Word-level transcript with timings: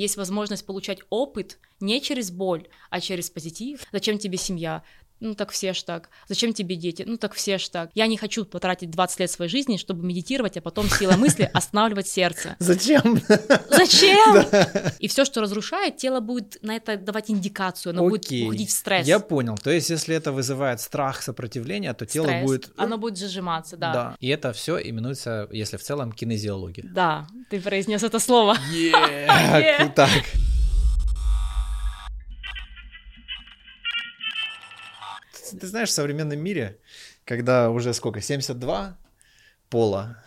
есть 0.00 0.16
возможность 0.16 0.64
получать 0.64 1.00
опыт 1.10 1.58
не 1.78 2.00
через 2.00 2.30
боль, 2.30 2.66
а 2.88 3.00
через 3.00 3.28
позитив. 3.28 3.86
Зачем 3.92 4.18
тебе 4.18 4.38
семья? 4.38 4.82
Ну 5.20 5.34
так 5.34 5.50
все 5.50 5.72
ж 5.72 5.84
так. 5.84 6.10
Зачем 6.28 6.52
тебе 6.52 6.76
дети? 6.76 7.04
Ну 7.06 7.16
так 7.16 7.34
все 7.34 7.58
ж 7.58 7.70
так. 7.70 7.90
Я 7.94 8.06
не 8.06 8.16
хочу 8.16 8.44
потратить 8.44 8.90
20 8.90 9.20
лет 9.20 9.30
своей 9.30 9.50
жизни, 9.50 9.76
чтобы 9.76 10.04
медитировать, 10.04 10.56
а 10.56 10.60
потом 10.60 10.88
сила 10.88 11.12
мысли 11.12 11.48
останавливать 11.54 12.08
сердце. 12.08 12.56
Зачем? 12.58 13.20
Зачем? 13.68 14.44
И 14.98 15.08
все, 15.08 15.24
что 15.24 15.40
разрушает, 15.40 15.96
тело 15.98 16.20
будет 16.20 16.58
на 16.62 16.76
это 16.76 16.96
давать 16.96 17.30
индикацию, 17.30 17.90
оно 17.90 18.08
будет 18.08 18.24
Окей. 18.24 18.46
уходить 18.46 18.70
в 18.70 18.72
стресс. 18.72 19.06
Я 19.06 19.20
понял. 19.20 19.56
То 19.56 19.70
есть, 19.70 19.90
если 19.90 20.16
это 20.16 20.32
вызывает 20.32 20.80
страх, 20.80 21.22
сопротивление, 21.22 21.92
то 21.94 22.06
тело 22.06 22.26
Стресс. 22.26 22.44
будет... 22.44 22.70
Оно 22.76 22.98
будет 22.98 23.18
зажиматься, 23.18 23.76
да. 23.76 23.92
Да. 23.92 24.16
И 24.20 24.28
это 24.28 24.52
все 24.52 24.78
именуется, 24.78 25.48
если 25.52 25.76
в 25.76 25.82
целом, 25.82 26.12
кинезиология. 26.12 26.84
Да, 26.92 27.26
ты 27.50 27.60
произнес 27.60 28.02
это 28.02 28.18
слово. 28.18 28.56
Yeah. 28.72 29.92
Так. 29.94 30.10
Ты- 35.58 35.66
знаешь, 35.66 35.88
в 35.88 35.92
современном 35.92 36.38
мире, 36.38 36.78
когда 37.24 37.70
уже 37.70 37.92
сколько, 37.94 38.20
72 38.20 38.96
пола, 39.68 40.22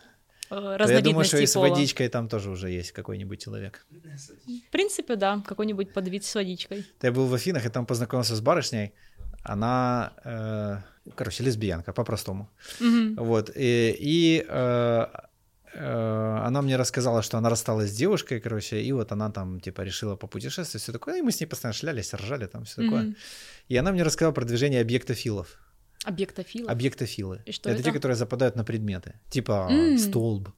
Э, 0.50 0.78
то 0.78 0.92
я 0.92 1.02
думаю, 1.02 1.26
что 1.26 1.38
и 1.38 1.46
с 1.48 1.54
пола. 1.54 1.70
водичкой 1.70 2.10
там 2.10 2.30
тоже 2.30 2.50
уже 2.52 2.70
есть 2.70 2.92
какой-нибудь 2.92 3.42
человек. 3.42 3.86
В 3.90 4.72
принципе, 4.72 5.16
да, 5.16 5.42
какой-нибудь 5.48 5.94
подвид 5.94 6.24
с 6.26 6.36
водичкой. 6.36 6.86
Я 7.02 7.12
был 7.12 7.26
в 7.28 7.34
Афинах 7.34 7.66
и 7.66 7.70
там 7.70 7.86
познакомился 7.86 8.36
с 8.36 8.42
барышней. 8.42 8.94
Она, 9.42 10.14
э, 10.24 10.78
короче, 11.16 11.44
лесбиянка, 11.44 11.92
по-простому. 11.92 12.50
Мгм. 12.80 13.16
Вот. 13.16 13.50
И, 13.56 13.96
и, 14.00 14.46
э, 14.48 15.06
она 15.76 16.62
мне 16.62 16.76
рассказала, 16.78 17.22
что 17.22 17.38
она 17.38 17.50
рассталась 17.50 17.90
с 17.90 17.96
девушкой, 17.96 18.40
короче, 18.40 18.82
и 18.82 18.92
вот 18.92 19.12
она 19.12 19.32
там, 19.32 19.60
типа, 19.60 19.82
решила 19.82 20.16
попутешествовать, 20.16 20.84
все 20.84 20.92
такое. 20.92 21.20
И 21.20 21.22
мы 21.22 21.32
с 21.32 21.40
ней 21.40 21.48
постоянно 21.48 21.74
шлялись, 21.74 22.14
ржали, 22.14 22.46
там 22.46 22.64
все 22.66 22.84
такое. 22.84 23.16
И 23.70 23.78
она 23.78 23.92
мне 23.92 24.04
рассказала 24.04 24.34
про 24.34 24.46
движение 24.46 24.82
объектофилов. 24.82 25.58
Объектофил. 26.06 26.70
Объектофилы. 26.70 27.42
И 27.46 27.52
что 27.52 27.70
это, 27.70 27.80
это? 27.80 27.90
те, 27.90 27.94
которые 27.94 28.16
западают 28.16 28.56
на 28.56 28.64
предметы. 28.64 29.14
Типа 29.30 29.68
М. 29.72 29.98
столб. 29.98 30.50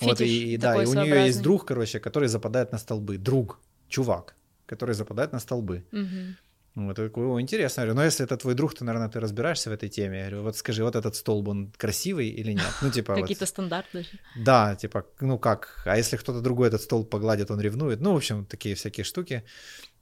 Вот, 0.00 0.18
Фетиш 0.18 0.30
и, 0.30 0.54
и 0.54 0.56
да, 0.56 0.82
и 0.82 0.86
у 0.86 0.94
нее 0.94 1.26
есть 1.26 1.42
друг, 1.42 1.64
короче, 1.64 1.98
который 1.98 2.28
западает 2.28 2.72
на 2.72 2.78
столбы. 2.78 3.18
Друг, 3.18 3.58
чувак, 3.88 4.36
который 4.66 4.94
западает 4.94 5.32
на 5.32 5.38
столбы. 5.38 5.84
Мгм. 5.92 6.36
Вот 6.74 6.98
я 6.98 7.04
такой, 7.04 7.26
о, 7.26 7.40
интересно. 7.40 7.82
Я 7.82 7.86
говорю, 7.86 8.00
ну 8.00 8.06
если 8.06 8.24
это 8.24 8.36
твой 8.36 8.54
друг, 8.54 8.74
то, 8.74 8.84
наверное, 8.84 9.08
ты 9.08 9.20
разбираешься 9.20 9.70
в 9.70 9.72
этой 9.74 9.90
теме. 9.90 10.18
Я 10.18 10.26
говорю, 10.28 10.42
вот 10.42 10.56
скажи, 10.56 10.82
вот 10.82 10.96
этот 10.96 11.14
столб, 11.14 11.48
он 11.48 11.72
красивый 11.76 12.28
или 12.28 12.52
нет? 12.52 12.72
Ну, 12.82 12.90
типа, 12.90 13.14
вот, 13.14 13.20
Какие-то 13.20 13.46
стандарты. 13.46 14.02
же. 14.02 14.18
да, 14.36 14.74
типа, 14.74 15.04
ну 15.20 15.38
как, 15.38 15.82
а 15.84 15.98
если 15.98 16.16
кто-то 16.16 16.40
другой 16.40 16.68
этот 16.68 16.80
столб 16.80 17.10
погладит, 17.10 17.50
он 17.50 17.60
ревнует. 17.60 18.00
Ну, 18.00 18.12
в 18.12 18.16
общем, 18.16 18.46
такие 18.46 18.74
всякие 18.74 19.04
штуки. 19.04 19.42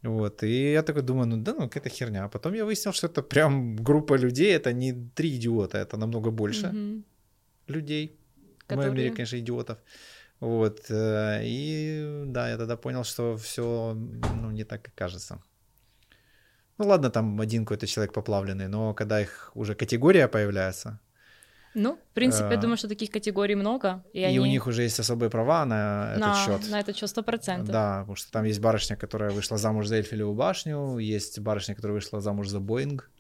Вот, 0.03 0.43
и 0.45 0.73
я 0.73 0.83
такой 0.83 1.03
думаю, 1.03 1.27
ну 1.27 1.37
да, 1.37 1.55
ну 1.55 1.69
какая-то 1.69 1.89
херня. 1.89 2.25
А 2.25 2.29
потом 2.29 2.55
я 2.55 2.65
выяснил, 2.65 2.93
что 2.93 3.09
это 3.09 3.23
прям 3.23 3.77
группа 3.77 4.15
людей, 4.15 4.55
это 4.55 4.73
не 4.73 4.93
три 5.15 5.37
идиота, 5.37 5.79
это 5.79 5.97
намного 5.97 6.31
больше 6.31 6.73
людей. 7.67 8.17
В 8.69 8.77
моем 8.77 8.95
мире, 8.95 9.11
конечно, 9.11 9.39
идиотов. 9.39 9.79
Вот, 10.41 10.91
э, 10.91 11.41
и 11.45 12.25
да, 12.27 12.49
я 12.49 12.57
тогда 12.57 12.77
понял, 12.77 13.05
что 13.05 13.37
все 13.37 13.95
ну, 13.95 14.51
не 14.51 14.65
так, 14.65 14.83
как 14.83 14.95
кажется. 14.95 15.43
Ну 16.81 16.87
ладно, 16.89 17.11
там 17.11 17.39
один 17.41 17.65
какой-то 17.65 17.87
человек 17.87 18.15
поплавленный, 18.15 18.67
но 18.69 18.95
когда 18.95 19.21
их 19.21 19.51
уже 19.55 19.75
категория 19.75 20.29
появляется, 20.29 20.99
Ну, 21.75 21.99
в 22.11 22.15
принципе, 22.15 22.49
я 22.49 22.59
Э, 22.59 22.61
думаю, 22.61 22.77
что 22.79 22.89
таких 22.89 23.11
категорий 23.11 23.55
много. 23.55 24.03
И, 24.15 24.21
и, 24.21 24.25
они 24.25 24.41
у 24.41 24.47
них 24.47 24.67
уже 24.67 24.83
есть 24.83 24.99
особые 25.01 25.29
права 25.29 25.65
на 25.67 26.13
этот 26.13 26.21
на, 26.21 26.35
счет. 26.35 26.71
на 26.71 26.81
этот 26.81 26.97
счет 26.97 27.11
100%. 27.11 27.65
Да, 27.65 27.99
потому 28.01 28.17
что 28.17 28.33
там 28.33 28.45
есть 28.47 28.61
барышня, 28.61 28.97
которая 28.97 29.31
вышла 29.31 29.59
замуж 29.59 29.87
за 29.87 29.97
Эльфелеву 29.97 30.35
башню, 30.35 30.99
есть 30.99 31.39
барышня, 31.39 31.75
которая 31.75 31.95
вышла 31.95 32.21
замуж 32.21 32.49
за 32.49 32.61
Боинг, 32.61 33.11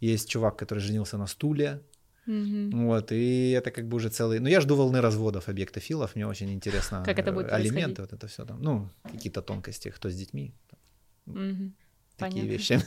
есть 0.00 0.28
чувак, 0.28 0.56
который 0.58 0.80
женился 0.80 1.16
на 1.18 1.26
стуле, 1.26 1.80
Мгм. 2.26 2.86
вот, 2.86 3.12
и 3.12 3.50
это 3.52 3.70
как 3.70 3.86
бы 3.86 3.96
уже 3.96 4.08
целый... 4.08 4.40
Ну, 4.40 4.48
я 4.48 4.60
жду 4.60 4.74
волны 4.76 5.00
разводов 5.00 5.48
объектофилов, 5.48 6.16
мне 6.16 6.26
очень 6.26 6.50
интересно. 6.52 7.02
Как 7.06 7.18
это 7.18 7.32
будет 7.32 7.46
э, 7.46 7.50
Алименты, 7.54 8.02
вот 8.02 8.12
это 8.12 8.26
все 8.26 8.44
там, 8.44 8.62
ну, 8.62 8.88
какие-то 9.04 9.42
тонкости, 9.42 9.90
кто 9.90 10.10
с 10.10 10.14
детьми, 10.14 10.52
Мгм. 12.20 12.30
такие 12.30 12.44
Понятно. 12.44 12.52
вещи. 12.52 12.80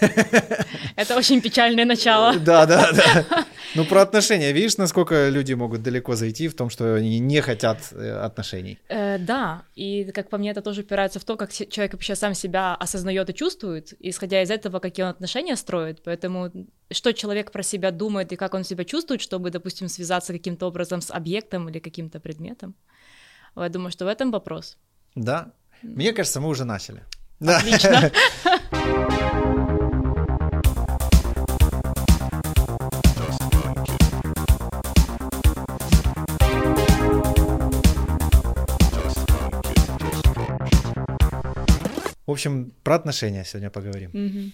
Это 0.96 1.16
очень 1.16 1.40
печальное 1.40 1.84
начало. 1.84 2.38
Да, 2.38 2.66
да, 2.66 2.92
да. 2.92 3.46
Ну, 3.74 3.86
про 3.86 4.02
отношения, 4.02 4.52
видишь, 4.52 4.76
насколько 4.76 5.30
люди 5.30 5.54
могут 5.54 5.82
далеко 5.82 6.14
зайти 6.14 6.48
в 6.48 6.54
том, 6.54 6.68
что 6.68 6.94
они 6.94 7.18
не 7.20 7.40
хотят 7.40 7.78
э, 7.92 8.10
отношений. 8.26 8.78
Э, 8.88 9.16
да, 9.18 9.62
и 9.74 10.04
как 10.12 10.28
по 10.28 10.36
мне, 10.36 10.50
это 10.50 10.60
тоже 10.60 10.82
упирается 10.82 11.18
в 11.18 11.24
то, 11.24 11.36
как 11.36 11.52
человек 11.52 11.94
вообще 11.94 12.14
сам 12.14 12.34
себя 12.34 12.74
осознает 12.74 13.30
и 13.30 13.34
чувствует, 13.34 13.94
и 13.98 14.10
исходя 14.10 14.42
из 14.42 14.50
этого, 14.50 14.78
какие 14.78 15.04
он 15.04 15.10
отношения 15.10 15.56
строит. 15.56 16.02
Поэтому 16.04 16.50
что 16.90 17.12
человек 17.12 17.50
про 17.50 17.62
себя 17.62 17.90
думает 17.90 18.32
и 18.32 18.36
как 18.36 18.54
он 18.54 18.64
себя 18.64 18.84
чувствует, 18.84 19.22
чтобы, 19.22 19.50
допустим, 19.50 19.88
связаться 19.88 20.32
каким-то 20.32 20.66
образом 20.66 21.00
с 21.00 21.10
объектом 21.10 21.68
или 21.68 21.78
каким-то 21.78 22.20
предметом. 22.20 22.74
Я 23.56 23.68
думаю, 23.68 23.90
что 23.90 24.04
в 24.04 24.08
этом 24.08 24.30
вопрос. 24.30 24.76
Да? 25.14 25.52
Мне 25.82 26.12
кажется, 26.12 26.40
мы 26.40 26.48
уже 26.48 26.64
начали. 26.64 27.02
Да. 27.42 27.58
Отлично. 27.58 28.12
В 42.24 42.30
общем, 42.30 42.72
про 42.84 42.94
отношения 42.94 43.44
сегодня 43.44 43.70
поговорим. 43.70 44.10
Мгм. 44.12 44.52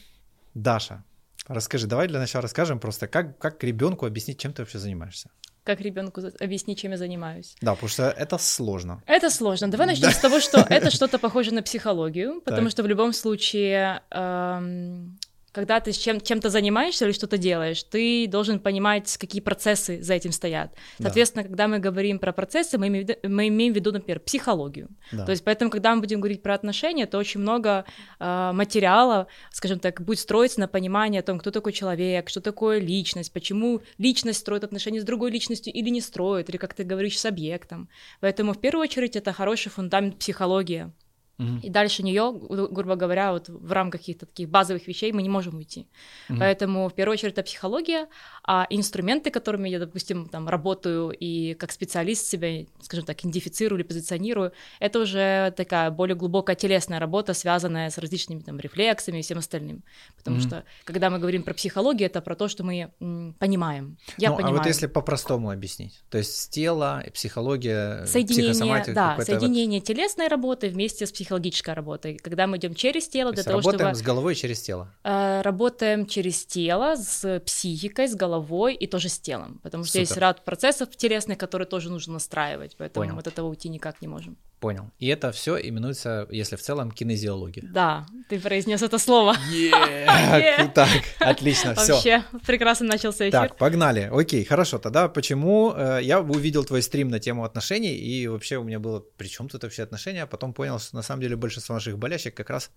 Даша, 0.54 1.04
расскажи, 1.46 1.86
давай 1.86 2.08
для 2.08 2.18
начала 2.18 2.42
расскажем 2.42 2.80
просто, 2.80 3.06
как, 3.06 3.38
как 3.38 3.62
ребенку 3.62 4.06
объяснить, 4.06 4.40
чем 4.40 4.54
ты 4.54 4.62
вообще 4.62 4.78
занимаешься. 4.78 5.30
Как 5.68 5.82
ребенку 5.82 6.22
объяснить, 6.40 6.78
чем 6.78 6.92
я 6.92 6.96
занимаюсь? 6.96 7.54
Да, 7.60 7.74
потому 7.74 7.90
что 7.90 8.04
это 8.04 8.38
сложно. 8.38 9.02
Это 9.06 9.28
сложно. 9.28 9.68
Давай 9.70 9.86
начнем 9.86 10.10
с 10.10 10.16
того, 10.16 10.40
что 10.40 10.60
это 10.60 10.90
что-то 10.96 11.18
похоже 11.18 11.52
на 11.52 11.62
психологию, 11.62 12.40
потому 12.40 12.68
Так. 12.68 12.70
что 12.70 12.82
в 12.84 12.86
любом 12.86 13.12
случае, 13.12 14.00
эм, 14.10 15.18
когда 15.58 15.80
ты 15.80 15.90
чем- 15.90 16.20
чем-то 16.20 16.50
занимаешься 16.50 17.04
или 17.04 17.12
что-то 17.12 17.36
делаешь, 17.36 17.82
ты 17.82 18.28
должен 18.28 18.60
понимать, 18.60 19.16
какие 19.18 19.42
процессы 19.42 20.00
за 20.00 20.14
этим 20.14 20.30
стоят. 20.30 20.72
Да. 20.98 21.04
Соответственно, 21.06 21.42
когда 21.42 21.66
мы 21.66 21.80
говорим 21.80 22.20
про 22.20 22.32
процессы, 22.32 22.78
мы 22.78 22.86
имеем, 22.86 23.06
в 23.06 23.08
виду- 23.08 23.28
мы 23.28 23.48
имеем 23.48 23.72
в 23.72 23.76
виду, 23.76 23.90
например, 23.90 24.20
психологию. 24.20 24.88
Да. 25.10 25.24
То 25.24 25.32
есть, 25.32 25.42
поэтому, 25.42 25.70
когда 25.72 25.94
мы 25.96 26.00
будем 26.00 26.20
говорить 26.20 26.42
про 26.42 26.54
отношения, 26.54 27.06
то 27.06 27.18
очень 27.18 27.40
много 27.40 27.84
э, 28.20 28.52
материала, 28.52 29.26
скажем 29.50 29.80
так, 29.80 30.00
будет 30.00 30.20
строиться 30.20 30.60
на 30.60 30.68
понимании 30.68 31.18
о 31.18 31.22
том, 31.22 31.40
кто 31.40 31.50
такой 31.50 31.72
человек, 31.72 32.28
что 32.28 32.40
такое 32.40 32.78
личность, 32.78 33.32
почему 33.32 33.80
личность 33.98 34.38
строит 34.38 34.62
отношения 34.62 35.00
с 35.00 35.04
другой 35.04 35.32
личностью 35.32 35.72
или 35.72 35.90
не 35.90 36.00
строит, 36.00 36.48
или 36.50 36.56
как 36.56 36.74
ты 36.74 36.84
говоришь 36.84 37.18
с 37.18 37.24
объектом. 37.24 37.88
Поэтому 38.20 38.52
в 38.52 38.60
первую 38.60 38.84
очередь 38.84 39.16
это 39.16 39.32
хороший 39.32 39.70
фундамент 39.70 40.18
психология. 40.18 40.92
Мгм. 41.38 41.60
И 41.60 41.70
дальше 41.70 42.02
нее, 42.02 42.32
гру- 42.32 42.68
грубо 42.68 42.96
говоря, 42.96 43.32
вот 43.32 43.48
в 43.48 43.72
рамках 43.72 44.00
каких-то 44.00 44.26
таких 44.26 44.48
базовых 44.48 44.88
вещей 44.88 45.12
мы 45.12 45.22
не 45.22 45.28
можем 45.28 45.56
уйти. 45.56 45.86
Мгм. 46.28 46.40
Поэтому 46.40 46.88
в 46.88 46.94
первую 46.94 47.12
очередь 47.14 47.32
это 47.34 47.42
психология, 47.44 48.08
а 48.50 48.66
инструменты, 48.70 49.30
которыми 49.30 49.68
я, 49.68 49.78
допустим, 49.78 50.26
там 50.26 50.48
работаю 50.48 51.10
и 51.10 51.52
как 51.52 51.70
специалист 51.70 52.24
себя, 52.26 52.64
скажем 52.80 53.04
так, 53.04 53.20
идентифицирую 53.20 53.78
или 53.78 53.86
позиционирую, 53.86 54.52
это 54.80 55.00
уже 55.00 55.52
такая 55.54 55.90
более 55.90 56.16
глубокая 56.16 56.56
телесная 56.56 56.98
работа, 56.98 57.34
связанная 57.34 57.90
с 57.90 57.98
различными 57.98 58.40
там 58.40 58.58
рефлексами 58.58 59.18
и 59.18 59.22
всем 59.22 59.36
остальным. 59.36 59.84
Потому 60.16 60.38
Мгм. 60.38 60.46
что 60.46 60.64
когда 60.84 61.10
мы 61.10 61.18
говорим 61.18 61.42
про 61.42 61.52
психологию, 61.52 62.06
это 62.06 62.22
про 62.22 62.34
то, 62.36 62.48
что 62.48 62.64
мы 62.64 62.90
м, 63.00 63.34
понимаем. 63.38 63.98
Я 64.16 64.30
ну, 64.30 64.36
понимаю. 64.36 64.54
а 64.54 64.58
вот 64.60 64.66
если 64.66 64.86
по-простому 64.86 65.50
объяснить, 65.50 66.02
то 66.08 66.16
есть 66.16 66.48
тело, 66.50 67.04
психология, 67.12 68.06
Соединение, 68.06 68.82
да, 68.94 69.10
какой-то 69.10 69.32
вот- 69.32 69.40
соединение 69.40 69.82
телесной 69.82 70.28
работы 70.28 70.70
вместе 70.70 71.04
с 71.04 71.12
психологической 71.12 71.74
работой. 71.74 72.16
Когда 72.16 72.46
мы 72.46 72.56
идем 72.56 72.74
через 72.74 73.08
тело 73.08 73.32
то 73.32 73.34
для 73.34 73.44
того, 73.44 73.58
работаем 73.58 73.78
чтобы 73.94 73.94
с 73.94 74.02
головой 74.02 74.34
через 74.34 74.62
тело. 74.62 74.90
Э, 75.04 75.42
работаем 75.42 76.06
через 76.06 76.46
тело, 76.46 76.96
с 76.96 77.40
психикой, 77.40 78.08
с 78.08 78.14
головой 78.14 78.37
и 78.74 78.86
тоже 78.86 79.08
с 79.08 79.18
телом. 79.18 79.60
Потому 79.62 79.84
что 79.84 79.98
есть 79.98 80.10
Супер. 80.10 80.22
ряд 80.22 80.44
процессов 80.44 80.88
телесных, 80.96 81.38
которые 81.38 81.66
тоже 81.66 81.90
нужно 81.90 82.14
настраивать. 82.14 82.76
Поэтому 82.78 83.06
Понял. 83.06 83.18
от 83.18 83.26
этого 83.26 83.48
уйти 83.48 83.68
никак 83.68 84.02
не 84.02 84.08
можем. 84.08 84.36
Понял. 84.60 84.90
И 84.98 85.06
это 85.06 85.30
все 85.30 85.56
именуется, 85.56 86.26
если 86.30 86.56
в 86.56 86.60
целом, 86.60 86.90
кинезиология. 86.90 87.64
Да, 87.72 88.06
ты 88.28 88.40
произнес 88.40 88.82
это 88.82 88.98
слово. 88.98 89.36
Так, 90.74 90.88
отлично, 91.20 91.74
все. 91.74 91.94
Вообще, 91.94 92.24
прекрасно 92.46 92.86
начался 92.86 93.24
эфир. 93.24 93.32
Так, 93.32 93.56
погнали. 93.56 94.10
Окей, 94.12 94.44
хорошо. 94.44 94.78
Тогда 94.78 95.08
почему 95.08 95.72
э, 95.76 96.00
я 96.02 96.20
увидел 96.20 96.64
твой 96.64 96.82
стрим 96.82 97.08
на 97.08 97.20
тему 97.20 97.44
отношений, 97.44 97.94
и 97.94 98.26
вообще 98.26 98.56
у 98.56 98.64
меня 98.64 98.78
было, 98.78 99.00
при 99.16 99.28
чем 99.28 99.48
тут 99.48 99.62
вообще 99.62 99.82
отношения, 99.82 100.24
а 100.24 100.26
потом 100.26 100.52
понял, 100.52 100.78
что 100.78 100.96
на 100.96 101.02
самом 101.02 101.22
деле 101.22 101.36
большинство 101.36 101.74
наших 101.74 101.98
болячек 101.98 102.34
как 102.34 102.50
раз 102.50 102.70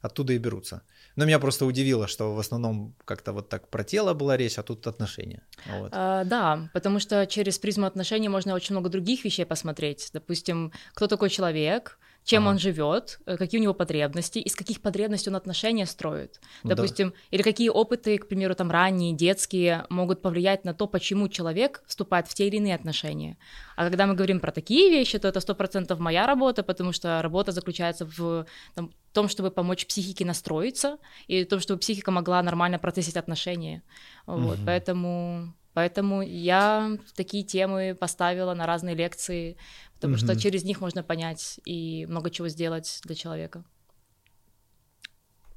оттуда 0.00 0.32
и 0.32 0.38
берутся. 0.38 0.82
Но 1.16 1.24
меня 1.24 1.38
просто 1.38 1.66
удивило, 1.66 2.06
что 2.06 2.34
в 2.34 2.38
основном 2.38 2.94
как-то 3.04 3.32
вот 3.32 3.48
так 3.48 3.68
про 3.68 3.84
тело 3.84 4.14
была 4.14 4.36
речь, 4.36 4.58
а 4.58 4.62
тут 4.62 4.86
отношения. 4.86 5.42
Вот. 5.66 5.90
А, 5.92 6.24
да, 6.24 6.68
потому 6.72 7.00
что 7.00 7.26
через 7.26 7.58
призму 7.58 7.86
отношений 7.86 8.28
можно 8.28 8.54
очень 8.54 8.74
много 8.74 8.88
других 8.88 9.24
вещей 9.24 9.44
посмотреть. 9.44 10.10
Допустим, 10.12 10.72
кто 10.94 11.06
такой 11.06 11.30
человек, 11.30 11.98
чем 12.30 12.42
ага. 12.44 12.50
он 12.50 12.58
живет, 12.58 13.18
э, 13.26 13.36
какие 13.36 13.58
у 13.60 13.62
него 13.62 13.74
потребности, 13.74 14.38
из 14.38 14.54
каких 14.54 14.80
потребностей 14.80 15.30
он 15.30 15.36
отношения 15.36 15.86
строит. 15.86 16.40
Ну, 16.62 16.70
Допустим, 16.70 17.10
да. 17.10 17.16
или 17.32 17.42
какие 17.42 17.68
опыты, 17.68 18.18
к 18.18 18.28
примеру, 18.28 18.54
там 18.54 18.70
ранние, 18.70 19.12
детские, 19.12 19.84
могут 19.90 20.22
повлиять 20.22 20.64
на 20.64 20.72
то, 20.72 20.86
почему 20.86 21.28
человек 21.28 21.82
вступает 21.88 22.28
в 22.28 22.34
те 22.34 22.46
или 22.46 22.56
иные 22.56 22.76
отношения. 22.76 23.36
А 23.76 23.88
когда 23.88 24.06
мы 24.06 24.14
говорим 24.14 24.38
про 24.38 24.52
такие 24.52 24.90
вещи, 24.90 25.18
то 25.18 25.26
это 25.26 25.40
сто 25.40 25.54
процентов 25.56 25.98
моя 25.98 26.26
работа, 26.26 26.62
потому 26.62 26.92
что 26.92 27.20
работа 27.20 27.50
заключается 27.50 28.06
в 28.06 28.46
там, 28.74 28.92
том, 29.12 29.28
чтобы 29.28 29.50
помочь 29.50 29.86
психике 29.86 30.24
настроиться 30.24 30.98
и 31.26 31.44
в 31.44 31.48
том, 31.48 31.58
чтобы 31.58 31.80
психика 31.80 32.12
могла 32.12 32.42
нормально 32.42 32.78
процессить 32.78 33.16
отношения. 33.16 33.82
Вот, 34.26 34.58
угу. 34.58 34.66
поэтому 34.66 35.52
Поэтому 35.72 36.22
я 36.22 36.98
такие 37.14 37.44
темы 37.44 37.96
поставила 37.98 38.54
на 38.54 38.66
разные 38.66 38.96
лекции, 38.96 39.56
потому 40.00 40.14
mm-hmm. 40.14 40.32
что 40.32 40.40
через 40.40 40.64
них 40.64 40.80
можно 40.80 41.02
понять 41.02 41.60
и 41.66 42.06
много 42.06 42.30
чего 42.30 42.48
сделать 42.48 43.00
для 43.04 43.14
человека. 43.14 43.62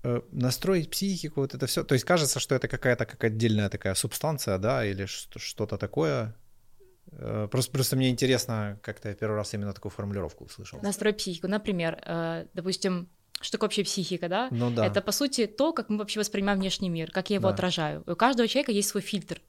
Э, 0.03 0.21
настроить 0.31 0.89
психику, 0.89 1.39
вот 1.39 1.55
это 1.55 1.65
все. 1.65 1.85
То 1.85 1.93
есть 1.93 2.03
кажется, 2.03 2.41
что 2.41 2.55
это 2.55 2.67
какая-то 2.67 3.05
как 3.05 3.23
отдельная 3.23 3.69
такая 3.69 3.95
субстанция, 3.95 4.57
да, 4.57 4.85
или 4.85 5.05
что-то 5.05 5.77
такое. 5.77 6.35
Э, 7.13 7.47
просто, 7.49 7.71
просто 7.71 7.95
мне 7.95 8.09
интересно, 8.09 8.77
как-то 8.83 9.09
я 9.09 9.15
первый 9.15 9.35
раз 9.35 9.53
именно 9.53 9.71
такую 9.71 9.93
формулировку 9.93 10.43
услышал. 10.43 10.79
Настроить 10.81 11.17
психику. 11.17 11.47
Например, 11.47 11.97
э, 12.05 12.47
допустим, 12.53 13.07
что 13.39 13.53
такое 13.53 13.67
вообще 13.67 13.85
психика, 13.85 14.27
да? 14.27 14.49
Ну 14.51 14.71
да. 14.71 14.85
Это, 14.85 15.01
по 15.01 15.13
сути, 15.13 15.47
то, 15.47 15.71
как 15.71 15.87
мы 15.87 15.99
вообще 15.99 16.19
воспринимаем 16.19 16.59
внешний 16.59 16.89
мир, 16.89 17.09
как 17.09 17.29
я 17.29 17.37
его 17.37 17.47
да. 17.47 17.53
отражаю. 17.53 18.03
У 18.05 18.15
каждого 18.17 18.49
человека 18.49 18.73
есть 18.73 18.89
свой 18.89 19.01
фильтр 19.01 19.41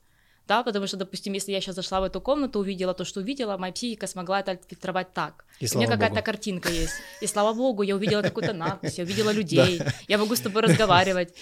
да, 0.46 0.62
потому 0.62 0.86
что, 0.86 0.96
допустим, 0.96 1.32
если 1.32 1.52
я 1.52 1.60
сейчас 1.60 1.74
зашла 1.74 2.00
в 2.00 2.04
эту 2.04 2.20
комнату, 2.20 2.58
увидела 2.58 2.92
то, 2.92 3.04
что 3.04 3.20
увидела, 3.20 3.56
моя 3.56 3.72
психика 3.72 4.06
смогла 4.06 4.40
это 4.40 4.58
фильтровать 4.68 5.12
так. 5.14 5.44
И 5.60 5.66
У 5.74 5.78
меня 5.78 5.88
какая-то 5.88 6.20
картинка 6.20 6.68
есть. 6.68 6.94
И 7.22 7.26
слава 7.26 7.54
богу, 7.54 7.82
я 7.82 7.96
увидела 7.96 8.22
какую-то 8.22 8.52
надпись, 8.52 8.98
я 8.98 9.04
увидела 9.04 9.30
людей, 9.32 9.80
я 10.06 10.18
могу 10.18 10.36
с 10.36 10.40
тобой 10.40 10.62
разговаривать. 10.62 11.34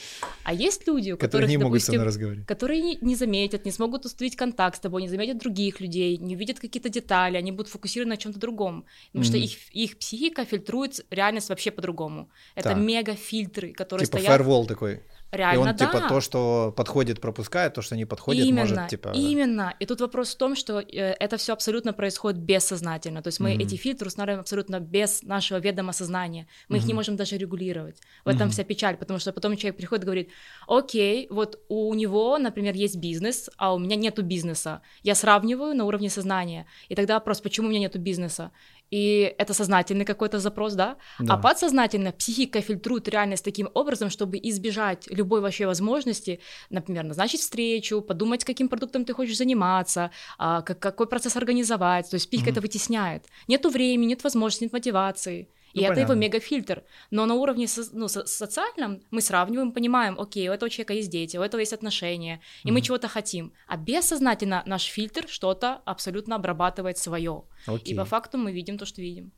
А 0.45 0.55
есть 0.55 0.87
люди, 0.87 1.13
у 1.13 1.17
которых, 1.17 1.49
не 1.49 1.57
допустим, 1.57 2.45
которые 2.47 2.99
не, 3.01 3.17
заметят, 3.17 3.65
не 3.65 3.73
смогут 3.73 4.07
установить 4.07 4.37
контакт 4.37 4.77
с 4.77 4.81
тобой, 4.81 5.03
не 5.03 5.09
заметят 5.09 5.39
других 5.39 5.81
людей, 5.81 6.17
не 6.19 6.37
увидят 6.37 6.61
какие-то 6.61 6.89
детали, 6.89 7.37
они 7.37 7.51
будут 7.51 7.73
фокусированы 7.73 8.11
на 8.11 8.17
чем-то 8.17 8.39
другом, 8.39 8.85
потому 9.07 9.25
что 9.25 9.37
их, 9.37 9.53
их 9.73 9.99
психика 9.99 10.45
фильтрует 10.45 11.05
реальность 11.11 11.49
вообще 11.49 11.71
по-другому. 11.71 12.29
Это 12.55 12.75
мега-фильтры, 12.75 13.73
которые 13.73 14.07
типа 14.07 14.19
стоят... 14.19 14.29
фаервол 14.29 14.67
такой. 14.67 15.03
Реально, 15.33 15.55
и 15.55 15.59
он, 15.71 15.77
да. 15.77 15.87
типа, 15.87 16.09
то, 16.09 16.21
что 16.21 16.75
подходит, 16.77 17.19
пропускает, 17.21 17.73
то, 17.73 17.81
что 17.81 17.97
не 17.97 18.05
подходит, 18.05 18.45
именно, 18.45 18.61
может, 18.61 18.89
типа... 18.89 19.13
Именно. 19.15 19.75
И 19.81 19.87
тут 19.87 20.03
вопрос 20.03 20.35
в 20.35 20.37
том, 20.37 20.55
что 20.55 20.79
э, 20.79 20.85
это 21.19 21.39
все 21.39 21.55
абсолютно 21.55 21.95
происходит 21.95 22.39
бессознательно. 22.39 23.23
То 23.23 23.29
есть 23.29 23.41
мы 23.41 23.55
mm-hmm. 23.55 23.63
эти 23.63 23.77
фильтры 23.77 24.09
устанавливаем 24.09 24.41
абсолютно 24.41 24.79
без 24.79 25.23
нашего 25.23 25.59
ведома 25.59 25.95
сознания. 25.95 26.47
Мы 26.69 26.77
mm-hmm. 26.77 26.81
их 26.81 26.87
не 26.87 26.95
можем 26.95 27.17
даже 27.17 27.39
регулировать. 27.39 27.97
В 28.27 28.29
этом 28.29 28.49
mm-hmm. 28.49 28.51
вся 28.51 28.65
печаль, 28.65 28.97
потому 28.99 29.19
что 29.19 29.33
потом 29.33 29.57
человек 29.57 29.79
приходит 29.79 30.05
и 30.05 30.07
говорит, 30.07 30.31
окей, 30.69 31.29
вот 31.31 31.59
у 31.69 31.95
него, 31.95 32.37
например, 32.37 32.75
есть 32.75 32.97
бизнес, 32.97 33.49
а 33.57 33.73
у 33.73 33.79
меня 33.79 33.97
нету 33.97 34.23
бизнеса. 34.23 34.83
Я 35.03 35.15
сравниваю 35.15 35.75
на 35.75 35.87
уровне 35.87 36.11
сознания. 36.11 36.67
И 36.91 36.95
тогда 36.95 37.15
вопрос, 37.15 37.41
почему 37.41 37.69
у 37.69 37.71
меня 37.71 37.81
нету 37.81 37.99
бизнеса? 37.99 38.51
И 38.93 39.35
это 39.39 39.55
сознательный 39.55 40.05
какой-то 40.05 40.39
запрос, 40.39 40.75
да? 40.75 40.97
да, 41.19 41.35
а 41.35 41.37
подсознательно 41.39 42.13
психика 42.13 42.61
фильтрует 42.61 43.09
реальность 43.09 43.45
таким 43.45 43.71
образом, 43.75 44.11
чтобы 44.11 44.39
избежать 44.43 45.09
любой 45.11 45.41
вообще 45.41 45.67
возможности, 45.67 46.41
например, 46.71 47.05
назначить 47.05 47.41
встречу, 47.41 48.03
подумать, 48.03 48.45
каким 48.45 48.69
продуктом 48.69 49.05
ты 49.07 49.15
хочешь 49.15 49.39
заниматься, 49.39 50.11
а, 50.39 50.61
как, 50.61 50.79
какой 50.79 51.07
процесс 51.07 51.37
организовать, 51.37 52.11
то 52.11 52.17
есть 52.17 52.29
психика 52.29 52.51
mm-hmm. 52.51 52.53
это 52.53 52.61
вытесняет. 52.61 53.25
Нету 53.49 53.71
времени, 53.71 54.09
нет 54.09 54.25
возможности, 54.25 54.65
нет 54.65 54.73
мотивации. 54.75 55.49
И 55.73 55.81
ну, 55.81 55.85
это 55.85 55.95
понятно. 55.95 56.13
его 56.13 56.21
мегафильтр. 56.21 56.83
Но 57.11 57.27
на 57.27 57.35
уровне 57.35 57.67
со, 57.67 57.83
ну, 57.93 58.09
со, 58.09 58.27
социальном 58.27 59.01
мы 59.11 59.21
сравниваем, 59.21 59.73
понимаем, 59.73 60.19
окей, 60.21 60.49
у 60.49 60.53
этого 60.53 60.71
человека 60.71 60.95
есть 60.95 61.11
дети, 61.11 61.37
у 61.37 61.43
этого 61.43 61.61
есть 61.61 61.73
отношения, 61.73 62.41
и 62.65 62.69
mm-hmm. 62.69 62.73
мы 62.73 62.81
чего-то 62.81 63.09
хотим. 63.09 63.53
А 63.67 63.77
бессознательно 63.77 64.63
наш 64.67 64.85
фильтр 64.85 65.29
что-то 65.29 65.81
абсолютно 65.85 66.37
обрабатывает 66.37 66.99
свое. 66.99 67.45
Okay. 67.67 67.83
И 67.85 67.95
по 67.95 68.05
факту 68.05 68.39
мы 68.39 68.53
видим 68.53 68.79
то, 68.79 68.87
что 68.87 69.01
видим. 69.03 69.33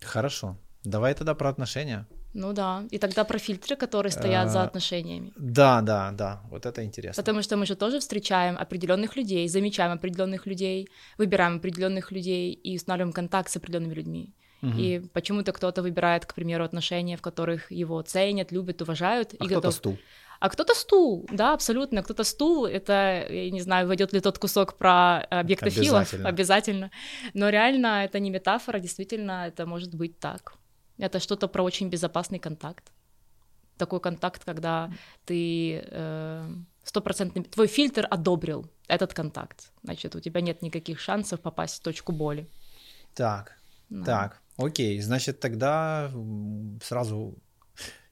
Хорошо. 0.00 0.56
Давай 0.84 1.14
тогда 1.14 1.34
про 1.34 1.48
отношения. 1.48 2.06
Ну 2.34 2.52
да, 2.52 2.84
и 2.90 2.98
тогда 2.98 3.24
про 3.24 3.38
фильтры, 3.38 3.76
которые 3.76 4.12
стоят 4.12 4.50
за 4.50 4.58
э, 4.58 4.62
отношениями. 4.62 5.32
Да, 5.36 5.80
да, 5.80 6.10
да, 6.12 6.42
вот 6.50 6.66
это 6.66 6.84
интересно. 6.84 7.22
Потому 7.22 7.42
что 7.42 7.56
мы 7.56 7.66
же 7.66 7.74
тоже 7.74 7.98
встречаем 7.98 8.56
определенных 8.58 9.16
людей, 9.16 9.48
замечаем 9.48 9.92
определенных 9.92 10.46
людей, 10.46 10.88
выбираем 11.16 11.56
определенных 11.56 12.12
людей 12.12 12.52
и 12.52 12.76
устанавливаем 12.76 13.12
контакт 13.12 13.50
с 13.50 13.56
определенными 13.56 13.94
людьми. 13.94 14.34
Угу. 14.62 14.72
И 14.76 15.00
почему-то 15.12 15.52
кто-то 15.52 15.82
выбирает, 15.82 16.26
к 16.26 16.34
примеру, 16.34 16.64
отношения, 16.64 17.16
в 17.16 17.22
которых 17.22 17.70
его 17.70 18.02
ценят, 18.02 18.52
любят, 18.52 18.82
уважают. 18.82 19.34
А 19.38 19.44
и 19.44 19.46
кто-то 19.46 19.54
готов... 19.54 19.74
стул. 19.74 19.98
А 20.40 20.48
кто-то 20.50 20.74
стул, 20.74 21.26
да, 21.32 21.52
абсолютно. 21.52 22.02
Кто-то 22.02 22.22
стул, 22.22 22.64
это, 22.66 23.26
я 23.28 23.50
не 23.50 23.60
знаю, 23.60 23.88
войдет 23.88 24.12
ли 24.12 24.20
тот 24.20 24.38
кусок 24.38 24.76
про 24.76 25.18
объектофилов, 25.18 26.02
обязательно. 26.02 26.28
обязательно. 26.28 26.90
Но 27.34 27.48
реально 27.48 28.04
это 28.04 28.20
не 28.20 28.30
метафора, 28.30 28.78
действительно, 28.78 29.48
это 29.48 29.66
может 29.66 29.94
быть 29.94 30.20
так. 30.20 30.54
Это 30.96 31.18
что-то 31.18 31.48
про 31.48 31.62
очень 31.64 31.88
безопасный 31.88 32.38
контакт. 32.38 32.92
Такой 33.76 34.00
контакт, 34.00 34.44
когда 34.44 34.90
ты 35.24 35.82
э, 35.84 36.48
стопроцентный, 36.84 37.42
твой 37.44 37.66
фильтр 37.66 38.06
одобрил 38.10 38.66
этот 38.88 39.14
контакт. 39.14 39.72
Значит, 39.82 40.14
у 40.14 40.20
тебя 40.20 40.40
нет 40.40 40.62
никаких 40.62 41.00
шансов 41.00 41.40
попасть 41.40 41.80
в 41.80 41.82
точку 41.82 42.12
боли. 42.12 42.48
Так, 43.14 43.58
да. 43.90 44.04
так. 44.04 44.40
Окей, 44.58 45.00
значит, 45.00 45.40
тогда 45.40 46.10
сразу 46.82 47.34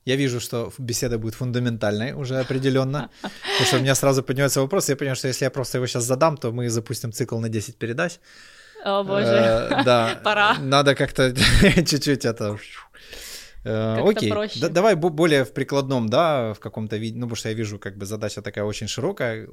я 0.06 0.16
вижу, 0.16 0.40
что 0.40 0.72
беседа 0.78 1.18
будет 1.18 1.34
фундаментальной 1.34 2.12
уже 2.12 2.38
определенно, 2.38 3.10
потому 3.20 3.66
что 3.66 3.76
у 3.76 3.80
меня 3.80 3.94
сразу 3.96 4.22
поднимается 4.22 4.60
вопрос, 4.60 4.88
я 4.88 4.96
понимаю, 4.96 5.16
что 5.16 5.28
если 5.28 5.44
я 5.44 5.50
просто 5.50 5.78
его 5.78 5.86
сейчас 5.88 6.04
задам, 6.04 6.36
то 6.36 6.52
мы 6.52 6.70
запустим 6.70 7.12
цикл 7.12 7.38
на 7.38 7.48
10 7.48 7.76
передач. 7.76 8.20
О 8.84 9.02
боже, 9.02 9.26
э, 9.26 9.84
да, 9.84 10.20
пора. 10.24 10.56
Надо 10.60 10.94
как-то 10.94 11.34
чуть-чуть 11.86 12.24
это... 12.24 12.56
Э, 13.64 13.96
окей, 14.08 14.32
да, 14.60 14.68
давай 14.68 14.94
более 14.94 15.44
в 15.44 15.52
прикладном, 15.52 16.08
да, 16.08 16.54
в 16.54 16.60
каком-то 16.60 16.96
виде, 16.96 17.18
ну, 17.18 17.26
потому 17.26 17.36
что 17.36 17.48
я 17.48 17.54
вижу, 17.56 17.80
как 17.80 17.98
бы 17.98 18.06
задача 18.06 18.42
такая 18.42 18.64
очень 18.64 18.86
широкая 18.86 19.48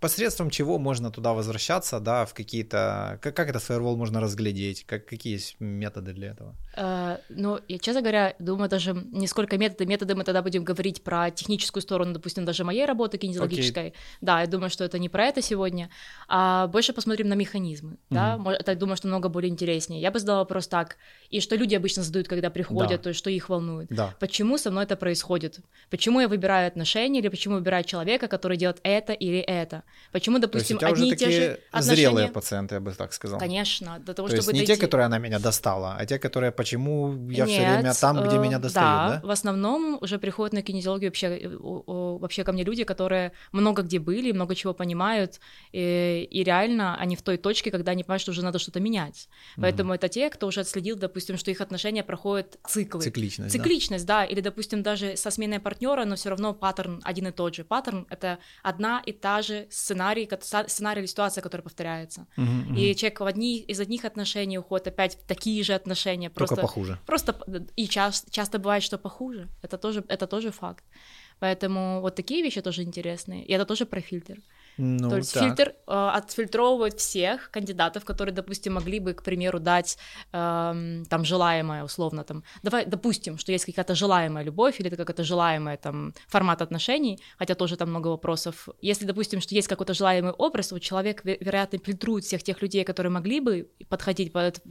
посредством 0.00 0.50
чего 0.50 0.78
можно 0.78 1.10
туда 1.10 1.32
возвращаться, 1.32 2.00
да, 2.00 2.24
в 2.24 2.34
какие-то... 2.34 3.18
Как, 3.22 3.36
как 3.36 3.50
этот 3.50 3.62
фаервол 3.62 3.96
можно 3.96 4.20
разглядеть? 4.20 4.84
Как, 4.86 5.06
какие 5.06 5.34
есть 5.34 5.56
методы 5.60 6.12
для 6.12 6.28
этого? 6.28 6.56
Uh, 6.76 7.20
ну, 7.28 7.60
я, 7.68 7.78
честно 7.78 8.00
говоря, 8.00 8.34
думаю, 8.38 8.68
даже 8.68 8.94
не 8.94 9.26
сколько 9.26 9.58
методы. 9.58 9.86
Методы 9.86 10.14
мы 10.14 10.24
тогда 10.24 10.42
будем 10.42 10.64
говорить 10.64 11.02
про 11.04 11.30
техническую 11.30 11.82
сторону, 11.82 12.14
допустим, 12.14 12.44
даже 12.44 12.64
моей 12.64 12.86
работы 12.86 13.18
кинезиологической. 13.18 13.88
Okay. 13.88 13.94
Да, 14.20 14.40
я 14.40 14.46
думаю, 14.46 14.70
что 14.70 14.84
это 14.84 14.98
не 14.98 15.08
про 15.08 15.26
это 15.26 15.42
сегодня. 15.42 15.90
А 16.28 16.66
больше 16.68 16.92
посмотрим 16.92 17.28
на 17.28 17.34
механизмы, 17.34 17.92
mm-hmm. 17.92 18.42
да. 18.42 18.56
Это, 18.58 18.74
думаю, 18.74 18.96
что 18.96 19.08
много 19.08 19.28
более 19.28 19.50
интереснее. 19.50 20.00
Я 20.00 20.10
бы 20.10 20.18
задала 20.18 20.38
вопрос 20.38 20.68
так. 20.68 20.96
И 21.28 21.40
что 21.40 21.56
люди 21.56 21.74
обычно 21.74 22.02
задают, 22.02 22.28
когда 22.28 22.50
приходят, 22.50 22.90
да. 22.90 22.98
то 22.98 23.08
есть 23.10 23.18
что 23.18 23.30
их 23.30 23.48
волнует. 23.48 23.88
Да. 23.90 24.14
Почему 24.18 24.56
со 24.56 24.70
мной 24.70 24.84
это 24.84 24.96
происходит? 24.96 25.60
Почему 25.90 26.20
я 26.20 26.28
выбираю 26.28 26.68
отношения 26.68 27.20
или 27.20 27.28
почему 27.28 27.56
выбираю 27.56 27.84
человека, 27.84 28.28
который 28.28 28.56
делает 28.56 28.80
это 28.82 29.12
или 29.12 29.38
это? 29.38 29.82
Почему, 30.12 30.38
допустим, 30.38 30.78
То 30.78 30.86
есть 30.86 30.96
у 30.96 31.02
тебя 31.02 31.06
одни 31.06 31.06
уже 31.06 31.14
и 31.14 31.18
те 31.18 31.30
же 31.30 31.60
отношения... 31.70 31.96
зрелые 31.96 32.28
пациенты, 32.28 32.74
я 32.74 32.80
бы 32.80 32.92
так 32.92 33.12
сказал. 33.12 33.38
Конечно, 33.38 33.98
для 33.98 34.14
того, 34.14 34.28
То 34.28 34.36
чтобы 34.36 34.50
есть 34.50 34.52
не 34.52 34.66
дойти... 34.66 34.74
те, 34.74 34.80
которые 34.80 35.06
она 35.06 35.18
меня 35.18 35.38
достала, 35.38 35.96
а 35.98 36.06
те, 36.06 36.18
которые 36.18 36.50
почему 36.52 37.28
я 37.30 37.46
все 37.46 37.60
время 37.60 37.94
там, 37.94 38.26
где 38.26 38.38
меня 38.38 38.58
достают, 38.58 39.12
да? 39.12 39.20
да? 39.20 39.26
в 39.26 39.30
основном 39.30 39.98
уже 40.00 40.18
приходят 40.18 40.52
на 40.52 40.62
кинезиологию 40.62 41.10
вообще, 41.10 41.26
э, 41.26 41.48
вообще 41.50 42.44
ко 42.44 42.52
мне 42.52 42.64
люди, 42.64 42.84
которые 42.84 43.32
много 43.52 43.82
где 43.82 43.98
были, 43.98 44.32
много 44.32 44.54
чего 44.54 44.74
понимают, 44.74 45.40
и, 45.72 46.28
и 46.30 46.44
реально 46.44 46.96
они 46.96 47.16
в 47.16 47.22
той 47.22 47.36
точке, 47.36 47.70
когда 47.70 47.92
они 47.92 48.02
понимают, 48.02 48.22
что 48.22 48.32
уже 48.32 48.42
надо 48.42 48.58
что-то 48.58 48.80
менять. 48.80 49.28
Поэтому 49.56 49.92
mm 49.92 50.00
это 50.00 50.08
те, 50.08 50.30
кто 50.30 50.46
уже 50.46 50.60
отследил, 50.60 50.96
допустим, 50.96 51.36
что 51.36 51.50
их 51.50 51.60
отношения 51.60 52.02
проходят 52.02 52.58
циклы. 52.66 53.02
Цикличность, 53.02 53.52
Цикличность, 53.52 54.06
да? 54.06 54.20
да, 54.20 54.24
или, 54.24 54.40
допустим, 54.40 54.82
даже 54.82 55.16
со 55.16 55.30
сменой 55.30 55.60
партнера, 55.60 56.04
но 56.04 56.16
все 56.16 56.30
равно 56.30 56.54
паттерн 56.54 57.00
один 57.04 57.26
и 57.26 57.32
тот 57.32 57.54
же. 57.54 57.64
Паттерн— 57.64 58.06
это 58.10 58.38
одна 58.62 59.02
и 59.04 59.12
та 59.12 59.42
же 59.42 59.66
сценарий, 59.80 60.28
сценарий 60.66 61.00
или 61.00 61.06
ситуация, 61.06 61.42
которая 61.42 61.62
повторяется. 61.62 62.26
Uh-huh, 62.36 62.76
И 62.76 62.94
человек 62.94 63.20
в 63.20 63.24
одни, 63.24 63.58
из 63.58 63.80
одних 63.80 64.04
отношений 64.04 64.58
уходит 64.58 64.88
опять 64.88 65.16
в 65.16 65.26
такие 65.26 65.64
же 65.64 65.74
отношения. 65.74 66.30
Просто, 66.30 66.56
Только 66.56 66.66
похуже. 66.66 66.98
Просто, 67.06 67.34
и 67.76 67.86
часто, 67.88 68.30
часто 68.30 68.58
бывает, 68.58 68.82
что 68.82 68.98
похуже. 68.98 69.48
Это 69.62 69.78
тоже, 69.78 70.04
это 70.08 70.26
тоже 70.26 70.50
факт. 70.50 70.84
Поэтому 71.38 72.00
вот 72.00 72.14
такие 72.14 72.42
вещи 72.42 72.60
тоже 72.60 72.82
интересные. 72.82 73.44
И 73.44 73.52
это 73.52 73.64
тоже 73.64 73.86
про 73.86 74.00
фильтр. 74.00 74.36
Ну, 74.76 75.10
То 75.10 75.16
есть 75.16 75.34
так. 75.34 75.42
фильтр 75.42 75.74
э, 75.86 76.10
отфильтровывает 76.14 76.98
всех 76.98 77.50
кандидатов, 77.50 78.04
которые, 78.04 78.34
допустим, 78.34 78.74
могли 78.74 78.98
бы, 79.00 79.14
к 79.14 79.22
примеру, 79.22 79.60
дать 79.60 79.98
э, 80.32 81.02
там 81.08 81.24
желаемое, 81.24 81.84
условно, 81.84 82.24
там, 82.24 82.42
давай, 82.62 82.86
допустим, 82.86 83.38
что 83.38 83.52
есть 83.52 83.64
какая-то 83.64 83.94
желаемая 83.94 84.44
любовь 84.44 84.80
или 84.80 84.88
какая-то 84.88 85.24
желаемая 85.24 85.76
там 85.76 86.12
формат 86.28 86.62
отношений, 86.62 87.20
хотя 87.38 87.54
тоже 87.54 87.76
там 87.76 87.90
много 87.90 88.08
вопросов. 88.08 88.68
Если, 88.80 89.06
допустим, 89.06 89.40
что 89.40 89.54
есть 89.54 89.68
какой-то 89.68 89.94
желаемый 89.94 90.32
образ, 90.32 90.68
то 90.68 90.78
человек, 90.78 91.24
вероятно, 91.24 91.78
фильтрует 91.78 92.24
всех 92.24 92.42
тех 92.42 92.62
людей, 92.62 92.84
которые 92.84 93.12
могли 93.12 93.40
бы 93.40 93.70
подходить 93.88 94.32
под 94.32 94.42
этот 94.42 94.64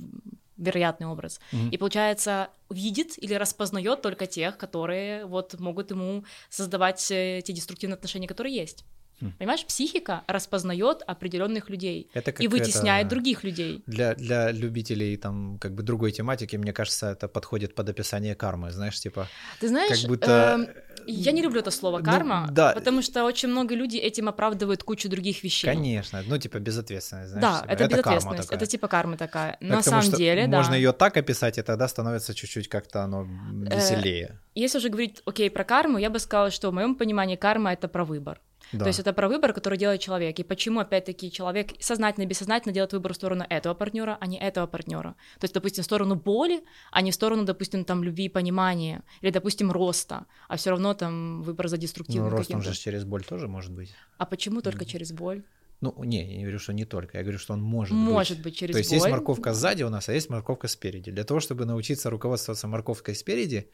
вероятный 0.59 1.07
образ. 1.07 1.39
Мгм. 1.51 1.69
И 1.69 1.77
получается, 1.77 2.49
видит 2.69 3.17
или 3.17 3.33
распознает 3.33 4.01
только 4.01 4.27
тех, 4.27 4.57
которые 4.57 5.25
вот 5.25 5.59
могут 5.59 5.91
ему 5.91 6.25
создавать 6.49 7.09
э, 7.11 7.41
те 7.43 7.53
деструктивные 7.53 7.95
отношения, 7.95 8.27
которые 8.27 8.55
есть. 8.55 8.83
Хм. 9.21 9.33
Понимаешь, 9.39 9.65
психика 9.65 10.23
распознает 10.27 11.01
определенных 11.07 11.69
людей 11.69 12.09
Это 12.13 12.31
и 12.31 12.47
вытесняет 12.47 13.07
это- 13.07 13.15
других 13.15 13.43
людей. 13.43 13.83
Для, 13.87 14.15
для 14.15 14.51
любителей 14.51 15.17
там 15.17 15.57
как 15.59 15.73
бы 15.73 15.83
другой 15.83 16.11
тематики, 16.11 16.55
мне 16.57 16.73
кажется, 16.73 17.11
это 17.11 17.27
подходит 17.27 17.75
под 17.75 17.89
описание 17.89 18.35
кармы, 18.35 18.71
знаешь, 18.71 18.99
типа 18.99 19.27
Ты 19.59 19.67
знаешь, 19.67 19.99
как 20.01 20.09
будто... 20.09 20.31
эм, 20.59 20.67
я 21.07 21.31
не 21.31 21.41
люблю 21.41 21.59
это 21.59 21.71
слово 21.71 21.99
Ну, 21.99 22.05
карма, 22.05 22.47
да. 22.51 22.71
потому 22.73 23.01
что 23.01 23.23
очень 23.25 23.49
много 23.49 23.75
людей 23.75 23.99
этим 23.99 24.29
оправдывают 24.29 24.83
кучу 24.83 25.09
других 25.09 25.43
вещей. 25.43 25.67
Конечно, 25.67 26.21
ну 26.27 26.37
типа 26.37 26.59
безответственность, 26.59 27.31
знаешь, 27.31 27.41
Да, 27.41 27.61
типа, 27.61 27.71
это, 27.71 27.77
карма 27.83 27.97
безответственность, 27.97 28.47
такая. 28.49 28.57
это 28.57 28.65
типа 28.71 28.87
карма 28.87 29.17
такая. 29.17 29.57
Да, 29.61 29.67
На 29.67 29.83
самом 29.83 30.11
деле, 30.11 30.47
да. 30.47 30.57
Можно 30.57 30.75
ее 30.75 30.91
так 30.93 31.17
описать, 31.17 31.57
и 31.57 31.61
тогда 31.61 31.87
становится 31.87 32.33
чуть-чуть 32.33 32.67
как-то 32.69 33.01
оно 33.03 33.23
Э, 33.69 33.75
веселее. 33.75 34.39
Если 34.55 34.77
уже 34.77 34.89
говорить, 34.89 35.21
окей, 35.25 35.49
про 35.49 35.63
карму, 35.63 35.97
я 35.97 36.09
бы 36.09 36.19
сказала, 36.19 36.51
что 36.51 36.69
в 36.69 36.73
моем 36.73 36.95
понимании 36.95 37.35
карма 37.35 37.73
это 37.73 37.87
про 37.87 38.05
выбор. 38.05 38.39
Да. 38.71 38.85
То 38.85 38.87
есть 38.87 38.99
это 38.99 39.13
про 39.13 39.27
выбор, 39.27 39.53
который 39.53 39.77
делает 39.77 40.01
человек. 40.01 40.39
И 40.39 40.43
почему, 40.43 40.79
опять-таки, 40.79 41.31
человек 41.31 41.71
сознательно 41.79 42.25
и 42.25 42.27
бессознательно 42.27 42.73
делает 42.73 42.93
выбор 42.93 43.13
в 43.13 43.15
сторону 43.15 43.45
этого 43.49 43.73
партнера, 43.73 44.17
а 44.19 44.27
не 44.27 44.39
этого 44.39 44.67
партнера. 44.67 45.15
То 45.39 45.45
есть, 45.45 45.53
допустим, 45.53 45.83
в 45.83 45.85
сторону 45.85 46.15
боли, 46.15 46.61
а 46.91 47.01
не 47.01 47.11
в 47.11 47.15
сторону, 47.15 47.45
допустим, 47.45 47.85
там 47.85 48.03
любви 48.03 48.25
и 48.25 48.29
понимания, 48.29 49.03
или, 49.21 49.31
допустим, 49.31 49.71
роста, 49.71 50.25
а 50.47 50.57
все 50.57 50.69
равно 50.69 50.93
там 50.93 51.41
выбор 51.41 51.67
за 51.67 51.75
ну, 51.77 51.81
деструктивным 51.81 52.29
ростом 52.29 52.59
каким-то. 52.59 52.73
же 52.73 52.79
через 52.79 53.03
боль 53.03 53.23
тоже 53.23 53.47
может 53.47 53.71
быть. 53.71 53.93
А 54.17 54.25
почему 54.25 54.61
только 54.61 54.85
через 54.85 55.11
боль? 55.11 55.43
Ну, 55.81 55.95
не, 56.03 56.29
я 56.29 56.37
не 56.37 56.41
говорю, 56.43 56.59
что 56.59 56.73
не 56.73 56.83
только, 56.83 57.17
я 57.17 57.23
говорю, 57.23 57.39
что 57.39 57.53
он 57.53 57.61
может, 57.61 57.93
Может 57.93 58.37
быть. 58.37 58.45
быть, 58.45 58.57
через 58.57 58.73
То 58.73 58.79
есть 58.79 58.89
боль. 58.89 58.97
есть 58.97 59.09
морковка 59.09 59.53
сзади 59.53 59.83
у 59.83 59.89
нас, 59.89 60.09
а 60.09 60.13
есть 60.13 60.29
морковка 60.29 60.67
спереди. 60.67 61.09
Для 61.09 61.23
того, 61.23 61.39
чтобы 61.39 61.65
научиться 61.65 62.09
руководствоваться 62.09 62.67
морковкой 62.67 63.15
спереди, 63.15 63.69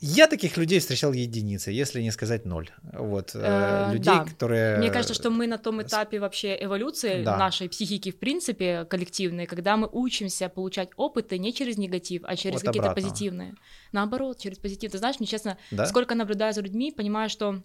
я 0.00 0.26
таких 0.26 0.56
людей 0.56 0.78
встречал 0.80 1.12
единицы, 1.12 1.70
если 1.70 2.00
не 2.02 2.10
сказать 2.10 2.46
ноль. 2.46 2.70
Вот 2.92 3.32
э, 3.34 3.40
Э, 3.42 3.92
людей, 3.92 4.04
да. 4.14 4.24
которые. 4.24 4.78
Мне 4.78 4.90
кажется, 4.90 5.14
что 5.14 5.30
мы 5.30 5.46
на 5.46 5.58
том 5.58 5.82
этапе 5.82 6.18
вообще 6.20 6.56
эволюции 6.60 7.22
Да. 7.24 7.36
нашей 7.36 7.68
психики, 7.68 8.10
в 8.10 8.18
принципе, 8.18 8.84
коллективной, 8.86 9.46
когда 9.46 9.76
мы 9.76 9.88
учимся 9.92 10.48
получать 10.48 10.90
опыты 10.96 11.38
не 11.38 11.52
через 11.52 11.76
негатив, 11.78 12.22
а 12.24 12.36
через 12.36 12.54
Вот 12.56 12.62
какие-то 12.64 12.90
обратно. 12.90 13.08
позитивные. 13.08 13.54
Наоборот, 13.92 14.38
через 14.38 14.58
позитив. 14.58 14.90
Ты 14.92 14.98
знаешь, 14.98 15.20
мне 15.20 15.26
честно, 15.26 15.58
Да? 15.70 15.86
сколько 15.86 16.14
наблюдаю 16.14 16.52
за 16.54 16.60
людьми, 16.62 16.92
понимаю, 16.92 17.28
что 17.28 17.62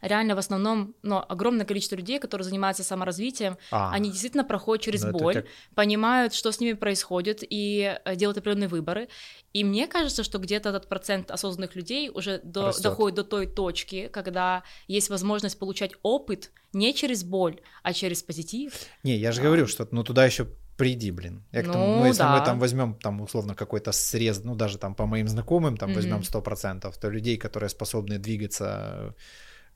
реально 0.00 0.34
в 0.34 0.38
основном, 0.38 0.94
но 1.02 1.24
огромное 1.28 1.64
количество 1.66 1.96
людей, 1.96 2.18
которые 2.18 2.44
занимаются 2.44 2.82
саморазвитием, 2.84 3.56
А, 3.70 3.92
они 3.92 4.10
действительно 4.10 4.44
проходят 4.44 4.84
через 4.84 5.02
ну 5.04 5.12
боль, 5.12 5.34
как- 5.34 5.46
понимают, 5.74 6.34
что 6.34 6.52
с 6.52 6.60
ними 6.60 6.72
происходит, 6.74 7.42
и 7.48 7.98
э, 8.04 8.16
делают 8.16 8.38
определенные 8.38 8.68
выборы. 8.68 9.08
И 9.52 9.64
мне 9.64 9.86
кажется, 9.86 10.22
что 10.24 10.38
где-то 10.38 10.68
этот 10.70 10.88
процент 10.88 11.30
осознанных 11.30 11.76
людей 11.76 12.10
уже 12.10 12.40
до- 12.44 12.72
доходит 12.82 13.16
до 13.16 13.24
той 13.24 13.46
точки, 13.46 14.08
когда 14.12 14.62
есть 14.88 15.10
возможность 15.10 15.58
получать 15.58 15.92
опыт 16.02 16.50
не 16.72 16.94
через 16.94 17.24
боль, 17.24 17.60
а 17.82 17.92
через 17.92 18.22
позитив. 18.22 18.72
Не, 19.02 19.16
я 19.16 19.32
же 19.32 19.38
Да. 19.40 19.44
говорю, 19.48 19.66
что 19.66 19.86
ну 19.90 20.04
туда 20.04 20.24
еще 20.24 20.46
приди, 20.76 21.10
блин. 21.10 21.44
Я 21.52 21.62
к 21.62 21.66
тому, 21.72 21.86
Ну, 21.86 21.98
ну, 21.98 22.06
если 22.06 22.22
мы 22.22 22.38
да. 22.38 22.44
там 22.44 22.58
возьмем 22.58 22.94
там 22.94 23.20
условно 23.20 23.54
какой-то 23.54 23.92
срез, 23.92 24.42
ну 24.44 24.54
даже 24.54 24.78
там 24.78 24.94
по 24.94 25.04
моим 25.04 25.28
знакомым 25.28 25.76
там 25.76 25.90
Мгм. 25.90 25.96
возьмем 25.96 26.22
100%, 26.22 26.96
то 26.98 27.10
людей, 27.10 27.36
которые 27.36 27.68
способны 27.68 28.18
двигаться 28.18 29.14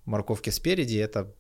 морковки 0.05 0.51
спереди, 0.51 0.97
это 0.97 1.35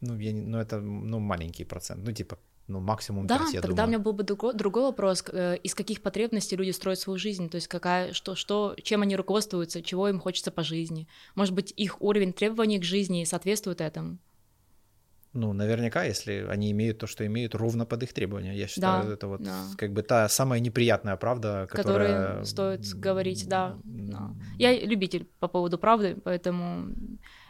ну, 0.00 0.18
я 0.18 0.32
не, 0.32 0.40
ну 0.40 0.58
это 0.58 0.80
ну 0.80 1.18
маленький 1.20 1.64
процент, 1.64 2.04
ну 2.04 2.12
типа 2.12 2.38
ну 2.68 2.80
максимум 2.80 3.26
Да, 3.26 3.38
5, 3.38 3.54
я 3.54 3.60
тогда 3.60 3.84
у 3.84 3.86
думаю. 3.86 3.88
меня 3.88 3.98
был 3.98 4.12
бы 4.12 4.22
друго- 4.24 4.52
другой 4.52 4.82
вопрос, 4.82 5.24
э, 5.32 5.56
из 5.64 5.74
каких 5.74 6.00
потребностей 6.02 6.56
люди 6.56 6.70
строят 6.70 6.98
свою 6.98 7.18
жизнь, 7.18 7.48
то 7.48 7.56
есть 7.56 7.68
какая, 7.68 8.12
что, 8.12 8.34
что, 8.34 8.74
чем 8.82 9.02
они 9.02 9.16
руководствуются, 9.16 9.82
чего 9.82 10.08
им 10.08 10.20
хочется 10.20 10.50
по 10.50 10.62
жизни. 10.62 11.06
Может 11.34 11.54
быть, 11.54 11.72
их 11.76 12.00
уровень 12.00 12.32
требований 12.32 12.78
к 12.78 12.84
жизни 12.84 13.24
соответствует 13.24 13.80
этому. 13.80 14.18
Ну, 15.34 15.52
наверняка, 15.54 16.04
если 16.04 16.46
они 16.50 16.70
имеют 16.72 16.98
то, 16.98 17.06
что 17.06 17.24
имеют, 17.24 17.54
ровно 17.54 17.86
под 17.86 18.02
их 18.02 18.12
требования. 18.12 18.54
Я 18.54 18.66
считаю, 18.66 19.06
Да, 19.06 19.12
это 19.14 19.26
вот 19.28 19.42
да. 19.42 19.64
как 19.78 19.92
бы 19.92 20.02
та 20.02 20.28
самая 20.28 20.60
неприятная 20.60 21.16
правда, 21.16 21.66
которая... 21.70 22.08
Которые 22.26 22.44
стоит 22.44 22.94
говорить, 22.94 23.48
да, 23.48 23.78
да. 23.84 24.34
Я 24.58 24.78
любитель 24.84 25.26
по 25.40 25.48
поводу 25.48 25.78
правды, 25.78 26.18
поэтому, 26.22 26.94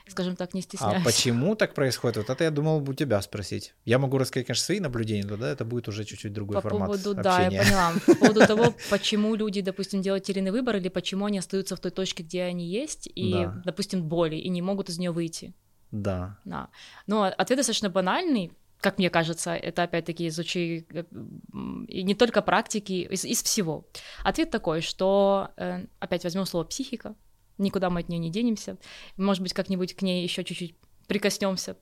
скажем 0.06 0.36
так, 0.36 0.54
не 0.54 0.60
А 0.60 0.62
стесняюсь. 0.62 1.04
почему 1.04 1.56
так 1.56 1.74
происходит? 1.74 2.18
Вот 2.18 2.30
это 2.30 2.44
я 2.44 2.52
думал 2.52 2.88
у 2.88 2.94
тебя 2.94 3.20
спросить. 3.20 3.74
Я 3.84 3.98
могу 3.98 4.16
рассказать, 4.16 4.46
конечно, 4.46 4.64
свои 4.64 4.78
наблюдения, 4.78 5.24
но 5.24 5.30
тогда 5.30 5.50
это 5.50 5.64
будет 5.64 5.88
уже 5.88 6.04
чуть-чуть 6.04 6.32
другой 6.32 6.54
По 6.56 6.60
формат 6.62 6.86
поводу, 6.88 7.14
да, 7.20 7.40
я 7.40 7.46
общения. 7.46 7.64
поняла. 7.64 7.92
По 8.06 8.14
поводу 8.14 8.40
того, 8.46 8.74
почему 8.90 9.34
люди, 9.34 9.60
допустим, 9.60 10.02
делают 10.02 10.22
те 10.22 10.32
или 10.32 10.38
иные 10.38 10.52
выборы, 10.52 10.78
или 10.78 10.88
почему 10.88 11.24
они 11.24 11.38
остаются 11.38 11.74
в 11.74 11.80
той 11.80 11.90
точке, 11.90 12.22
где 12.22 12.44
они 12.44 12.64
есть, 12.68 13.08
и, 13.12 13.32
Да. 13.32 13.60
допустим, 13.64 14.04
боли, 14.04 14.36
и 14.36 14.48
не 14.50 14.62
могут 14.62 14.88
из 14.88 14.98
нее 14.98 15.10
выйти. 15.10 15.52
Да. 15.92 16.38
Да. 16.44 16.68
Но 17.06 17.24
ответ 17.24 17.58
достаточно 17.58 17.90
банальный, 17.90 18.52
как 18.80 18.98
мне 18.98 19.10
кажется, 19.10 19.54
это 19.54 19.84
опять-таки 19.84 20.26
из 20.26 20.38
учи... 20.38 20.86
м, 20.90 21.84
и 21.84 22.02
не 22.02 22.14
только 22.14 22.42
практики, 22.42 23.06
из, 23.10 23.24
из 23.24 23.42
всего. 23.42 23.86
Ответ 24.24 24.50
такой, 24.50 24.80
что 24.80 25.50
э, 25.56 25.86
опять 26.00 26.24
возьмем 26.24 26.46
слово 26.46 26.64
психика, 26.64 27.14
никуда 27.58 27.90
мы 27.90 28.00
от 28.00 28.08
нее 28.08 28.18
не 28.18 28.30
денемся, 28.30 28.76
может 29.16 29.42
быть, 29.42 29.52
как-нибудь 29.52 29.94
к 29.94 30.02
ней 30.02 30.24
еще 30.24 30.42
чуть-чуть 30.42 30.74
прикоснемся. 31.06 31.76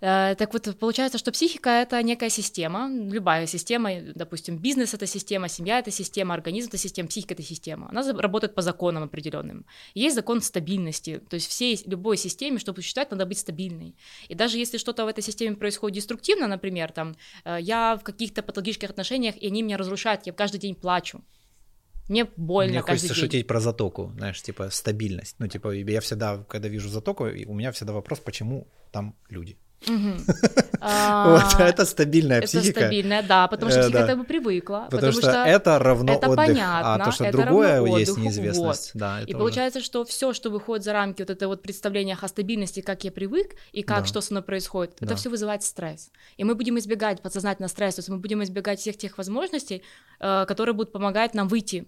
Э, 0.00 0.34
Так 0.36 0.52
вот, 0.52 0.78
получается, 0.78 1.18
что 1.18 1.32
психика— 1.32 1.70
это 1.82 2.02
некая 2.02 2.30
система, 2.30 2.88
любая 2.90 3.46
система, 3.46 3.90
допустим, 4.14 4.58
бизнес— 4.58 4.94
это 4.94 5.06
система, 5.06 5.48
семья— 5.48 5.78
это 5.80 5.90
система, 5.90 6.34
организм— 6.34 6.68
это 6.68 6.78
система, 6.78 7.08
психика— 7.08 7.34
это 7.34 7.42
система. 7.42 7.88
Она 7.90 8.02
работает 8.12 8.54
по 8.54 8.62
законам 8.62 9.02
определенным. 9.04 9.64
Есть 9.94 10.14
закон 10.16 10.40
стабильности, 10.42 11.20
то 11.28 11.34
есть 11.34 11.48
всей, 11.48 11.80
любой 11.86 12.16
системе, 12.16 12.58
чтобы 12.58 12.82
существовать, 12.82 13.10
надо 13.10 13.26
быть 13.26 13.38
стабильной. 13.38 13.94
И 14.28 14.34
даже 14.34 14.58
если 14.58 14.78
что-то 14.78 15.04
в 15.04 15.08
этой 15.08 15.22
системе 15.22 15.56
происходит 15.56 15.96
деструктивно, 15.96 16.46
например, 16.46 16.92
там, 16.92 17.14
э, 17.44 17.58
я 17.60 17.96
в 17.96 18.02
каких-то 18.02 18.42
патологических 18.42 18.90
отношениях, 18.90 19.36
и 19.36 19.46
они 19.46 19.62
меня 19.62 19.76
разрушают, 19.76 20.26
я 20.26 20.32
каждый 20.32 20.58
день 20.58 20.74
плачу. 20.74 21.22
Мне 22.08 22.26
больно 22.36 22.72
Мне 22.72 22.82
каждый 22.82 23.08
хочется 23.08 23.14
день. 23.14 23.24
шутить 23.24 23.46
про 23.46 23.60
затоку, 23.60 24.12
знаешь, 24.16 24.42
типа 24.42 24.68
стабильность. 24.70 25.36
Ну, 25.38 25.48
типа, 25.48 25.70
я 25.72 26.00
всегда, 26.00 26.44
когда 26.48 26.68
вижу 26.68 26.88
затоку, 26.90 27.24
у 27.24 27.54
меня 27.54 27.72
всегда 27.72 27.92
вопрос, 27.92 28.20
почему 28.20 28.68
там 28.92 29.16
люди. 29.30 29.56
Мгм. 29.86 30.24
Вот, 30.84 31.54
А, 31.56 31.68
это 31.68 31.86
стабильная 31.86 32.38
Это 32.38 32.46
психика. 32.46 32.80
стабильная, 32.80 33.22
да, 33.22 33.48
потому 33.48 33.70
что 33.70 33.80
Э, 33.80 33.82
психика 33.84 34.02
к 34.02 34.04
этому 34.04 34.24
привыкла. 34.24 34.88
Потому, 34.90 35.12
что, 35.12 35.30
это 35.30 35.78
равно 35.78 36.12
это 36.12 36.28
отдых, 36.28 36.46
понятно, 36.46 36.94
а 36.94 37.04
то, 37.04 37.10
что 37.10 37.24
это 37.24 37.38
другое 37.38 37.82
есть 38.00 38.18
неизвестность. 38.18 38.90
это 38.94 39.24
И 39.26 39.32
получается, 39.32 39.80
что 39.80 40.04
все, 40.04 40.34
что 40.34 40.50
выходит 40.50 40.84
за 40.84 40.92
рамки 40.92 41.22
вот 41.22 41.30
этого 41.30 41.50
вот 41.50 41.62
представления 41.62 42.18
о 42.20 42.28
стабильности, 42.28 42.80
как 42.80 43.02
я 43.04 43.10
привык, 43.10 43.54
и 43.72 43.82
как 43.82 44.06
что 44.06 44.20
со 44.20 44.34
мной 44.34 44.42
происходит, 44.42 44.96
это 45.00 45.16
все 45.16 45.30
вызывает 45.30 45.62
стресс. 45.62 46.10
И 46.36 46.44
мы 46.44 46.54
будем 46.54 46.78
избегать 46.78 47.22
подсознательно 47.22 47.68
стресса, 47.68 47.96
то 47.96 48.00
есть 48.00 48.08
мы 48.10 48.18
будем 48.18 48.42
избегать 48.42 48.78
всех 48.80 48.98
тех 48.98 49.16
возможностей, 49.16 49.82
э, 50.20 50.44
которые 50.46 50.74
будут 50.74 50.92
помогать 50.92 51.34
нам 51.34 51.48
выйти 51.48 51.86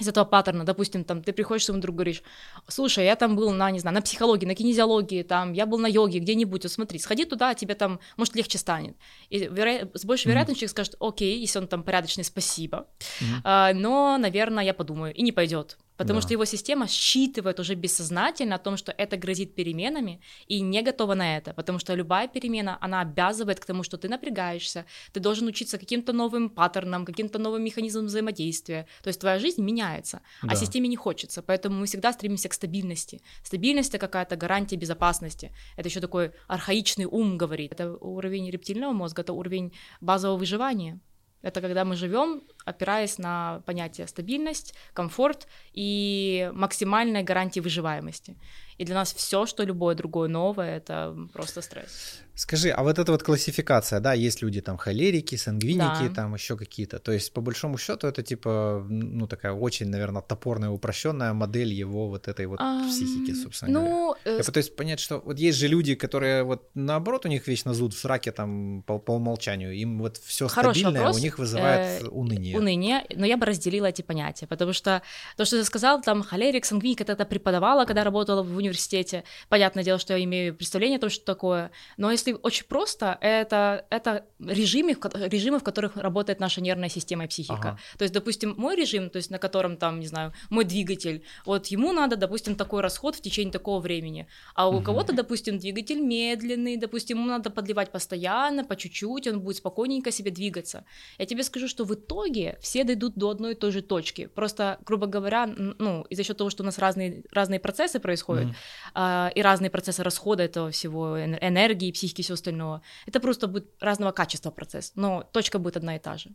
из- 0.00 0.08
этого 0.08 0.24
паттерна, 0.24 0.64
допустим, 0.64 1.04
там, 1.04 1.22
ты 1.22 1.32
приходишь 1.32 1.64
своему 1.66 1.82
другу, 1.82 1.96
говоришь, 1.98 2.22
слушай, 2.68 3.04
я 3.04 3.14
там 3.16 3.36
был 3.36 3.50
на, 3.52 3.70
не 3.70 3.78
знаю, 3.78 3.94
на 3.94 4.00
психологии, 4.02 4.46
на 4.46 4.54
кинезиологии, 4.54 5.22
там, 5.22 5.52
я 5.52 5.66
был 5.66 5.78
на 5.78 5.86
йоге, 5.86 6.18
где-нибудь, 6.18 6.62
вот 6.64 6.72
смотри, 6.72 6.98
сходи 6.98 7.24
туда, 7.24 7.54
тебе 7.54 7.74
там, 7.74 8.00
может, 8.16 8.34
легче 8.34 8.58
станет. 8.58 8.96
И 9.28 9.38
веро- 9.44 9.90
с 9.94 10.04
большей 10.04 10.26
Мгм. 10.26 10.30
вероятностью 10.32 10.68
человек 10.68 10.70
скажет, 10.70 10.94
окей, 11.00 11.38
если 11.40 11.58
он 11.58 11.68
там 11.68 11.82
порядочный, 11.82 12.24
спасибо, 12.24 12.86
Мгм. 13.20 13.40
а, 13.44 13.72
но, 13.74 14.16
наверное, 14.18 14.64
я 14.64 14.74
подумаю, 14.74 15.14
и 15.14 15.22
не 15.22 15.32
пойдет. 15.32 15.76
Потому 15.96 16.18
Да. 16.18 16.22
что 16.22 16.32
его 16.34 16.44
система 16.46 16.86
считывает 16.86 17.60
уже 17.60 17.74
бессознательно 17.74 18.54
о 18.54 18.58
том, 18.58 18.76
что 18.76 18.92
это 18.92 19.16
грозит 19.16 19.54
переменами, 19.54 20.20
и 20.48 20.60
не 20.60 20.82
готова 20.82 21.14
на 21.14 21.36
это. 21.36 21.52
Потому 21.52 21.78
что 21.78 21.94
любая 21.94 22.28
перемена, 22.28 22.78
она 22.80 23.00
обязывает 23.02 23.60
к 23.60 23.64
тому, 23.66 23.82
что 23.82 23.96
ты 23.96 24.08
напрягаешься, 24.08 24.84
ты 25.12 25.20
должен 25.20 25.46
учиться 25.46 25.78
каким-то 25.78 26.12
новым 26.12 26.48
паттернам, 26.50 27.04
каким-то 27.04 27.38
новым 27.38 27.62
механизмам 27.62 28.06
взаимодействия. 28.06 28.86
То 29.02 29.08
есть 29.08 29.20
твоя 29.20 29.38
жизнь 29.38 29.62
меняется, 29.62 30.20
Да. 30.42 30.48
а 30.52 30.56
системе 30.56 30.88
не 30.88 30.96
хочется. 30.96 31.42
Поэтому 31.42 31.78
мы 31.80 31.86
всегда 31.86 32.12
стремимся 32.12 32.48
к 32.48 32.54
стабильности. 32.54 33.20
Стабильность— 33.44 33.88
это 33.94 33.98
какая-то 33.98 34.36
гарантия 34.36 34.76
безопасности. 34.76 35.52
Это 35.76 35.88
еще 35.88 36.00
такой 36.00 36.32
архаичный 36.48 37.04
ум 37.04 37.38
говорит. 37.38 37.72
Это 37.72 37.96
уровень 38.00 38.50
рептильного 38.50 38.92
мозга, 38.92 39.22
это 39.22 39.32
уровень 39.32 39.72
базового 40.00 40.38
выживания. 40.38 41.00
Это 41.42 41.60
когда 41.60 41.84
мы 41.84 41.96
живем 41.96 42.42
опираясь 42.64 43.18
на 43.18 43.62
понятие 43.66 44.06
стабильность, 44.06 44.74
комфорт 44.92 45.48
и 45.72 46.50
максимальная 46.54 47.22
гарантия 47.22 47.60
выживаемости. 47.60 48.36
И 48.78 48.84
для 48.84 48.94
нас 48.94 49.14
все, 49.14 49.46
что 49.46 49.64
любое 49.64 49.94
другое 49.94 50.28
новое, 50.28 50.76
это 50.76 51.16
просто 51.32 51.62
стресс. 51.62 52.22
Скажи, 52.34 52.70
а 52.70 52.82
вот 52.82 52.98
эта 52.98 53.12
вот 53.12 53.22
классификация, 53.22 54.00
да, 54.00 54.14
есть 54.14 54.42
люди 54.42 54.62
там 54.62 54.78
холерики, 54.78 55.36
сангвиники, 55.36 56.08
да. 56.08 56.14
там 56.14 56.34
еще 56.34 56.56
какие-то. 56.56 56.98
То 56.98 57.12
есть, 57.12 57.32
по 57.32 57.42
большому 57.42 57.76
счету, 57.76 58.06
это 58.06 58.22
типа, 58.22 58.86
ну, 58.88 59.26
такая 59.26 59.52
очень, 59.52 59.90
наверное, 59.90 60.22
топорная, 60.22 60.70
упрощенная 60.70 61.34
модель 61.34 61.72
его 61.74 62.08
вот 62.08 62.28
этой 62.28 62.46
вот 62.46 62.58
um, 62.58 62.88
психики, 62.88 63.34
собственно 63.34 63.72
ну, 63.72 63.80
говоря. 63.80 64.20
Э... 64.24 64.38
Я 64.38 64.44
пытаюсь 64.44 64.70
понять, 64.70 65.00
что 65.00 65.20
вот 65.20 65.38
есть 65.38 65.58
же 65.58 65.68
люди, 65.68 65.94
которые 65.94 66.42
вот 66.42 66.70
наоборот 66.74 67.26
у 67.26 67.28
них 67.28 67.46
вечно 67.46 67.74
зуд 67.74 67.92
в 67.92 67.98
сраке 67.98 68.32
там 68.32 68.82
по, 68.86 68.98
по 68.98 69.12
умолчанию, 69.12 69.74
им 69.74 69.98
вот 69.98 70.16
все 70.16 70.48
стабильное, 70.48 71.02
вопрос. 71.02 71.18
у 71.18 71.20
них 71.20 71.38
вызывает 71.38 72.02
э, 72.02 72.08
уныние. 72.56 72.96
Уныние, 72.98 73.06
но 73.16 73.26
я 73.26 73.36
бы 73.36 73.46
разделила 73.46 73.86
эти 73.86 74.02
понятия, 74.02 74.46
потому 74.46 74.72
что 74.72 75.02
то, 75.36 75.44
что 75.44 75.58
ты 75.58 75.64
сказал, 75.64 76.00
там 76.00 76.22
холерик, 76.22 76.64
сангвиник, 76.64 77.00
это, 77.00 77.24
преподавала, 77.24 77.84
когда 77.84 78.04
работала 78.04 78.42
в 78.42 78.56
университете. 78.56 79.24
Понятное 79.48 79.84
дело, 79.84 79.98
что 79.98 80.16
я 80.16 80.24
имею 80.24 80.54
представление 80.54 80.98
о 80.98 81.00
том, 81.00 81.10
что 81.10 81.24
такое, 81.24 81.70
но 81.96 82.10
если 82.10 82.32
если 82.32 82.40
очень 82.42 82.66
просто, 82.66 83.18
это, 83.20 83.84
это 83.90 84.24
режимы, 84.38 84.96
режимы, 85.28 85.58
в 85.58 85.62
которых 85.62 85.96
работает 85.96 86.40
наша 86.40 86.60
нервная 86.60 86.88
система 86.88 87.24
и 87.24 87.26
психика. 87.26 87.54
Ага. 87.54 87.78
То 87.98 88.04
есть, 88.04 88.14
допустим, 88.14 88.54
мой 88.56 88.76
режим, 88.76 89.10
то 89.10 89.18
есть 89.18 89.30
на 89.30 89.38
котором 89.38 89.76
там, 89.76 90.00
не 90.00 90.06
знаю, 90.06 90.32
мой 90.50 90.64
двигатель, 90.64 91.22
вот 91.46 91.66
ему 91.66 91.92
надо, 91.92 92.16
допустим, 92.16 92.54
такой 92.54 92.80
расход 92.80 93.16
в 93.16 93.20
течение 93.20 93.52
такого 93.52 93.80
времени, 93.80 94.26
а 94.54 94.68
у 94.68 94.76
угу. 94.76 94.84
кого-то, 94.84 95.12
допустим, 95.12 95.58
двигатель 95.58 96.00
медленный, 96.00 96.76
допустим, 96.76 97.18
ему 97.18 97.28
надо 97.28 97.50
подливать 97.50 97.92
постоянно, 97.92 98.64
по 98.64 98.76
чуть-чуть, 98.76 99.26
он 99.26 99.40
будет 99.40 99.56
спокойненько 99.56 100.10
себе 100.10 100.30
двигаться. 100.30 100.84
Я 101.18 101.26
тебе 101.26 101.42
скажу, 101.42 101.68
что 101.68 101.84
в 101.84 101.94
итоге 101.94 102.41
все 102.60 102.84
дойдут 102.84 103.14
до 103.14 103.30
одной 103.30 103.52
и 103.52 103.54
той 103.54 103.72
же 103.72 103.82
точки. 103.82 104.26
Просто, 104.26 104.78
грубо 104.86 105.06
говоря, 105.06 105.46
ну, 105.46 106.02
из-за 106.10 106.24
счет 106.24 106.36
того, 106.36 106.50
что 106.50 106.62
у 106.62 106.66
нас 106.66 106.78
разные, 106.78 107.24
разные 107.30 107.60
процессы 107.60 108.00
происходят, 108.00 108.46
угу. 108.46 108.54
а, 108.94 109.30
и 109.34 109.42
разные 109.42 109.70
процессы 109.70 110.02
расхода 110.02 110.42
этого 110.42 110.70
всего, 110.70 111.18
энергии, 111.24 111.92
психики, 111.92 112.20
и 112.20 112.24
все 112.24 112.34
остальное. 112.34 112.82
Это 113.06 113.20
просто 113.20 113.48
будет 113.48 113.66
разного 113.80 114.12
качества 114.12 114.50
процесс, 114.50 114.92
но 114.94 115.22
точка 115.32 115.58
будет 115.58 115.76
одна 115.76 115.96
и 115.96 115.98
та 115.98 116.16
же. 116.16 116.30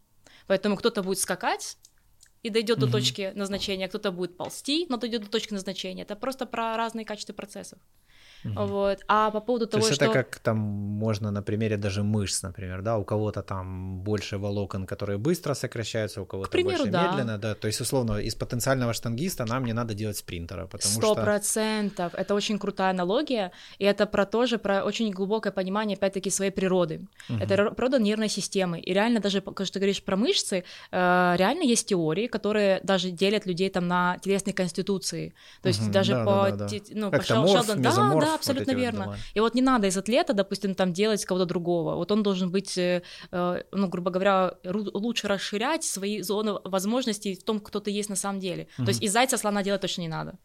Поэтому 0.47 0.77
кто-то 0.77 1.03
будет 1.03 1.19
скакать 1.19 1.77
и 2.43 2.49
дойдет 2.49 2.77
mm-hmm. 2.77 2.81
до 2.81 2.91
точки 2.91 3.31
назначения, 3.35 3.87
кто-то 3.87 4.11
будет 4.11 4.37
ползти, 4.37 4.85
но 4.89 4.97
дойдет 4.97 5.23
до 5.23 5.29
точки 5.29 5.53
назначения. 5.53 6.03
Это 6.03 6.15
просто 6.15 6.45
про 6.45 6.77
разные 6.77 7.05
качества 7.05 7.33
процессов. 7.33 7.79
Угу. 8.45 8.65
Вот. 8.65 8.99
А 9.07 9.31
по 9.31 9.41
поводу 9.41 9.67
того, 9.67 9.81
То 9.81 9.87
есть 9.87 9.95
что... 9.95 10.05
это 10.05 10.13
как 10.13 10.39
там 10.39 10.57
можно 10.57 11.31
на 11.31 11.41
примере 11.41 11.77
даже 11.77 12.03
мышц, 12.03 12.43
например, 12.43 12.81
да, 12.81 12.97
у 12.97 13.03
кого-то 13.03 13.41
там 13.41 13.99
больше 14.01 14.37
волокон, 14.37 14.85
которые 14.85 15.17
быстро 15.17 15.53
сокращаются, 15.53 16.21
у 16.21 16.25
кого-то 16.25 16.51
примеру, 16.51 16.77
больше 16.77 16.91
да. 16.91 17.11
медленно, 17.11 17.37
да. 17.37 17.55
То 17.55 17.67
есть, 17.67 17.81
условно, 17.81 18.17
из 18.17 18.35
потенциального 18.35 18.93
штангиста 18.93 19.45
нам 19.45 19.65
не 19.65 19.73
надо 19.73 19.93
делать 19.93 20.17
спринтера, 20.17 20.67
потому 20.67 20.93
100%. 20.93 20.97
что... 20.97 21.13
Сто 21.13 21.15
процентов. 21.15 22.13
Это 22.13 22.35
очень 22.35 22.59
крутая 22.59 22.91
аналогия, 22.91 23.51
и 23.79 23.85
это 23.85 24.05
про 24.05 24.25
тоже, 24.25 24.57
про 24.57 24.83
очень 24.83 25.11
глубокое 25.11 25.51
понимание, 25.51 25.95
опять-таки, 25.97 26.29
своей 26.29 26.51
природы. 26.51 27.07
Угу. 27.29 27.39
Это 27.39 27.71
природа 27.71 27.99
нервной 27.99 28.29
системы. 28.29 28.79
И 28.79 28.93
реально 28.93 29.19
даже, 29.19 29.41
когда 29.41 29.65
ты 29.65 29.79
говоришь 29.79 30.03
про 30.03 30.15
мышцы, 30.15 30.63
э, 30.91 31.35
реально 31.37 31.63
есть 31.63 31.87
теории, 31.87 32.27
которые 32.27 32.79
даже 32.83 33.11
делят 33.11 33.45
людей 33.45 33.69
там 33.69 33.87
на 33.87 34.17
телесные 34.19 34.53
конституции. 34.53 35.33
То 35.61 35.69
есть 35.69 35.81
угу, 35.81 35.91
даже 35.91 36.13
да, 36.13 36.25
по... 36.25 36.51
Да, 36.51 36.55
да, 36.57 36.67
да. 36.67 36.77
Ну, 36.91 37.11
как 37.11 37.21
по 37.21 37.27
Шелдон... 37.27 37.81
Да, 37.81 37.95
да, 37.95 38.26
абсолютно 38.35 38.73
вот 38.73 38.79
верно. 38.79 39.05
Вот 39.07 39.17
и 39.33 39.39
вот 39.39 39.55
не 39.55 39.61
надо 39.61 39.87
из 39.87 39.97
атлета, 39.97 40.33
допустим, 40.33 40.75
там 40.75 40.93
делать 40.93 41.23
кого-то 41.25 41.45
другого. 41.45 41.95
Вот 41.95 42.11
он 42.11 42.23
должен 42.23 42.51
быть, 42.51 42.77
э, 42.77 43.03
э, 43.31 43.63
ну, 43.71 43.87
грубо 43.87 44.11
говоря, 44.11 44.55
лучше 44.63 45.27
расширять 45.27 45.83
свои 45.83 46.21
зоны 46.21 46.53
возможностей 46.63 47.35
в 47.35 47.43
том, 47.43 47.59
кто 47.59 47.79
ты 47.79 47.91
есть 47.91 48.09
на 48.09 48.15
самом 48.15 48.39
деле. 48.39 48.63
Mm-hmm. 48.63 48.85
То 48.85 48.89
есть 48.89 49.03
из 49.03 49.11
зайца 49.11 49.37
слона 49.37 49.63
делать 49.63 49.81
точно 49.81 50.01
не 50.01 50.07
надо. 50.07 50.37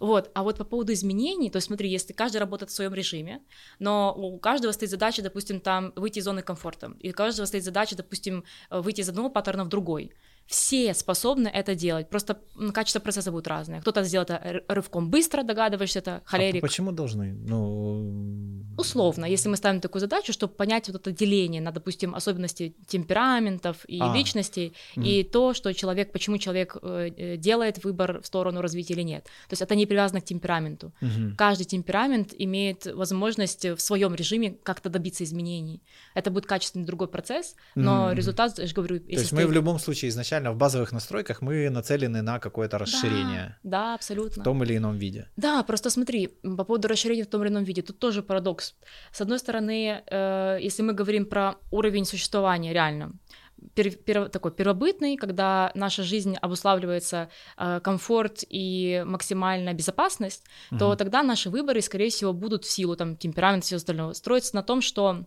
Вот. 0.00 0.30
А 0.34 0.42
вот 0.42 0.58
по 0.58 0.64
поводу 0.64 0.92
изменений, 0.92 1.50
то 1.50 1.56
есть 1.56 1.68
смотри, 1.68 1.88
если 1.88 2.12
каждый 2.12 2.38
работает 2.38 2.70
в 2.70 2.74
своем 2.74 2.94
режиме, 2.94 3.42
но 3.78 4.14
у 4.16 4.38
каждого 4.38 4.72
стоит 4.72 4.90
задача, 4.90 5.22
допустим, 5.22 5.60
там 5.60 5.92
выйти 5.96 6.18
из 6.18 6.24
зоны 6.24 6.42
комфорта, 6.42 6.92
и 7.00 7.10
у 7.10 7.12
каждого 7.14 7.46
стоит 7.46 7.64
задача, 7.64 7.96
допустим, 7.96 8.44
выйти 8.70 9.00
из 9.00 9.08
одного 9.08 9.30
паттерна 9.30 9.64
в 9.64 9.68
другой 9.68 10.12
все 10.46 10.94
способны 10.94 11.48
это 11.48 11.74
делать, 11.74 12.08
просто 12.08 12.38
качество 12.72 13.00
процесса 13.00 13.32
будет 13.32 13.48
разное. 13.48 13.80
Кто-то 13.80 14.04
сделает 14.04 14.30
это 14.30 14.62
рывком 14.68 15.10
быстро, 15.10 15.42
догадываешься, 15.42 15.98
это 15.98 16.22
холерик. 16.24 16.62
А 16.62 16.66
почему 16.66 16.92
должны? 16.92 17.32
Ну... 17.32 18.62
Условно, 18.76 19.24
если 19.24 19.48
мы 19.48 19.56
ставим 19.56 19.80
такую 19.80 20.00
задачу, 20.00 20.32
чтобы 20.32 20.52
понять 20.52 20.88
вот 20.88 20.96
это 20.96 21.10
деление 21.10 21.62
на, 21.62 21.72
допустим, 21.72 22.14
особенности 22.14 22.74
темпераментов 22.86 23.78
и 23.88 23.98
а. 24.00 24.14
личностей, 24.14 24.74
mm. 24.96 25.06
и 25.06 25.24
то, 25.24 25.54
что 25.54 25.72
человек, 25.72 26.12
почему 26.12 26.36
человек 26.36 26.76
э, 26.82 27.10
э, 27.16 27.36
делает 27.38 27.82
выбор 27.84 28.20
в 28.20 28.26
сторону 28.26 28.60
развития 28.60 28.92
или 28.92 29.02
нет. 29.02 29.24
То 29.24 29.52
есть 29.52 29.62
это 29.62 29.74
не 29.74 29.86
привязано 29.86 30.20
к 30.20 30.24
темпераменту. 30.24 30.92
Mm-hmm. 31.00 31.36
Каждый 31.36 31.64
темперамент 31.64 32.34
имеет 32.38 32.86
возможность 32.86 33.64
в 33.64 33.80
своем 33.80 34.14
режиме 34.14 34.56
как-то 34.62 34.90
добиться 34.90 35.24
изменений. 35.24 35.82
Это 36.14 36.30
будет 36.30 36.46
качественный 36.46 36.84
другой 36.84 37.08
процесс, 37.08 37.56
но 37.74 38.10
mm-hmm. 38.10 38.14
результат, 38.14 38.58
я 38.58 38.66
же 38.66 38.74
говорю... 38.74 39.00
То 39.00 39.06
есть 39.08 39.32
мы 39.32 39.46
в 39.46 39.52
любом 39.52 39.78
случае 39.78 40.10
изначально 40.10 40.35
изначально 40.36 40.52
в 40.52 40.56
базовых 40.56 40.92
настройках 40.92 41.42
мы 41.42 41.70
нацелены 41.70 42.22
на 42.22 42.38
какое-то 42.38 42.78
расширение. 42.78 43.56
Да, 43.62 43.70
да, 43.70 43.94
абсолютно. 43.94 44.42
В 44.42 44.44
том 44.44 44.62
или 44.62 44.76
ином 44.76 44.98
виде. 44.98 45.28
Да, 45.36 45.62
просто 45.62 45.90
смотри, 45.90 46.28
по 46.42 46.64
поводу 46.64 46.88
расширения 46.88 47.24
в 47.24 47.26
том 47.26 47.42
или 47.42 47.50
ином 47.50 47.64
виде, 47.64 47.82
тут 47.82 47.98
тоже 47.98 48.22
парадокс. 48.22 48.74
С 49.12 49.20
одной 49.20 49.38
стороны, 49.38 50.02
э, 50.06 50.58
если 50.60 50.82
мы 50.82 50.92
говорим 50.92 51.26
про 51.26 51.54
уровень 51.70 52.04
существования 52.04 52.72
реально, 52.72 53.12
пер, 53.74 53.90
пер, 53.90 54.28
такой 54.28 54.52
первобытный, 54.52 55.16
когда 55.16 55.70
наша 55.74 56.02
жизнь 56.02 56.36
обуславливается 56.42 57.28
э, 57.58 57.80
комфорт 57.80 58.44
и 58.48 59.02
максимальная 59.06 59.74
безопасность, 59.74 60.44
угу. 60.70 60.78
то 60.78 60.96
тогда 60.96 61.22
наши 61.22 61.50
выборы, 61.50 61.80
скорее 61.80 62.10
всего, 62.10 62.32
будут 62.32 62.64
в 62.64 62.70
силу 62.70 62.96
там 62.96 63.16
темперамента 63.16 63.64
и 63.64 63.66
всего 63.66 63.76
остального 63.76 64.12
строиться 64.12 64.54
на 64.54 64.62
том, 64.62 64.80
что 64.82 65.24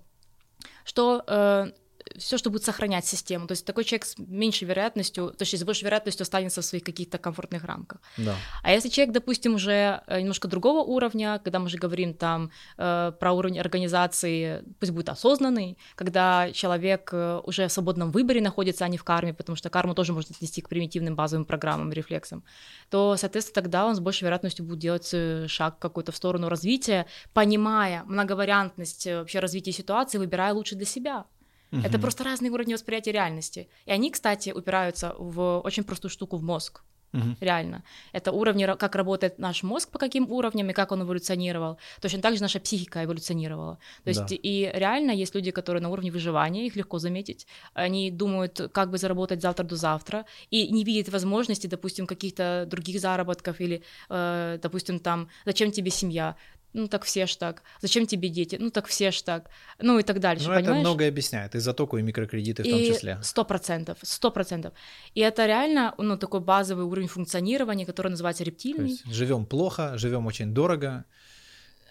что 0.83 1.23
э, 1.25 1.71
все, 2.19 2.37
что 2.37 2.49
будет 2.49 2.63
сохранять 2.63 3.05
систему. 3.05 3.47
То 3.47 3.53
есть 3.53 3.65
такой 3.65 3.83
человек 3.83 4.05
с 4.05 4.17
меньшей 4.17 4.67
вероятностью, 4.67 5.31
то 5.31 5.43
есть 5.43 5.57
с 5.57 5.63
большей 5.63 5.85
вероятностью 5.85 6.23
останется 6.23 6.61
в 6.61 6.65
своих 6.65 6.83
каких-то 6.83 7.17
комфортных 7.17 7.63
рамках. 7.63 8.01
Да. 8.17 8.35
А 8.63 8.71
если 8.71 8.89
человек, 8.89 9.13
допустим, 9.13 9.55
уже 9.55 10.01
э, 10.07 10.19
немножко 10.19 10.47
другого 10.47 10.79
уровня, 10.79 11.39
когда 11.43 11.59
мы 11.59 11.65
уже 11.65 11.77
говорим 11.77 12.13
там 12.13 12.51
э, 12.77 13.11
про 13.19 13.31
уровень 13.33 13.59
организации, 13.59 14.63
пусть 14.79 14.91
будет 14.91 15.09
осознанный, 15.09 15.77
когда 15.95 16.51
человек 16.51 17.09
э, 17.13 17.41
уже 17.43 17.67
в 17.67 17.71
свободном 17.71 18.11
выборе 18.11 18.41
находится, 18.41 18.85
а 18.85 18.87
не 18.87 18.97
в 18.97 19.03
карме, 19.03 19.33
потому 19.33 19.55
что 19.55 19.69
карму 19.69 19.95
тоже 19.95 20.13
можно 20.13 20.33
отнести 20.35 20.61
к 20.61 20.69
примитивным 20.69 21.15
базовым 21.15 21.45
программам, 21.45 21.91
рефлексам, 21.91 22.43
то, 22.89 23.15
соответственно, 23.17 23.55
тогда 23.55 23.85
он 23.85 23.95
с 23.95 23.99
большей 23.99 24.25
вероятностью 24.25 24.65
будет 24.65 24.79
делать 24.79 25.09
э, 25.13 25.47
шаг 25.47 25.79
какой-то 25.79 26.11
в 26.11 26.15
сторону 26.15 26.49
развития, 26.49 27.05
понимая 27.33 28.03
многовариантность 28.05 29.05
вообще 29.05 29.39
развития 29.39 29.71
ситуации, 29.71 30.17
выбирая 30.17 30.53
лучше 30.53 30.75
для 30.75 30.85
себя. 30.85 31.25
Угу. 31.71 31.81
Это 31.83 31.99
просто 31.99 32.23
разные 32.23 32.51
уровни 32.51 32.73
восприятия 32.73 33.11
реальности. 33.11 33.69
И 33.85 33.91
они, 33.91 34.11
кстати, 34.11 34.51
упираются 34.51 35.15
в 35.17 35.59
очень 35.59 35.83
простую 35.83 36.11
штуку 36.11 36.37
в 36.37 36.43
мозг. 36.43 36.81
Угу. 37.13 37.37
Реально. 37.41 37.83
Это 38.11 38.31
уровни, 38.31 38.65
как 38.77 38.95
работает 38.95 39.39
наш 39.39 39.63
мозг, 39.63 39.89
по 39.89 39.97
каким 39.97 40.31
уровням 40.31 40.69
и 40.69 40.73
как 40.73 40.91
он 40.91 41.01
эволюционировал. 41.01 41.79
Точно 42.01 42.21
так 42.21 42.35
же 42.35 42.41
наша 42.41 42.59
психика 42.59 43.03
эволюционировала. 43.03 43.79
То 44.03 44.09
есть 44.09 44.27
да. 44.27 44.35
и 44.35 44.71
реально 44.73 45.11
есть 45.11 45.35
люди, 45.35 45.51
которые 45.51 45.81
на 45.81 45.89
уровне 45.89 46.11
выживания, 46.11 46.67
их 46.67 46.75
легко 46.75 46.99
заметить. 46.99 47.47
Они 47.73 48.11
думают, 48.11 48.69
как 48.71 48.91
бы 48.91 48.97
заработать 48.97 49.41
завтра 49.41 49.63
до 49.63 49.75
завтра, 49.75 50.25
и 50.51 50.69
не 50.69 50.83
видят 50.83 51.09
возможности, 51.09 51.67
допустим, 51.67 52.05
каких-то 52.05 52.65
других 52.69 53.01
заработков 53.01 53.59
или, 53.59 53.81
э, 54.09 54.59
допустим, 54.61 54.99
там, 54.99 55.29
зачем 55.45 55.71
тебе 55.71 55.89
семья? 55.89 56.35
Ну 56.73 56.87
так 56.87 57.03
все 57.03 57.25
ж 57.25 57.39
так, 57.39 57.63
зачем 57.81 58.05
тебе 58.05 58.29
дети, 58.29 58.57
ну 58.59 58.69
так 58.69 58.87
все 58.87 59.11
ж 59.11 59.25
так, 59.25 59.49
ну 59.79 59.99
и 59.99 60.03
так 60.03 60.19
дальше, 60.19 60.47
ну, 60.47 60.55
понимаешь? 60.55 60.67
это 60.67 60.79
многое 60.79 61.09
объясняет, 61.09 61.55
и 61.55 61.59
затоку, 61.59 61.97
и 61.97 62.01
микрокредиты 62.01 62.63
в 62.63 62.69
том 62.69 62.79
числе. 62.79 63.19
Сто 63.21 63.45
процентов, 63.45 63.97
сто 64.01 64.31
процентов. 64.31 64.73
И 65.15 65.21
это 65.21 65.45
реально, 65.45 65.93
ну, 65.97 66.17
такой 66.17 66.39
базовый 66.39 66.85
уровень 66.85 67.07
функционирования, 67.07 67.85
который 67.85 68.09
называется 68.09 68.43
рептильный. 68.43 68.99
Живем 69.11 69.45
плохо, 69.45 69.97
живем 69.97 70.27
очень 70.27 70.53
дорого, 70.53 71.05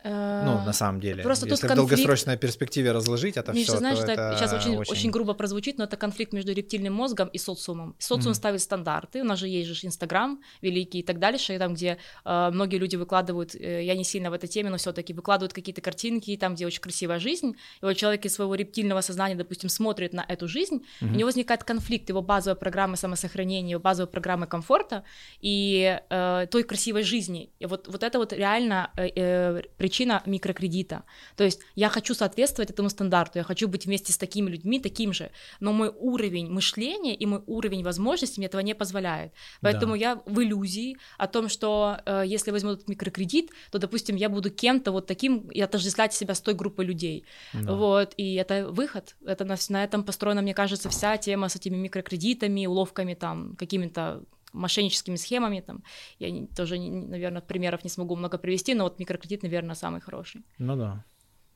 ну, 0.04 0.64
на 0.64 0.72
самом 0.72 1.00
деле. 1.00 1.22
Просто 1.22 1.46
Если 1.46 1.66
тут 1.66 1.72
в 1.72 1.76
долгосрочной 1.76 2.37
перспективе 2.37 2.92
разложить 2.92 3.37
это 3.37 3.52
Миша, 3.52 3.72
все, 3.72 3.78
знаешь, 3.78 3.98
то 3.98 4.12
это 4.12 4.37
сейчас 4.37 4.52
очень, 4.52 4.76
очень... 4.76 4.92
очень 4.92 5.11
грубо 5.11 5.34
прозвучит, 5.34 5.78
но 5.78 5.84
это 5.84 5.96
конфликт 5.96 6.32
между 6.32 6.52
рептильным 6.52 6.94
мозгом 6.94 7.28
и 7.28 7.38
социумом. 7.38 7.94
Социум 7.98 8.32
mm-hmm. 8.32 8.37
ставит 8.37 8.61
стандарты, 8.61 9.20
у 9.22 9.24
нас 9.24 9.38
же 9.38 9.48
есть 9.48 9.68
же 9.68 9.87
Инстаграм 9.87 10.40
великий 10.62 11.00
и 11.00 11.02
так 11.02 11.18
дальше, 11.18 11.58
там, 11.58 11.74
где 11.74 11.98
э, 12.24 12.50
многие 12.52 12.76
люди 12.76 12.96
выкладывают, 12.96 13.54
э, 13.54 13.84
я 13.84 13.94
не 13.94 14.04
сильно 14.04 14.30
в 14.30 14.32
этой 14.32 14.48
теме, 14.48 14.70
но 14.70 14.76
все 14.76 14.92
таки 14.92 15.12
выкладывают 15.12 15.52
какие-то 15.52 15.80
картинки, 15.80 16.37
там, 16.37 16.54
где 16.54 16.66
очень 16.66 16.80
красивая 16.80 17.18
жизнь, 17.18 17.56
и 17.80 17.84
вот 17.84 17.96
человек 17.96 18.24
из 18.24 18.34
своего 18.34 18.54
рептильного 18.54 19.00
сознания, 19.00 19.34
допустим, 19.34 19.68
смотрит 19.68 20.12
на 20.12 20.24
эту 20.26 20.48
жизнь, 20.48 20.76
mm-hmm. 20.76 21.12
у 21.12 21.16
него 21.16 21.26
возникает 21.26 21.64
конфликт 21.64 22.08
его 22.08 22.22
базовой 22.22 22.58
программы 22.58 22.96
самосохранения, 22.96 23.72
его 23.72 23.80
базовой 23.80 24.11
программы 24.11 24.46
комфорта 24.46 25.04
и 25.40 26.00
э, 26.08 26.46
той 26.50 26.62
красивой 26.62 27.02
жизни. 27.02 27.50
И 27.58 27.66
вот, 27.66 27.88
вот 27.88 28.02
это 28.02 28.18
вот 28.18 28.32
реально 28.32 28.90
э, 28.96 29.08
э, 29.14 29.62
причина 29.88 30.22
микрокредита. 30.27 31.03
То 31.35 31.44
есть 31.44 31.61
я 31.74 31.88
хочу 31.88 32.14
соответствовать 32.14 32.70
этому 32.70 32.90
стандарту, 32.90 33.38
я 33.38 33.44
хочу 33.44 33.68
быть 33.68 33.87
вместе 33.87 34.12
с 34.12 34.18
такими 34.18 34.51
людьми, 34.51 34.81
таким 34.81 35.14
же, 35.14 35.31
но 35.61 35.72
мой 35.72 35.88
уровень 35.88 36.51
мышления 36.51 37.14
и 37.14 37.27
мой 37.27 37.42
уровень 37.46 37.83
возможностей 37.83 38.40
мне 38.40 38.48
этого 38.48 38.61
не 38.61 38.74
позволяет. 38.74 39.33
Поэтому 39.62 39.92
да. 39.92 39.98
я 39.98 40.22
в 40.27 40.42
иллюзии 40.42 40.98
о 41.16 41.27
том, 41.27 41.48
что 41.48 41.96
э, 42.05 42.24
если 42.27 42.51
возьму 42.51 42.72
этот 42.72 42.88
микрокредит, 42.88 43.51
то, 43.70 43.79
допустим, 43.79 44.16
я 44.16 44.29
буду 44.29 44.51
кем-то 44.51 44.92
вот 44.92 45.07
таким 45.07 45.48
и 45.55 45.61
отождествлять 45.62 46.12
себя 46.12 46.35
с 46.35 46.40
той 46.40 46.55
группой 46.55 46.85
людей. 46.85 47.24
Да. 47.55 47.74
Вот, 47.74 48.12
и 48.18 48.35
это 48.35 48.68
выход. 48.70 49.16
Это 49.24 49.46
на, 49.46 49.57
на 49.70 49.85
этом 49.85 50.05
построена, 50.05 50.42
мне 50.42 50.55
кажется, 50.55 50.88
вся 50.90 51.16
тема 51.16 51.48
с 51.48 51.57
этими 51.57 51.77
микрокредитами, 51.77 52.66
уловками 52.66 53.14
там, 53.14 53.57
какими-то 53.57 54.22
мошенническими 54.59 55.16
схемами, 55.16 55.61
там, 55.61 55.83
я 56.18 56.47
тоже, 56.57 56.79
наверное, 56.79 57.42
примеров 57.42 57.85
не 57.85 57.90
смогу 57.90 58.16
много 58.16 58.38
привести, 58.38 58.75
но 58.75 58.85
вот 58.85 58.99
микрокредит, 58.99 59.42
наверное, 59.42 59.75
самый 59.75 60.01
хороший. 60.01 60.42
Ну 60.59 60.77
да. 60.77 61.05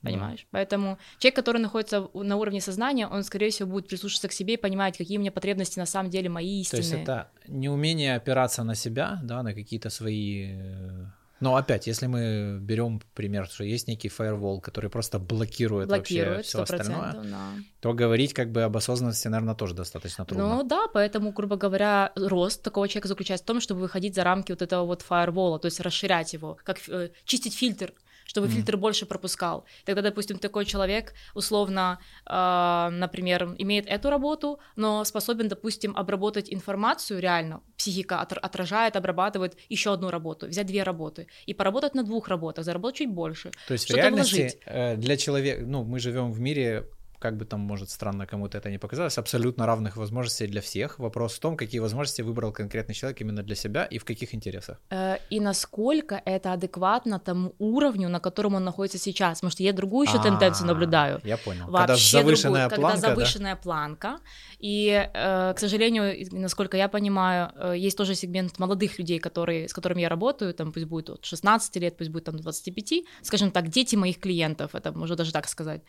Понимаешь? 0.02 0.40
Да. 0.40 0.48
Поэтому 0.52 0.98
человек, 1.18 1.36
который 1.36 1.58
находится 1.58 2.08
на 2.12 2.36
уровне 2.36 2.60
сознания, 2.60 3.06
он, 3.06 3.22
скорее 3.22 3.50
всего, 3.50 3.70
будет 3.70 3.88
прислушиваться 3.88 4.28
к 4.28 4.32
себе 4.32 4.54
и 4.54 4.56
понимать, 4.56 4.98
какие 4.98 5.16
у 5.16 5.20
меня 5.20 5.30
потребности 5.30 5.78
на 5.78 5.86
самом 5.86 6.10
деле 6.10 6.28
мои 6.28 6.60
истинные. 6.60 6.82
То 6.82 6.96
есть 6.96 7.02
это 7.02 7.30
неумение 7.46 8.16
опираться 8.16 8.64
на 8.64 8.74
себя, 8.74 9.20
да, 9.22 9.42
на 9.42 9.54
какие-то 9.54 9.90
свои 9.90 10.50
э, 10.50 11.06
но 11.42 11.56
опять, 11.56 11.88
если 11.88 12.06
мы 12.06 12.58
берем 12.60 13.02
пример, 13.14 13.48
что 13.48 13.64
есть 13.64 13.88
некий 13.88 14.08
фаервол, 14.08 14.60
который 14.60 14.88
просто 14.88 15.18
блокирует, 15.18 15.88
блокирует 15.88 16.36
вообще 16.36 16.48
все 16.48 16.62
остальное, 16.62 17.12
да. 17.12 17.48
то 17.80 17.92
говорить 17.92 18.32
как 18.32 18.52
бы 18.52 18.62
об 18.62 18.76
осознанности, 18.76 19.26
наверное, 19.26 19.56
тоже 19.56 19.74
достаточно 19.74 20.24
трудно. 20.24 20.54
Ну 20.54 20.62
да, 20.62 20.86
поэтому, 20.94 21.32
грубо 21.32 21.56
говоря, 21.56 22.12
рост 22.14 22.62
такого 22.62 22.86
человека 22.86 23.08
заключается 23.08 23.42
в 23.44 23.48
том, 23.48 23.60
чтобы 23.60 23.80
выходить 23.80 24.14
за 24.14 24.22
рамки 24.22 24.52
вот 24.52 24.62
этого 24.62 24.86
вот 24.86 25.02
фаервола, 25.02 25.58
то 25.58 25.66
есть 25.66 25.80
расширять 25.80 26.32
его, 26.32 26.58
как 26.62 26.78
э, 26.88 27.10
чистить 27.24 27.54
фильтр 27.54 27.92
чтобы 28.24 28.46
mm. 28.46 28.50
фильтр 28.50 28.76
больше 28.76 29.06
пропускал. 29.06 29.64
Тогда, 29.84 30.02
допустим, 30.02 30.38
такой 30.38 30.64
человек 30.64 31.14
условно, 31.34 31.98
э, 32.26 32.88
например, 32.90 33.54
имеет 33.58 33.86
эту 33.86 34.10
работу, 34.10 34.58
но 34.76 35.04
способен, 35.04 35.48
допустим, 35.48 35.96
обработать 35.96 36.52
информацию 36.52 37.20
реально. 37.20 37.60
Психика 37.76 38.20
от, 38.20 38.32
отражает, 38.32 38.96
обрабатывает 38.96 39.56
еще 39.68 39.92
одну 39.92 40.10
работу, 40.10 40.46
взять 40.46 40.66
две 40.66 40.82
работы 40.82 41.26
и 41.46 41.54
поработать 41.54 41.94
на 41.94 42.02
двух 42.02 42.28
работах, 42.28 42.64
заработать 42.64 42.98
чуть 42.98 43.10
больше. 43.10 43.50
То 43.68 43.74
есть 43.74 43.90
в 43.90 43.94
реальности 43.94 44.34
вложить. 44.34 44.58
Э, 44.66 44.96
для 44.96 45.16
человека, 45.16 45.62
ну, 45.64 45.84
мы 45.84 45.98
живем 45.98 46.32
в 46.32 46.40
мире 46.40 46.86
как 47.22 47.36
бы 47.36 47.44
там, 47.44 47.60
может, 47.60 47.90
странно 47.90 48.26
кому-то 48.26 48.58
это 48.58 48.70
не 48.70 48.78
показалось, 48.78 49.18
абсолютно 49.18 49.66
равных 49.66 49.96
возможностей 49.96 50.48
для 50.48 50.60
всех. 50.60 50.98
Вопрос 50.98 51.36
в 51.36 51.38
том, 51.38 51.56
какие 51.56 51.80
возможности 51.80 52.22
выбрал 52.22 52.52
конкретный 52.52 52.94
человек 52.94 53.20
именно 53.20 53.42
для 53.42 53.54
себя 53.54 53.84
и 53.84 53.98
в 53.98 54.04
каких 54.04 54.34
интересах. 54.34 54.80
Э, 54.90 55.18
и 55.30 55.40
насколько 55.40 56.20
это 56.24 56.52
адекватно 56.52 57.18
тому 57.18 57.54
уровню, 57.58 58.08
на 58.08 58.20
котором 58.20 58.54
он 58.54 58.64
находится 58.64 58.98
сейчас. 58.98 59.38
Потому 59.38 59.52
что 59.52 59.62
я 59.62 59.72
другую 59.72 60.08
еще 60.08 60.22
тенденцию 60.22 60.66
наблюдаю. 60.66 61.20
Я 61.24 61.36
понял. 61.36 61.66
Когда 61.66 61.96
завышенная 61.96 62.68
планка, 62.68 62.96
Когда 62.96 63.08
завышенная 63.08 63.56
планка. 63.56 64.18
И, 64.58 65.08
э, 65.14 65.54
к 65.54 65.58
сожалению, 65.58 66.26
насколько 66.32 66.76
я 66.76 66.88
понимаю, 66.88 67.50
э, 67.54 67.74
есть 67.86 67.96
тоже 67.96 68.14
сегмент 68.14 68.58
молодых 68.58 68.98
людей, 68.98 69.20
которые, 69.20 69.68
с 69.68 69.72
которыми 69.72 70.02
я 70.02 70.08
работаю, 70.08 70.54
там 70.54 70.72
пусть 70.72 70.86
будет 70.86 71.10
от 71.10 71.24
16 71.24 71.76
лет, 71.76 71.96
пусть 71.96 72.10
будет 72.10 72.24
там 72.24 72.36
25, 72.36 73.04
скажем 73.22 73.50
так, 73.50 73.68
дети 73.68 73.96
моих 73.96 74.18
клиентов, 74.18 74.74
это 74.74 74.92
можно 74.92 75.16
даже 75.16 75.32
так 75.32 75.48
сказать. 75.48 75.82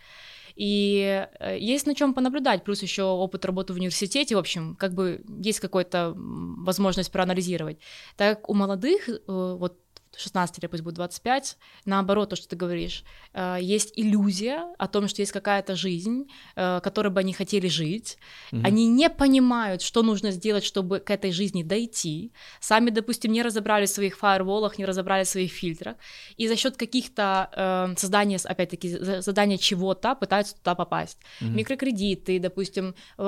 И 0.56 1.28
э, 1.40 1.58
есть 1.60 1.88
на 1.88 1.96
чем 1.96 2.14
понаблюдать, 2.14 2.64
плюс 2.64 2.82
еще 2.82 3.04
опыт 3.04 3.46
работы 3.46 3.74
в 3.74 3.78
университете, 3.78 4.36
в 4.36 4.40
общем, 4.40 4.76
как 4.76 4.94
бы 4.94 5.24
есть 5.44 5.60
какая-то 5.60 6.14
возможность 6.16 7.12
проанализировать. 7.12 7.80
Так 8.18 8.50
у 8.50 8.54
молодых, 8.54 9.10
э, 9.10 9.22
вот 9.28 9.83
16 10.16 10.60
или 10.60 10.68
пусть 10.68 10.84
будет 10.84 10.96
25, 10.96 11.58
наоборот, 11.86 12.30
то, 12.30 12.36
что 12.36 12.48
ты 12.48 12.56
говоришь, 12.56 13.04
э, 13.34 13.58
есть 13.62 13.94
иллюзия 13.96 14.74
о 14.78 14.88
том, 14.88 15.08
что 15.08 15.22
есть 15.22 15.32
какая-то 15.32 15.76
жизнь, 15.76 16.28
э, 16.56 16.80
которой 16.84 17.10
бы 17.10 17.20
они 17.20 17.34
хотели 17.34 17.68
жить, 17.68 18.18
угу. 18.52 18.62
они 18.64 18.88
не 18.88 19.10
понимают, 19.10 19.82
что 19.82 20.04
нужно 20.04 20.32
сделать, 20.32 20.64
чтобы 20.64 21.00
к 21.00 21.10
этой 21.10 21.32
жизни 21.32 21.64
дойти, 21.64 22.32
сами, 22.60 22.90
допустим, 22.90 23.32
не 23.32 23.42
разобрались 23.42 23.92
в 23.92 23.96
своих 23.96 24.18
фаерволах, 24.18 24.78
не 24.78 24.86
разобрались 24.86 25.28
в 25.28 25.32
своих 25.32 25.52
фильтрах, 25.52 25.96
и 26.38 26.48
за 26.48 26.56
счет 26.56 26.78
каких-то 26.78 27.50
э, 27.52 27.96
создания, 27.98 28.40
опять-таки, 28.44 28.90
задания 29.22 29.58
чего-то 29.58 30.16
пытаются 30.16 30.56
туда 30.56 30.76
попасть. 30.76 31.18
Угу. 31.42 31.50
Микрокредиты, 31.50 32.40
допустим... 32.40 32.96
Э, 33.18 33.24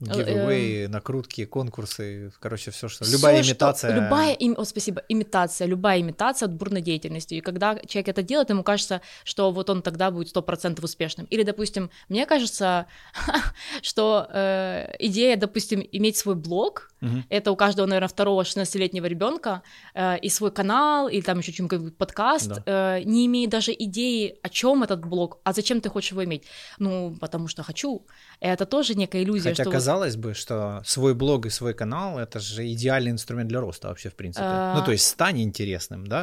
Giveaway, 0.00 0.84
э, 0.84 0.88
накрутки, 0.88 1.44
конкурсы, 1.44 2.32
короче, 2.40 2.70
все, 2.70 2.88
что... 2.88 3.04
Любая 3.04 3.42
всё, 3.42 3.52
имитация... 3.52 3.90
Что, 3.92 4.00
любая, 4.00 4.34
им... 4.34 4.54
О, 4.58 4.64
спасибо, 4.64 5.02
имитация, 5.08 5.68
любая 5.68 6.00
имитация 6.00 6.23
отвлекаться 6.24 6.44
от 6.44 6.52
бурной 6.52 6.80
деятельности. 6.80 7.34
И 7.34 7.40
когда 7.40 7.76
человек 7.86 8.08
это 8.08 8.22
делает, 8.22 8.50
ему 8.50 8.62
кажется, 8.62 9.00
что 9.24 9.50
вот 9.50 9.70
он 9.70 9.82
тогда 9.82 10.10
будет 10.10 10.28
сто 10.28 10.42
процентов 10.42 10.84
успешным. 10.84 11.26
Или, 11.30 11.44
допустим, 11.44 11.90
мне 12.08 12.26
кажется, 12.26 12.86
что 13.82 14.26
э, 14.32 14.94
идея, 14.98 15.36
допустим, 15.36 15.82
иметь 15.92 16.16
свой 16.16 16.34
блог, 16.34 16.90
угу. 17.02 17.22
это 17.30 17.50
у 17.50 17.56
каждого, 17.56 17.86
наверное, 17.86 18.08
второго 18.08 18.42
16-летнего 18.42 19.06
ребенка, 19.08 19.62
э, 19.94 20.18
и 20.18 20.30
свой 20.30 20.50
канал, 20.50 21.08
или 21.08 21.22
там 21.22 21.38
еще 21.38 21.52
что-нибудь 21.52 21.96
подкаст, 21.96 22.48
да. 22.48 22.96
э, 22.98 23.04
не 23.04 23.26
имеет 23.26 23.50
даже 23.50 23.72
идеи, 23.72 24.38
о 24.42 24.48
чем 24.48 24.82
этот 24.82 25.04
блог, 25.04 25.38
а 25.44 25.52
зачем 25.52 25.80
ты 25.80 25.88
хочешь 25.88 26.12
его 26.12 26.22
иметь. 26.22 26.44
Ну, 26.78 27.16
потому 27.20 27.48
что 27.48 27.62
хочу. 27.62 28.06
Это 28.40 28.66
тоже 28.66 28.94
некая 28.94 29.22
иллюзия. 29.22 29.50
Хотя 29.50 29.64
что 29.64 29.72
казалось 29.72 30.16
бы, 30.16 30.34
что 30.34 30.82
свой 30.84 31.14
блог 31.14 31.46
и 31.46 31.50
свой 31.50 31.74
канал 31.74 32.18
это 32.18 32.40
же 32.40 32.62
идеальный 32.72 33.10
инструмент 33.10 33.48
для 33.48 33.60
роста 33.60 33.88
вообще, 33.88 34.08
в 34.08 34.14
принципе. 34.14 34.46
А... 34.46 34.74
Ну, 34.78 34.84
то 34.84 34.92
есть 34.92 35.06
стань 35.06 35.40
интересным, 35.40 36.06
да? 36.06 36.13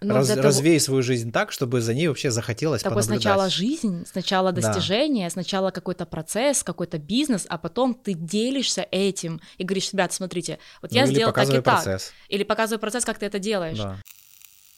Ну, 0.00 0.14
Раз, 0.14 0.28
того... 0.28 0.42
Развей 0.42 0.80
свою 0.80 1.02
жизнь 1.02 1.30
так, 1.32 1.52
чтобы 1.52 1.80
за 1.80 1.94
ней 1.94 2.08
вообще 2.08 2.30
захотелось 2.30 2.82
так 2.82 2.92
понаблюдать. 2.92 3.22
сначала 3.22 3.50
жизнь, 3.50 4.04
сначала 4.06 4.52
достижение, 4.52 5.26
да. 5.26 5.30
сначала 5.30 5.70
какой-то 5.70 6.06
процесс, 6.06 6.62
какой-то 6.62 6.98
бизнес, 6.98 7.46
а 7.48 7.58
потом 7.58 7.94
ты 7.94 8.14
делишься 8.14 8.86
этим 8.90 9.40
и 9.58 9.64
говоришь, 9.64 9.92
ребят, 9.92 10.12
смотрите, 10.12 10.58
вот 10.82 10.92
ну, 10.92 10.96
я 10.98 11.06
сделал 11.06 11.32
так 11.32 11.48
и 11.48 11.60
процесс. 11.60 12.06
так. 12.06 12.14
Или 12.28 12.44
показывай 12.44 12.80
процесс, 12.80 13.04
как 13.04 13.18
ты 13.18 13.26
это 13.26 13.38
делаешь. 13.38 13.78
Да. 13.78 13.96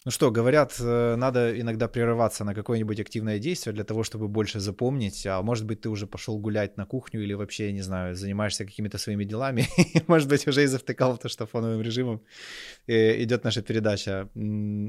Ну 0.05 0.11
что, 0.11 0.33
говорят, 0.33 0.75
э, 0.81 1.15
надо 1.17 1.61
иногда 1.61 1.87
прерываться 1.87 2.45
на 2.45 2.55
какое-нибудь 2.55 2.99
активное 2.99 3.39
действие 3.39 3.73
для 3.73 3.85
того, 3.85 4.03
чтобы 4.03 4.27
больше 4.27 4.59
запомнить. 4.59 5.27
А 5.27 5.43
может 5.43 5.65
быть, 5.65 5.81
ты 5.81 5.89
уже 5.89 6.09
пошел 6.09 6.41
гулять 6.41 6.77
на 6.77 6.87
кухню 6.87 7.23
или 7.23 7.35
вообще, 7.35 7.73
не 7.73 7.83
знаю, 7.83 8.17
занимаешься 8.17 8.65
какими-то 8.65 8.99
своими 8.99 9.23
делами. 9.23 9.65
может 10.09 10.29
быть, 10.29 10.49
уже 10.49 10.65
и 10.65 10.67
завтыкал 10.67 11.19
то, 11.19 11.29
что 11.29 11.47
фоновым 11.47 11.83
режимом 11.83 12.21
э, 12.89 13.23
идет 13.23 13.45
наша 13.45 13.63
передача. 13.63 14.29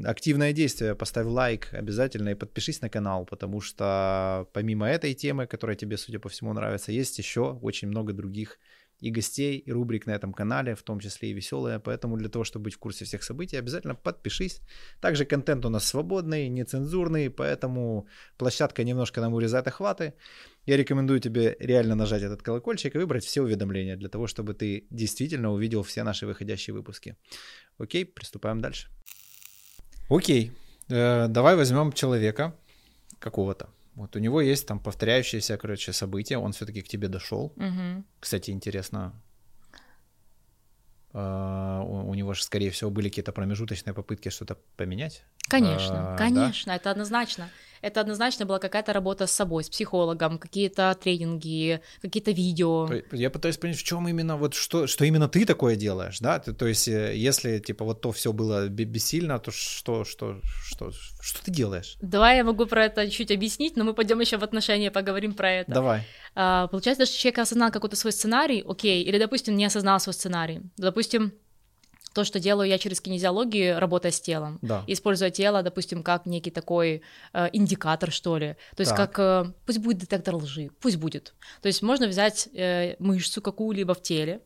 Активное 0.03 0.51
действие, 0.51 0.95
поставь 0.95 1.27
лайк 1.27 1.69
обязательно 1.73 2.29
и 2.29 2.35
подпишись 2.35 2.81
на 2.81 2.89
канал, 2.89 3.25
потому 3.25 3.61
что 3.61 4.47
помимо 4.51 4.87
этой 4.87 5.13
темы, 5.13 5.45
которая 5.45 5.75
тебе, 5.75 5.97
судя 5.97 6.17
по 6.17 6.29
всему, 6.29 6.53
нравится, 6.53 6.91
есть 6.91 7.19
еще 7.19 7.59
очень 7.61 7.87
много 7.87 8.13
других 8.13 8.57
и 9.03 9.11
гостей, 9.11 9.57
и 9.57 9.71
рубрик 9.73 10.07
на 10.07 10.11
этом 10.11 10.33
канале, 10.33 10.75
в 10.75 10.81
том 10.81 10.99
числе 10.99 11.29
и 11.29 11.33
веселые. 11.33 11.79
Поэтому 11.79 12.15
для 12.17 12.29
того, 12.29 12.45
чтобы 12.45 12.63
быть 12.63 12.75
в 12.75 12.79
курсе 12.79 13.03
всех 13.03 13.23
событий, 13.23 13.59
обязательно 13.59 13.95
подпишись. 13.95 14.61
Также 15.01 15.25
контент 15.25 15.65
у 15.65 15.69
нас 15.69 15.85
свободный, 15.85 16.47
нецензурный, 16.49 17.29
поэтому 17.29 18.07
площадка 18.37 18.83
немножко 18.83 19.21
нам 19.21 19.33
урезает 19.33 19.67
охваты. 19.67 20.13
Я 20.65 20.77
рекомендую 20.77 21.19
тебе 21.19 21.57
реально 21.59 21.95
нажать 21.95 22.23
этот 22.23 22.41
колокольчик 22.41 22.95
и 22.95 22.97
выбрать 22.97 23.25
все 23.25 23.41
уведомления 23.41 23.97
для 23.97 24.07
того, 24.07 24.25
чтобы 24.27 24.53
ты 24.53 24.87
действительно 24.89 25.51
увидел 25.51 25.83
все 25.83 26.03
наши 26.03 26.25
выходящие 26.25 26.73
выпуски. 26.73 27.17
Окей, 27.77 28.05
приступаем 28.05 28.61
дальше. 28.61 28.87
Окей, 30.09 30.51
э, 30.89 31.27
давай 31.27 31.55
возьмем 31.57 31.91
человека 31.91 32.53
какого-то. 33.19 33.67
Вот 33.95 34.15
у 34.15 34.19
него 34.19 34.41
есть 34.41 34.67
там 34.67 34.79
повторяющиеся, 34.79 35.57
короче, 35.57 35.93
события, 35.93 36.37
он 36.37 36.51
все-таки 36.51 36.81
к 36.81 36.87
тебе 36.87 37.07
дошел. 37.07 37.53
Угу. 37.55 38.03
Кстати, 38.19 38.51
интересно, 38.51 39.13
Uh, 41.13 41.83
у, 41.83 42.09
у 42.09 42.13
него 42.15 42.33
же, 42.33 42.43
скорее 42.43 42.71
всего, 42.71 42.89
были 42.89 43.07
какие-то 43.07 43.31
промежуточные 43.31 43.93
попытки 43.93 44.29
что-то 44.29 44.57
поменять. 44.77 45.23
Конечно, 45.47 45.93
uh, 45.93 46.17
конечно, 46.17 46.71
да? 46.71 46.75
это 46.75 46.89
однозначно 46.89 47.51
это 47.83 47.99
однозначно 47.99 48.45
была 48.45 48.59
какая-то 48.59 48.93
работа 48.93 49.27
с 49.27 49.31
собой, 49.31 49.63
с 49.63 49.69
психологом, 49.69 50.37
какие-то 50.39 50.97
тренинги, 51.01 51.81
какие-то 52.01 52.31
видео. 52.31 52.89
Я 53.11 53.29
пытаюсь 53.29 53.57
понять, 53.57 53.77
в 53.77 53.83
чем 53.83 54.07
именно, 54.07 54.37
вот 54.37 54.53
что, 54.53 54.87
что 54.87 55.03
именно 55.03 55.27
ты 55.27 55.45
такое 55.45 55.75
делаешь, 55.75 56.19
да? 56.19 56.39
Ты, 56.39 56.53
то 56.53 56.65
есть, 56.65 56.87
э, 56.87 57.13
если, 57.15 57.59
типа, 57.59 57.83
вот 57.83 58.01
то 58.01 58.11
все 58.13 58.31
было 58.31 58.67
бессильно, 58.69 59.37
то 59.37 59.51
что, 59.51 60.05
что, 60.05 60.39
что, 60.65 60.91
что 61.21 61.43
ты 61.43 61.51
делаешь? 61.51 61.97
Давай 62.01 62.37
я 62.37 62.43
могу 62.45 62.65
про 62.65 62.85
это 62.85 63.09
чуть 63.09 63.31
объяснить, 63.31 63.75
но 63.75 63.83
мы 63.83 63.93
пойдем 63.93 64.21
еще 64.21 64.37
в 64.37 64.43
отношения, 64.43 64.89
поговорим 64.89 65.33
про 65.33 65.51
это. 65.51 65.71
Давай. 65.71 66.03
А, 66.35 66.67
получается, 66.67 67.05
что 67.05 67.17
человек 67.17 67.39
осознал 67.39 67.71
какой-то 67.71 67.97
свой 67.97 68.13
сценарий, 68.13 68.63
окей, 68.65 69.03
или, 69.03 69.19
допустим, 69.19 69.55
не 69.57 69.65
осознал 69.65 69.99
свой 69.99 70.13
сценарий. 70.13 70.61
Допустим, 70.77 71.33
то, 72.13 72.23
что 72.23 72.39
делаю 72.39 72.69
я 72.69 72.77
через 72.77 73.01
кинезиологию, 73.01 73.79
работая 73.79 74.11
с 74.11 74.21
телом, 74.21 74.59
да. 74.61 74.83
используя 74.87 75.31
тело, 75.31 75.63
допустим, 75.63 76.03
как 76.03 76.25
некий 76.25 76.51
такой 76.51 77.01
э, 77.33 77.49
индикатор, 77.53 78.11
что 78.11 78.37
ли. 78.37 78.55
То 78.75 78.81
есть 78.81 78.95
так. 78.95 79.11
как, 79.13 79.47
э, 79.47 79.51
пусть 79.65 79.79
будет 79.79 79.97
детектор 79.97 80.35
лжи, 80.35 80.69
пусть 80.79 80.97
будет. 80.97 81.33
То 81.61 81.67
есть 81.67 81.81
можно 81.81 82.07
взять 82.07 82.49
э, 82.53 82.95
мышцу 82.99 83.41
какую-либо 83.41 83.93
в 83.93 84.01
теле, 84.01 84.41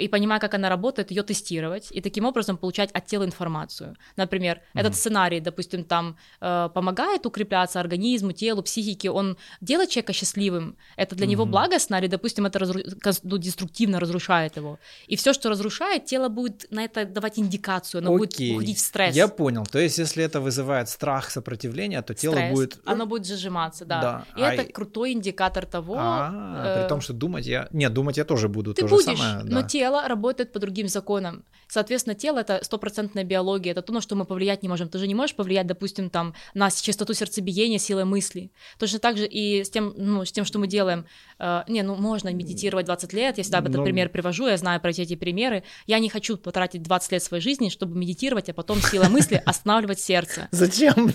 и 0.00 0.08
понимая, 0.08 0.40
как 0.40 0.54
она 0.54 0.68
работает, 0.68 1.10
ее 1.10 1.22
тестировать 1.22 1.88
и 1.90 2.00
таким 2.00 2.24
образом 2.24 2.56
получать 2.56 2.90
от 2.92 3.06
тела 3.06 3.24
информацию. 3.24 3.96
Например, 4.16 4.56
mm-hmm. 4.56 4.80
этот 4.80 4.96
сценарий, 4.96 5.40
допустим, 5.40 5.84
там 5.84 6.16
э, 6.40 6.68
помогает 6.74 7.26
укрепляться 7.26 7.80
организму, 7.80 8.32
телу, 8.32 8.62
психике, 8.62 9.10
он 9.10 9.36
делает 9.60 9.90
человека 9.90 10.12
счастливым, 10.12 10.76
это 10.96 11.14
для 11.14 11.26
mm-hmm. 11.26 11.30
него 11.30 11.46
благостно, 11.46 11.96
или, 11.96 12.06
допустим, 12.06 12.46
это 12.46 12.58
разру... 12.58 12.80
ну, 13.22 13.38
деструктивно 13.38 14.00
разрушает 14.00 14.56
его. 14.56 14.78
И 15.06 15.16
все, 15.16 15.32
что 15.32 15.50
разрушает, 15.50 16.06
тело 16.06 16.28
будет 16.28 16.66
на 16.70 16.84
это 16.84 17.04
давать 17.04 17.38
индикацию, 17.38 18.00
оно 18.00 18.14
Окей. 18.14 18.50
будет 18.50 18.56
уходить 18.56 18.78
в 18.78 18.80
стресс. 18.80 19.14
Я 19.14 19.28
понял. 19.28 19.64
То 19.66 19.78
есть, 19.78 19.98
если 19.98 20.24
это 20.24 20.40
вызывает 20.40 20.88
страх, 20.88 21.30
сопротивление, 21.30 22.02
то 22.02 22.14
тело 22.14 22.34
стресс. 22.34 22.52
будет... 22.52 22.78
Оно 22.84 23.06
будет 23.06 23.26
зажиматься, 23.26 23.84
да. 23.84 24.00
да. 24.00 24.24
И 24.36 24.42
а... 24.42 24.54
это 24.54 24.72
крутой 24.72 25.12
индикатор 25.12 25.66
того... 25.66 25.96
А, 25.98 26.64
э... 26.64 26.82
при 26.82 26.88
том, 26.88 27.00
что 27.00 27.12
думать 27.12 27.46
я... 27.46 27.68
Нет, 27.72 27.92
думать 27.92 28.16
я 28.16 28.24
тоже 28.24 28.48
буду. 28.48 28.74
Ты 28.74 28.86
будешь, 28.86 29.04
самое, 29.04 29.44
да. 29.44 29.62
но 29.62 29.62
тело 29.62 29.89
работает 29.90 30.52
по 30.52 30.58
другим 30.58 30.88
законам. 30.88 31.44
Соответственно, 31.68 32.14
тело— 32.14 32.38
это 32.40 32.60
стопроцентная 32.62 33.22
биология, 33.22 33.72
это 33.72 33.82
то, 33.82 33.92
на 33.92 34.00
что 34.00 34.16
мы 34.16 34.24
повлиять 34.24 34.62
не 34.62 34.68
можем. 34.68 34.88
Ты 34.88 34.98
же 34.98 35.06
не 35.06 35.14
можешь 35.14 35.36
повлиять, 35.36 35.66
допустим, 35.66 36.10
там, 36.10 36.34
на 36.54 36.70
частоту 36.70 37.14
сердцебиения 37.14 37.78
силой 37.78 38.04
мысли. 38.04 38.50
Точно 38.78 38.98
так 38.98 39.16
же 39.16 39.26
и 39.26 39.62
с 39.62 39.70
тем, 39.70 39.94
ну, 39.96 40.24
с 40.24 40.32
тем 40.32 40.44
что 40.44 40.58
мы 40.58 40.66
делаем. 40.66 41.06
Э, 41.38 41.62
не, 41.68 41.82
ну, 41.82 41.94
можно 41.94 42.32
медитировать 42.32 42.86
20 42.86 43.12
лет, 43.12 43.38
я 43.38 43.42
всегда 43.44 43.58
об 43.58 43.66
этот 43.66 43.78
но... 43.78 43.84
пример 43.84 44.08
привожу, 44.08 44.48
я 44.48 44.56
знаю 44.56 44.80
про 44.80 44.90
эти, 44.90 45.02
эти 45.02 45.14
примеры. 45.14 45.62
Я 45.86 46.00
не 46.00 46.08
хочу 46.08 46.36
потратить 46.36 46.82
20 46.82 47.12
лет 47.12 47.22
своей 47.22 47.42
жизни, 47.42 47.68
чтобы 47.68 47.96
медитировать, 47.96 48.48
а 48.48 48.54
потом 48.54 48.80
силой 48.80 49.08
мысли 49.08 49.40
останавливать 49.46 50.00
сердце. 50.00 50.48
Зачем? 50.50 51.12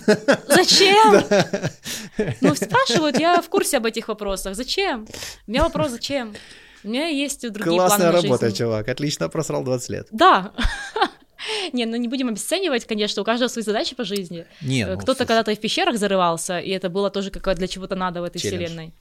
Зачем? 0.48 1.22
Ну, 2.40 2.54
спрашивают, 2.54 3.18
я 3.18 3.42
в 3.42 3.48
курсе 3.48 3.76
об 3.76 3.86
этих 3.86 4.08
вопросах. 4.08 4.54
Зачем? 4.54 5.06
У 5.46 5.50
меня 5.50 5.62
вопрос, 5.64 5.90
зачем? 5.90 6.34
У 6.86 6.88
меня 6.88 7.08
есть 7.08 7.42
другие 7.52 7.78
Классная 7.78 8.12
планы 8.12 8.22
работа, 8.22 8.46
жизни. 8.46 8.58
чувак. 8.58 8.88
Отлично 8.88 9.28
просрал 9.28 9.64
20 9.64 9.88
лет. 9.90 10.08
Да. 10.12 10.52
Не, 11.72 11.84
ну 11.84 11.96
не 11.96 12.08
будем 12.08 12.28
обесценивать, 12.28 12.86
конечно, 12.86 13.22
у 13.22 13.24
каждого 13.24 13.48
свои 13.48 13.62
задачи 13.62 13.94
по 13.94 14.04
жизни. 14.04 14.46
Не, 14.62 14.86
ну, 14.86 14.98
Кто-то 14.98 15.26
когда-то 15.26 15.54
в 15.54 15.60
пещерах 15.60 15.96
зарывался, 15.96 16.58
и 16.58 16.70
это 16.70 16.88
было 16.88 17.10
тоже 17.10 17.30
как 17.30 17.58
для 17.58 17.68
чего-то 17.68 17.94
надо 17.94 18.20
в 18.20 18.24
этой 18.24 18.38
Челлендж. 18.38 18.66
вселенной. 18.66 18.94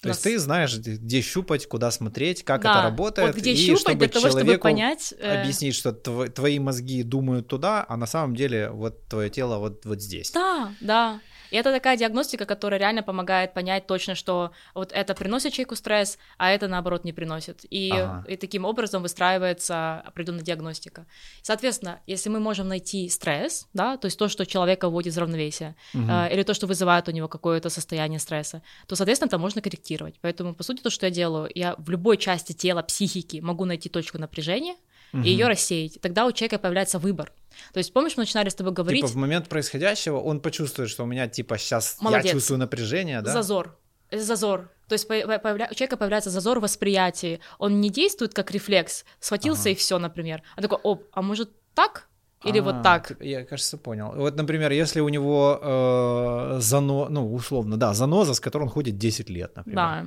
То 0.00 0.08
есть 0.10 0.22
ты 0.22 0.38
знаешь, 0.38 0.76
где 0.76 1.20
щупать, 1.20 1.66
куда 1.66 1.90
смотреть, 1.90 2.44
как 2.44 2.62
да. 2.62 2.72
это 2.72 2.82
работает, 2.82 3.28
вот 3.28 3.36
где 3.36 3.52
и 3.52 3.56
щупать 3.56 3.80
чтобы 3.80 3.98
для 3.98 4.08
того, 4.08 4.28
чтобы 4.30 4.58
понять, 4.58 5.14
э... 5.18 5.40
объяснить, 5.40 5.74
что 5.74 5.90
тв- 5.90 6.28
твои 6.30 6.58
мозги 6.58 7.02
думают 7.02 7.48
туда, 7.48 7.84
а 7.88 7.96
на 7.96 8.06
самом 8.06 8.36
деле 8.36 8.70
вот 8.70 9.06
твое 9.06 9.30
тело 9.30 9.58
вот 9.58 9.84
вот 9.84 10.00
здесь. 10.02 10.30
Да, 10.30 10.72
да. 10.80 11.20
И 11.50 11.56
это 11.56 11.72
такая 11.72 11.96
диагностика, 11.96 12.46
которая 12.46 12.80
реально 12.80 13.02
помогает 13.02 13.54
понять 13.54 13.86
точно, 13.86 14.14
что 14.14 14.52
вот 14.74 14.92
это 14.92 15.14
приносит 15.14 15.52
человеку 15.52 15.76
стресс, 15.76 16.18
а 16.38 16.50
это 16.50 16.68
наоборот 16.68 17.04
не 17.04 17.12
приносит. 17.12 17.64
И, 17.70 17.90
ага. 17.90 18.24
и 18.28 18.36
таким 18.36 18.64
образом 18.64 19.02
выстраивается 19.02 20.00
определенная 20.00 20.44
диагностика. 20.44 21.06
Соответственно, 21.42 22.00
если 22.06 22.30
мы 22.30 22.40
можем 22.40 22.68
найти 22.68 23.08
стресс, 23.08 23.68
да, 23.72 23.96
то 23.96 24.06
есть 24.06 24.18
то, 24.18 24.28
что 24.28 24.46
человека 24.46 24.88
вводит 24.88 25.12
из 25.12 25.18
равновесия, 25.18 25.76
угу. 25.94 26.04
э, 26.08 26.32
или 26.32 26.42
то, 26.42 26.54
что 26.54 26.66
вызывает 26.66 27.08
у 27.08 27.12
него 27.12 27.28
какое-то 27.28 27.70
состояние 27.70 28.18
стресса, 28.18 28.62
то, 28.86 28.96
соответственно, 28.96 29.28
это 29.28 29.38
можно 29.38 29.60
корректировать. 29.60 30.16
Поэтому, 30.20 30.54
по 30.54 30.62
сути, 30.62 30.82
то, 30.82 30.90
что 30.90 31.06
я 31.06 31.10
делаю, 31.10 31.50
я 31.54 31.74
в 31.78 31.90
любой 31.90 32.16
части 32.16 32.52
тела, 32.52 32.82
психики 32.82 33.40
могу 33.40 33.64
найти 33.64 33.88
точку 33.88 34.18
напряжения, 34.18 34.76
угу. 35.14 35.22
и 35.22 35.30
ее 35.30 35.46
рассеять. 35.48 36.00
Тогда 36.00 36.26
у 36.26 36.32
человека 36.32 36.58
появляется 36.58 36.98
выбор. 36.98 37.32
То 37.72 37.78
есть, 37.78 37.92
помнишь, 37.92 38.16
мы 38.16 38.22
начинали 38.22 38.48
с 38.48 38.54
тобой 38.54 38.72
говорить... 38.72 39.00
Типа 39.00 39.12
в 39.12 39.16
момент 39.16 39.48
происходящего 39.48 40.18
он 40.18 40.40
почувствует, 40.40 40.90
что 40.90 41.04
у 41.04 41.06
меня, 41.06 41.28
типа, 41.28 41.56
сейчас 41.56 41.98
Молодец. 42.00 42.26
я 42.26 42.32
чувствую 42.32 42.58
напряжение, 42.58 43.22
да? 43.22 43.32
Зазор. 43.32 43.78
Зазор. 44.12 44.70
То 44.88 44.94
есть 44.94 45.08
появля... 45.08 45.68
у 45.70 45.74
человека 45.74 45.96
появляется 45.96 46.30
зазор 46.30 46.60
восприятия. 46.60 47.40
Он 47.58 47.80
не 47.80 47.90
действует 47.90 48.34
как 48.34 48.50
рефлекс. 48.50 49.04
Схватился 49.20 49.62
ага. 49.62 49.70
и 49.70 49.74
все, 49.74 49.98
например. 49.98 50.42
А 50.56 50.62
такой, 50.62 50.78
оп, 50.82 51.04
а 51.12 51.22
может 51.22 51.50
так? 51.74 52.08
Или 52.44 52.58
а, 52.58 52.62
вот 52.62 52.82
так? 52.82 53.16
Я, 53.20 53.44
кажется, 53.44 53.78
понял. 53.78 54.12
Вот, 54.14 54.36
например, 54.36 54.70
если 54.72 55.00
у 55.00 55.08
него 55.08 55.58
э, 55.62 56.60
зано, 56.60 57.08
ну, 57.08 57.34
условно, 57.34 57.76
да, 57.78 57.94
заноза, 57.94 58.34
с 58.34 58.40
которой 58.40 58.64
он 58.64 58.68
ходит 58.68 58.98
10 58.98 59.30
лет, 59.30 59.56
например. 59.56 59.76
Да. 59.76 60.06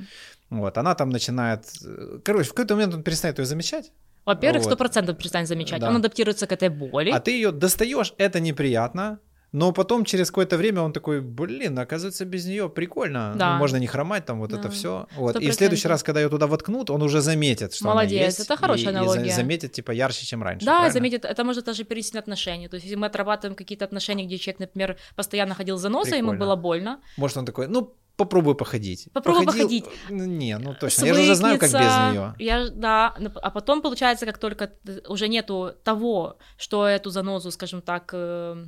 Вот, 0.50 0.78
она 0.78 0.94
там 0.94 1.10
начинает... 1.10 1.66
Э, 1.84 2.20
короче, 2.24 2.50
в 2.50 2.54
какой-то 2.54 2.76
момент 2.76 2.94
он 2.94 3.04
перестает 3.04 3.40
ее 3.40 3.46
замечать. 3.46 3.92
Во-первых, 4.28 4.64
сто 4.64 4.72
вот. 4.72 4.80
процентов 4.80 5.18
перестанет 5.18 5.48
замечать. 5.48 5.80
Да. 5.80 5.90
Он 5.90 5.96
адаптируется 5.96 6.48
к 6.48 6.52
этой 6.52 6.68
боли. 6.68 7.12
А 7.12 7.20
ты 7.22 7.32
ее 7.32 7.52
достаешь, 7.52 8.14
это 8.18 8.42
неприятно. 8.42 9.20
Но 9.58 9.72
потом 9.72 10.06
через 10.06 10.28
какое-то 10.28 10.56
время 10.56 10.82
он 10.82 10.94
такой, 10.94 11.20
блин, 11.20 11.80
оказывается, 11.80 12.26
без 12.26 12.46
нее 12.46 12.70
прикольно. 12.70 13.34
Да. 13.36 13.54
Ну, 13.54 13.58
можно 13.58 13.78
не 13.78 13.88
хромать, 13.88 14.24
там 14.26 14.40
вот 14.40 14.52
да. 14.52 14.60
это 14.60 14.70
все. 14.70 15.08
Вот. 15.16 15.36
И 15.42 15.50
в 15.50 15.54
следующий 15.54 15.88
раз, 15.88 16.04
когда 16.04 16.22
ее 16.22 16.30
туда 16.30 16.46
воткнут, 16.46 16.92
он 16.92 17.02
уже 17.02 17.22
заметит, 17.22 17.74
что 17.74 17.86
Молодец, 17.86 18.20
она 18.20 18.26
есть. 18.26 18.40
это 18.40 18.56
хорошая 18.56 18.94
и, 18.94 18.96
аналогия. 18.96 19.26
И 19.26 19.32
заметит, 19.32 19.72
типа, 19.72 19.92
ярче, 19.92 20.28
чем 20.28 20.44
раньше. 20.44 20.64
Да, 20.64 20.74
правильно? 20.74 20.94
заметит, 20.94 21.26
это 21.26 21.44
может 21.44 21.66
даже 21.66 21.86
перейти 21.86 22.12
на 22.14 22.20
отношения. 22.20 22.70
То 22.70 22.76
есть, 22.76 22.86
если 22.86 22.98
мы 22.98 23.08
отрабатываем 23.08 23.56
какие-то 23.56 23.86
отношения, 23.86 24.26
где 24.26 24.38
человек, 24.38 24.60
например, 24.60 24.98
постоянно 25.16 25.56
ходил 25.56 25.78
за 25.78 25.90
носом, 25.90 26.18
ему 26.18 26.34
было 26.34 26.56
больно. 26.56 27.00
Может, 27.18 27.38
он 27.38 27.46
такой, 27.46 27.68
ну, 27.68 27.96
попробуй 28.18 28.56
походить. 28.56 29.08
Попробуй 29.14 29.46
Походил... 29.46 29.68
походить. 29.68 29.86
Не, 30.10 30.58
ну 30.58 30.74
точно. 30.74 30.90
Свыкнется, 30.90 31.06
я 31.06 31.14
же 31.14 31.22
уже 31.22 31.36
знаю, 31.36 31.60
как 31.60 31.70
без 31.70 31.78
нее. 31.80 32.36
Я, 32.40 32.70
да, 32.70 33.16
а 33.42 33.52
потом 33.52 33.82
получается, 33.82 34.26
как 34.26 34.40
только 34.40 34.72
уже 35.08 35.28
нету 35.28 35.74
того, 35.84 36.38
что 36.58 36.86
эту 36.86 37.12
занозу, 37.12 37.52
скажем 37.52 37.82
так, 37.82 38.10
э, 38.14 38.18
э, 38.58 38.66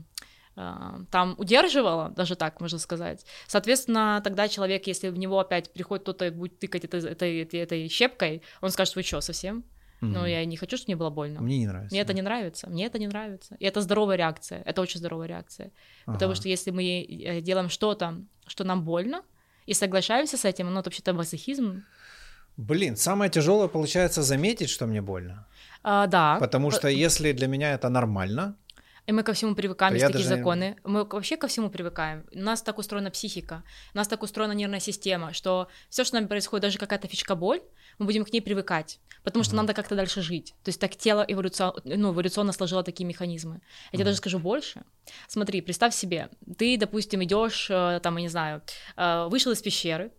там 1.11 1.35
удерживала, 1.37 2.09
даже 2.09 2.35
так 2.35 2.59
можно 2.59 2.79
сказать. 2.79 3.25
Соответственно, 3.47 4.21
тогда 4.23 4.47
человек, 4.47 4.87
если 4.87 5.09
в 5.09 5.17
него 5.17 5.39
опять 5.39 5.71
приходит 5.71 6.03
кто-то 6.03 6.25
и 6.25 6.29
будет 6.29 6.59
тыкать 6.59 6.85
этой, 6.85 7.01
этой, 7.01 7.41
этой, 7.41 7.59
этой 7.59 7.87
щепкой, 7.87 8.41
он 8.61 8.71
скажет, 8.71 8.95
вы 8.95 9.03
что, 9.03 9.21
совсем? 9.21 9.63
Mm-hmm. 10.01 10.07
Но 10.07 10.27
я 10.27 10.45
не 10.45 10.57
хочу, 10.57 10.77
чтобы 10.77 10.89
мне 10.89 10.95
было 10.95 11.09
больно. 11.09 11.41
Мне 11.41 11.59
не 11.59 11.67
нравится. 11.67 11.93
Мне 11.93 12.03
да. 12.03 12.05
это 12.05 12.13
не 12.13 12.21
нравится. 12.21 12.69
Мне 12.69 12.85
это 12.85 12.99
не 12.99 13.07
нравится. 13.07 13.55
И 13.59 13.65
это 13.65 13.81
здоровая 13.81 14.17
реакция. 14.17 14.61
Это 14.65 14.81
очень 14.81 14.99
здоровая 14.99 15.27
реакция. 15.27 15.71
Ага. 16.05 16.13
Потому 16.13 16.35
что 16.35 16.47
если 16.47 16.71
мы 16.71 16.83
э, 16.83 17.41
делаем 17.41 17.69
что-то, 17.69 18.21
что 18.47 18.63
нам 18.63 18.83
больно, 18.83 19.23
и 19.65 19.73
соглашаемся 19.73 20.37
с 20.37 20.45
этим, 20.45 20.73
ну, 20.73 20.79
это 20.79 20.89
вообще-то 20.89 21.13
мазохизм. 21.13 21.83
Блин, 22.57 22.95
самое 22.95 23.29
тяжелое 23.29 23.67
получается 23.67 24.23
заметить, 24.23 24.69
что 24.69 24.87
мне 24.87 25.01
больно. 25.01 25.45
А, 25.83 26.07
да. 26.07 26.37
Потому 26.39 26.71
что 26.71 26.87
если 26.87 27.31
для 27.33 27.47
меня 27.47 27.73
это 27.73 27.89
нормально, 27.89 28.55
и 29.09 29.11
мы 29.11 29.23
ко 29.23 29.33
всему 29.33 29.55
привыкаем, 29.55 29.95
есть 29.95 30.05
такие 30.05 30.23
даже... 30.23 30.37
законы. 30.37 30.77
Мы 30.83 31.03
вообще 31.03 31.35
ко 31.35 31.47
всему 31.47 31.71
привыкаем. 31.71 32.27
У 32.31 32.37
нас 32.37 32.61
так 32.61 32.77
устроена 32.77 33.09
психика, 33.09 33.63
у 33.95 33.97
нас 33.97 34.07
так 34.07 34.21
устроена 34.21 34.51
нервная 34.51 34.79
система, 34.79 35.33
что 35.33 35.67
все, 35.89 36.03
что 36.03 36.11
с 36.11 36.13
нами 36.13 36.27
происходит, 36.27 36.61
даже 36.61 36.77
какая-то 36.77 37.07
фишка 37.07 37.33
боль, 37.33 37.59
мы 37.97 38.05
будем 38.05 38.23
к 38.23 38.31
ней 38.31 38.39
привыкать, 38.39 38.99
потому 39.23 39.43
что 39.43 39.53
mm-hmm. 39.53 39.57
надо 39.57 39.73
как-то 39.73 39.95
дальше 39.95 40.21
жить. 40.21 40.53
То 40.63 40.69
есть 40.69 40.79
так 40.79 40.95
тело 40.95 41.25
эволюцион... 41.27 41.73
ну, 41.85 42.13
эволюционно 42.13 42.51
сложило 42.51 42.83
такие 42.83 43.07
механизмы. 43.07 43.55
Я 43.55 43.61
mm-hmm. 43.61 43.93
тебе 43.93 44.03
даже 44.03 44.17
скажу 44.17 44.37
больше. 44.37 44.83
Смотри, 45.27 45.61
представь 45.61 45.95
себе, 45.95 46.29
ты, 46.59 46.77
допустим, 46.77 47.23
идешь, 47.23 47.67
э, 47.71 47.99
там, 48.03 48.15
я 48.17 48.21
не 48.21 48.29
знаю, 48.29 48.61
э, 48.95 49.27
вышел 49.27 49.51
из 49.51 49.61
пещеры, 49.63 50.11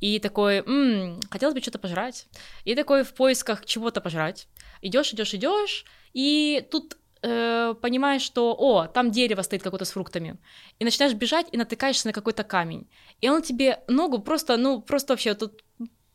и 0.00 0.20
такой, 0.20 0.60
м-м, 0.60 1.20
хотелось 1.30 1.54
бы 1.54 1.60
что-то 1.60 1.78
пожрать. 1.78 2.26
И 2.64 2.74
такой 2.74 3.04
в 3.04 3.12
поисках 3.12 3.66
чего-то 3.66 4.00
пожрать. 4.00 4.48
Идешь, 4.80 5.12
идешь, 5.12 5.34
идешь, 5.34 5.84
и 6.14 6.66
тут 6.70 6.96
э, 7.22 7.74
понимаешь, 7.80 8.22
что, 8.22 8.54
о, 8.58 8.86
там 8.86 9.10
дерево 9.10 9.42
стоит 9.42 9.62
какое-то 9.62 9.84
с 9.84 9.90
фруктами, 9.90 10.36
и 10.78 10.84
начинаешь 10.84 11.14
бежать 11.14 11.46
и 11.52 11.56
натыкаешься 11.56 12.06
на 12.06 12.12
какой-то 12.12 12.44
камень, 12.44 12.86
и 13.20 13.28
он 13.28 13.42
тебе 13.42 13.80
ногу 13.88 14.18
просто, 14.18 14.56
ну, 14.56 14.80
просто 14.80 15.12
вообще 15.12 15.34
тут 15.34 15.62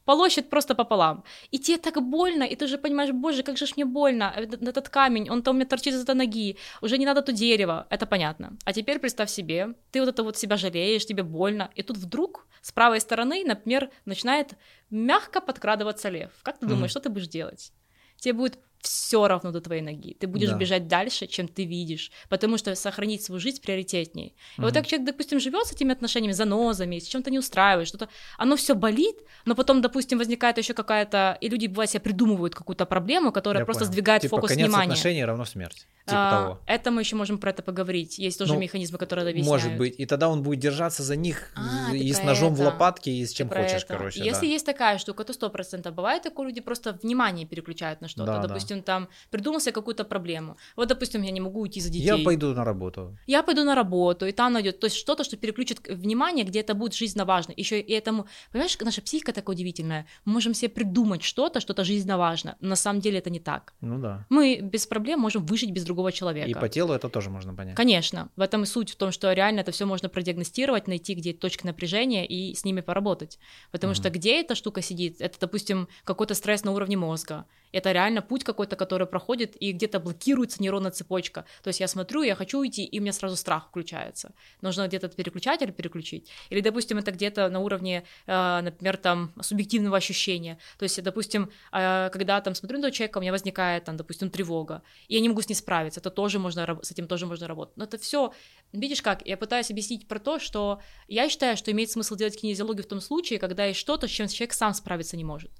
полощет 0.05 0.49
просто 0.49 0.75
пополам. 0.75 1.23
И 1.51 1.59
тебе 1.59 1.77
так 1.77 2.01
больно, 2.01 2.43
и 2.43 2.55
ты 2.55 2.65
уже 2.65 2.77
понимаешь, 2.77 3.11
боже, 3.11 3.43
как 3.43 3.57
же 3.57 3.65
ж 3.65 3.75
мне 3.75 3.85
больно, 3.85 4.33
этот 4.35 4.89
камень, 4.89 5.29
он 5.29 5.41
там 5.41 5.55
у 5.55 5.57
меня 5.57 5.65
торчит 5.65 5.93
из-за 5.93 6.13
ноги, 6.13 6.57
уже 6.81 6.97
не 6.97 7.05
надо 7.05 7.21
то 7.21 7.31
дерево, 7.31 7.87
это 7.89 8.05
понятно. 8.05 8.57
А 8.65 8.73
теперь 8.73 8.99
представь 8.99 9.29
себе, 9.29 9.75
ты 9.91 9.99
вот 9.99 10.09
это 10.09 10.23
вот 10.23 10.37
себя 10.37 10.57
жалеешь, 10.57 11.05
тебе 11.05 11.23
больно, 11.23 11.69
и 11.75 11.83
тут 11.83 11.97
вдруг 11.97 12.47
с 12.61 12.71
правой 12.71 13.01
стороны, 13.01 13.43
например, 13.45 13.89
начинает 14.05 14.53
мягко 14.89 15.41
подкрадываться 15.41 16.09
лев. 16.09 16.31
Как 16.43 16.57
ты 16.59 16.65
думаешь, 16.65 16.91
mm-hmm. 16.91 16.91
что 16.91 16.99
ты 17.01 17.09
будешь 17.09 17.27
делать? 17.27 17.73
Тебе 18.17 18.33
будет 18.33 18.59
все 18.83 19.27
равно 19.27 19.51
до 19.51 19.61
твоей 19.61 19.81
ноги. 19.81 20.15
Ты 20.19 20.27
будешь 20.27 20.49
да. 20.49 20.57
бежать 20.57 20.87
дальше, 20.87 21.25
чем 21.25 21.47
ты 21.47 21.63
видишь, 21.63 22.11
потому 22.29 22.57
что 22.57 22.75
сохранить 22.75 23.23
свою 23.23 23.39
жизнь 23.39 23.61
приоритетнее. 23.61 24.27
И 24.27 24.31
угу. 24.57 24.65
вот 24.65 24.73
так 24.73 24.85
человек, 24.85 25.07
допустим, 25.07 25.39
живет 25.39 25.65
с 25.65 25.71
этими 25.71 25.93
отношениями, 25.93 26.33
занозами, 26.33 26.99
с 26.99 27.07
чем-то 27.07 27.31
не 27.31 27.39
устраивает, 27.39 27.87
что-то, 27.87 28.09
оно 28.37 28.55
все 28.57 28.75
болит, 28.75 29.15
но 29.45 29.55
потом, 29.55 29.81
допустим, 29.81 30.17
возникает 30.17 30.57
еще 30.57 30.73
какая-то, 30.73 31.37
и 31.39 31.49
люди 31.49 31.67
бывает 31.67 31.89
себе 31.89 32.01
придумывают 32.01 32.55
какую-то 32.55 32.85
проблему, 32.85 33.31
которая 33.31 33.61
Я 33.61 33.65
просто 33.65 33.85
понял. 33.85 33.93
сдвигает 33.93 34.21
типа, 34.21 34.35
фокус 34.35 34.49
конец 34.49 34.67
внимания. 34.67 34.91
отношений 34.91 35.25
равно 35.25 35.45
смерть. 35.45 35.87
Типа 36.05 36.17
А, 36.17 36.31
того. 36.31 36.59
Это 36.65 36.91
мы 36.91 37.01
еще 37.01 37.15
можем 37.15 37.37
про 37.37 37.51
это 37.51 37.63
поговорить. 37.63 38.19
Есть 38.19 38.37
тоже 38.37 38.53
Ну, 38.53 38.59
механизмы, 38.59 38.97
которые 38.97 39.29
объясняют. 39.29 39.63
Может 39.63 39.77
быть. 39.77 39.95
И 39.97 40.05
тогда 40.05 40.27
он 40.27 40.43
будет 40.43 40.59
держаться 40.59 41.01
за 41.01 41.15
них 41.15 41.51
А, 41.55 41.95
и 41.95 42.11
с 42.11 42.21
ножом 42.23 42.55
в 42.55 42.61
это. 42.61 42.71
лопатке, 42.71 43.11
и 43.11 43.25
с 43.25 43.31
чем 43.31 43.47
хочешь, 43.47 43.83
это. 43.83 43.85
короче. 43.87 44.19
Если 44.19 44.45
да. 44.47 44.51
есть 44.51 44.65
такая 44.65 44.97
штука, 44.97 45.23
то 45.23 45.31
сто 45.31 45.49
процентов. 45.49 45.95
Бывает 45.95 46.23
такое, 46.23 46.47
люди 46.47 46.59
просто 46.59 46.99
внимание 47.01 47.45
переключают 47.45 48.01
на 48.01 48.09
что-то. 48.09 48.25
Да, 48.25 48.41
да. 48.41 48.53
Допустим, 48.73 48.83
там 48.83 49.07
придумался 49.31 49.71
какую-то 49.71 50.03
проблему. 50.03 50.57
Вот, 50.75 50.87
допустим, 50.87 51.23
я 51.23 51.31
не 51.31 51.41
могу 51.41 51.61
уйти 51.61 51.81
за 51.81 51.89
детей. 51.89 52.05
Я 52.05 52.17
пойду 52.17 52.53
на 52.53 52.63
работу. 52.63 53.17
Я 53.27 53.43
пойду 53.43 53.63
на 53.63 53.75
работу, 53.75 54.25
и 54.25 54.31
там 54.31 54.53
найдет. 54.53 54.79
То 54.79 54.87
есть 54.87 54.97
что-то, 54.97 55.23
что 55.23 55.37
переключит 55.37 55.87
внимание, 55.87 56.45
где 56.45 56.59
это 56.59 56.73
будет 56.73 56.93
жизненно 56.93 57.25
важно. 57.25 57.53
Еще 57.57 57.79
и 57.79 57.93
этому, 57.93 58.25
понимаешь, 58.51 58.77
наша 58.79 59.01
психика 59.01 59.31
такая 59.31 59.55
удивительная. 59.55 60.05
Мы 60.25 60.33
можем 60.33 60.53
себе 60.53 60.69
придумать 60.69 61.23
что-то, 61.23 61.59
что-то 61.59 61.83
жизненно 61.83 62.17
важно. 62.17 62.55
Но 62.61 62.69
на 62.69 62.75
самом 62.75 63.01
деле 63.01 63.19
это 63.19 63.29
не 63.29 63.39
так. 63.39 63.73
Ну 63.81 63.99
да. 63.99 64.25
Мы 64.29 64.59
без 64.61 64.87
проблем 64.87 65.19
можем 65.19 65.45
выжить 65.45 65.71
без 65.71 65.83
другого 65.83 66.11
человека. 66.11 66.49
И 66.49 66.53
по 66.53 66.69
телу 66.69 66.93
это 66.93 67.09
тоже 67.09 67.29
можно 67.29 67.53
понять. 67.53 67.75
Конечно, 67.75 68.29
в 68.35 68.41
этом 68.41 68.63
и 68.63 68.65
суть 68.65 68.91
в 68.91 68.95
том, 68.95 69.11
что 69.11 69.33
реально 69.33 69.61
это 69.61 69.71
все 69.71 69.85
можно 69.85 70.09
продиагностировать, 70.09 70.87
найти, 70.87 71.13
где 71.15 71.33
точки 71.33 71.65
напряжения 71.65 72.25
и 72.25 72.53
с 72.53 72.65
ними 72.65 72.81
поработать. 72.81 73.39
Потому 73.71 73.91
Мгм. 73.91 74.01
что 74.01 74.09
где 74.09 74.41
эта 74.41 74.55
штука 74.55 74.81
сидит, 74.81 75.21
это, 75.21 75.37
допустим, 75.39 75.87
какой-то 76.03 76.33
стресс 76.35 76.63
на 76.63 76.71
уровне 76.71 76.97
мозга. 76.97 77.45
Это 77.73 77.91
реально 77.91 78.21
путь 78.21 78.43
какой-то, 78.43 78.75
который 78.75 79.07
проходит, 79.07 79.55
и 79.59 79.73
где-то 79.73 79.99
блокируется 79.99 80.61
нейронная 80.61 80.91
цепочка. 80.91 81.45
То 81.63 81.69
есть 81.69 81.79
я 81.79 81.87
смотрю, 81.87 82.21
я 82.21 82.35
хочу 82.35 82.59
уйти, 82.59 82.85
и 82.85 82.99
у 82.99 83.01
меня 83.01 83.11
сразу 83.11 83.35
страх 83.35 83.67
включается. 83.67 84.33
Нужно 84.61 84.87
где-то 84.87 85.09
переключатель 85.09 85.71
переключить. 85.71 86.29
Или, 86.49 86.61
допустим, 86.61 86.97
это 86.99 87.11
где-то 87.11 87.49
на 87.49 87.59
уровне, 87.59 88.03
э, 88.27 88.61
например, 88.61 88.97
там, 88.97 89.33
субъективного 89.41 89.97
ощущения. 89.97 90.57
То 90.77 90.83
есть, 90.83 91.01
допустим, 91.03 91.49
э, 91.71 92.09
когда 92.13 92.39
там 92.41 92.55
смотрю 92.55 92.79
на 92.79 92.91
человека, 92.91 93.17
у 93.17 93.21
меня 93.21 93.31
возникает, 93.31 93.85
там, 93.85 93.97
допустим, 93.97 94.29
тревога, 94.29 94.83
и 95.07 95.15
я 95.15 95.19
не 95.19 95.29
могу 95.29 95.41
с 95.41 95.49
ней 95.49 95.55
справиться, 95.55 95.99
это 95.99 96.11
тоже 96.11 96.39
можно, 96.39 96.79
с 96.81 96.91
этим 96.91 97.07
тоже 97.07 97.25
можно 97.25 97.47
работать. 97.47 97.75
Но 97.77 97.85
это 97.85 97.97
все, 97.97 98.33
видишь 98.71 99.01
как, 99.01 99.25
я 99.25 99.35
пытаюсь 99.35 99.71
объяснить 99.71 100.07
про 100.07 100.19
то, 100.19 100.39
что 100.39 100.79
я 101.07 101.29
считаю, 101.29 101.57
что 101.57 101.71
имеет 101.71 101.89
смысл 101.89 102.15
делать 102.15 102.39
кинезиологию 102.39 102.83
в 102.83 102.87
том 102.87 103.01
случае, 103.01 103.39
когда 103.39 103.65
есть 103.65 103.79
что-то, 103.79 104.07
с 104.07 104.11
чем 104.11 104.27
человек 104.27 104.53
сам 104.53 104.73
справиться 104.73 105.17
не 105.17 105.23
может. 105.23 105.51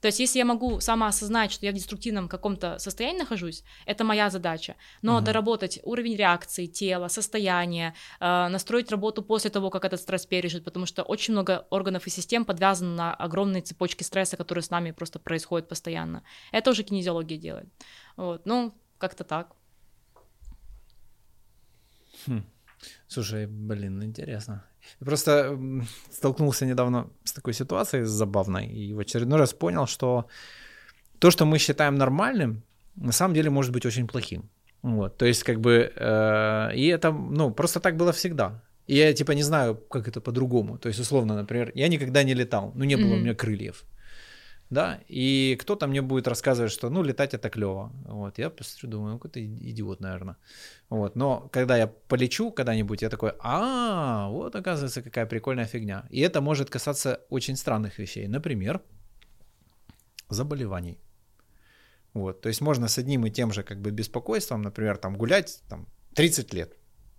То 0.00 0.08
есть, 0.08 0.20
если 0.20 0.38
я 0.38 0.44
могу 0.44 0.80
самоосознать, 0.80 1.52
что 1.52 1.66
я 1.66 1.72
в 1.72 1.74
деструктивном 1.74 2.28
каком-то 2.28 2.78
состоянии 2.78 3.18
нахожусь, 3.18 3.64
это 3.86 4.04
моя 4.04 4.30
задача. 4.30 4.76
Но 5.02 5.16
Мгм. 5.16 5.24
доработать 5.24 5.80
уровень 5.82 6.16
реакции 6.16 6.66
тела, 6.66 7.08
состояние, 7.08 7.94
э, 8.20 8.48
настроить 8.48 8.90
работу 8.90 9.22
после 9.22 9.50
того, 9.50 9.70
как 9.70 9.84
этот 9.84 10.00
стресс 10.00 10.26
пережит, 10.26 10.64
потому 10.64 10.86
что 10.86 11.02
очень 11.02 11.32
много 11.32 11.66
органов 11.70 12.06
и 12.06 12.10
систем 12.10 12.44
подвязано 12.44 12.94
на 12.94 13.14
огромные 13.14 13.62
цепочки 13.62 14.04
стресса, 14.04 14.36
которые 14.36 14.62
с 14.62 14.70
нами 14.70 14.92
просто 14.92 15.18
происходят 15.18 15.68
постоянно. 15.68 16.22
Это 16.52 16.70
уже 16.70 16.82
кинезиология 16.82 17.38
делает. 17.38 17.68
Вот, 18.16 18.46
ну, 18.46 18.74
как-то 18.98 19.24
так. 19.24 19.54
Слушай, 23.08 23.46
блин, 23.46 24.02
интересно. 24.02 24.64
Я 25.00 25.06
Просто 25.06 25.58
столкнулся 26.10 26.66
недавно 26.66 27.06
с 27.24 27.32
такой 27.32 27.52
ситуацией 27.52 28.04
забавной 28.04 28.66
и 28.66 28.94
в 28.94 28.98
очередной 28.98 29.38
раз 29.38 29.52
понял, 29.52 29.86
что 29.86 30.26
то, 31.18 31.30
что 31.30 31.44
мы 31.46 31.58
считаем 31.58 31.94
нормальным, 31.96 32.62
на 32.96 33.12
самом 33.12 33.34
деле 33.34 33.50
может 33.50 33.72
быть 33.72 33.86
очень 33.86 34.06
плохим. 34.06 34.42
Вот, 34.82 35.16
то 35.18 35.26
есть 35.26 35.42
как 35.42 35.58
бы 35.60 35.92
э, 35.96 36.70
и 36.76 36.86
это, 36.86 37.10
ну, 37.12 37.50
просто 37.50 37.80
так 37.80 37.96
было 37.96 38.12
всегда. 38.12 38.62
И 38.86 38.96
я 38.96 39.12
типа 39.12 39.32
не 39.32 39.42
знаю, 39.42 39.74
как 39.74 40.08
это 40.08 40.20
по-другому. 40.20 40.78
То 40.78 40.88
есть 40.88 41.00
условно, 41.00 41.34
например, 41.34 41.72
я 41.74 41.88
никогда 41.88 42.22
не 42.22 42.34
летал, 42.34 42.72
ну 42.74 42.84
не 42.84 42.96
было 42.96 43.12
у 43.12 43.14
Мгм. 43.14 43.22
меня 43.24 43.34
крыльев. 43.34 43.84
Да, 44.70 45.00
и 45.08 45.56
кто-то 45.60 45.86
мне 45.86 46.02
будет 46.02 46.28
рассказывать, 46.28 46.72
что, 46.72 46.90
ну, 46.90 47.02
летать 47.02 47.32
это 47.32 47.48
клево. 47.48 47.90
Вот, 48.04 48.38
я 48.38 48.50
посмотрю, 48.50 48.90
думаю, 48.90 49.12
ну, 49.12 49.18
какой-то 49.18 49.40
идиот, 49.40 50.00
наверное. 50.00 50.36
Вот, 50.90 51.16
но 51.16 51.48
когда 51.52 51.76
я 51.76 51.86
полечу 51.86 52.50
когда-нибудь, 52.50 53.02
я 53.02 53.08
такой, 53.08 53.32
а, 53.38 54.28
вот 54.28 54.54
оказывается, 54.54 55.02
какая 55.02 55.26
прикольная 55.26 55.66
фигня. 55.66 56.06
И 56.10 56.20
это 56.20 56.40
может 56.40 56.68
касаться 56.68 57.20
очень 57.30 57.56
странных 57.56 57.98
вещей. 57.98 58.28
Например, 58.28 58.80
заболеваний. 60.28 60.98
Вот, 62.12 62.42
то 62.42 62.48
есть 62.48 62.60
можно 62.60 62.88
с 62.88 62.98
одним 62.98 63.24
и 63.24 63.30
тем 63.30 63.52
же 63.52 63.62
как 63.62 63.80
бы 63.80 63.90
беспокойством, 63.90 64.62
например, 64.62 64.98
там 64.98 65.16
гулять 65.16 65.62
там 65.68 65.86
30 66.14 66.54
лет. 66.54 66.76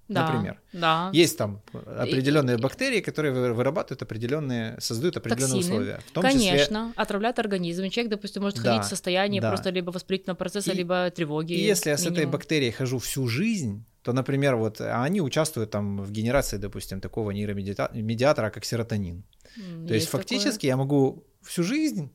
Да, 0.10 0.26
Например. 0.28 0.60
Да. 0.74 1.10
Есть 1.14 1.38
там 1.38 1.62
определенные 1.86 2.58
бактерии, 2.58 3.00
которые 3.00 3.32
вы- 3.32 3.54
вырабатывают 3.54 4.02
определенные, 4.02 4.76
создают 4.82 5.16
определенные 5.18 5.54
Токсины. 5.62 5.74
условия. 5.76 6.00
В 6.08 6.12
том 6.12 6.26
числе 6.26 6.50
Конечно, 6.52 6.94
отравляют 6.96 7.40
организм. 7.40 7.84
И 7.84 7.92
человек, 7.92 8.12
допустим, 8.12 8.42
может 8.42 8.62
Да, 8.62 8.72
ходить 8.72 8.86
в 8.86 8.90
состоянии 8.90 9.40
да. 9.40 9.50
просто 9.50 9.70
либо 9.70 9.92
воспалительного 9.92 10.36
процесса, 10.38 10.72
И- 10.72 10.76
либо 10.76 11.10
тревоги. 11.12 11.54
И 11.54 11.62
если 11.64 11.92
я 11.92 11.98
с 11.98 12.02
этой 12.02 12.12
минимум. 12.14 12.32
бактерией 12.32 12.72
хожу 12.72 12.98
всю 12.98 13.28
жизнь, 13.28 13.86
то, 14.02 14.12
например, 14.14 14.56
вот 14.56 14.82
а 14.82 15.04
они 15.04 15.22
участвуют 15.22 15.70
там 15.70 16.02
в 16.02 16.12
генерации, 16.12 16.58
допустим, 16.58 17.02
такого 17.02 17.30
нейромедиатора, 17.32 18.50
как 18.50 18.66
серотонин. 18.66 19.24
М, 19.58 19.88
То 19.88 19.94
есть, 19.94 20.08
такое. 20.08 20.22
фактически 20.22 20.66
я 20.66 20.76
могу 20.78 21.24
всю 21.44 21.64
жизнь 21.64 22.10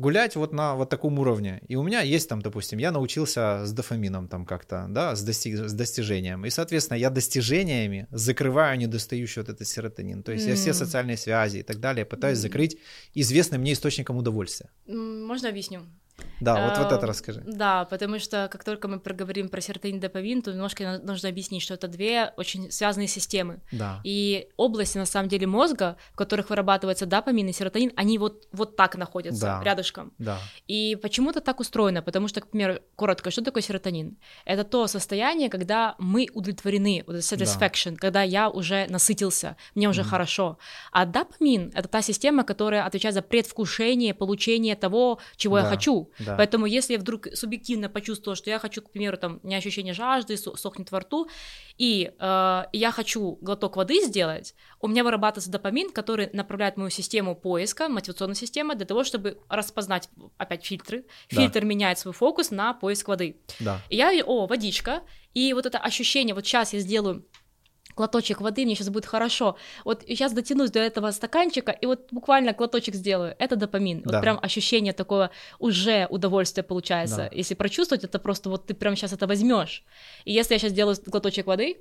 гулять 0.00 0.36
вот 0.36 0.52
на 0.52 0.74
вот 0.74 0.88
таком 0.88 1.18
уровне. 1.18 1.60
И 1.68 1.76
у 1.76 1.82
меня 1.82 2.00
есть 2.00 2.28
там, 2.28 2.40
допустим, 2.42 2.78
я 2.78 2.90
научился 2.90 3.64
с 3.66 3.72
дофамином 3.72 4.28
там 4.28 4.46
как-то, 4.46 4.86
да, 4.88 5.14
с, 5.14 5.28
достиг- 5.28 5.68
с 5.68 5.72
достижением. 5.72 6.44
И, 6.46 6.50
соответственно, 6.50 6.98
я 6.98 7.10
достижениями 7.10 8.06
закрываю 8.10 8.78
недостающий 8.78 9.42
вот 9.42 9.48
этот 9.50 9.66
серотонин. 9.68 10.22
То 10.22 10.32
есть 10.32 10.46
я 10.46 10.54
все 10.54 10.72
социальные 10.74 11.16
связи 11.16 11.58
и 11.58 11.62
так 11.62 11.78
далее 11.80 12.04
пытаюсь 12.04 12.38
М. 12.38 12.42
закрыть 12.42 12.78
известным 13.14 13.60
мне 13.60 13.72
источником 13.72 14.16
удовольствия. 14.16 14.70
Можно 14.86 15.48
объясню? 15.48 15.80
Да, 16.40 16.68
вот, 16.68 16.78
вот 16.78 16.92
это 16.92 17.06
расскажи. 17.06 17.42
Да, 17.46 17.84
потому 17.84 18.18
что 18.18 18.48
как 18.50 18.64
только 18.64 18.88
мы 18.88 18.98
проговорим 19.00 19.48
про 19.48 19.60
серотонин 19.60 19.98
и 19.98 20.00
дофамин, 20.00 20.42
то 20.42 20.52
немножко 20.52 21.00
нужно 21.02 21.28
объяснить, 21.28 21.62
что 21.62 21.74
это 21.74 21.86
две 21.88 22.32
очень 22.36 22.70
связанные 22.70 23.08
системы. 23.08 23.60
Да. 23.72 24.00
И 24.04 24.48
области, 24.56 24.98
на 24.98 25.06
самом 25.06 25.28
деле, 25.28 25.46
мозга, 25.46 25.96
в 26.12 26.16
которых 26.16 26.50
вырабатывается 26.50 27.06
допамин 27.06 27.48
и 27.48 27.52
серотонин, 27.52 27.92
они 27.96 28.18
вот, 28.18 28.46
вот 28.52 28.76
так 28.76 28.96
находятся 28.96 29.40
Да. 29.42 29.62
рядышком. 29.64 30.12
Да. 30.18 30.38
И 30.66 30.96
почему-то 31.02 31.40
так 31.40 31.60
устроено, 31.60 32.02
потому 32.02 32.28
что, 32.28 32.40
к 32.40 32.48
примеру, 32.50 32.80
коротко, 32.96 33.30
что 33.30 33.42
такое 33.42 33.62
серотонин? 33.62 34.16
Это 34.44 34.64
то 34.64 34.86
состояние, 34.86 35.50
когда 35.50 35.94
мы 35.98 36.28
удовлетворены, 36.32 37.04
вот 37.06 37.16
это 37.16 37.24
satisfaction, 37.24 37.96
когда 37.96 38.22
я 38.22 38.48
уже 38.48 38.86
насытился, 38.88 39.56
мне 39.74 39.88
уже 39.88 40.00
Мгм. 40.02 40.10
хорошо. 40.10 40.58
А 40.92 41.04
допамин— 41.04 41.70
это 41.74 41.88
та 41.88 42.02
система, 42.02 42.44
которая 42.44 42.84
отвечает 42.86 43.14
за 43.14 43.22
предвкушение, 43.22 44.14
получение 44.14 44.76
того, 44.76 45.18
чего 45.36 45.58
я 45.58 45.64
Да. 45.64 45.70
Да. 46.18 46.36
Поэтому 46.36 46.66
если 46.66 46.94
я 46.94 46.98
вдруг 46.98 47.28
субъективно 47.34 47.88
почувствовала, 47.88 48.36
что 48.36 48.50
я 48.50 48.58
хочу, 48.58 48.82
к 48.82 48.90
примеру, 48.90 49.16
там, 49.16 49.40
не 49.42 49.54
ощущение 49.54 49.94
жажды, 49.94 50.36
со- 50.36 50.56
сохнет 50.56 50.90
во 50.90 51.00
рту, 51.00 51.28
и 51.78 52.12
э, 52.18 52.62
я 52.72 52.90
хочу 52.90 53.38
глоток 53.40 53.76
воды 53.76 54.02
сделать, 54.04 54.54
у 54.80 54.88
меня 54.88 55.04
вырабатывается 55.04 55.50
допамин, 55.50 55.90
который 55.90 56.30
направляет 56.32 56.76
мою 56.76 56.90
систему 56.90 57.34
поиска, 57.34 57.88
мотивационную 57.88 58.36
систему, 58.36 58.74
для 58.74 58.86
того, 58.86 59.04
чтобы 59.04 59.38
распознать 59.48 60.08
опять 60.36 60.64
фильтры. 60.64 61.04
Да. 61.30 61.40
Фильтр 61.40 61.64
меняет 61.64 61.98
свой 61.98 62.14
фокус 62.14 62.50
на 62.50 62.74
поиск 62.74 63.08
воды. 63.08 63.36
Да. 63.60 63.80
И 63.88 63.96
я, 63.96 64.12
о, 64.24 64.46
водичка, 64.46 65.02
и 65.34 65.52
вот 65.52 65.66
это 65.66 65.78
ощущение, 65.78 66.34
вот 66.34 66.44
сейчас 66.46 66.72
я 66.72 66.80
сделаю 66.80 67.24
глоточек 68.00 68.40
воды, 68.40 68.64
мне 68.64 68.74
сейчас 68.74 68.88
будет 68.88 69.06
хорошо. 69.06 69.56
Вот 69.84 70.04
сейчас 70.08 70.32
дотянусь 70.32 70.70
до 70.70 70.78
этого 70.78 71.10
стаканчика, 71.12 71.70
и 71.70 71.86
вот 71.86 72.08
буквально 72.10 72.52
глоточек 72.52 72.94
сделаю. 72.94 73.34
Это 73.38 73.56
допамин. 73.56 74.00
Да. 74.00 74.12
Вот 74.12 74.20
прям 74.22 74.38
ощущение 74.42 74.92
такого 74.92 75.30
уже 75.58 76.06
удовольствия 76.10 76.62
получается. 76.62 77.16
Да. 77.16 77.28
Если 77.32 77.54
прочувствовать, 77.54 78.04
это 78.04 78.18
просто 78.18 78.48
вот 78.48 78.66
ты 78.66 78.74
прям 78.74 78.96
сейчас 78.96 79.12
это 79.12 79.26
возьмешь. 79.26 79.84
И 80.24 80.32
если 80.32 80.54
я 80.54 80.58
сейчас 80.58 80.72
сделаю 80.72 80.96
глоточек 81.06 81.46
воды, 81.46 81.76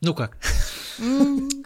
Ну 0.00 0.14
как? 0.14 0.38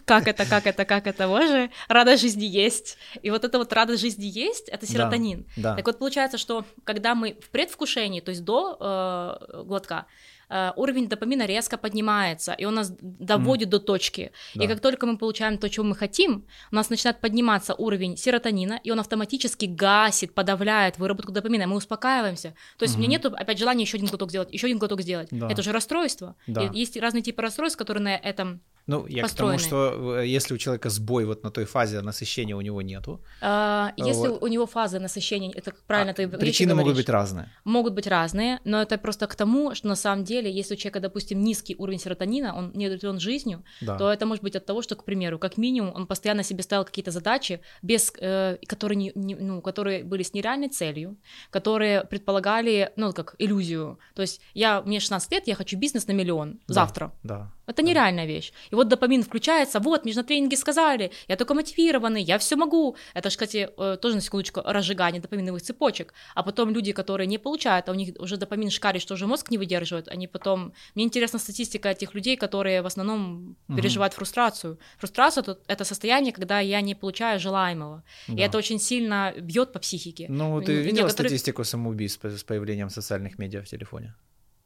как 0.05 0.27
это, 0.27 0.45
как 0.45 0.67
это, 0.67 0.85
как 0.85 1.07
это, 1.07 1.27
боже, 1.27 1.69
радость 1.87 2.21
жизни 2.21 2.45
есть. 2.45 2.97
И 3.23 3.31
вот 3.31 3.45
это 3.45 3.57
вот 3.57 3.73
радость 3.73 4.01
жизни 4.01 4.25
есть, 4.25 4.69
это 4.69 4.85
серотонин. 4.85 5.45
Да. 5.57 5.75
Так 5.75 5.87
вот, 5.87 5.97
получается, 5.99 6.37
что 6.37 6.65
когда 6.83 7.15
мы 7.15 7.37
в 7.41 7.49
предвкушении, 7.49 8.19
то 8.21 8.31
есть 8.31 8.43
до 8.43 8.77
э, 8.79 9.63
глотка, 9.63 10.05
уровень 10.49 11.07
допамина 11.07 11.45
резко 11.45 11.77
поднимается, 11.77 12.53
и 12.53 12.65
он 12.65 12.75
нас 12.75 12.93
доводит 12.99 13.69
до 13.69 13.79
точки. 13.79 14.31
Да. 14.55 14.63
И 14.63 14.67
как 14.67 14.79
только 14.79 15.05
мы 15.05 15.17
получаем 15.17 15.57
то, 15.57 15.69
чего 15.69 15.85
мы 15.85 15.95
хотим, 15.95 16.45
у 16.71 16.75
нас 16.75 16.89
начинает 16.89 17.19
подниматься 17.21 17.73
уровень 17.73 18.17
серотонина, 18.17 18.79
и 18.83 18.91
он 18.91 18.99
автоматически 18.99 19.65
гасит, 19.65 20.33
подавляет 20.33 20.97
выработку 20.97 21.31
допамина, 21.31 21.67
мы 21.67 21.75
успокаиваемся. 21.77 22.53
То 22.77 22.83
есть 22.85 22.95
у 22.95 22.99
меня 22.99 23.09
нету 23.09 23.33
опять 23.35 23.59
желания 23.59 23.83
еще 23.83 23.97
один 23.97 24.07
глоток 24.09 24.29
сделать, 24.29 24.51
еще 24.53 24.67
один 24.67 24.77
глоток 24.77 25.01
сделать. 25.01 25.27
Да. 25.31 25.49
Это 25.49 25.61
же 25.61 25.71
расстройство. 25.71 26.35
Да. 26.47 26.63
И 26.63 26.79
есть 26.79 26.97
разные 26.97 27.21
типы 27.21 27.41
расстройств, 27.41 27.77
которые 27.77 28.03
на 28.03 28.15
этом 28.15 28.61
Ну, 28.87 29.07
я 29.07 29.23
построены. 29.23 29.57
к 29.57 29.61
тому, 29.63 29.67
что 29.67 30.19
э, 30.19 30.27
если 30.27 30.53
у 30.53 30.57
человека 30.57 30.89
сбой 30.89 31.25
вот 31.25 31.43
на 31.43 31.49
той 31.51 31.65
фазе 31.65 32.01
насыщения 32.01 32.55
у 32.55 32.61
него 32.61 32.81
нету. 32.81 33.21
А, 33.41 33.93
если 33.97 34.27
Вот. 34.27 34.43
у 34.43 34.47
него 34.47 34.65
фаза 34.67 34.99
насыщения, 34.99 35.51
это 35.51 35.73
правильно 35.87 36.11
а, 36.11 36.15
ты 36.15 36.27
Причины 36.27 36.73
могут 36.75 36.93
говоришь. 36.93 37.05
быть 37.05 37.09
разные. 37.09 37.49
Могут 37.63 37.93
быть 37.93 38.07
разные, 38.07 38.59
но 38.63 38.81
это 38.81 38.97
просто 38.97 39.27
к 39.27 39.35
тому, 39.35 39.73
что 39.75 39.87
на 39.87 39.95
самом 39.95 40.23
деле, 40.23 40.34
если 40.43 40.73
у 40.75 40.77
человека, 40.77 40.99
допустим, 40.99 41.43
низкий 41.43 41.75
уровень 41.77 41.99
серотонина, 41.99 42.55
он 42.55 42.71
не 42.73 42.87
удовлетворен 42.87 43.19
жизнью, 43.19 43.63
Да. 43.81 43.97
то 43.97 44.11
это 44.11 44.25
может 44.25 44.43
быть 44.43 44.55
от 44.55 44.65
того, 44.65 44.81
что, 44.81 44.95
к 44.95 45.03
примеру, 45.03 45.39
как 45.39 45.57
минимум, 45.57 45.93
он 45.95 46.07
постоянно 46.07 46.43
себе 46.43 46.63
ставил 46.63 46.85
какие-то 46.85 47.11
задачи, 47.11 47.59
без, 47.81 48.11
э, 48.19 48.57
которые, 48.67 48.95
не, 48.97 49.11
не- 49.15 49.35
ну, 49.35 49.61
которые 49.61 50.03
были 50.03 50.23
с 50.23 50.33
нереальной 50.33 50.69
целью, 50.69 51.17
которые 51.49 52.03
предполагали, 52.03 52.91
ну, 52.95 53.13
как 53.13 53.35
иллюзию. 53.39 53.99
То 54.15 54.21
есть 54.21 54.41
я, 54.53 54.81
мне 54.81 54.99
16 54.99 55.31
лет, 55.31 55.47
я 55.47 55.55
хочу 55.55 55.77
бизнес 55.77 56.07
на 56.07 56.11
миллион 56.13 56.59
Да. 56.67 56.73
завтра. 56.73 57.11
Да. 57.23 57.51
Это 57.67 57.81
нереальная 57.81 58.25
вещь. 58.25 58.53
И 58.71 58.75
вот 58.75 58.87
допамин 58.87 59.23
включается, 59.23 59.79
вот, 59.79 60.03
мне 60.03 60.13
же 60.13 60.19
на 60.19 60.23
тренинге 60.23 60.57
сказали, 60.57 61.11
я 61.27 61.35
только 61.35 61.53
мотивированный, 61.53 62.21
я 62.21 62.37
все 62.37 62.55
могу. 62.55 62.95
Это 63.13 63.29
же, 63.29 63.35
кстати, 63.37 63.69
э, 63.77 63.97
тоже 64.01 64.15
на 64.15 64.21
секундочку 64.21 64.61
разжигание 64.65 65.21
допаминовых 65.21 65.61
цепочек. 65.61 66.13
А 66.35 66.43
потом 66.43 66.69
люди, 66.69 66.91
которые 66.91 67.27
не 67.27 67.37
получают, 67.39 67.89
а 67.89 67.91
у 67.91 67.95
них 67.95 68.15
уже 68.19 68.37
допамин 68.37 68.69
шкарит, 68.69 69.01
что 69.01 69.13
уже 69.15 69.25
мозг 69.27 69.51
не 69.51 69.57
выдерживает, 69.57 70.07
они 70.07 70.27
потом... 70.27 70.73
Мне 70.95 71.03
интересна 71.05 71.39
статистика 71.39 71.89
этих 71.89 72.13
людей, 72.15 72.37
которые 72.37 72.81
в 72.81 72.85
основном 72.85 73.55
Мгм. 73.67 73.77
переживают 73.77 74.13
фрустрацию. 74.13 74.77
Фрустрация— 74.97 75.43
это- 75.67 75.85
состояние, 75.85 76.33
когда 76.33 76.59
я 76.59 76.81
не 76.81 76.95
получаю 76.95 77.39
желаемого. 77.39 78.03
И 78.27 78.35
Да. 78.35 78.43
это 78.43 78.57
очень 78.57 78.79
сильно 78.79 79.33
бьет 79.39 79.71
по 79.73 79.79
психике. 79.79 80.25
Ну, 80.29 80.61
ты 80.61 80.73
видела 80.83 81.05
некоторые- 81.05 81.29
статистику 81.29 81.63
самоубийств 81.63 82.25
с 82.25 82.43
появлением 82.43 82.89
социальных 82.89 83.39
медиа 83.39 83.61
в 83.61 83.67
телефоне? 83.67 84.13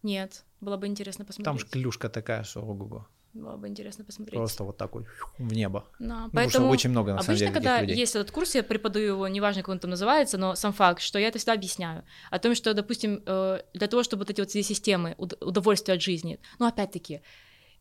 Нет, 0.04 0.44
было 0.62 0.78
бы 0.78 0.88
интересно 0.88 1.26
Там 1.26 1.28
посмотреть. 1.28 1.60
же 1.62 1.68
клюшка 1.68 2.10
такая, 2.10 2.44
что 2.44 2.62
ого-го. 2.62 3.08
Было 3.34 3.58
бы 3.58 3.68
интересно 3.68 4.04
посмотреть. 4.04 4.34
Просто 4.40 4.64
вот 4.64 4.78
так 4.78 4.96
вот 4.96 5.06
в 5.38 5.54
небо. 5.54 5.86
Да, 6.00 6.06
Ну, 6.06 6.08
потому 6.08 6.26
что 6.26 6.32
поэтому... 6.60 6.70
очень 6.72 6.90
много, 6.90 7.14
на 7.14 7.22
самом 7.22 7.30
Обычно, 7.36 7.46
деле, 7.48 7.54
когда 7.54 7.82
людей. 7.82 7.96
есть 7.98 8.16
этот 8.16 8.32
курс, 8.32 8.56
я 8.56 8.64
преподаю 8.64 9.06
его, 9.14 9.28
неважно, 9.28 9.62
как 9.62 9.70
он 9.70 9.80
там 9.80 9.92
называется, 9.92 10.38
но 10.40 10.56
сам 10.56 10.74
факт, 10.74 11.02
что 11.02 11.20
я 11.20 11.28
это 11.28 11.38
всегда 11.38 11.54
объясняю. 11.54 12.04
О 12.32 12.40
том, 12.40 12.56
что, 12.56 12.74
допустим, 12.74 13.22
э, 13.26 13.60
для 13.76 13.88
того, 13.88 14.02
чтобы 14.04 14.22
вот 14.22 14.32
эти 14.32 14.42
вот 14.42 14.50
системы 14.50 15.14
уд- 15.20 15.38
удовольствия 15.42 15.94
от 15.94 16.02
жизни, 16.02 16.40
ну, 16.58 16.66
опять-таки, 16.66 17.22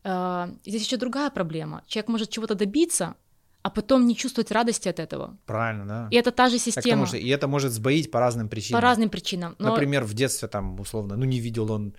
э, 0.05 0.47
здесь 0.67 0.83
еще 0.85 0.97
другая 0.99 1.31
проблема. 1.31 1.83
Человек 1.87 2.09
может 2.09 2.29
чего-то 2.31 2.55
добиться, 2.55 3.15
а 3.63 3.71
потом 3.71 4.07
не 4.07 4.15
чувствовать 4.17 4.51
радости 4.53 4.89
от 4.89 4.99
этого. 5.01 5.39
Правильно, 5.47 5.87
да. 5.87 6.09
И 6.11 6.17
это 6.17 6.31
та 6.31 6.49
же 6.51 6.57
Так, 6.57 6.65
система 6.65 6.83
потому 6.85 7.07
что 7.07 7.17
и 7.17 7.29
это 7.29 7.49
может 7.49 7.73
сбоить 7.73 8.11
по 8.11 8.21
разным 8.21 8.49
причинам. 8.51 8.81
по 8.81 8.83
разным 8.83 9.09
причинам. 9.09 9.57
Но 9.59 9.71
Например, 9.71 10.05
в 10.05 10.13
детстве 10.15 10.47
там, 10.49 10.79
условно, 10.79 11.17
ну 11.17 11.25
не 11.25 11.41
видел 11.41 11.73
он 11.73 11.95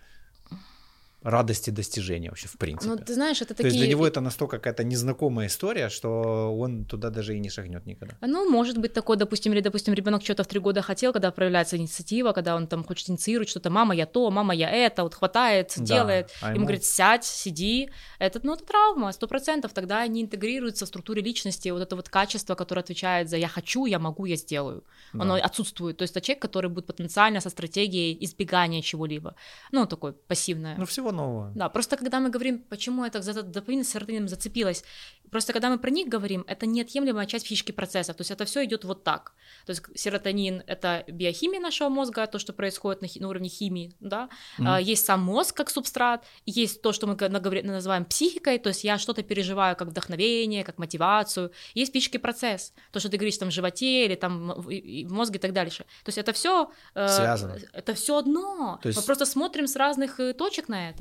радости 1.22 1.70
достижения 1.70 2.30
вообще 2.30 2.48
в 2.48 2.58
принципе. 2.58 2.90
ну, 2.94 2.98
ты 2.98 3.14
знаешь, 3.14 3.42
это 3.42 3.50
То 3.54 3.56
такие... 3.58 3.70
есть 3.70 3.78
для 3.80 3.88
него 3.88 4.08
это 4.08 4.22
настолько 4.22 4.58
какая-то 4.58 4.84
незнакомая 4.84 5.48
история, 5.48 5.90
что 5.90 6.56
он 6.58 6.86
туда 6.86 7.10
даже 7.10 7.36
и 7.36 7.40
не 7.40 7.50
шагнет 7.50 7.86
никогда. 7.86 8.16
Ну, 8.22 8.50
может 8.50 8.78
быть 8.78 8.94
такое, 8.94 9.18
допустим, 9.18 9.52
или, 9.54 9.60
допустим, 9.62 9.94
ребенок 9.94 10.24
что-то 10.24 10.44
в 10.44 10.48
три 10.48 10.60
года 10.60 10.82
хотел, 10.82 11.12
когда 11.12 11.32
проявляется 11.32 11.76
инициатива, 11.78 12.32
когда 12.32 12.56
он 12.56 12.68
там 12.68 12.84
хочет 12.84 13.10
инициировать 13.10 13.50
что-то, 13.50 13.70
мама, 13.70 13.94
я 13.96 14.06
то, 14.06 14.32
мама, 14.32 14.54
я 14.56 14.70
это, 14.70 15.04
вот 15.04 15.14
хватает, 15.14 15.74
Да, 15.78 15.84
делает. 15.84 16.32
а 16.42 16.48
Ему 16.50 16.56
ему- 16.58 16.66
говорят, 16.66 16.84
сядь, 16.86 17.26
сиди. 17.26 17.90
Это, 18.20 18.40
ну, 18.44 18.54
это 18.54 18.64
травма, 18.66 19.12
сто 19.12 19.28
процентов. 19.28 19.74
Тогда 19.74 20.08
не 20.08 20.22
интегрируется 20.22 20.86
в 20.86 20.88
структуре 20.88 21.22
личности 21.22 21.68
вот 21.70 21.82
это 21.82 21.96
вот 21.96 22.08
качество, 22.10 22.56
которое 22.56 22.82
отвечает 22.82 23.30
за 23.30 23.38
я 23.38 23.48
хочу, 23.48 23.86
я 23.86 24.00
могу, 24.00 24.26
я 24.26 24.36
сделаю. 24.38 24.84
Да. 25.14 25.24
Оно 25.24 25.34
отсутствует. 25.36 25.98
То 25.98 26.04
есть 26.04 26.16
это 26.16 26.22
человек, 26.26 26.42
который 26.42 26.70
будет 26.70 26.86
потенциально 26.86 27.42
со 27.42 27.50
стратегией 27.50 28.18
избегания 28.26 28.82
чего-либо. 28.82 29.36
Ну, 29.72 29.86
такой 29.86 30.14
пассивное. 30.14 30.76
Ну 30.78 30.86
всего 30.86 31.09
нового. 31.12 31.52
Да, 31.56 31.70
просто 31.70 31.98
когда 31.98 32.20
мы 32.20 32.30
говорим, 32.30 32.60
почему 32.60 33.06
это 33.06 33.22
за 33.22 33.34
с 33.34 33.88
серотонином 33.90 34.28
зацепилось, 34.28 34.84
просто 35.32 35.54
когда 35.54 35.70
мы 35.70 35.78
про 35.78 35.90
них 35.90 36.08
говорим, 36.08 36.44
это 36.48 36.66
неотъемлемая 36.66 37.26
часть 37.26 37.46
психических 37.46 37.76
процессов, 37.76 38.16
то 38.16 38.22
есть 38.22 38.32
это 38.32 38.46
все 38.46 38.66
идет 38.66 38.84
вот 38.84 39.04
так. 39.04 39.34
То 39.66 39.72
есть 39.72 39.84
серотонин— 39.96 40.64
это 40.68 41.04
биохимия 41.08 41.60
нашего 41.60 41.90
мозга, 41.90 42.28
то, 42.28 42.40
что 42.40 42.54
происходит 42.54 43.02
на, 43.02 43.08
на 43.22 43.28
уровне 43.30 43.50
химии, 43.50 43.94
да. 44.00 44.30
А, 44.60 44.80
есть 44.80 45.06
сам 45.06 45.22
мозг 45.22 45.56
как 45.56 45.70
субстрат, 45.70 46.26
есть 46.46 46.82
то, 46.82 46.92
что 46.92 47.08
мы 47.08 47.16
называем 47.64 48.06
психикой, 48.06 48.60
то 48.60 48.70
есть 48.70 48.84
я 48.84 48.98
что-то 48.98 49.24
переживаю 49.24 49.76
как 49.76 49.88
вдохновение, 49.88 50.64
как 50.64 50.78
мотивацию. 50.78 51.52
Есть 51.74 51.92
психический 51.92 52.18
процесс, 52.20 52.74
то, 52.92 53.00
что 53.00 53.10
ты 53.10 53.18
говоришь 53.18 53.38
там 53.38 53.50
в 53.50 53.54
животе 53.54 54.06
или 54.06 54.16
там 54.16 54.54
в, 54.58 55.14
мозге 55.14 55.38
и 55.38 55.42
так 55.42 55.54
дальше. 55.54 55.84
То 56.04 56.10
есть 56.10 56.18
это 56.18 56.34
все 56.34 56.72
Связано. 56.94 57.58
это 57.74 57.94
все 57.94 58.18
одно. 58.18 58.80
То 58.82 58.90
есть- 58.90 59.00
Мы 59.00 59.06
просто 59.06 59.26
смотрим 59.26 59.68
с 59.68 59.76
разных 59.76 60.20
э, 60.20 60.34
точек 60.34 60.70
на 60.70 60.90
это. 60.90 60.99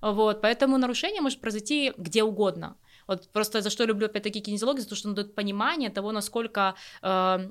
Вот, 0.00 0.40
поэтому 0.40 0.78
нарушение 0.78 1.20
может 1.20 1.40
произойти 1.40 1.92
где 1.96 2.22
угодно. 2.22 2.76
Вот 3.08 3.28
просто 3.32 3.62
за 3.62 3.70
что 3.70 3.84
люблю 3.84 4.06
опять-таки 4.06 4.40
кинезиологию, 4.40 4.82
за 4.82 4.88
то, 4.90 4.94
что 4.94 5.08
он 5.08 5.14
дает 5.14 5.34
понимание 5.34 5.90
того, 5.90 6.12
насколько 6.12 6.74
э, 7.02 7.50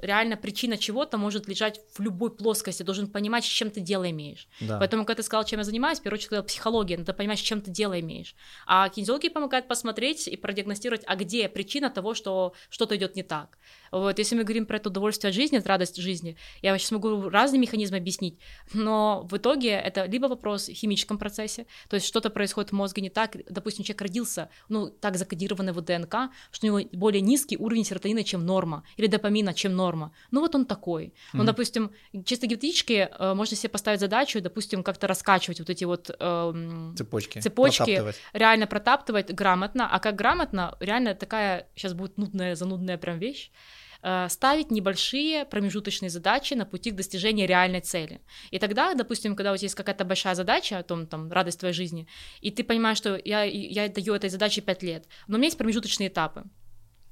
реально 0.00 0.36
причина 0.36 0.78
чего-то 0.78 1.18
может 1.18 1.48
лежать 1.48 1.80
в 1.94 2.00
любой 2.00 2.30
плоскости. 2.30 2.82
Должен 2.82 3.08
понимать, 3.08 3.44
с 3.44 3.48
чем 3.48 3.70
ты 3.70 3.80
дело 3.80 4.08
имеешь. 4.10 4.48
Да. 4.60 4.78
Поэтому, 4.78 5.04
когда 5.04 5.22
ты 5.22 5.26
сказал, 5.26 5.44
чем 5.44 5.58
я 5.58 5.64
занимаюсь, 5.64 5.98
в 5.98 6.02
первую 6.02 6.18
очередь 6.18 6.26
сказал 6.28 6.44
психология, 6.44 6.96
надо 6.96 7.12
понимать, 7.12 7.38
с 7.38 7.42
чем 7.42 7.60
ты 7.60 7.70
дело 7.70 7.98
имеешь. 8.00 8.34
А 8.66 8.88
кинезиология 8.88 9.30
помогает 9.30 9.68
посмотреть 9.68 10.28
и 10.28 10.36
продиагностировать, 10.36 11.02
а 11.06 11.16
где 11.16 11.48
причина 11.48 11.90
того, 11.90 12.14
что 12.14 12.54
что-то 12.70 12.96
идет 12.96 13.16
не 13.16 13.22
так. 13.22 13.58
Вот, 13.90 14.18
если 14.18 14.36
мы 14.36 14.44
говорим 14.44 14.66
про 14.66 14.76
это 14.76 14.88
удовольствие 14.88 15.30
от 15.30 15.34
жизни, 15.34 15.60
радость 15.64 15.96
жизни, 15.96 16.36
я 16.62 16.76
сейчас 16.78 16.92
могу 16.92 17.28
разные 17.28 17.60
механизмы 17.60 17.98
объяснить, 17.98 18.38
но 18.72 19.26
в 19.30 19.36
итоге 19.36 19.70
это 19.70 20.06
либо 20.06 20.26
вопрос 20.26 20.68
в 20.68 20.72
химическом 20.72 21.18
процессе, 21.18 21.66
то 21.88 21.96
есть 21.96 22.06
что-то 22.06 22.30
происходит 22.30 22.70
в 22.70 22.74
мозге 22.74 23.02
не 23.02 23.10
так, 23.10 23.36
допустим, 23.48 23.84
человек 23.84 24.02
родился, 24.02 24.48
ну, 24.68 24.91
так 25.00 25.16
закодированный 25.16 25.72
в 25.72 25.80
ДНК, 25.80 26.30
что 26.50 26.66
у 26.66 26.78
него 26.78 26.88
более 26.92 27.20
низкий 27.20 27.56
уровень 27.56 27.84
серотонина, 27.84 28.24
чем 28.24 28.44
норма, 28.46 28.84
или 28.96 29.06
допамина, 29.06 29.54
чем 29.54 29.74
норма. 29.76 30.12
Ну, 30.30 30.40
вот 30.40 30.54
он 30.54 30.66
такой. 30.66 31.12
Ну, 31.32 31.38
Мгм. 31.38 31.46
допустим, 31.46 31.90
чисто 32.24 32.46
гипотетически 32.46 33.08
э, 33.18 33.34
можно 33.34 33.56
себе 33.56 33.70
поставить 33.70 34.00
задачу, 34.00 34.40
допустим, 34.40 34.82
как-то 34.82 35.06
раскачивать 35.06 35.58
вот 35.60 35.70
эти 35.70 35.84
вот 35.84 36.10
эм, 36.18 36.94
Цепочки. 36.96 37.40
цепочки. 37.40 37.78
протаптывать. 37.78 38.16
реально 38.32 38.66
протаптывать 38.66 39.32
грамотно, 39.32 39.88
а 39.90 39.98
как 39.98 40.16
грамотно, 40.16 40.76
реально 40.80 41.14
такая, 41.14 41.66
сейчас 41.74 41.94
будет 41.94 42.18
нудная, 42.18 42.54
занудная 42.54 42.98
прям 42.98 43.18
вещь, 43.18 43.50
э, 43.50 43.81
ставить 44.28 44.70
небольшие 44.70 45.44
промежуточные 45.44 46.10
задачи 46.10 46.54
на 46.54 46.66
пути 46.66 46.90
к 46.90 46.96
достижению 46.96 47.46
реальной 47.46 47.80
цели. 47.80 48.20
И 48.50 48.58
тогда, 48.58 48.94
допустим, 48.94 49.36
когда 49.36 49.52
у 49.52 49.56
тебя 49.56 49.66
есть 49.66 49.74
какая-то 49.74 50.04
большая 50.04 50.34
задача, 50.34 50.78
о 50.78 50.82
том, 50.82 51.06
там, 51.06 51.30
радость 51.30 51.60
твоей 51.60 51.74
жизни, 51.74 52.08
и 52.40 52.50
ты 52.50 52.64
понимаешь, 52.64 52.98
что 52.98 53.20
я, 53.24 53.44
я 53.44 53.88
даю 53.88 54.14
этой 54.14 54.30
задаче 54.30 54.60
5 54.60 54.82
лет, 54.82 55.06
но 55.28 55.36
у 55.36 55.38
меня 55.38 55.46
есть 55.46 55.58
промежуточные 55.58 56.08
этапы. 56.08 56.44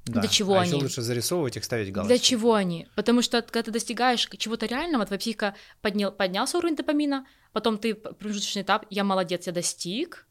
Да. 0.07 0.21
Для 0.21 0.29
чего 0.29 0.59
а 0.59 0.65
еще 0.65 0.75
они? 0.75 0.83
лучше 0.83 1.03
зарисовывать 1.03 1.57
их, 1.57 1.65
ставить 1.65 1.93
галочки. 1.93 2.09
Для 2.09 2.19
чего 2.19 2.55
они? 2.55 2.89
Потому 2.97 3.23
что 3.23 3.43
когда 3.43 3.63
ты 3.63 3.71
достигаешь 3.71 4.29
чего-то 4.39 4.67
реального, 4.67 5.07
твоя 5.07 5.19
психика 5.19 5.55
поднял, 5.83 6.11
поднялся 6.11 6.59
уровень 6.59 6.75
допамина, 6.75 7.27
потом 7.53 7.79
ты 7.79 7.95
промежуточный 7.95 8.63
этап, 8.63 8.87
я 8.91 9.05
молодец, 9.05 9.47
я 9.47 9.53
достиг, 9.53 10.27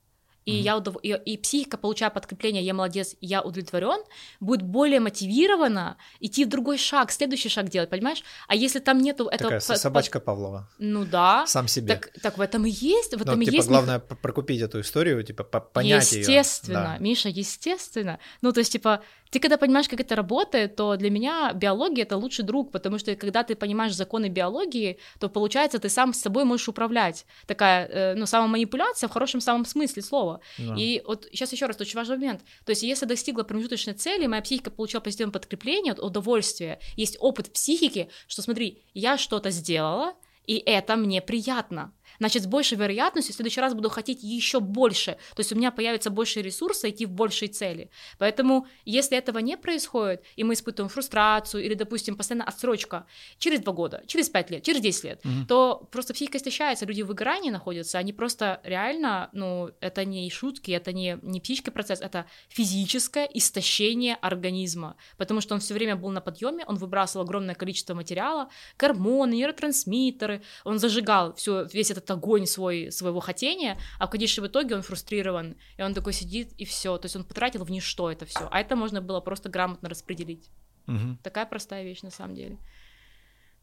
и, 0.45 0.53
Мгм. 0.53 0.61
я 0.61 0.77
удов... 0.77 0.95
и, 1.03 1.09
и 1.25 1.37
психика, 1.37 1.77
получая 1.77 2.09
подкрепление, 2.09 2.63
я 2.63 2.73
молодец, 2.73 3.15
я 3.21 3.41
удовлетворен, 3.41 4.03
будет 4.39 4.61
более 4.63 4.99
мотивирована 4.99 5.97
идти 6.19 6.45
в 6.45 6.49
другой 6.49 6.77
шаг, 6.77 7.11
следующий 7.11 7.49
шаг 7.49 7.69
делать, 7.69 7.89
понимаешь? 7.89 8.23
А 8.47 8.55
если 8.55 8.79
там 8.79 8.99
нету 8.99 9.25
этого... 9.27 9.59
Такая 9.59 9.77
собачка 9.77 10.19
Павлова. 10.19 10.69
Ну 10.79 11.05
да. 11.05 11.45
Сам 11.47 11.67
себе. 11.67 11.95
Так, 11.95 12.09
так 12.21 12.37
в 12.37 12.41
этом 12.41 12.65
и 12.65 12.69
есть, 12.69 13.13
в 13.13 13.17
Ну, 13.17 13.23
этом 13.23 13.41
и 13.41 13.45
типа, 13.45 13.55
есть 13.55 13.67
главное 13.67 13.99
прокупить 13.99 14.61
эту 14.61 14.79
историю, 14.81 15.23
типа, 15.23 15.43
по- 15.43 15.59
понять 15.59 16.11
её. 16.11 16.21
Естественно, 16.21 16.95
Да. 16.97 17.03
Миша, 17.03 17.29
естественно. 17.29 18.19
Ну, 18.41 18.51
то 18.51 18.59
есть, 18.59 18.71
типа, 18.71 19.01
ты 19.31 19.39
когда 19.39 19.57
понимаешь, 19.57 19.87
как 19.87 19.99
это 19.99 20.15
работает, 20.15 20.75
то 20.75 20.95
для 20.95 21.11
меня 21.11 21.53
биология 21.53 22.03
это 22.03 22.17
лучший 22.17 22.43
друг, 22.45 22.71
потому 22.71 22.97
что 22.97 23.15
когда 23.15 23.43
ты 23.43 23.55
понимаешь 23.55 23.93
законы 23.93 24.27
биологии, 24.29 24.97
то 25.19 25.29
получается, 25.29 25.77
ты 25.77 25.87
сам 25.89 26.13
с 26.13 26.21
собой 26.21 26.45
можешь 26.45 26.67
управлять. 26.67 27.25
Такая, 27.45 27.85
э, 27.87 28.15
ну, 28.15 28.25
самоманипуляция 28.25 29.07
в 29.07 29.11
хорошем 29.11 29.41
самом 29.41 29.65
смысле 29.65 30.01
слова. 30.01 30.38
Да. 30.57 30.75
И 30.77 31.01
вот 31.05 31.27
сейчас 31.31 31.51
еще 31.51 31.65
раз, 31.65 31.79
очень 31.79 31.95
важный 31.95 32.17
момент. 32.17 32.41
То 32.65 32.71
есть, 32.71 32.83
если 32.83 33.05
достигла 33.05 33.43
промежуточной 33.43 33.93
цели, 33.93 34.27
моя 34.27 34.41
психика 34.41 34.71
получила 34.71 35.01
позитивное 35.01 35.33
подкрепление, 35.33 35.93
от 35.93 35.99
удовольствия, 35.99 36.79
есть 36.95 37.17
опыт 37.19 37.47
в 37.47 37.51
психике, 37.51 38.09
что 38.27 38.41
смотри, 38.41 38.83
я 38.93 39.17
что-то 39.17 39.49
сделала, 39.49 40.13
и 40.45 40.57
это 40.57 40.95
мне 40.95 41.21
приятно. 41.21 41.93
Значит, 42.19 42.43
с 42.43 42.47
большей 42.47 42.77
вероятностью 42.77 43.33
в 43.33 43.35
следующий 43.35 43.61
раз 43.61 43.73
буду 43.73 43.89
хотеть 43.89 44.23
еще 44.23 44.59
больше. 44.59 45.17
То 45.35 45.39
есть 45.39 45.51
у 45.51 45.55
меня 45.55 45.71
появится 45.71 46.09
больше 46.09 46.41
ресурса 46.41 46.89
идти 46.89 47.05
в 47.05 47.11
большие 47.11 47.49
цели. 47.49 47.89
Поэтому, 48.17 48.67
если 48.85 49.17
этого 49.17 49.39
не 49.39 49.57
происходит, 49.57 50.23
и 50.35 50.43
мы 50.43 50.53
испытываем 50.53 50.89
фрустрацию 50.89 51.63
или, 51.63 51.73
допустим, 51.73 52.15
постоянно 52.15 52.45
отсрочка 52.45 53.05
через 53.37 53.59
два 53.61 53.73
года, 53.73 54.03
через 54.07 54.29
пять 54.29 54.51
лет, 54.51 54.63
через 54.63 54.81
10 54.81 55.03
лет, 55.03 55.25
Мгм. 55.25 55.45
то 55.47 55.87
просто 55.91 56.13
психика 56.13 56.37
истощается, 56.37 56.85
люди 56.85 57.01
в 57.01 57.07
выгорании 57.07 57.49
находятся, 57.51 57.97
они 57.97 58.13
просто 58.13 58.59
реально, 58.63 59.29
ну, 59.33 59.69
это 59.79 60.05
не 60.05 60.29
шутки, 60.29 60.71
это 60.71 60.91
не, 60.93 61.17
не 61.21 61.39
психический 61.39 61.71
процесс, 61.71 62.01
это 62.01 62.25
физическое 62.49 63.29
истощение 63.33 64.15
организма, 64.15 64.95
потому 65.17 65.41
что 65.41 65.55
он 65.55 65.61
все 65.61 65.73
время 65.73 65.95
был 65.95 66.09
на 66.09 66.21
подъеме, 66.21 66.65
он 66.67 66.75
выбрасывал 66.75 67.25
огромное 67.25 67.55
количество 67.55 67.93
материала, 67.93 68.49
гормоны, 68.77 69.35
нейротрансмиттеры, 69.35 70.41
он 70.65 70.79
зажигал 70.79 71.33
всё, 71.35 71.65
весь 71.73 71.91
этот 71.91 72.08
этот 72.09 72.17
огонь 72.17 72.45
свой, 72.45 72.91
своего 72.91 73.19
хотения, 73.19 73.77
а 73.99 74.07
в 74.07 74.09
конечном 74.09 74.47
итоге 74.47 74.75
он 74.75 74.81
фрустрирован, 74.81 75.55
и 75.77 75.83
он 75.83 75.93
такой 75.93 76.13
сидит, 76.13 76.53
и 76.57 76.65
все. 76.65 76.97
То 76.97 77.05
есть 77.05 77.15
он 77.15 77.23
потратил 77.23 77.63
в 77.63 77.71
ничто 77.71 78.11
это 78.11 78.25
все. 78.25 78.47
А 78.51 78.59
это 78.59 78.75
можно 78.75 79.01
было 79.01 79.21
просто 79.21 79.49
грамотно 79.49 79.89
распределить. 79.89 80.49
Мгм. 80.87 81.17
Такая 81.23 81.45
простая 81.45 81.83
вещь 81.83 82.03
на 82.03 82.11
самом 82.11 82.35
деле. 82.35 82.57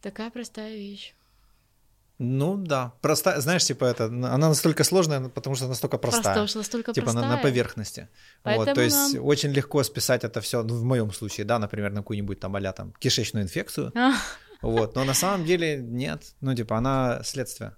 Такая 0.02 0.30
простая 0.30 0.76
вещь. 0.76 1.14
Ну 2.18 2.56
да, 2.56 2.92
простая, 3.02 3.40
знаешь, 3.40 3.64
типа 3.64 3.84
это, 3.84 4.04
она 4.06 4.48
настолько 4.48 4.84
сложная, 4.84 5.28
потому 5.28 5.56
что 5.56 5.68
настолько 5.68 5.98
простая. 5.98 6.34
Просто 6.34 6.48
что 6.48 6.58
настолько 6.58 6.92
Типа 6.94 7.08
на, 7.08 7.12
простая. 7.12 7.36
на 7.36 7.42
поверхности. 7.42 8.00
вот, 8.00 8.56
Поэтому 8.56 8.74
то 8.74 8.80
есть 8.80 9.14
нам- 9.14 9.24
очень 9.24 9.52
легко 9.52 9.82
списать 9.82 10.24
это 10.24 10.40
все, 10.40 10.62
ну, 10.62 10.74
в 10.74 10.82
моем 10.84 11.12
случае, 11.12 11.44
да, 11.44 11.58
например, 11.58 11.92
на 11.92 12.00
какую-нибудь 12.00 12.40
там 12.40 12.56
а 12.56 12.72
там 12.72 12.92
кишечную 12.98 13.44
инфекцию. 13.44 13.92
А, 13.94 14.14
Вот, 14.62 14.94
но 14.94 15.04
на 15.04 15.14
самом 15.14 15.44
деле 15.44 15.76
нет. 15.76 16.34
Ну, 16.40 16.54
типа, 16.54 16.78
она 16.78 17.20
следствие. 17.22 17.74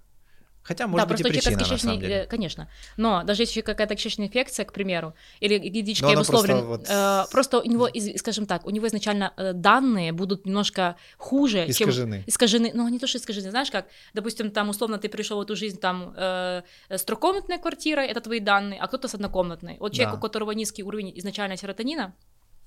Хотя, 0.61 0.87
может 0.87 1.07
да, 1.07 1.13
быть, 1.13 1.19
и 1.21 1.23
просто 1.23 1.39
у 1.39 1.41
человека 1.41 1.59
причина, 1.59 1.75
на 1.75 1.79
самом 1.81 1.99
деле. 2.01 2.15
э, 2.23 2.27
конечно. 2.27 2.69
Но 2.97 3.23
даже 3.23 3.43
если 3.43 3.61
какая-то 3.61 3.95
кишечная 3.95 4.27
инфекция, 4.27 4.65
к 4.65 4.73
примеру, 4.73 5.13
или 5.39 5.57
Но 6.01 6.07
она 6.09 6.15
обусловлен, 6.17 6.65
просто 6.65 6.67
вот- 6.67 6.87
э, 6.89 7.31
просто 7.31 7.59
у 7.59 7.63
него, 7.65 7.89
скажем 8.17 8.45
так, 8.45 8.65
у 8.67 8.69
него 8.69 8.85
изначально 8.87 9.33
э, 9.37 9.53
данные 9.53 10.11
будут 10.11 10.45
немножко 10.45 10.95
хуже, 11.17 11.65
чем 11.73 11.89
Искажены. 11.89 12.23
искажены, 12.27 12.71
ну 12.73 12.87
не 12.89 12.99
то, 12.99 13.07
что 13.07 13.17
искажены, 13.17 13.49
знаешь 13.51 13.71
как, 13.71 13.87
допустим, 14.13 14.51
там 14.51 14.69
условно 14.69 14.97
ты 14.99 15.09
пришел 15.09 15.37
в 15.39 15.41
эту 15.41 15.55
жизнь 15.55 15.79
там 15.79 16.13
э, 16.15 16.61
с 16.89 17.03
трехкомнатной 17.03 17.57
квартирой, 17.57 18.05
это 18.07 18.21
твои 18.21 18.39
данные, 18.39 18.79
а 18.79 18.87
кто-то 18.87 19.07
с 19.07 19.15
однокомнатной. 19.15 19.77
Вот 19.79 19.93
человек, 19.93 20.13
Да. 20.13 20.17
у 20.19 20.21
которого 20.21 20.51
низкий 20.51 20.83
уровень 20.83 21.11
изначально 21.19 21.57
серотонина, 21.57 22.13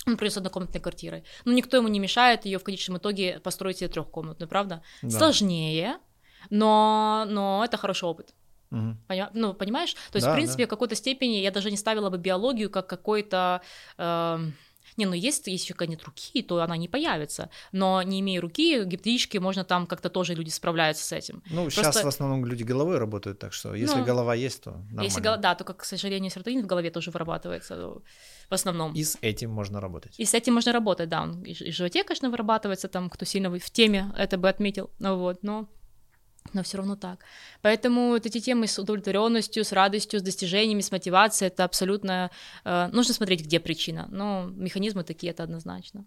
он 0.07 0.17
придет 0.17 0.33
с 0.35 0.37
однокомнатной 0.39 0.81
квартирой. 0.81 1.23
Но 1.45 1.53
никто 1.53 1.77
ему 1.77 1.87
не 1.89 2.01
мешает 2.01 2.45
ее 2.47 2.59
в 2.59 2.65
конечном 2.65 2.97
итоге 2.99 3.39
построить 3.41 3.79
себе 3.79 3.89
трехкомнатную, 3.89 4.49
правда? 4.49 4.83
Да. 5.03 5.11
Сложнее, 5.19 5.99
но, 6.51 7.25
но 7.29 7.63
это 7.65 7.77
хороший 7.77 8.05
опыт. 8.05 8.35
Мгм. 8.71 8.99
Поня- 9.09 9.31
Ну, 9.35 9.53
понимаешь? 9.55 9.93
То 9.95 10.17
есть, 10.17 10.27
Да, 10.27 10.33
в 10.33 10.35
принципе, 10.35 10.65
да. 10.65 10.67
в 10.67 10.71
какой-то 10.71 10.95
степени 10.95 11.37
я 11.37 11.51
даже 11.51 11.71
не 11.71 11.77
ставила 11.77 12.09
бы 12.11 12.19
биологию 12.19 12.71
как 12.71 12.87
какой-то... 12.87 13.61
эм, 13.99 14.55
Не, 14.99 15.07
ну 15.07 15.15
есть, 15.15 15.47
есть 15.47 15.65
еще 15.71 15.75
нет 15.87 16.03
руки, 16.05 16.43
то 16.43 16.61
она 16.61 16.77
не 16.77 16.87
появится. 16.89 17.49
Но 17.73 18.03
не 18.03 18.21
имея 18.21 18.41
руки, 18.43 18.85
гипотетически 18.85 19.39
можно 19.39 19.65
там 19.65 19.87
как-то 19.87 20.11
тоже 20.11 20.35
люди 20.35 20.51
справляются 20.51 21.03
с 21.05 21.13
этим. 21.13 21.43
Ну, 21.51 21.63
Просто- 21.65 21.83
сейчас 21.83 22.05
в 22.05 22.09
основном 22.09 22.45
люди 22.45 22.63
головой 22.63 22.99
работают, 22.99 23.39
так 23.39 23.53
что 23.55 23.75
если 23.75 23.99
Ну, 24.01 24.05
голова 24.05 24.35
есть, 24.35 24.63
то 24.63 24.71
нормально. 24.73 25.03
Если, 25.05 25.23
гол- 25.23 25.39
да, 25.39 25.55
только, 25.55 25.73
к 25.73 25.85
сожалению, 25.85 26.31
серотонин 26.31 26.63
в 26.63 26.67
голове 26.67 26.91
тоже 26.91 27.11
вырабатывается 27.11 27.77
в 27.77 28.55
основном. 28.55 28.93
И 28.95 29.03
с 29.03 29.17
этим 29.23 29.51
можно 29.51 29.81
работать. 29.81 30.15
И 30.21 30.25
с 30.27 30.35
этим 30.35 30.55
можно 30.55 30.73
работать, 30.73 31.09
да. 31.09 31.23
Он 31.23 31.43
и 31.43 31.55
в 31.55 31.75
животе, 31.75 32.05
конечно, 32.05 32.29
вырабатывается, 32.31 32.89
там, 32.89 33.09
кто 33.09 33.25
сильно 33.25 33.49
в 33.51 33.59
в 33.59 33.71
теме, 33.71 34.13
это 34.19 34.37
бы 34.37 34.49
отметил. 34.51 34.91
Ну 34.99 35.17
вот, 35.17 35.43
но 35.43 35.69
но 36.53 36.63
все 36.63 36.77
равно 36.79 36.97
так. 36.97 37.19
Поэтому 37.63 38.09
вот 38.09 38.27
эти 38.27 38.41
темы 38.41 38.67
с 38.67 38.79
удовлетворенностью, 38.79 39.65
с 39.65 39.73
радостью, 39.73 40.21
с 40.21 40.23
достижениями, 40.23 40.81
с 40.81 40.91
мотивацией, 40.93 41.49
это 41.49 41.65
абсолютно... 41.65 42.31
э, 42.65 42.89
нужно 42.93 43.15
смотреть, 43.15 43.45
где 43.45 43.59
причина. 43.61 44.07
Но 44.11 44.51
механизмы 44.57 45.03
такие, 45.05 45.31
это 45.33 45.43
однозначно. 45.45 46.05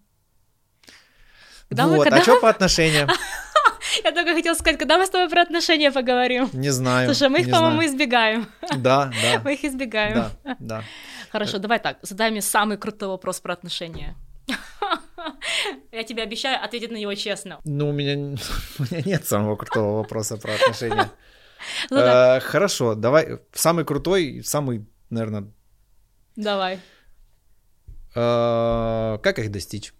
Когда 1.68 1.86
мы- 1.86 1.96
вот, 1.96 2.04
когда- 2.04 2.18
а 2.18 2.22
что 2.22 2.40
по 2.40 2.48
отношениям? 2.48 3.08
Я 4.04 4.12
только 4.12 4.34
хотела 4.34 4.54
сказать, 4.54 4.78
когда 4.78 4.98
мы 4.98 5.06
с 5.06 5.10
тобой 5.10 5.28
про 5.28 5.42
отношения 5.42 5.90
поговорим? 5.90 6.48
Не 6.52 6.70
знаю. 6.70 7.06
Слушай, 7.12 7.28
мы 7.28 7.40
их, 7.40 7.50
по-моему, 7.50 7.84
избегаем. 7.86 8.46
Да, 8.76 9.10
да, 9.22 9.40
Мы 9.44 9.54
их 9.54 9.64
избегаем. 9.64 10.14
да, 10.44 10.56
да. 10.60 10.84
Хорошо, 11.32 11.58
давай 11.58 11.78
так, 11.80 11.98
задай 12.02 12.30
мне 12.30 12.42
самый 12.42 12.76
крутой 12.76 13.08
вопрос 13.08 13.40
про 13.40 13.52
отношения. 13.54 14.14
Я 15.92 16.04
тебе 16.04 16.22
обещаю 16.22 16.62
ответить 16.62 16.90
на 16.90 16.96
него 16.96 17.14
честно. 17.14 17.60
Ну, 17.64 17.88
у 17.88 17.92
меня, 17.92 18.14
у 18.78 18.82
меня 18.82 19.02
нет 19.04 19.26
самого 19.26 19.56
крутого 19.56 19.98
вопроса 19.98 20.36
про 20.36 20.54
отношения. 20.54 21.10
Ну 21.90 21.96
Э, 21.98 22.38
Хорошо, 22.40 22.94
давай. 22.94 23.40
Самый 23.52 23.84
крутой, 23.84 24.42
самый, 24.44 24.86
наверное, 25.10 25.50
давай. 26.36 26.78
как 28.12 29.38
их 29.38 29.50
достичь? 29.50 29.94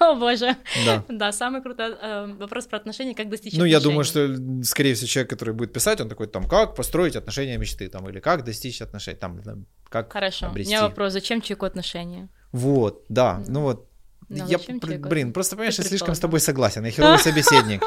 О, 0.00 0.14
боже. 0.18 0.56
Да. 0.86 1.04
Да, 1.08 1.32
самый 1.32 1.62
крутой 1.62 1.94
э, 2.00 2.26
вопрос 2.38 2.66
про 2.66 2.78
отношения, 2.78 3.14
как 3.14 3.28
достичь 3.28 3.54
Ну, 3.54 3.64
я 3.64 3.80
думаю, 3.80 4.04
что, 4.04 4.28
скорее 4.62 4.94
всего, 4.94 5.08
человек, 5.08 5.30
который 5.30 5.54
будет 5.54 5.72
писать, 5.72 6.00
он 6.00 6.08
такой, 6.08 6.26
там, 6.26 6.48
как 6.48 6.74
построить 6.74 7.16
отношения 7.16 7.58
мечты, 7.58 7.88
там, 7.88 8.08
или 8.08 8.20
как 8.20 8.44
достичь 8.44 8.82
отношений, 8.82 9.18
там, 9.18 9.66
как 9.88 10.12
Хорошо, 10.12 10.46
у 10.46 10.50
обрести. 10.50 10.72
меня 10.72 10.82
вопрос, 10.82 11.12
зачем 11.12 11.40
человеку 11.40 11.66
отношения? 11.66 12.28
Вот, 12.52 13.04
да, 13.08 13.42
ну 13.48 13.62
вот, 13.62 13.88
Ну, 14.28 14.46
я, 14.46 14.58
блин, 14.98 15.32
просто, 15.32 15.56
понимаешь, 15.56 15.78
я 15.78 15.84
слишком 15.84 16.14
с 16.14 16.20
тобой 16.20 16.40
согласен, 16.40 16.84
я 16.84 16.90
херовый 16.90 17.18
собеседник. 17.30 17.82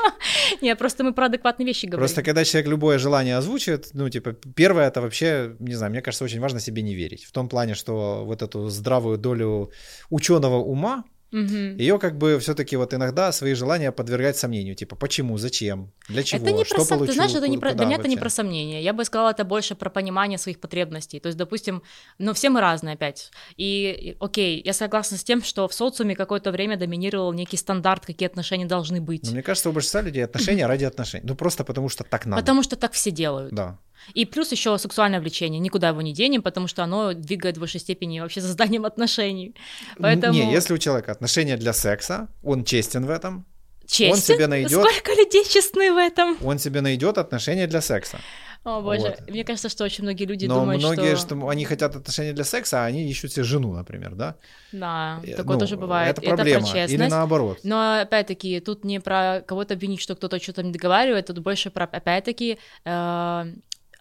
Не, 0.62 0.76
просто 0.76 1.04
мы 1.04 1.14
про 1.14 1.26
адекватные 1.26 1.66
вещи 1.66 1.86
говорим. 1.86 2.00
Просто 2.00 2.24
когда 2.24 2.44
человек 2.44 2.70
любое 2.70 3.00
желание 3.00 3.38
озвучивает, 3.38 3.90
ну, 3.94 4.10
типа, 4.10 4.34
первое, 4.56 4.88
это 4.88 5.02
вообще, 5.02 5.56
не 5.60 5.74
знаю, 5.76 5.92
мне 5.92 6.02
кажется, 6.02 6.24
очень 6.24 6.40
важно 6.40 6.60
себе 6.60 6.82
не 6.84 6.96
верить. 6.96 7.24
В 7.26 7.32
том 7.32 7.50
плане, 7.50 7.74
что 7.74 8.24
вот 8.26 8.42
эту 8.42 8.70
здравую 8.70 9.18
долю 9.18 9.72
ученого 10.10 10.58
ума, 10.58 11.04
Мгм. 11.32 11.78
ее 11.78 12.00
как 12.00 12.18
бы 12.18 12.40
все-таки 12.40 12.78
вот 12.78 12.94
иногда 12.94 13.32
свои 13.32 13.54
желания 13.56 13.92
подвергать 13.92 14.38
сомнению. 14.38 14.76
Типа, 14.76 14.96
почему, 14.96 15.38
зачем, 15.38 15.92
для 16.08 16.24
чего, 16.24 16.42
Это 16.42 16.52
не 16.52 16.64
что 16.66 16.76
про 16.76 16.84
сом- 16.86 16.98
получу, 16.98 17.12
Ты 17.12 17.16
знаешь, 17.16 17.34
это 17.36 17.48
не 17.48 17.58
про... 17.58 17.74
для 17.74 17.86
меня 17.86 17.96
это 17.98 18.08
не 18.08 18.16
вообще? 18.16 18.22
про 18.22 18.30
сомнения. 18.30 18.82
Я 18.82 18.94
бы 18.94 19.04
сказала, 19.06 19.32
это 19.32 19.44
больше 19.44 19.76
про 19.76 19.90
понимание 19.90 20.38
своих 20.38 20.60
потребностей. 20.60 21.20
То 21.20 21.28
есть, 21.28 21.38
допустим, 21.38 21.82
ну, 22.20 22.34
все 22.34 22.50
мы 22.50 22.62
разные 22.62 22.94
опять. 22.94 23.32
И, 23.58 23.92
и, 23.92 24.18
окей, 24.20 24.62
я 24.64 24.74
согласна 24.74 25.18
с 25.18 25.24
тем, 25.24 25.44
что 25.44 25.68
в 25.68 25.74
социуме 25.74 26.16
какое-то 26.16 26.52
время 26.52 26.78
доминировал 26.78 27.34
некий 27.34 27.58
стандарт, 27.58 28.06
какие 28.06 28.28
отношения 28.28 28.66
должны 28.66 29.02
быть. 29.02 29.24
Но 29.24 29.32
мне 29.32 29.44
кажется, 29.44 29.70
у 29.70 29.74
большинства 29.74 30.02
людей 30.02 30.24
отношения 30.24 30.66
ради 30.68 30.86
отношений. 30.86 31.26
Ну, 31.28 31.36
просто 31.36 31.64
потому 31.64 31.90
что 31.90 32.04
так 32.04 32.26
надо. 32.26 32.42
Потому 32.42 32.64
что 32.64 32.76
так 32.76 32.94
все 32.94 33.12
делают. 33.12 33.54
Да. 33.54 33.80
И 34.14 34.26
плюс 34.26 34.52
еще 34.52 34.78
сексуальное 34.78 35.20
влечение. 35.20 35.60
Никуда 35.60 35.90
его 35.90 36.02
не 36.02 36.14
денем, 36.14 36.42
потому 36.42 36.68
что 36.68 36.84
оно 36.84 37.14
двигает 37.14 37.58
в 37.58 37.60
высшей 37.60 37.80
степени 37.80 38.20
вообще 38.20 38.42
созданием 38.42 38.86
отношений. 38.86 39.56
Поэтому 40.00 40.34
Не, 40.34 40.52
если 40.52 40.74
у 40.74 40.78
человека 40.78 41.12
отношения 41.12 41.58
для 41.58 41.74
секса, 41.74 42.28
он 42.44 42.64
честен 42.64 43.06
в 43.06 43.10
этом, 43.10 43.46
честен. 43.88 44.14
он 44.14 44.20
себе 44.20 44.48
найдет- 44.48 44.82
Сколько 44.82 45.12
людей 45.14 45.44
честны 45.46 45.92
в 45.94 45.98
этом? 45.98 46.38
он 46.44 46.60
себе 46.60 46.82
найдет 46.82 47.18
отношения 47.18 47.68
для 47.68 47.82
секса. 47.82 48.20
О, 48.64 48.82
боже. 48.82 49.02
Вот. 49.20 49.30
Мне 49.30 49.44
кажется, 49.44 49.70
что 49.70 49.84
очень 49.84 50.04
многие 50.04 50.26
люди 50.26 50.48
Но 50.48 50.62
думают, 50.62 50.82
многие, 50.82 51.16
что... 51.16 51.36
что... 51.38 51.50
они 51.50 51.66
хотят 51.66 51.96
отношения 51.96 52.34
для 52.34 52.44
секса, 52.44 52.82
а 52.82 52.86
они 52.86 53.08
ищут 53.08 53.32
себе 53.32 53.44
жену, 53.44 53.72
например, 53.74 54.16
да? 54.16 54.38
Да, 54.72 55.22
Э, 55.24 55.36
такое 55.36 55.54
ну, 55.54 55.60
тоже 55.60 55.78
бывает. 55.78 56.10
Это 56.18 56.22
И 56.22 56.28
про 56.28 56.36
проблема. 56.36 56.68
Или 56.68 56.74
честность. 56.88 57.12
наоборот. 57.12 57.60
Но 57.64 58.00
опять-таки, 58.02 58.60
тут 58.62 58.84
не 58.84 59.00
про 59.00 59.42
кого-то 59.46 59.76
обвинить, 59.76 60.02
что 60.02 60.16
кто-то 60.16 60.40
что-то 60.42 60.64
не 60.64 60.72
договаривает, 60.72 61.28
тут 61.28 61.38
больше 61.40 61.70
про, 61.70 61.84
опять-таки, 61.86 62.58
э, 62.86 63.46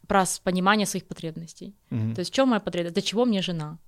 про 0.09 0.25
понимание 0.43 0.87
своих 0.87 1.07
потребностей. 1.07 1.75
Мгм. 1.91 2.15
То 2.15 2.21
есть, 2.21 2.31
в 2.33 2.35
чем 2.35 2.49
моя 2.49 2.61
потребность? 2.61 2.95
Для 2.95 3.03
чего 3.03 3.25
мне 3.25 3.43
жена? 3.43 3.79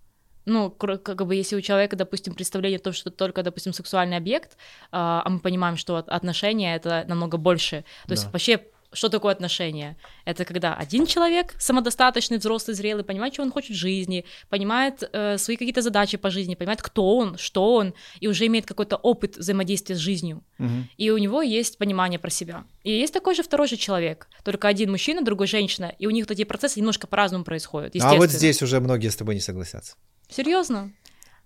Ну, 0.48 0.70
как 0.70 1.26
бы, 1.26 1.34
если 1.34 1.56
у 1.56 1.60
человека, 1.60 1.96
допустим, 1.96 2.34
представление 2.34 2.78
о 2.78 2.82
том, 2.82 2.92
что 2.92 3.10
только, 3.10 3.42
допустим, 3.42 3.72
сексуальный 3.72 4.16
объект, 4.16 4.56
а 4.92 5.22
а 5.24 5.28
мы 5.28 5.40
понимаем, 5.40 5.76
что 5.76 5.96
от- 5.96 6.08
отношения 6.08 6.76
это 6.76 7.04
намного 7.08 7.36
больше. 7.36 7.84
То 8.06 8.12
есть, 8.12 8.24
Да. 8.26 8.30
вообще, 8.30 8.60
что 8.92 9.08
такое 9.08 9.32
отношения? 9.32 9.96
Это 10.24 10.44
когда 10.44 10.74
один 10.74 11.06
человек, 11.06 11.54
самодостаточный, 11.58 12.38
взрослый, 12.38 12.74
зрелый, 12.74 13.04
понимает, 13.04 13.34
что 13.34 13.42
он 13.42 13.52
хочет 13.52 13.76
в 13.76 13.78
жизни, 13.78 14.24
понимает 14.48 15.08
э, 15.12 15.38
свои 15.38 15.56
какие-то 15.56 15.82
задачи 15.82 16.16
по 16.16 16.30
жизни, 16.30 16.54
понимает, 16.54 16.82
кто 16.82 17.16
он, 17.16 17.36
что 17.38 17.74
он, 17.74 17.94
и 18.20 18.28
уже 18.28 18.46
имеет 18.46 18.66
какой-то 18.66 18.96
опыт 18.96 19.36
взаимодействия 19.36 19.96
с 19.96 19.98
жизнью. 19.98 20.42
Мгм. 20.58 20.88
И 20.96 21.10
у 21.10 21.18
него 21.18 21.42
есть 21.42 21.78
понимание 21.78 22.18
про 22.18 22.30
себя. 22.30 22.64
И 22.82 22.92
есть 22.92 23.12
такой 23.12 23.34
же 23.34 23.42
второй 23.42 23.68
же 23.68 23.76
человек, 23.76 24.28
только 24.44 24.68
один 24.68 24.90
мужчина, 24.90 25.22
другой 25.22 25.46
женщина, 25.46 25.92
и 25.98 26.06
у 26.06 26.10
них 26.10 26.30
эти 26.30 26.44
процессы 26.44 26.80
немножко 26.80 27.06
по-разному 27.06 27.44
происходят. 27.44 27.94
А 28.00 28.14
вот 28.14 28.30
здесь 28.30 28.62
уже 28.62 28.80
многие 28.80 29.08
с 29.08 29.16
тобой 29.16 29.34
не 29.34 29.40
согласятся. 29.40 29.96
Серьезно? 30.28 30.92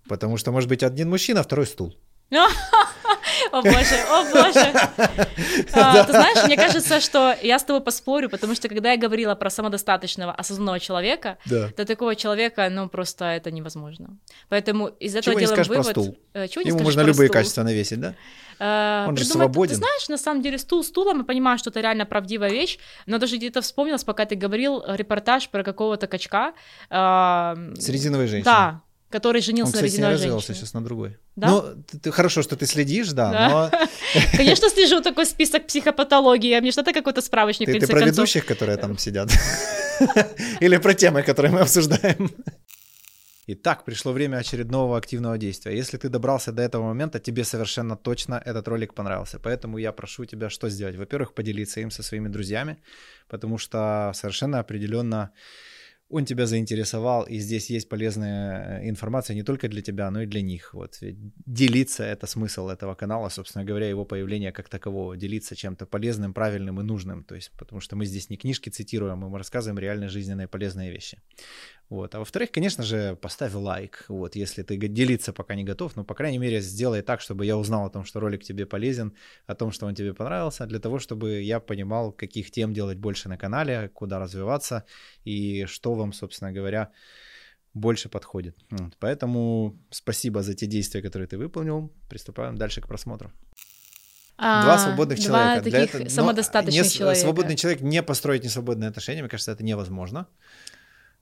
Потому 0.08 0.36
что 0.36 0.52
может 0.52 0.68
быть 0.68 0.82
один 0.82 1.10
мужчина, 1.10 1.40
а 1.40 1.42
второй 1.42 1.66
стул. 1.66 1.94
О 2.30 3.62
боже, 3.62 3.96
о 4.08 4.24
боже. 4.24 4.72
А, 5.72 6.04
Ты 6.04 6.12
знаешь, 6.12 6.44
мне 6.46 6.56
кажется, 6.56 7.00
что 7.00 7.34
я 7.42 7.58
с 7.58 7.64
тобой 7.64 7.82
поспорю, 7.82 8.28
потому 8.28 8.54
что 8.54 8.68
когда 8.68 8.92
я 8.92 8.96
говорила 8.98 9.34
про 9.34 9.50
самодостаточного, 9.50 10.32
осознанного 10.32 10.78
человека, 10.78 11.38
Да. 11.46 11.68
то 11.68 11.84
такого 11.84 12.14
человека, 12.14 12.68
ну, 12.70 12.88
просто 12.88 13.24
это 13.24 13.50
невозможно. 13.50 14.16
Поэтому 14.48 14.88
из 14.88 15.14
этого 15.16 15.40
Чего 15.40 15.54
делаем 15.54 15.68
вывод... 15.68 16.16
Э, 16.34 16.48
Чего 16.48 16.62
не 16.62 16.68
Ему 16.68 16.78
скажешь 16.78 16.84
можно 16.84 17.02
про 17.02 17.08
любые 17.08 17.28
стул? 17.28 17.32
качества 17.40 17.62
навесить, 17.62 18.00
да? 18.00 18.14
Э, 18.58 19.06
Он 19.08 19.16
же 19.16 19.24
свободен. 19.24 19.70
Ты 19.74 19.76
знаешь, 19.78 20.08
на 20.08 20.18
самом 20.18 20.42
деле, 20.42 20.58
стул 20.58 20.84
стулом, 20.84 21.18
я 21.18 21.24
понимаю, 21.24 21.58
что 21.58 21.70
это 21.70 21.80
реально 21.80 22.06
правдивая 22.06 22.50
вещь, 22.50 22.78
но 23.06 23.18
даже 23.18 23.36
где-то 23.36 23.60
вспомнилось, 23.62 24.04
пока 24.04 24.24
ты 24.26 24.36
говорил 24.36 24.82
э, 24.86 24.96
репортаж 24.96 25.48
про 25.48 25.64
какого-то 25.64 26.06
качка. 26.06 26.52
С 26.90 27.88
резиновой 27.88 28.26
женщиной. 28.26 28.44
Да, 28.44 28.80
который 29.10 29.38
Он, 29.38 29.42
женился 29.42 29.76
на 29.76 29.82
кстати, 29.82 30.00
не 30.00 30.06
развелся 30.06 30.46
женщине. 30.46 30.54
сейчас 30.66 30.74
на 30.74 30.82
другой. 30.84 31.18
Да? 31.36 31.48
Ну, 31.48 31.62
ты- 31.90 31.98
ты- 31.98 32.10
хорошо, 32.12 32.42
что 32.42 32.56
ты 32.56 32.66
следишь, 32.66 33.12
да, 33.12 33.30
Да. 33.30 33.48
но 33.50 33.70
Конечно, 34.36 34.68
слежу 34.70 35.00
такой 35.02 35.26
список 35.26 35.66
психопатологии, 35.66 36.52
а 36.56 36.60
мне 36.60 36.72
что-то 36.72 36.92
какой-то 36.92 37.20
справочник, 37.20 37.68
в 37.68 37.72
ты, 37.72 37.78
ты 37.80 37.80
конце 37.80 37.92
про 37.92 38.00
концов. 38.00 38.16
ведущих, 38.16 38.46
которые 38.46 38.78
там 38.78 38.96
сидят? 38.98 39.30
Или 40.60 40.78
про 40.78 40.94
темы, 40.94 41.22
которые 41.22 41.52
мы 41.52 41.60
обсуждаем? 41.60 42.30
Итак, 43.52 43.84
пришло 43.84 44.12
время 44.12 44.36
очередного 44.36 44.96
активного 44.96 45.36
действия. 45.36 45.76
Если 45.76 45.96
ты 45.98 46.08
добрался 46.08 46.52
до 46.52 46.62
этого 46.62 46.84
момента, 46.84 47.18
тебе 47.18 47.42
совершенно 47.44 47.96
точно 47.96 48.40
этот 48.46 48.68
ролик 48.68 48.94
понравился. 48.94 49.40
Поэтому 49.40 49.78
я 49.78 49.90
прошу 49.92 50.24
тебя 50.24 50.50
что 50.50 50.68
сделать? 50.70 50.94
Во-первых, 50.96 51.34
поделиться 51.34 51.80
им 51.80 51.90
со 51.90 52.02
своими 52.04 52.28
друзьями, 52.28 52.76
потому 53.28 53.58
что 53.58 54.12
совершенно 54.14 54.60
определенно 54.60 55.30
он 56.10 56.24
тебя 56.24 56.46
заинтересовал, 56.46 57.22
и 57.22 57.38
здесь 57.38 57.70
есть 57.70 57.88
полезная 57.88 58.80
э, 58.80 58.88
информация 58.88 59.34
не 59.36 59.44
только 59.44 59.68
для 59.68 59.80
тебя, 59.80 60.10
но 60.10 60.22
и 60.22 60.26
для 60.26 60.42
них. 60.42 60.74
Вот 60.74 60.98
делиться 61.00 62.02
это 62.02 62.26
смысл 62.26 62.68
этого 62.68 62.96
канала, 62.96 63.28
собственно 63.28 63.64
говоря, 63.64 63.88
его 63.88 64.04
появление 64.04 64.50
как 64.50 64.68
такового, 64.68 65.16
делиться 65.16 65.54
чем-то 65.54 65.86
полезным, 65.86 66.34
правильным 66.34 66.80
и 66.80 66.82
нужным. 66.82 67.22
То 67.22 67.36
есть, 67.36 67.52
потому 67.56 67.80
что 67.80 67.94
мы 67.94 68.06
здесь 68.06 68.28
не 68.28 68.36
книжки 68.36 68.70
цитируем, 68.70 69.18
мы 69.18 69.38
рассказываем 69.38 69.78
реально 69.78 70.08
жизненные 70.08 70.48
полезные 70.48 70.90
вещи. 70.90 71.18
Вот. 71.90 72.14
А 72.14 72.20
во-вторых, 72.20 72.52
конечно 72.52 72.84
же, 72.84 73.16
поставь 73.16 73.52
лайк, 73.52 74.04
вот, 74.08 74.36
если 74.36 74.62
ты 74.62 74.76
делиться 74.76 75.32
пока 75.32 75.56
не 75.56 75.64
готов, 75.64 75.96
но, 75.96 76.04
по 76.04 76.14
крайней 76.14 76.38
мере, 76.38 76.60
сделай 76.60 77.02
так, 77.02 77.20
чтобы 77.20 77.44
я 77.44 77.56
узнал 77.56 77.84
о 77.84 77.90
том, 77.90 78.04
что 78.04 78.20
ролик 78.20 78.44
тебе 78.44 78.64
полезен, 78.64 79.12
о 79.46 79.56
том, 79.56 79.72
что 79.72 79.86
он 79.86 79.94
тебе 79.96 80.14
понравился, 80.14 80.66
для 80.66 80.78
того, 80.78 81.00
чтобы 81.00 81.40
я 81.42 81.58
понимал, 81.58 82.12
каких 82.12 82.52
тем 82.52 82.72
делать 82.72 82.98
больше 82.98 83.28
на 83.28 83.36
канале, 83.36 83.88
куда 83.88 84.20
развиваться 84.20 84.84
и 85.24 85.64
что 85.66 85.94
вам, 85.94 86.12
собственно 86.12 86.52
говоря, 86.52 86.92
больше 87.74 88.08
подходит. 88.08 88.56
Вот. 88.70 88.96
Поэтому 89.00 89.76
спасибо 89.90 90.42
за 90.42 90.54
те 90.54 90.66
действия, 90.66 91.02
которые 91.02 91.26
ты 91.26 91.38
выполнил. 91.38 91.92
Приступаем 92.08 92.56
дальше 92.56 92.80
к 92.80 92.86
просмотру. 92.86 93.32
А, 94.38 94.62
два 94.62 94.78
свободных 94.78 95.18
два 95.18 95.26
человека. 95.26 95.64
Таких 95.64 95.72
Для 95.72 95.84
этого, 95.84 96.08
самодостаточных 96.08 96.84
не, 96.84 96.90
человека. 96.90 97.20
Свободный 97.20 97.56
человек 97.56 97.80
не 97.80 98.02
построить 98.02 98.44
несвободные 98.44 98.88
отношения, 98.88 99.22
мне 99.22 99.28
кажется, 99.28 99.50
это 99.50 99.64
невозможно 99.64 100.28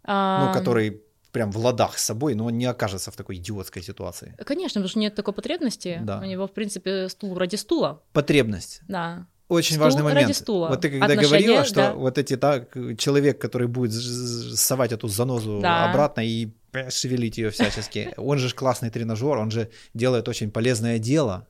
ну, 0.09 0.53
который 0.53 1.03
прям 1.33 1.51
в 1.53 1.59
ладах 1.59 1.99
с 1.99 2.05
собой, 2.05 2.35
но 2.35 2.47
он 2.47 2.57
не 2.57 2.65
окажется 2.65 3.11
в 3.11 3.17
такой 3.17 3.37
идиотской 3.37 3.83
ситуации. 3.83 4.35
Конечно, 4.47 4.81
потому 4.81 4.89
что 4.89 4.99
нет 4.99 5.15
такой 5.15 5.35
потребности. 5.35 6.01
Да. 6.03 6.21
У 6.21 6.25
него, 6.25 6.47
в 6.47 6.53
принципе, 6.53 7.09
стул 7.09 7.37
ради 7.39 7.57
стула. 7.57 8.03
Потребность. 8.13 8.81
Да. 8.89 9.27
Очень 9.49 9.75
Стул 9.77 9.85
важный 9.85 10.03
момент. 10.03 10.23
ради 10.23 10.33
стула. 10.33 10.69
Вот 10.69 10.81
ты 10.83 10.91
когда 10.91 11.07
Отношения, 11.07 11.29
говорила, 11.29 11.65
что 11.65 11.75
да. 11.75 11.95
вот 11.95 12.19
эти 12.19 12.37
так 12.37 12.75
человек, 12.99 13.41
который 13.41 13.67
будет 13.67 13.93
совать 13.93 14.93
эту 14.93 15.09
занозу 15.09 15.61
Да. 15.63 15.91
обратно 15.91 16.21
и 16.21 16.51
э, 16.73 16.91
шевелить 16.91 17.39
ее 17.39 17.51
всячески, 17.51 18.13
он 18.17 18.39
же 18.39 18.55
классный 18.55 18.91
тренажер, 18.91 19.39
он 19.39 19.51
же 19.51 19.71
делает 19.95 20.29
очень 20.29 20.51
полезное 20.51 20.99
дело. 20.99 21.47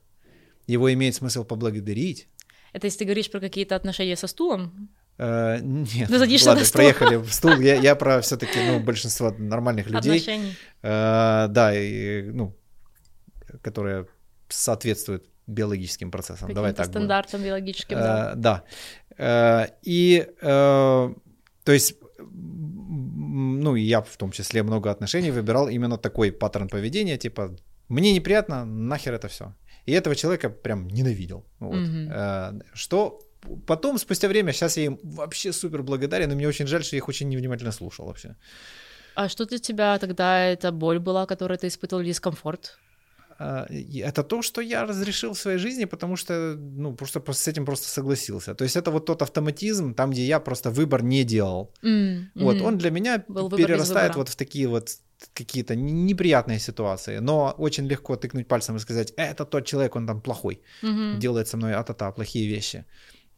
Его 0.67 0.93
имеет 0.93 1.15
смысл 1.15 1.43
поблагодарить. 1.43 2.27
Это 2.71 2.87
если 2.87 2.99
ты 2.99 3.05
говоришь 3.05 3.31
про 3.31 3.39
какие-то 3.39 3.75
отношения 3.75 4.15
со 4.15 4.27
стулом. 4.27 4.89
Э, 5.19 5.59
нет, 5.61 6.09
Ну, 6.09 6.17
садишься 6.17 6.49
ладно, 6.49 6.63
стул. 6.65 6.79
проехали 6.79 7.15
в 7.17 7.31
стул. 7.33 7.59
Я, 7.59 7.75
я 7.75 7.95
про 7.95 8.21
все-таки 8.21 8.57
ну, 8.65 8.79
большинство 8.79 9.31
нормальных 9.37 9.87
людей. 9.89 10.19
Отношений. 10.19 10.53
Э, 10.81 11.47
да, 11.49 11.71
и, 11.75 12.23
ну, 12.31 12.55
которые 13.61 14.05
соответствуют 14.47 15.25
биологическим 15.47 16.09
процессам. 16.11 16.53
Давай 16.53 16.71
Каким-то 16.71 16.83
так 16.83 16.87
будем. 16.87 16.99
стандартам 17.01 17.43
биологическим, 17.43 17.97
да. 17.97 18.31
Э, 18.31 18.35
да. 18.35 18.63
Э, 19.17 19.67
И, 19.83 20.25
то 20.41 21.13
есть, 21.73 21.95
ну, 22.19 23.75
я 23.75 24.01
в 24.01 24.15
том 24.17 24.31
числе 24.31 24.63
много 24.63 24.89
отношений 24.91 25.31
выбирал 25.31 25.67
именно 25.69 25.97
такой 25.97 26.31
паттерн 26.31 26.67
поведения, 26.69 27.17
типа, 27.17 27.55
мне 27.89 28.13
неприятно, 28.13 28.65
нахер 28.65 29.13
это 29.13 29.27
все. 29.27 29.53
И 29.85 29.91
этого 29.91 30.15
человека 30.15 30.49
прям 30.49 30.87
ненавидел. 30.87 31.45
Вот. 31.59 31.75
Мгм. 31.75 32.09
Э, 32.11 32.51
Что 32.73 33.19
потом, 33.65 33.97
спустя 33.97 34.27
время, 34.27 34.53
сейчас 34.53 34.77
я 34.77 34.85
им 34.85 34.99
вообще 35.03 35.53
супер 35.53 35.83
благодарен, 35.83 36.31
и 36.31 36.35
мне 36.35 36.47
очень 36.47 36.67
жаль, 36.67 36.83
что 36.83 36.95
я 36.95 36.97
их 36.97 37.09
очень 37.09 37.29
невнимательно 37.29 37.71
слушал 37.71 38.05
вообще. 38.05 38.35
А 39.15 39.27
что 39.29 39.45
для 39.45 39.57
тебя 39.59 39.97
тогда 39.99 40.39
это 40.45 40.71
боль 40.71 40.99
была, 40.99 41.25
которую 41.25 41.57
ты 41.57 41.67
испытывал, 41.67 42.03
дискомфорт? 42.03 42.79
А, 43.39 43.65
Это 44.05 44.23
то, 44.23 44.41
что 44.41 44.61
я 44.61 44.85
разрешил 44.85 45.31
в 45.33 45.39
своей 45.39 45.57
жизни, 45.59 45.85
потому 45.85 46.17
что, 46.17 46.55
ну, 46.57 46.93
просто 46.93 47.19
с 47.33 47.47
этим 47.47 47.65
просто 47.65 47.87
согласился. 47.87 48.53
То 48.53 48.63
есть 48.63 48.75
это 48.75 48.91
вот 48.91 49.05
тот 49.05 49.21
автоматизм, 49.21 49.93
там, 49.93 50.11
где 50.11 50.23
я 50.23 50.39
просто 50.39 50.69
выбор 50.71 51.03
не 51.03 51.23
делал. 51.23 51.73
М, 51.83 52.31
Вот, 52.35 52.61
он 52.61 52.77
для 52.77 52.91
меня 52.91 53.23
Был 53.27 53.49
перерастает 53.49 54.15
вот 54.15 54.29
в 54.29 54.35
такие 54.35 54.67
вот 54.67 54.89
какие-то 55.33 55.75
неприятные 55.75 56.59
ситуации, 56.59 57.19
но 57.19 57.53
очень 57.57 57.87
легко 57.87 58.15
тыкнуть 58.15 58.47
пальцем 58.47 58.75
и 58.75 58.79
сказать, 58.79 59.13
«Э, 59.17 59.23
это 59.31 59.45
тот 59.45 59.65
человек, 59.65 59.95
он 59.95 60.07
там 60.07 60.21
плохой, 60.21 60.61
Мгм. 60.81 61.19
делает 61.19 61.47
со 61.47 61.57
мной 61.57 61.73
а-та-та, 61.73 62.11
плохие 62.11 62.47
вещи. 62.47 62.85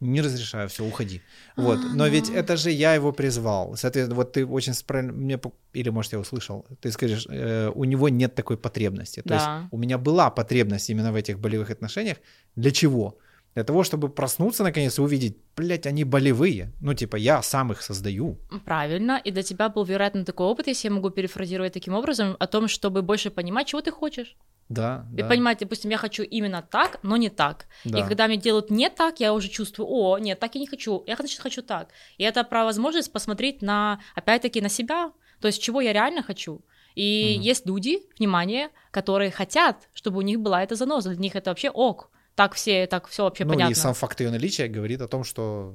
Не 0.02 0.20
разрешаю, 0.20 0.68
все, 0.68 0.84
уходи. 0.84 1.22
Вот. 1.56 1.78
А, 1.78 1.94
Но 1.94 2.08
ведь 2.08 2.28
это 2.30 2.56
же 2.56 2.70
я 2.70 2.94
его 2.94 3.12
призвал. 3.12 3.76
Соответственно, 3.76 4.16
вот 4.16 4.32
ты 4.32 4.44
очень 4.44 4.72
правильно 4.86 5.12
мне, 5.12 5.38
или 5.74 5.90
может 5.90 6.12
я 6.12 6.18
услышал, 6.18 6.66
ты 6.80 6.90
скажешь, 6.90 7.26
э, 7.30 7.70
у 7.74 7.84
него 7.84 8.08
нет 8.08 8.34
такой 8.34 8.56
потребности. 8.56 9.20
То 9.22 9.28
Да. 9.28 9.34
есть 9.34 9.68
у 9.72 9.78
меня 9.78 9.98
была 9.98 10.30
потребность 10.30 10.90
именно 10.90 11.12
в 11.12 11.14
этих 11.14 11.38
болевых 11.38 11.70
отношениях. 11.70 12.16
Для 12.56 12.70
чего? 12.72 13.16
Для 13.54 13.64
того, 13.64 13.82
чтобы 13.84 14.08
проснуться 14.08 14.62
наконец 14.62 14.98
и 14.98 15.02
увидеть, 15.02 15.36
блядь, 15.56 15.86
они 15.86 16.04
болевые. 16.04 16.72
Ну, 16.80 16.94
типа, 16.94 17.16
я 17.16 17.42
сам 17.42 17.70
их 17.72 17.82
создаю. 17.82 18.38
Правильно, 18.64 19.20
и 19.22 19.30
для 19.30 19.42
тебя 19.42 19.68
был, 19.68 19.84
вероятно, 19.84 20.24
такой 20.24 20.46
опыт, 20.46 20.68
если 20.68 20.88
я 20.88 20.94
могу 20.94 21.10
перефразировать 21.10 21.72
таким 21.74 21.94
образом, 21.94 22.36
о 22.38 22.46
том, 22.46 22.66
чтобы 22.68 23.02
больше 23.02 23.30
понимать, 23.30 23.66
чего 23.66 23.82
ты 23.82 23.90
хочешь. 23.90 24.36
Да, 24.70 25.06
И 25.12 25.20
да. 25.20 25.28
понимать, 25.28 25.58
допустим, 25.58 25.90
я 25.90 25.98
хочу 25.98 26.22
именно 26.22 26.62
так, 26.62 26.98
но 27.02 27.18
не 27.18 27.28
так. 27.28 27.66
Да. 27.84 27.98
И 27.98 28.08
когда 28.08 28.26
мне 28.26 28.38
делают 28.38 28.70
не 28.70 28.88
так, 28.88 29.20
я 29.20 29.34
уже 29.34 29.48
чувствую, 29.48 29.86
о, 29.90 30.18
нет, 30.18 30.40
так 30.40 30.54
я 30.54 30.60
не 30.60 30.66
хочу, 30.66 31.04
я, 31.06 31.16
значит, 31.16 31.40
хочу 31.40 31.62
так. 31.62 31.88
И 32.16 32.24
это 32.24 32.44
про 32.44 32.64
возможность 32.64 33.12
посмотреть 33.12 33.60
на, 33.60 34.00
опять-таки, 34.14 34.62
на 34.62 34.70
себя, 34.70 35.12
то 35.40 35.48
есть 35.48 35.62
чего 35.62 35.82
я 35.82 35.92
реально 35.92 36.22
хочу. 36.22 36.62
И 36.94 37.34
Мгм. 37.36 37.42
есть 37.42 37.66
люди, 37.66 37.98
внимание, 38.18 38.70
которые 38.90 39.30
хотят, 39.30 39.88
чтобы 39.92 40.18
у 40.18 40.22
них 40.22 40.40
была 40.40 40.62
эта 40.62 40.74
заноза, 40.74 41.10
для 41.10 41.18
них 41.18 41.36
это 41.36 41.50
вообще 41.50 41.68
ок. 41.68 42.10
Так 42.34 42.54
все, 42.54 42.86
так 42.86 43.06
все 43.08 43.24
вообще 43.24 43.44
ну, 43.44 43.50
понятно. 43.52 43.72
и 43.72 43.74
сам 43.74 43.94
факт 43.94 44.20
ее 44.20 44.30
наличия 44.30 44.68
говорит 44.68 45.00
о 45.02 45.08
том, 45.08 45.24
что, 45.24 45.74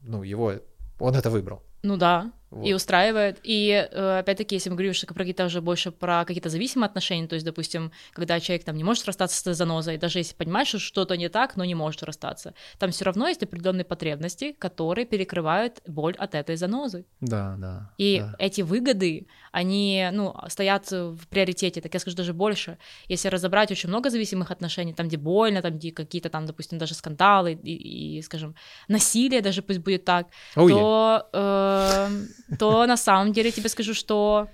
ну, 0.00 0.22
его, 0.22 0.54
он 0.98 1.14
это 1.14 1.30
выбрал. 1.30 1.62
Ну 1.82 1.96
да, 1.96 2.32
Вот. 2.52 2.66
и 2.66 2.74
устраивает. 2.74 3.40
И 3.42 3.70
э, 3.70 4.18
опять-таки, 4.18 4.56
если 4.56 4.68
мы 4.68 4.76
говорим 4.76 4.92
что 4.92 5.06
про 5.06 5.14
какие-то 5.14 5.46
уже 5.46 5.60
больше 5.62 5.90
про 5.90 6.24
какие-то 6.24 6.50
зависимые 6.50 6.86
отношения, 6.86 7.26
то 7.26 7.34
есть, 7.34 7.46
допустим, 7.46 7.92
когда 8.12 8.38
человек 8.40 8.64
там 8.64 8.76
не 8.76 8.84
может 8.84 9.06
расстаться 9.06 9.36
с 9.36 9.56
занозой, 9.56 9.96
даже 9.96 10.18
если 10.18 10.34
понимаешь, 10.34 10.68
что 10.68 10.78
что-то 10.78 11.16
не 11.16 11.28
так, 11.28 11.56
но 11.56 11.64
не 11.64 11.74
может 11.74 12.02
расстаться, 12.02 12.54
там 12.78 12.90
все 12.90 13.04
равно 13.06 13.28
есть 13.28 13.42
определенные 13.42 13.84
потребности, 13.84 14.52
которые 14.58 15.06
перекрывают 15.06 15.80
боль 15.86 16.14
от 16.18 16.34
этой 16.34 16.56
занозы. 16.56 17.06
Да, 17.20 17.56
да. 17.58 17.90
И 17.96 18.20
да. 18.20 18.34
эти 18.38 18.60
выгоды, 18.60 19.26
они, 19.50 20.08
ну, 20.12 20.34
стоят 20.48 20.90
в 20.90 21.26
приоритете, 21.28 21.80
так 21.80 21.94
я 21.94 22.00
скажу 22.00 22.16
даже 22.16 22.34
больше. 22.34 22.76
Если 23.08 23.28
разобрать 23.28 23.70
очень 23.70 23.88
много 23.88 24.10
зависимых 24.10 24.50
отношений, 24.50 24.92
там, 24.92 25.08
где 25.08 25.16
больно, 25.16 25.62
там, 25.62 25.78
где 25.78 25.90
какие-то 25.90 26.28
там, 26.28 26.46
допустим, 26.46 26.78
даже 26.78 26.94
скандалы 26.94 27.52
и, 27.52 28.18
и, 28.18 28.22
скажем, 28.22 28.54
насилие 28.88 29.40
даже 29.40 29.62
пусть 29.62 29.80
будет 29.80 30.04
так, 30.04 30.28
Oh, 30.54 30.66
yeah. 30.66 30.70
то, 30.70 31.28
э, 31.32 32.26
то 32.58 32.86
на 32.86 32.96
самом 32.96 33.32
деле 33.32 33.50
тебе 33.50 33.68
скажу, 33.68 33.94
что 33.94 34.48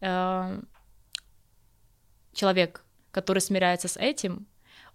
э, 0.00 0.62
человек, 2.32 2.84
который 3.10 3.40
смиряется 3.40 3.88
с 3.88 3.96
этим, 3.96 4.46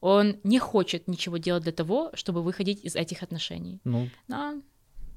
он 0.02 0.38
не 0.44 0.60
хочет 0.60 1.08
ничего 1.08 1.38
делать 1.38 1.64
для 1.64 1.72
того, 1.72 2.12
чтобы 2.14 2.42
выходить 2.44 2.84
из 2.86 2.96
этих 2.96 3.24
отношений. 3.24 3.80
Ну, 3.84 4.10
Да. 4.28 4.54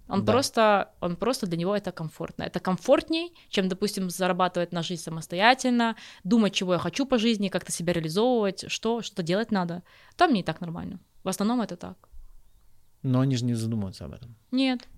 Он 0.09 0.24
Да. 0.24 0.33
просто, 0.33 0.95
он 1.01 1.16
просто 1.16 1.47
для 1.49 1.57
него 1.59 1.74
это 1.74 1.91
комфортно. 1.91 2.45
Это 2.45 2.61
комфортней, 2.61 3.33
чем, 3.49 3.68
допустим, 3.68 4.09
зарабатывать 4.09 4.72
на 4.72 4.83
жизнь 4.83 5.03
самостоятельно, 5.03 5.97
думать, 6.22 6.55
чего 6.55 6.74
я 6.74 6.79
хочу 6.79 7.07
по 7.07 7.18
жизни, 7.18 7.49
как-то 7.49 7.72
себя 7.72 7.93
реализовывать, 7.93 8.70
что, 8.70 9.03
что 9.03 9.22
делать 9.24 9.51
надо. 9.51 9.83
Там 10.16 10.33
не 10.33 10.45
так 10.45 10.61
нормально. 10.61 11.01
В 11.24 11.29
основном 11.29 11.61
это 11.61 11.77
так. 11.77 12.09
но 13.03 13.20
они 13.20 13.37
же 13.37 13.45
не 13.45 13.55
задумываются 13.55 14.05
об 14.05 14.12
этом. 14.12 14.37
Нет. 14.53 14.89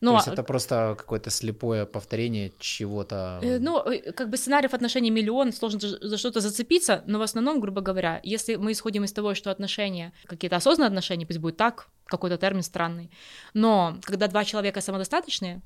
То 0.00 0.06
Ну, 0.06 0.14
есть 0.14 0.28
а- 0.28 0.32
это 0.32 0.42
просто 0.42 0.94
какое-то 0.98 1.30
слепое 1.30 1.86
повторение 1.86 2.52
чего-то. 2.58 3.40
Э, 3.42 3.58
Ну, 3.58 3.78
э, 3.80 4.12
как 4.12 4.28
бы 4.28 4.36
сценариев 4.36 4.74
отношений 4.74 5.10
миллион, 5.10 5.52
сложно 5.52 5.80
за 5.80 6.18
что-то 6.18 6.40
зацепиться, 6.40 7.02
но 7.06 7.18
в 7.18 7.22
основном, 7.22 7.60
грубо 7.60 7.80
говоря, 7.80 8.20
если 8.22 8.56
мы 8.56 8.72
исходим 8.72 9.04
из 9.04 9.12
того, 9.12 9.34
что 9.34 9.50
отношения, 9.50 10.12
какие-то 10.26 10.56
осознанные 10.56 10.88
отношения, 10.88 11.24
пусть 11.26 11.38
будет 11.38 11.56
так, 11.56 11.88
какой-то 12.04 12.36
термин 12.36 12.62
странный, 12.62 13.10
но 13.54 13.96
когда 14.02 14.28
два 14.28 14.44
человека 14.44 14.82
самодостаточные, 14.82 15.62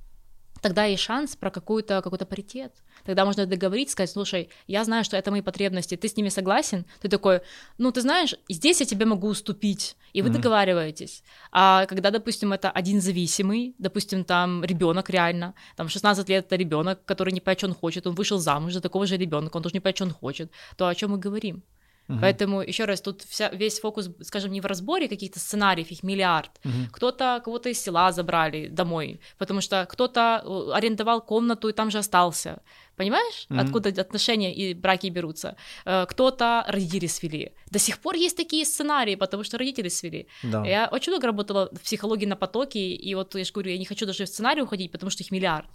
тогда 0.60 0.84
есть 0.84 1.02
шанс 1.02 1.36
про 1.36 1.50
какую-то, 1.50 2.02
какой-то 2.02 2.26
паритет. 2.26 2.72
Тогда 3.04 3.24
можно 3.24 3.46
договориться, 3.46 3.92
сказать, 3.92 4.10
слушай, 4.10 4.48
я 4.66 4.84
знаю, 4.84 5.04
что 5.04 5.16
это 5.16 5.30
мои 5.30 5.42
потребности, 5.42 5.96
ты 5.96 6.08
с 6.08 6.16
ними 6.16 6.28
согласен? 6.28 6.84
Ты 7.00 7.08
такой, 7.08 7.40
ну, 7.78 7.92
ты 7.92 8.00
знаешь, 8.00 8.34
здесь 8.48 8.80
я 8.80 8.86
тебе 8.86 9.06
могу 9.06 9.28
уступить, 9.28 9.96
и 10.12 10.22
вы 10.22 10.28
Мгм. 10.28 10.38
договариваетесь. 10.38 11.22
А 11.52 11.86
когда, 11.86 12.10
допустим, 12.10 12.52
это 12.52 12.70
один 12.70 13.00
зависимый, 13.00 13.74
допустим, 13.78 14.24
там 14.24 14.64
ребенок 14.64 15.10
реально, 15.10 15.54
там 15.76 15.88
16 15.88 16.28
лет 16.28 16.46
это 16.46 16.56
ребенок, 16.56 17.04
который 17.04 17.32
не 17.32 17.40
понимает, 17.40 17.58
что 17.58 17.66
он 17.68 17.74
хочет, 17.74 18.06
он 18.06 18.14
вышел 18.14 18.38
замуж 18.38 18.72
за 18.72 18.80
такого 18.80 19.06
же 19.06 19.16
ребенка, 19.16 19.56
он 19.56 19.62
тоже 19.62 19.74
не 19.74 19.80
понимает, 19.80 19.96
что 19.96 20.04
он 20.04 20.12
хочет, 20.12 20.50
то 20.76 20.86
о 20.88 20.94
чем 20.94 21.10
мы 21.10 21.18
говорим? 21.18 21.62
Угу. 22.10 22.18
Поэтому, 22.20 22.60
еще 22.60 22.84
раз, 22.86 23.00
тут 23.00 23.22
вся, 23.22 23.48
весь 23.50 23.80
фокус, 23.80 24.10
скажем, 24.22 24.52
не 24.52 24.60
в 24.60 24.66
разборе 24.66 25.08
каких-то 25.08 25.38
сценариев, 25.38 25.90
их 25.90 26.02
миллиард. 26.02 26.50
Угу. 26.64 26.72
Кто-то 26.92 27.40
кого-то 27.44 27.68
из 27.68 27.80
села 27.80 28.12
забрали 28.12 28.66
домой, 28.68 29.20
потому 29.38 29.60
что 29.60 29.86
кто-то 29.88 30.42
э, 30.44 30.72
арендовал 30.72 31.22
комнату 31.22 31.68
и 31.68 31.72
там 31.72 31.90
же 31.90 31.98
остался. 31.98 32.62
Понимаешь, 32.96 33.46
mm-hmm. 33.48 33.60
откуда 33.60 34.00
отношения 34.00 34.54
и 34.54 34.74
браки 34.74 35.06
берутся? 35.08 35.56
Э, 35.86 36.06
кто-то 36.06 36.64
родители 36.68 37.06
свели. 37.06 37.52
До 37.70 37.78
сих 37.78 37.98
пор 37.98 38.14
есть 38.14 38.36
такие 38.36 38.64
сценарии, 38.64 39.14
потому 39.14 39.44
что 39.44 39.58
родители 39.58 39.88
свели. 39.88 40.26
Да. 40.42 40.66
Я 40.66 40.88
очень 40.92 41.12
много 41.12 41.26
работала 41.26 41.70
в 41.72 41.80
психологии 41.80 42.26
на 42.26 42.36
потоке, 42.36 42.78
и 42.78 43.14
вот 43.14 43.34
я 43.34 43.44
же 43.44 43.52
говорю, 43.52 43.70
я 43.70 43.78
не 43.78 43.86
хочу 43.86 44.06
даже 44.06 44.24
в 44.24 44.28
сценарий 44.28 44.62
уходить, 44.62 44.92
потому 44.92 45.10
что 45.10 45.22
их 45.22 45.30
миллиард. 45.30 45.68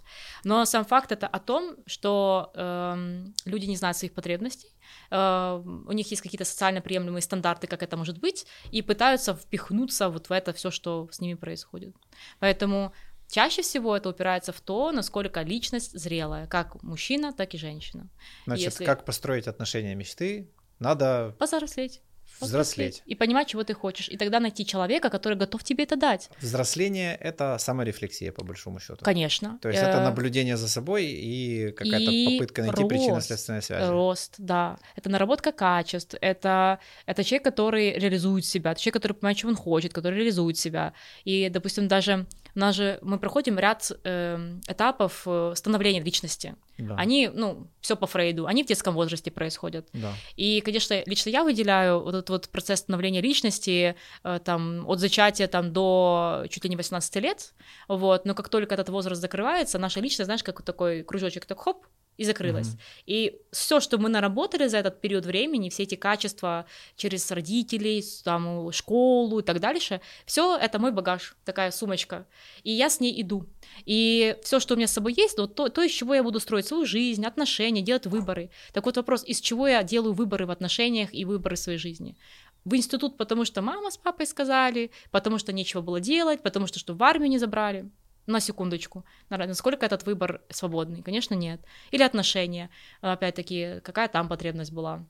Но 0.44 0.64
сам 0.64 0.84
факт 0.84 1.12
это 1.12 1.26
о 1.26 1.40
том, 1.40 1.76
что 1.86 2.52
э, 2.54 3.24
люди 3.44 3.66
не 3.66 3.76
знают 3.76 3.96
своих 3.96 4.12
потребностей, 4.12 4.68
э, 5.10 5.62
у 5.64 5.92
них 5.92 6.10
есть 6.10 6.22
какие-то 6.22 6.44
социально 6.44 6.80
приемлемые 6.80 7.22
стандарты, 7.22 7.66
как 7.66 7.82
это 7.82 7.96
может 7.96 8.18
быть, 8.18 8.46
и 8.70 8.82
пытаются 8.82 9.34
впихнуться 9.34 10.08
вот 10.08 10.28
в 10.28 10.32
это 10.32 10.52
все, 10.52 10.70
что 10.70 11.08
с 11.10 11.20
ними 11.20 11.34
происходит. 11.34 11.96
Поэтому 12.38 12.92
Чаще 13.28 13.62
всего 13.62 13.96
это 13.96 14.08
упирается 14.08 14.52
в 14.52 14.60
то, 14.60 14.92
насколько 14.92 15.42
личность 15.42 15.98
зрелая, 15.98 16.46
как 16.46 16.82
мужчина, 16.82 17.32
так 17.32 17.54
и 17.54 17.58
женщина. 17.58 18.08
Значит, 18.46 18.64
Если... 18.66 18.84
как 18.84 19.04
построить 19.04 19.46
отношения 19.46 19.94
мечты? 19.94 20.50
Надо... 20.78 21.34
Повзрослеть. 21.38 22.02
Взрослеть. 22.40 23.02
И 23.06 23.14
понимать, 23.14 23.48
чего 23.48 23.64
ты 23.64 23.72
хочешь. 23.72 24.08
И 24.08 24.16
тогда 24.16 24.40
найти 24.40 24.66
человека, 24.66 25.08
который 25.08 25.38
готов 25.38 25.64
тебе 25.64 25.84
это 25.84 25.96
дать. 25.96 26.28
Взросление— 26.40 27.14
это 27.20 27.56
саморефлексия, 27.58 28.30
по 28.30 28.44
большому 28.44 28.78
счету. 28.78 28.98
Конечно. 29.02 29.58
То 29.62 29.68
есть 29.68 29.80
это 29.80 29.98
э, 29.98 30.04
наблюдение 30.04 30.56
за 30.56 30.68
собой 30.68 31.06
и 31.06 31.72
какая-то 31.72 32.10
и 32.10 32.38
попытка 32.38 32.62
найти 32.62 32.84
причинно-следственные 32.84 33.62
связи. 33.62 33.90
Рост, 33.90 34.34
да. 34.38 34.78
Это 34.96 35.08
наработка 35.08 35.52
качеств, 35.52 36.14
это, 36.20 36.78
это 37.06 37.24
человек, 37.24 37.44
который 37.44 37.98
реализует 37.98 38.44
себя, 38.44 38.72
это 38.72 38.80
человек, 38.80 38.94
который 38.94 39.12
понимает, 39.14 39.38
чего 39.38 39.50
он 39.50 39.56
хочет, 39.56 39.94
который 39.94 40.16
реализует 40.16 40.58
себя. 40.58 40.92
И, 41.24 41.48
допустим, 41.48 41.88
даже 41.88 42.26
нас 42.60 42.74
же 42.74 42.98
мы 43.02 43.18
проходим 43.18 43.58
ряд 43.58 43.90
э, 44.04 44.58
этапов 44.66 45.26
становления 45.54 46.00
личности. 46.00 46.56
Да. 46.78 46.94
Они, 46.96 47.30
ну, 47.32 47.68
все 47.80 47.96
по 47.96 48.06
Фрейду, 48.06 48.46
они 48.46 48.62
в 48.62 48.66
детском 48.66 48.94
возрасте 48.94 49.30
происходят. 49.30 49.88
Да. 49.92 50.12
И, 50.36 50.60
конечно, 50.60 51.02
лично 51.06 51.30
я 51.30 51.42
выделяю 51.42 52.00
вот 52.00 52.14
этот 52.14 52.30
вот 52.30 52.48
процесс 52.48 52.80
становления 52.80 53.20
личности 53.20 53.96
э, 54.24 54.40
там 54.44 54.88
от 54.88 55.00
зачатия 55.00 55.48
там 55.48 55.72
до 55.72 56.44
чуть 56.50 56.64
ли 56.64 56.70
не 56.70 56.76
18 56.76 57.16
лет, 57.16 57.54
вот, 57.88 58.24
но 58.24 58.34
как 58.34 58.48
только 58.48 58.74
этот 58.74 58.88
возраст 58.88 59.20
закрывается, 59.20 59.78
наша 59.78 60.00
личность, 60.00 60.26
знаешь, 60.26 60.42
как 60.42 60.62
такой 60.62 61.02
кружочек, 61.02 61.46
так 61.46 61.58
хоп, 61.60 61.86
и 62.16 62.24
закрылась. 62.24 62.68
Mm-hmm. 62.68 63.02
И 63.06 63.40
все, 63.52 63.80
что 63.80 63.98
мы 63.98 64.08
наработали 64.08 64.68
за 64.68 64.78
этот 64.78 65.00
период 65.00 65.26
времени, 65.26 65.68
все 65.68 65.82
эти 65.82 65.94
качества 65.94 66.66
через 66.96 67.30
родителей, 67.30 68.04
там, 68.24 68.72
школу 68.72 69.40
и 69.40 69.42
так 69.42 69.60
дальше, 69.60 70.00
все 70.24 70.56
это 70.56 70.78
мой 70.78 70.92
багаж, 70.92 71.36
такая 71.44 71.70
сумочка. 71.70 72.26
И 72.62 72.72
я 72.72 72.88
с 72.88 73.00
ней 73.00 73.20
иду. 73.20 73.46
И 73.84 74.36
все, 74.42 74.60
что 74.60 74.74
у 74.74 74.76
меня 74.76 74.86
с 74.86 74.92
собой 74.92 75.14
есть, 75.16 75.36
то, 75.36 75.46
то, 75.46 75.68
то, 75.68 75.82
из 75.82 75.92
чего 75.92 76.14
я 76.14 76.22
буду 76.22 76.40
строить 76.40 76.66
свою 76.66 76.86
жизнь, 76.86 77.24
отношения, 77.24 77.82
делать 77.82 78.06
выборы. 78.06 78.50
Так 78.72 78.86
вот 78.86 78.96
вопрос, 78.96 79.24
из 79.24 79.40
чего 79.40 79.68
я 79.68 79.82
делаю 79.82 80.14
выборы 80.14 80.46
в 80.46 80.50
отношениях 80.50 81.12
и 81.12 81.24
выборы 81.24 81.56
в 81.56 81.58
своей 81.58 81.78
жизни? 81.78 82.16
В 82.64 82.74
институт, 82.74 83.16
потому 83.16 83.44
что 83.44 83.62
мама 83.62 83.90
с 83.90 83.96
папой 83.96 84.26
сказали, 84.26 84.90
потому 85.10 85.38
что 85.38 85.52
нечего 85.52 85.82
было 85.82 86.00
делать, 86.00 86.42
потому 86.42 86.66
что 86.66 86.78
что 86.78 86.94
в 86.94 87.02
армию 87.02 87.30
не 87.30 87.38
забрали 87.38 87.88
на 88.26 88.40
секундочку, 88.40 89.04
насколько 89.30 89.86
этот 89.86 90.04
выбор 90.06 90.42
свободный? 90.50 91.02
Конечно, 91.02 91.34
нет. 91.34 91.60
Или 91.90 92.02
отношения, 92.02 92.70
опять-таки, 93.00 93.80
какая 93.82 94.08
там 94.08 94.28
потребность 94.28 94.72
была? 94.72 95.04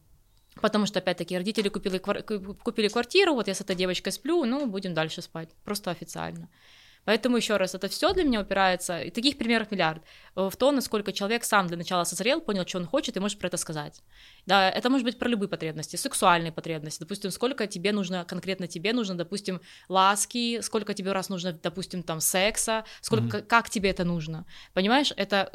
Потому 0.61 0.87
что, 0.87 1.01
опять-таки, 1.01 1.37
родители 1.37 1.69
купили, 1.69 1.99
купили 1.99 2.89
квартиру, 2.89 3.35
вот 3.35 3.49
я 3.49 3.55
с 3.55 3.61
этой 3.61 3.77
девочкой 3.77 4.13
сплю, 4.13 4.45
ну, 4.45 4.67
будем 4.67 4.95
дальше 4.95 5.21
спать, 5.23 5.51
просто 5.65 5.91
официально. 5.91 6.49
Поэтому 7.07 7.37
еще 7.37 7.57
раз, 7.57 7.75
это 7.75 7.89
все 7.89 8.13
для 8.13 8.25
меня 8.25 8.41
упирается, 8.41 9.01
и 9.01 9.11
таких 9.11 9.39
примеров 9.39 9.71
миллиард, 9.71 10.03
в 10.35 10.55
то, 10.57 10.73
насколько 10.73 11.13
человек 11.13 11.45
сам 11.45 11.67
для 11.69 11.77
начала 11.77 12.05
созрел, 12.05 12.41
понял, 12.41 12.67
что 12.67 12.79
он 12.79 12.87
хочет, 12.87 13.17
и 13.17 13.21
может 13.21 13.39
про 13.39 13.47
это 13.47 13.57
сказать. 13.57 14.03
Да, 14.45 14.69
это 14.69 14.91
может 14.91 15.05
быть 15.05 15.19
про 15.19 15.29
любые 15.29 15.49
потребности, 15.49 15.97
сексуальные 15.97 16.53
потребности, 16.53 17.01
допустим, 17.01 17.31
сколько 17.31 17.67
тебе 17.67 17.93
нужно, 17.93 18.25
конкретно 18.25 18.67
тебе 18.67 18.93
нужно, 18.93 19.15
допустим, 19.15 19.61
ласки, 19.89 20.61
сколько 20.61 20.95
тебе 20.95 21.13
раз 21.13 21.29
нужно, 21.29 21.53
допустим, 21.53 22.03
там, 22.03 22.21
секса, 22.21 22.85
сколько, 23.01 23.39
mm-hmm. 23.39 23.47
как 23.47 23.71
тебе 23.71 23.91
это 23.91 24.05
нужно, 24.05 24.45
понимаешь, 24.75 25.13
это, 25.17 25.51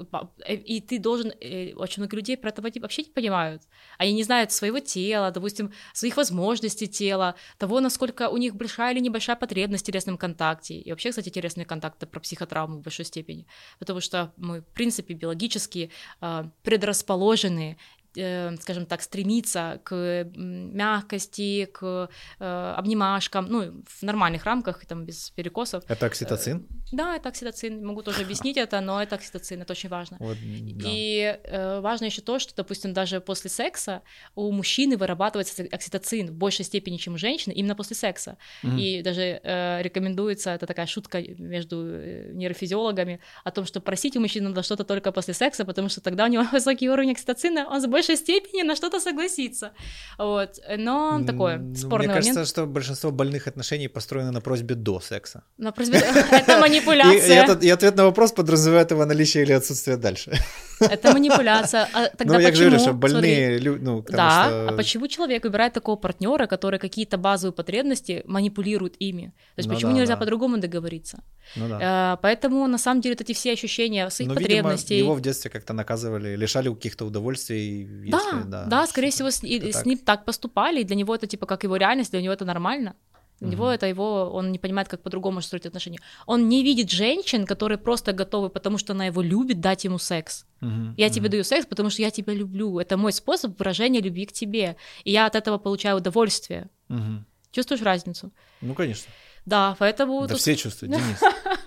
э, 0.46 0.56
и 0.56 0.80
ты 0.80 1.00
должен, 1.00 1.34
э, 1.42 1.74
очень 1.74 2.02
много 2.02 2.16
людей 2.16 2.38
про 2.38 2.50
это 2.50 2.62
вообще 2.62 3.04
не 3.04 3.12
понимают, 3.12 3.62
они 3.98 4.14
не 4.14 4.24
знают 4.24 4.54
своего 4.54 4.80
тела, 4.80 5.32
допустим, 5.32 5.74
своих 5.94 6.16
возможностей 6.16 6.88
тела, 6.88 7.36
того, 7.58 7.82
насколько 7.82 8.30
у 8.30 8.38
них 8.38 8.56
большая 8.56 8.94
или 8.94 9.00
небольшая 9.02 9.36
потребность 9.36 9.84
в 9.84 9.88
телесном 9.88 10.18
контакте, 10.18 10.76
и 10.76 10.90
вообще, 10.90 11.10
кстати, 11.10 11.30
интересные 11.42 11.66
контакты 11.66 12.06
про 12.06 12.20
психотравму 12.20 12.78
в 12.78 12.82
большой 12.82 13.06
степени, 13.06 13.48
потому 13.80 14.00
что 14.00 14.32
мы, 14.38 14.62
в 14.62 14.66
принципе, 14.74 15.16
биологически 15.16 15.90
э, 16.22 16.44
предрасположены 16.64 17.78
скажем 18.14 18.86
так, 18.86 19.02
стремиться 19.02 19.80
к 19.84 20.30
мягкости, 20.36 21.66
к 21.66 22.10
э, 22.40 22.74
обнимашкам, 22.78 23.48
ну, 23.48 23.84
в 23.88 24.04
нормальных 24.04 24.46
рамках, 24.46 24.86
там, 24.86 25.06
без 25.06 25.30
перекосов. 25.32 25.84
Это 25.88 26.06
окситоцин? 26.06 26.58
Э, 26.58 26.82
да, 26.92 27.16
это 27.16 27.30
окситоцин. 27.30 27.86
Могу 27.86 28.02
тоже 28.02 28.22
объяснить 28.26 28.58
это, 28.58 28.82
но 28.82 29.02
это 29.02 29.16
окситоцин, 29.16 29.62
это 29.62 29.74
очень 29.74 29.90
важно. 29.90 30.18
Вот, 30.20 30.38
да. 30.42 30.90
И 30.90 31.40
э, 31.44 31.80
важно 31.80 32.06
еще 32.06 32.22
то, 32.22 32.40
что, 32.40 32.54
допустим, 32.56 32.94
даже 32.94 33.22
после 33.22 33.50
секса 33.50 34.02
у 34.36 34.52
мужчины 34.52 34.98
вырабатывается 34.98 35.64
окситоцин 35.72 36.28
в 36.28 36.34
большей 36.34 36.66
степени, 36.66 36.98
чем 36.98 37.14
у 37.14 37.18
женщины, 37.18 37.54
именно 37.54 37.76
после 37.76 37.96
секса. 37.96 38.38
Угу. 38.64 38.78
И 38.78 39.02
даже 39.02 39.40
э, 39.44 39.82
рекомендуется, 39.82 40.52
это 40.52 40.66
такая 40.66 40.86
шутка 40.86 41.22
между 41.22 41.86
э, 41.86 42.32
нейрофизиологами, 42.34 43.20
о 43.44 43.52
том, 43.52 43.66
что 43.66 43.80
просить 43.80 44.18
у 44.18 44.20
мужчины 44.20 44.50
надо 44.50 44.64
что-то 44.64 44.84
только 44.84 45.12
после 45.12 45.34
секса, 45.34 45.66
потому 45.66 45.90
что 45.90 46.02
тогда 46.02 46.26
у 46.26 46.28
него 46.28 46.44
высокий 46.52 46.90
уровень 46.90 47.12
окситоцина, 47.12 47.68
он 47.70 47.82
с 47.82 47.88
большей 47.88 48.01
степени 48.02 48.64
на 48.64 48.76
что-то 48.76 49.00
согласиться. 49.00 49.72
Вот. 50.18 50.60
Но 50.78 51.24
такое 51.26 51.58
ну, 51.58 51.76
спорный 51.76 52.08
Мне 52.08 52.16
момент. 52.16 52.36
кажется, 52.36 52.46
что 52.46 52.66
большинство 52.66 53.12
больных 53.12 53.48
отношений 53.48 53.88
построено 53.88 54.32
на 54.32 54.42
просьбе 54.42 54.76
до 54.76 55.00
секса. 55.00 55.44
На 55.58 55.72
просьбе... 55.72 55.98
Это 56.32 56.60
манипуляция. 56.60 57.60
И 57.62 57.70
ответ 57.70 57.96
на 57.96 58.04
вопрос 58.04 58.32
подразумевает 58.32 58.92
его 58.92 59.06
наличие 59.06 59.44
или 59.44 59.54
отсутствие 59.54 59.98
дальше. 59.98 60.32
Это 60.80 61.14
манипуляция. 61.14 61.88
А 61.94 62.08
тогда 62.18 62.36
ну, 62.36 62.40
я 62.40 62.52
говорю, 62.52 62.80
что 62.80 62.94
больные 62.94 63.60
люди, 63.60 63.84
ну, 63.84 64.04
Да, 64.10 64.46
что... 64.46 64.70
а 64.70 64.78
почему 64.78 65.08
человек 65.08 65.44
выбирает 65.44 65.74
такого 65.74 65.96
партнера, 65.96 66.48
который 66.48 66.80
какие-то 66.80 67.18
базовые 67.18 67.54
потребности 67.54 68.24
манипулирует 68.26 68.96
ими? 69.00 69.34
То 69.56 69.60
есть 69.60 69.70
ну, 69.70 69.76
почему 69.76 69.92
да, 69.92 69.98
нельзя 69.98 70.14
да. 70.14 70.20
по-другому 70.20 70.58
договориться? 70.58 71.24
Ну, 71.56 71.68
да. 71.70 71.80
а, 71.82 72.16
поэтому, 72.18 72.68
на 72.68 72.78
самом 72.78 73.02
деле, 73.02 73.16
эти 73.20 73.34
все 73.34 73.54
ощущения 73.54 74.10
своих 74.10 74.30
ну, 74.30 74.36
потребностей... 74.36 74.96
Видимо, 74.96 75.12
его 75.12 75.16
в 75.16 75.22
детстве 75.22 75.50
как-то 75.52 75.74
наказывали, 75.74 76.36
лишали 76.36 76.70
каких-то 76.74 77.06
удовольствий. 77.06 77.88
Да, 78.10 78.18
если, 78.18 78.50
да, 78.50 78.66
да, 78.66 78.88
скорее 78.88 79.12
всего, 79.12 79.30
с, 79.30 79.44
и, 79.44 79.72
с 79.72 79.86
ним 79.86 79.98
так 79.98 80.26
поступали, 80.26 80.82
и 80.82 80.84
для 80.84 80.96
него 80.96 81.14
это 81.16 81.28
типа 81.28 81.46
как 81.46 81.64
его 81.64 81.76
реальность, 81.76 82.12
для 82.12 82.22
него 82.22 82.34
это 82.34 82.46
нормально. 82.46 82.96
У 83.42 83.48
него 83.48 83.72
это 83.72 83.88
его, 83.88 84.30
он 84.32 84.52
не 84.52 84.60
понимает, 84.60 84.88
как 84.88 85.02
по-другому 85.02 85.42
строить 85.42 85.66
отношения. 85.66 86.00
Он 86.28 86.48
не 86.48 86.64
видит 86.64 86.92
женщин, 86.92 87.48
которые 87.48 87.80
просто 87.80 88.14
готовы, 88.14 88.50
потому 88.50 88.78
что 88.78 88.94
она 88.94 89.08
его 89.08 89.24
любит, 89.24 89.60
дать 89.60 89.84
ему 89.84 89.98
секс. 89.98 90.46
Uh-huh, 90.62 90.94
я 90.96 91.08
uh-huh. 91.08 91.10
тебе 91.10 91.30
даю 91.30 91.44
секс, 91.44 91.66
потому 91.66 91.90
что 91.90 92.04
я 92.04 92.12
тебя 92.12 92.36
люблю. 92.36 92.78
Это 92.78 92.98
мой 92.98 93.12
способ 93.12 93.58
выражения 93.58 94.00
любви 94.00 94.28
к 94.28 94.32
тебе. 94.32 94.76
И 95.06 95.12
я 95.12 95.26
от 95.26 95.36
этого 95.36 95.58
получаю 95.58 95.98
удовольствие. 95.98 96.70
Uh-huh. 96.88 97.24
Чувствуешь 97.52 97.82
разницу? 97.82 98.32
Ну, 98.62 98.76
конечно. 98.76 99.12
Да, 99.48 99.76
поэтому... 99.80 100.22
Да 100.22 100.28
тут... 100.28 100.38
все 100.38 100.56
чувствуют, 100.56 100.94
Денис. 100.94 101.20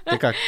Ты 0.05 0.19
как? 0.19 0.37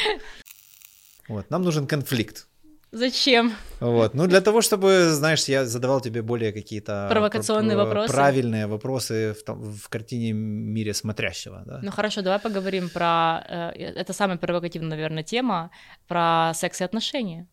Вот, 1.27 1.49
нам 1.49 1.61
нужен 1.61 1.87
конфликт. 1.87 2.47
Зачем? 2.91 3.53
Вот. 3.79 4.13
Ну, 4.13 4.27
для 4.27 4.41
того, 4.41 4.61
чтобы, 4.61 5.09
знаешь, 5.11 5.43
я 5.45 5.65
задавал 5.65 6.01
тебе 6.01 6.21
более 6.21 6.53
какие-то 6.53 7.07
провокационные 7.09 7.75
пр- 7.75 7.85
вопросы. 7.85 8.13
Правильные 8.13 8.67
вопросы 8.67 9.33
в, 9.33 9.43
том, 9.43 9.61
в 9.61 9.89
картине 9.89 10.31
мире 10.31 10.93
смотрящего. 10.93 11.63
Да? 11.65 11.79
Ну 11.83 11.91
хорошо, 11.91 12.21
давай 12.21 12.39
поговорим 12.39 12.89
про. 12.89 13.43
Э, 13.47 13.71
это 13.71 14.13
самая 14.13 14.37
провокативная, 14.37 14.91
наверное, 14.91 15.23
тема 15.23 15.69
про 16.07 16.53
секс 16.55 16.81
и 16.81 16.83
отношения. 16.85 17.47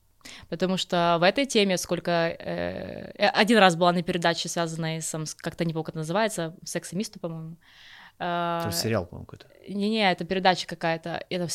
Потому 0.49 0.77
что 0.77 1.17
в 1.21 1.23
этой 1.23 1.47
теме 1.47 1.77
сколько... 1.79 2.11
Э, 2.11 3.13
один 3.35 3.59
раз 3.59 3.77
была 3.77 3.93
на 3.93 4.03
передаче, 4.03 4.49
связанной 4.49 5.03
с... 5.03 5.35
Как-то 5.37 5.65
не 5.65 5.73
помню, 5.73 5.85
как 5.85 5.95
это 5.95 5.99
называется, 5.99 6.55
«Секс 6.65 6.93
и 6.93 6.97
мисту», 6.97 7.21
по-моему. 7.21 7.57
Это 8.19 8.71
сериал, 8.73 9.07
по-моему, 9.07 9.27
какой-то. 9.27 9.47
Не-не, 9.69 10.11
это 10.11 10.25
передача 10.25 10.67
какая-то. 10.67 11.25
Это 11.31 11.49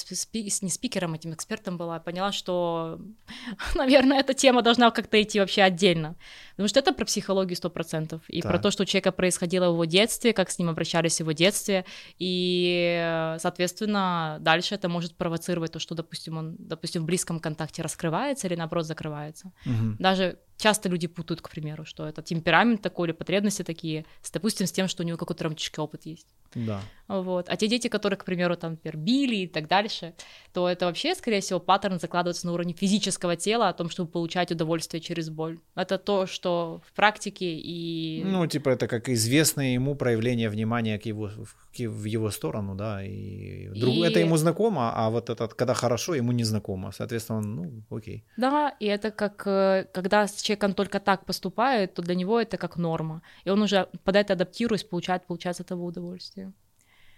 не 0.62 0.70
спикером, 0.70 1.14
этим 1.14 1.34
экспертом 1.34 1.78
была. 1.78 2.00
Поняла, 2.00 2.32
что, 2.32 3.00
наверное, 3.76 4.20
эта 4.20 4.34
тема 4.34 4.62
должна 4.62 4.92
как-то 4.92 5.22
идти 5.22 5.40
вообще 5.40 5.62
отдельно. 5.62 6.16
Потому 6.52 6.68
что 6.68 6.80
это 6.80 6.94
про 6.94 7.06
психологию 7.06 7.56
100%, 7.56 8.22
и 8.28 8.42
Так. 8.42 8.52
про 8.52 8.60
то, 8.60 8.72
что 8.72 8.84
у 8.84 8.86
человека 8.86 9.12
происходило 9.12 9.70
в 9.70 9.74
его 9.74 9.86
детстве, 9.86 10.34
как 10.34 10.50
с 10.50 10.60
ним 10.60 10.70
обращались 10.70 11.18
в 11.18 11.20
его 11.22 11.32
детстве, 11.32 11.86
и, 12.18 13.36
соответственно, 13.40 14.38
дальше 14.42 14.76
это 14.76 14.90
может 14.90 15.16
провоцировать 15.16 15.72
то, 15.72 15.80
что, 15.80 15.96
допустим, 15.96 16.38
он, 16.38 16.56
допустим, 16.60 17.04
в 17.04 17.06
близком 17.06 17.40
контакте 17.40 17.82
раскрывается 17.82 18.48
или, 18.48 18.56
наоборот, 18.56 18.86
закрывается. 18.86 19.52
Мгм. 19.66 19.96
Даже 20.00 20.40
часто 20.60 20.90
люди 20.90 21.08
путают, 21.08 21.42
к 21.42 21.50
примеру, 21.50 21.86
что 21.86 22.06
это 22.06 22.22
темперамент 22.22 22.82
такой 22.82 23.08
или 23.08 23.16
потребности 23.16 23.64
такие, 23.64 24.06
с, 24.22 24.30
допустим, 24.30 24.68
с 24.68 24.72
тем, 24.72 24.88
что 24.88 25.04
у 25.04 25.06
него 25.06 25.18
какой-то 25.18 25.46
романтический 25.46 25.82
опыт 25.82 26.06
есть. 26.06 26.28
Да. 26.54 26.82
Вот. 27.10 27.50
А 27.50 27.56
те 27.58 27.68
дети, 27.68 27.88
которые, 27.90 28.18
к 28.18 28.24
примеру, 28.24 28.56
там, 28.56 28.72
например, 28.72 28.96
били 28.98 29.36
и 29.38 29.48
так 29.48 29.68
дальше, 29.68 30.14
то 30.54 30.70
это 30.70 30.86
вообще, 30.86 31.16
скорее 31.16 31.42
всего, 31.42 31.60
паттерн 31.60 32.00
закладывается 32.00 32.46
на 32.48 32.54
уровне 32.54 32.74
физического 32.74 33.36
тела, 33.36 33.68
о 33.70 33.74
том, 33.74 33.90
чтобы 33.90 34.12
получать 34.12 34.52
удовольствие 34.52 35.02
через 35.02 35.30
боль. 35.30 35.58
Это 35.76 35.98
то, 35.98 36.28
что 36.28 36.82
в 36.86 36.94
практике 36.94 37.46
и... 37.46 38.24
Ну, 38.26 38.48
типа, 38.48 38.70
это 38.70 38.88
как 38.88 39.10
известное 39.10 39.74
ему 39.74 39.96
проявление 39.96 40.50
внимания 40.50 41.00
к 41.00 41.06
его, 41.08 41.30
к- 41.76 41.80
в 41.90 42.06
его 42.06 42.30
сторону, 42.32 42.76
да, 42.76 43.04
и, 43.04 43.68
друг- 43.70 43.96
И- 43.96 44.02
это 44.02 44.20
ему 44.20 44.38
знакомо, 44.38 44.94
а 44.96 45.10
вот 45.10 45.30
этот, 45.30 45.54
когда 45.56 45.74
хорошо, 45.74 46.14
ему 46.16 46.32
не 46.32 46.44
знакомо, 46.44 46.92
соответственно, 46.92 47.40
он, 47.40 47.56
ну, 47.56 47.98
окей. 47.98 48.24
Да, 48.38 48.76
и 48.80 48.86
это 48.86 49.10
как, 49.12 49.48
э, 49.48 49.88
когда 49.94 50.28
с 50.28 50.42
человеком 50.42 50.74
только 50.74 51.00
так 51.00 51.26
поступает, 51.26 51.94
то 51.96 52.02
для 52.04 52.14
него 52.16 52.40
это 52.40 52.58
как 52.58 52.78
норма. 52.78 53.22
И 53.46 53.50
он 53.50 53.62
уже 53.64 53.88
под 54.04 54.16
это 54.16 54.34
адаптируясь, 54.34 54.84
получает, 54.84 55.26
получается, 55.26 55.64
этого 55.64 55.84
удовольствие. 55.84 56.52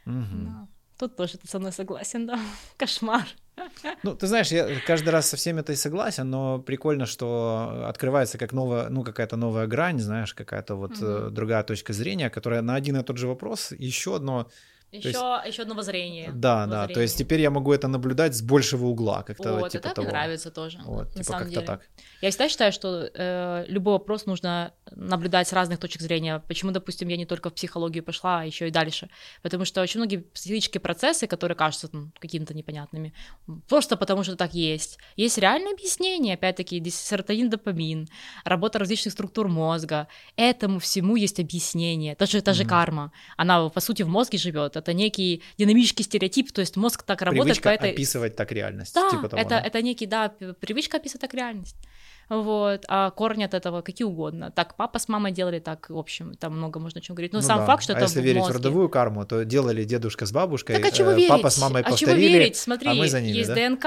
Да. 0.06 0.68
Тут 0.97 1.16
тоже 1.16 1.38
ты 1.38 1.47
со 1.47 1.60
мной 1.60 1.72
согласен, 1.72 2.28
да. 2.28 2.39
Кошмар. 2.78 3.26
Ну, 4.04 4.16
ты 4.16 4.28
знаешь, 4.28 4.52
я 4.52 4.80
каждый 4.88 5.10
раз 5.10 5.30
со 5.30 5.38
всем 5.38 5.58
этой 5.58 5.76
согласен, 5.76 6.30
но 6.30 6.60
прикольно, 6.60 7.06
что 7.06 7.86
открывается 7.88 8.38
как 8.38 8.54
новая, 8.54 8.89
ну, 8.89 9.04
какая-то 9.04 9.36
новая 9.36 9.68
грань, 9.68 9.99
знаешь, 9.99 10.34
какая-то 10.34 10.76
вот 10.76 10.99
Мгм. 10.99 11.34
другая 11.34 11.64
точка 11.64 11.93
зрения, 11.93 12.30
которая 12.30 12.62
на 12.62 12.76
один 12.76 12.97
и 12.97 13.04
тот 13.04 13.18
же 13.18 13.28
вопрос 13.28 13.72
еще 13.72 14.16
одно, 14.16 14.49
Еще, 14.92 15.10
есть- 15.10 15.20
еще 15.48 15.62
одно 15.62 15.76
воззрение. 15.76 16.32
да, 16.34 16.66
да, 16.66 16.84
то 16.88 17.00
есть 17.00 17.14
Воззрение. 17.14 17.26
теперь 17.26 17.42
я 17.42 17.50
могу 17.50 17.72
это 17.72 17.88
наблюдать 17.88 18.36
с 18.36 18.42
большего 18.42 18.88
угла, 18.88 19.24
как-то 19.24 19.54
Вот, 19.58 19.72
типа 19.72 19.86
это 19.88 19.96
того. 19.96 20.06
мне 20.06 20.12
нравится 20.12 20.52
тоже, 20.52 20.80
Вот, 20.84 21.06
на 21.06 21.12
типа 21.12 21.24
самом 21.24 21.39
как-то 21.39 21.54
деле. 21.56 21.66
так. 21.66 21.82
Я 22.22 22.30
всегда 22.30 22.50
считаю, 22.50 22.72
что 22.74 23.10
э, 23.14 23.66
любой 23.70 23.94
вопрос 23.94 24.26
нужно 24.26 24.74
наблюдать 24.92 25.48
с 25.48 25.54
разных 25.54 25.80
точек 25.80 26.02
зрения. 26.02 26.44
Почему, 26.48 26.72
допустим, 26.72 27.08
я 27.08 27.16
не 27.18 27.26
только 27.26 27.50
в 27.50 27.54
психологию 27.54 28.04
пошла, 28.04 28.42
а 28.42 28.44
еще 28.46 28.68
и 28.68 28.72
дальше? 28.72 29.10
Потому 29.42 29.64
что 29.66 29.82
очень 29.82 30.00
многие 30.02 30.18
психические 30.18 30.82
процессы, 30.82 31.26
которые 31.26 31.56
кажутся 31.56 31.88
ну, 31.94 32.12
какими-то 32.20 32.54
непонятными, 32.54 33.14
просто 33.70 33.96
потому 33.96 34.24
что 34.24 34.36
так 34.36 34.54
есть. 34.54 34.98
Есть 35.16 35.38
реальное 35.38 35.72
объяснение, 35.74 36.34
опять-таки, 36.34 36.84
серотонин, 36.89 37.50
допамин, 37.50 38.10
работа 38.44 38.78
различных 38.80 39.14
структур 39.14 39.48
мозга. 39.48 40.08
Этому 40.36 40.80
всему 40.80 41.16
есть 41.16 41.39
объяснение. 41.39 42.16
Даже 42.20 42.42
та 42.42 42.54
же 42.54 42.64
Мгм. 42.64 42.70
карма, 42.70 43.12
она 43.38 43.70
по 43.70 43.80
сути 43.80 44.04
в 44.04 44.08
мозге 44.10 44.38
живет. 44.38 44.81
Это 44.82 44.94
некий 44.94 45.42
динамический 45.58 46.04
стереотип, 46.04 46.52
то 46.52 46.62
есть 46.62 46.76
мозг 46.78 47.04
так 47.04 47.22
работает 47.22 47.46
Привычка 47.58 47.70
по 47.70 47.74
этой 47.74 47.92
описывать 47.92 48.36
так 48.36 48.52
реальность, 48.52 48.94
да, 48.96 49.10
типа 49.10 49.30
того, 49.30 49.42
это, 49.42 49.50
да? 49.50 49.62
это 49.62 49.82
некий, 49.82 50.08
да, 50.08 50.30
привычка 50.60 50.98
описывать 50.98 51.22
так 51.22 51.34
реальность. 51.34 51.76
Вот, 52.30 52.86
а 52.88 53.12
корни 53.12 53.44
от 53.44 53.54
этого 53.54 53.82
какие 53.82 54.06
угодно. 54.06 54.52
Так, 54.52 54.76
папа 54.78 55.00
с 55.00 55.10
мамой 55.10 55.34
делали 55.34 55.60
так, 55.60 55.90
в 55.90 55.98
общем, 55.98 56.36
там 56.36 56.56
много 56.58 56.80
можно 56.80 57.02
чем 57.02 57.14
говорить. 57.16 57.34
Но 57.34 57.40
Ну 57.40 57.46
сам 57.46 57.60
да. 57.60 57.66
факт, 57.66 57.84
что 57.84 57.94
а 57.94 57.98
это 57.98 58.06
если 58.06 58.22
в 58.22 58.24
верить 58.24 58.40
мозге. 58.40 58.54
в 58.54 58.58
родовую 58.58 58.88
карму, 58.90 59.26
то 59.26 59.44
делали 59.44 59.84
дедушка 59.84 60.26
с 60.26 60.32
бабушкой, 60.32 60.78
Так 60.78 60.86
а 60.86 60.92
чего 60.92 61.12
э, 61.12 61.16
верить? 61.16 61.30
папа 61.30 61.50
с 61.50 61.60
мамой 61.60 61.82
а 61.82 61.86
чего 61.88 62.12
повторили, 62.12 62.38
верить? 62.38 62.56
Смотри, 62.56 62.88
а 62.90 62.94
мы 62.94 63.10
за 63.10 63.20
ними, 63.20 63.36
есть 63.36 63.50
да? 63.54 63.56
ДНК, 63.56 63.86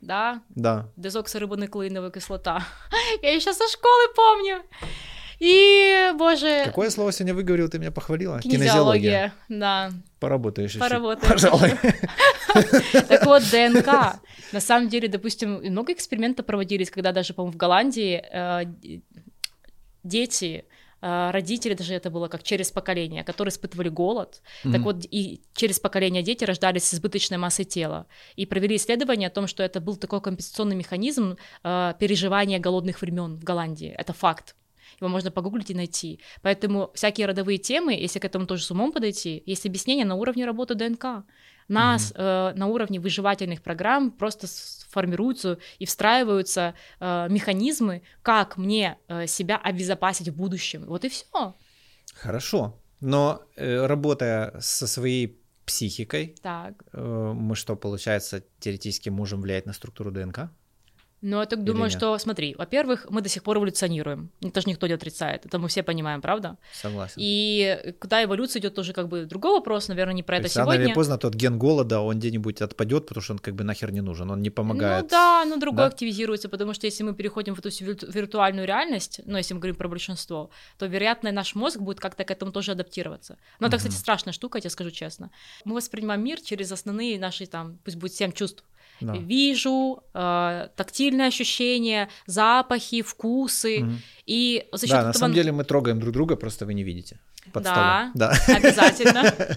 да, 0.00 0.42
Да. 0.50 0.88
дезоксирибонуклеиновая 0.96 2.10
кислота. 2.10 2.62
Я 3.22 3.34
еще 3.34 3.52
со 3.52 3.68
школы 3.68 4.14
помню. 4.14 4.62
И, 5.42 6.12
боже, 6.16 6.62
Какое 6.66 6.88
слово 6.90 7.10
сегодня 7.10 7.34
выговорил, 7.34 7.68
ты 7.68 7.80
меня 7.80 7.90
похвалила? 7.90 8.40
кинезиология, 8.40 9.32
да. 9.48 9.90
Поработаешь 10.20 10.70
еще. 10.70 10.78
Поработаем. 10.78 11.32
Пожалуй. 11.32 11.72
Так 13.08 13.26
вот, 13.26 13.42
ДНК. 13.50 14.20
На 14.52 14.60
самом 14.60 14.88
деле, 14.88 15.08
допустим, 15.08 15.54
много 15.64 15.92
экспериментов 15.92 16.46
проводились, 16.46 16.90
когда 16.90 17.10
даже, 17.12 17.32
по-моему, 17.34 17.54
в 17.54 17.56
Голландии 17.56 18.22
э, 18.30 19.00
дети, 20.04 20.64
э, 21.00 21.30
родители, 21.32 21.74
даже 21.74 21.94
это 21.94 22.10
было 22.10 22.28
как 22.28 22.42
через 22.42 22.70
поколение, 22.70 23.24
которые 23.24 23.50
испытывали 23.50 23.88
голод. 23.88 24.42
Так 24.62 24.82
вот, 24.82 25.06
и 25.10 25.40
через 25.54 25.80
поколение 25.80 26.22
дети 26.22 26.44
рождались 26.44 26.84
с 26.84 26.94
избыточной 26.94 27.38
массой 27.38 27.64
тела. 27.64 28.06
И 28.36 28.46
провели 28.46 28.76
исследование 28.76 29.28
о 29.28 29.30
том, 29.30 29.46
что 29.48 29.62
это 29.62 29.80
был 29.80 29.96
такой 29.96 30.20
компенсационный 30.20 30.76
механизм 30.76 31.36
э, 31.64 31.94
переживания 31.98 32.60
голодных 32.60 33.00
времен 33.00 33.36
в 33.36 33.42
Голландии. 33.42 33.92
Это 33.98 34.12
факт. 34.12 34.54
Его 35.02 35.10
можно 35.10 35.30
погуглить 35.30 35.70
и 35.70 35.74
найти. 35.74 36.20
Поэтому 36.42 36.90
всякие 36.94 37.26
родовые 37.26 37.58
темы, 37.58 37.92
если 37.94 38.18
к 38.18 38.24
этому 38.24 38.46
тоже 38.46 38.64
с 38.64 38.70
умом 38.70 38.92
подойти, 38.92 39.42
есть 39.46 39.66
объяснение 39.66 40.04
на 40.06 40.14
уровне 40.14 40.46
работы 40.46 40.74
ДНК. 40.74 41.24
Нас 41.68 42.12
э, 42.14 42.52
на 42.54 42.66
уровне 42.66 43.00
выживательных 43.00 43.62
программ 43.62 44.10
просто 44.10 44.46
формируются 44.90 45.58
и 45.78 45.86
встраиваются 45.86 46.74
э, 47.00 47.28
механизмы, 47.30 48.02
как 48.22 48.56
мне 48.56 48.98
э, 49.08 49.26
себя 49.26 49.56
обезопасить 49.56 50.28
в 50.28 50.36
будущем. 50.36 50.84
Вот 50.86 51.04
и 51.04 51.08
все. 51.08 51.54
Хорошо. 52.14 52.78
Но 53.00 53.42
э, 53.56 53.86
работая 53.86 54.54
со 54.60 54.86
своей 54.86 55.40
психикой, 55.64 56.36
Так. 56.42 56.74
э, 56.92 57.32
мы 57.34 57.56
что, 57.56 57.76
получается, 57.76 58.44
теоретически 58.60 59.08
можем 59.08 59.40
влиять 59.40 59.66
на 59.66 59.72
структуру 59.72 60.10
ДНК? 60.10 60.50
Ну, 61.22 61.38
я 61.38 61.46
так 61.46 61.62
думаю, 61.62 61.88
что, 61.88 62.18
смотри, 62.18 62.56
во-первых, 62.58 63.06
мы 63.08 63.20
до 63.22 63.28
сих 63.28 63.42
пор 63.44 63.56
эволюционируем. 63.58 64.30
Это 64.40 64.60
же 64.60 64.68
никто 64.68 64.88
не 64.88 64.94
отрицает. 64.94 65.46
Это 65.46 65.58
мы 65.60 65.68
все 65.68 65.84
понимаем, 65.84 66.20
правда? 66.20 66.56
Согласен. 66.72 67.14
И 67.16 67.94
куда 68.00 68.24
эволюция 68.24 68.58
идет, 68.60 68.74
тоже 68.74 68.92
как 68.92 69.08
бы 69.08 69.24
другой 69.24 69.52
вопрос, 69.52 69.86
наверное, 69.88 70.14
не 70.14 70.24
про 70.24 70.36
То 70.36 70.40
это 70.40 70.46
есть 70.46 70.56
рано 70.56 70.70
или 70.72 70.78
сегодня. 70.78 70.94
поздно 70.94 71.18
тот 71.18 71.34
ген 71.34 71.58
голода, 71.58 72.00
он 72.00 72.18
где-нибудь 72.18 72.60
отпадет, 72.60 73.06
потому 73.06 73.22
что 73.22 73.34
он 73.34 73.38
как 73.38 73.54
бы 73.54 73.62
нахер 73.62 73.92
не 73.92 74.00
нужен, 74.00 74.30
он 74.30 74.42
не 74.42 74.50
помогает. 74.50 75.04
Ну 75.04 75.08
да, 75.10 75.44
но 75.46 75.56
другой 75.58 75.84
Да? 75.84 75.86
активизируется, 75.86 76.48
потому 76.48 76.74
что 76.74 76.86
если 76.88 77.04
мы 77.04 77.14
переходим 77.14 77.54
в 77.54 77.60
эту 77.64 77.70
виртуальную 78.12 78.66
реальность, 78.66 79.20
ну, 79.24 79.38
если 79.38 79.54
мы 79.54 79.60
говорим 79.60 79.76
про 79.76 79.88
большинство, 79.88 80.50
то, 80.76 80.86
вероятно, 80.86 81.30
наш 81.32 81.54
мозг 81.54 81.78
будет 81.78 82.00
как-то 82.00 82.24
к 82.24 82.30
этому 82.32 82.50
тоже 82.50 82.72
адаптироваться. 82.72 83.36
Но 83.60 83.68
это, 83.68 83.76
кстати, 83.76 83.92
Мгм. 83.94 84.00
страшная 84.00 84.32
штука, 84.32 84.58
я 84.58 84.62
тебе 84.62 84.70
скажу 84.70 84.90
честно. 84.90 85.30
Мы 85.64 85.74
воспринимаем 85.76 86.24
мир 86.24 86.40
через 86.40 86.72
основные 86.72 87.18
наши, 87.20 87.46
там, 87.46 87.78
пусть 87.84 87.96
будет 87.96 88.12
семь 88.12 88.32
чувств. 88.32 88.64
Да. 89.06 89.14
Вижу, 89.16 90.02
э, 90.14 90.68
тактильные 90.76 91.28
ощущения, 91.28 92.08
запахи, 92.26 93.02
вкусы. 93.02 93.80
Мгм. 93.80 93.98
И 94.26 94.66
за 94.72 94.86
счет 94.86 94.90
Да, 94.90 94.96
на 95.02 95.08
этого... 95.10 95.18
самом 95.20 95.34
деле 95.34 95.52
мы 95.52 95.64
трогаем 95.64 96.00
друг 96.00 96.12
друга, 96.12 96.36
просто 96.36 96.66
вы 96.66 96.74
не 96.74 96.82
видите. 96.84 97.18
Под 97.52 97.64
Да. 97.64 97.72
столом. 97.72 98.10
Да. 98.14 98.56
Обязательно. 98.56 99.34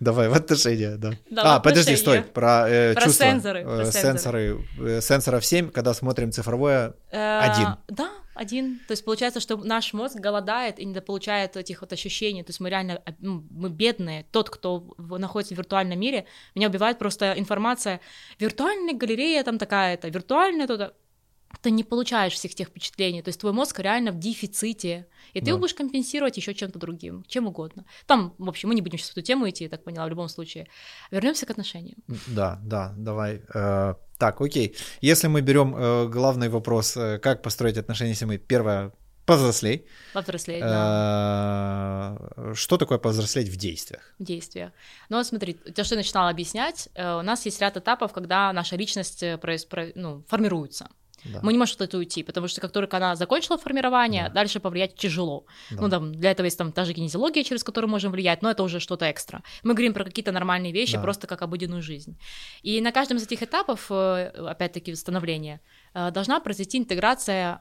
Давай, 0.00 0.28
в 0.28 0.34
отношения, 0.34 0.96
да. 0.96 1.12
Да, 1.30 1.56
а, 1.56 1.60
подожди, 1.60 1.96
стой, 1.96 2.22
про, 2.22 2.68
э, 2.68 2.94
Про 2.94 3.02
чувства. 3.04 3.24
сенсоры, 3.24 3.60
Э, 3.60 3.64
про 3.82 3.92
сенсоры. 3.92 4.64
э, 4.80 5.00
сенсоров 5.00 5.44
7, 5.44 5.70
когда 5.70 5.94
смотрим 5.94 6.32
цифровое. 6.32 6.94
Э, 7.10 7.38
Один. 7.40 7.76
Да, 7.88 8.10
один. 8.34 8.80
То 8.88 8.92
есть 8.92 9.04
получается, 9.04 9.40
что 9.40 9.56
наш 9.56 9.92
мозг 9.92 10.16
голодает 10.16 10.78
и 10.78 10.84
недополучает 10.84 11.56
этих 11.56 11.80
вот 11.80 11.92
ощущений. 11.92 12.42
То 12.42 12.50
есть 12.50 12.60
мы 12.60 12.68
реально, 12.68 13.00
а, 13.06 13.12
ну, 13.20 13.44
мы 13.50 13.70
бедные. 13.70 14.26
Тот, 14.32 14.50
кто 14.50 14.94
находится 14.98 15.54
в 15.54 15.58
виртуальном 15.58 15.98
мире, 16.00 16.26
меня 16.54 16.68
убивает 16.68 16.98
просто 16.98 17.34
информация. 17.36 18.00
Виртуальная 18.38 18.94
галерея 18.94 19.44
там 19.44 19.58
такая-то, 19.58 20.08
виртуальная 20.08 20.66
то 20.66 20.94
ты 21.60 21.70
не 21.70 21.84
получаешь 21.84 22.32
всех 22.34 22.54
тех 22.54 22.68
впечатлений, 22.68 23.22
то 23.22 23.28
есть 23.28 23.40
твой 23.40 23.52
мозг 23.52 23.78
реально 23.80 24.12
в 24.12 24.18
дефиците, 24.18 25.06
и 25.32 25.40
ты 25.40 25.46
Да. 25.46 25.50
его 25.50 25.58
будешь 25.60 25.74
компенсировать 25.74 26.36
еще 26.36 26.54
чем-то 26.54 26.78
другим, 26.78 27.24
чем 27.28 27.46
угодно. 27.46 27.84
Там, 28.06 28.34
в 28.38 28.48
общем, 28.48 28.68
мы 28.68 28.74
не 28.74 28.82
будем 28.82 28.98
сейчас 28.98 29.10
в 29.10 29.12
эту 29.12 29.22
тему 29.22 29.48
идти, 29.48 29.64
я 29.64 29.70
так 29.70 29.84
поняла, 29.84 30.06
в 30.06 30.10
любом 30.10 30.28
случае. 30.28 30.66
Вернемся 31.10 31.46
к 31.46 31.50
отношениям. 31.50 31.96
Да, 32.26 32.58
да, 32.62 32.92
давай. 32.96 33.42
Э, 33.54 33.94
так, 34.18 34.40
окей. 34.40 34.76
Если 35.00 35.28
мы 35.28 35.40
берем 35.42 35.74
э, 35.76 36.08
главный 36.08 36.48
вопрос, 36.48 36.96
э, 36.96 37.18
как 37.18 37.42
построить 37.42 37.78
отношения, 37.78 38.10
если 38.10 38.26
мы 38.26 38.38
первое 38.38 38.92
повзрослей. 39.26 39.86
Повзрослеть, 40.12 40.60
да. 40.60 42.18
Что 42.54 42.76
такое 42.76 42.98
повзрослеть 42.98 43.48
в 43.48 43.56
действиях? 43.56 44.14
действия. 44.18 44.72
Но 45.08 45.16
вот 45.16 45.26
смотри, 45.26 45.54
то, 45.54 45.82
что 45.84 45.94
я 45.94 46.00
начинала 46.00 46.30
объяснять, 46.30 46.88
у 46.94 47.22
нас 47.22 47.46
есть 47.46 47.60
ряд 47.60 47.76
этапов, 47.76 48.12
когда 48.12 48.52
наша 48.52 48.76
личность 48.76 49.24
ну, 49.94 50.22
формируется. 50.28 50.88
Да, 51.24 51.40
Мы 51.42 51.52
не 51.52 51.58
можем 51.58 51.74
от 51.76 51.80
этого 51.82 52.00
уйти, 52.00 52.22
потому 52.22 52.48
что 52.48 52.60
как 52.60 52.70
только 52.72 52.96
она 52.98 53.16
закончила 53.16 53.56
формирование, 53.58 54.24
Да. 54.24 54.30
дальше 54.34 54.60
повлиять 54.60 54.94
тяжело. 54.96 55.46
да. 55.70 55.80
Ну, 55.80 55.88
там, 55.88 56.14
для 56.14 56.30
этого 56.30 56.44
есть 56.46 56.58
там 56.58 56.72
та 56.72 56.84
же 56.84 56.92
кинезиология, 56.92 57.44
через 57.44 57.64
которую 57.64 57.90
можем 57.90 58.12
влиять, 58.12 58.42
но 58.42 58.50
это 58.50 58.62
уже 58.62 58.78
что-то 58.80 59.10
экстра. 59.10 59.42
Мы 59.62 59.74
говорим 59.74 59.94
про 59.94 60.04
какие-то 60.04 60.32
нормальные 60.32 60.72
вещи, 60.72 60.96
Да. 60.96 61.02
просто 61.02 61.26
как 61.26 61.42
обыденную 61.42 61.82
жизнь. 61.82 62.18
И 62.62 62.80
на 62.80 62.92
каждом 62.92 63.16
из 63.16 63.22
этих 63.24 63.42
этапов, 63.42 63.86
э, 63.90 64.26
опять-таки, 64.48 64.94
становления, 64.94 65.60
э, 65.94 66.10
должна 66.10 66.40
произойти 66.40 66.78
интеграция 66.78 67.60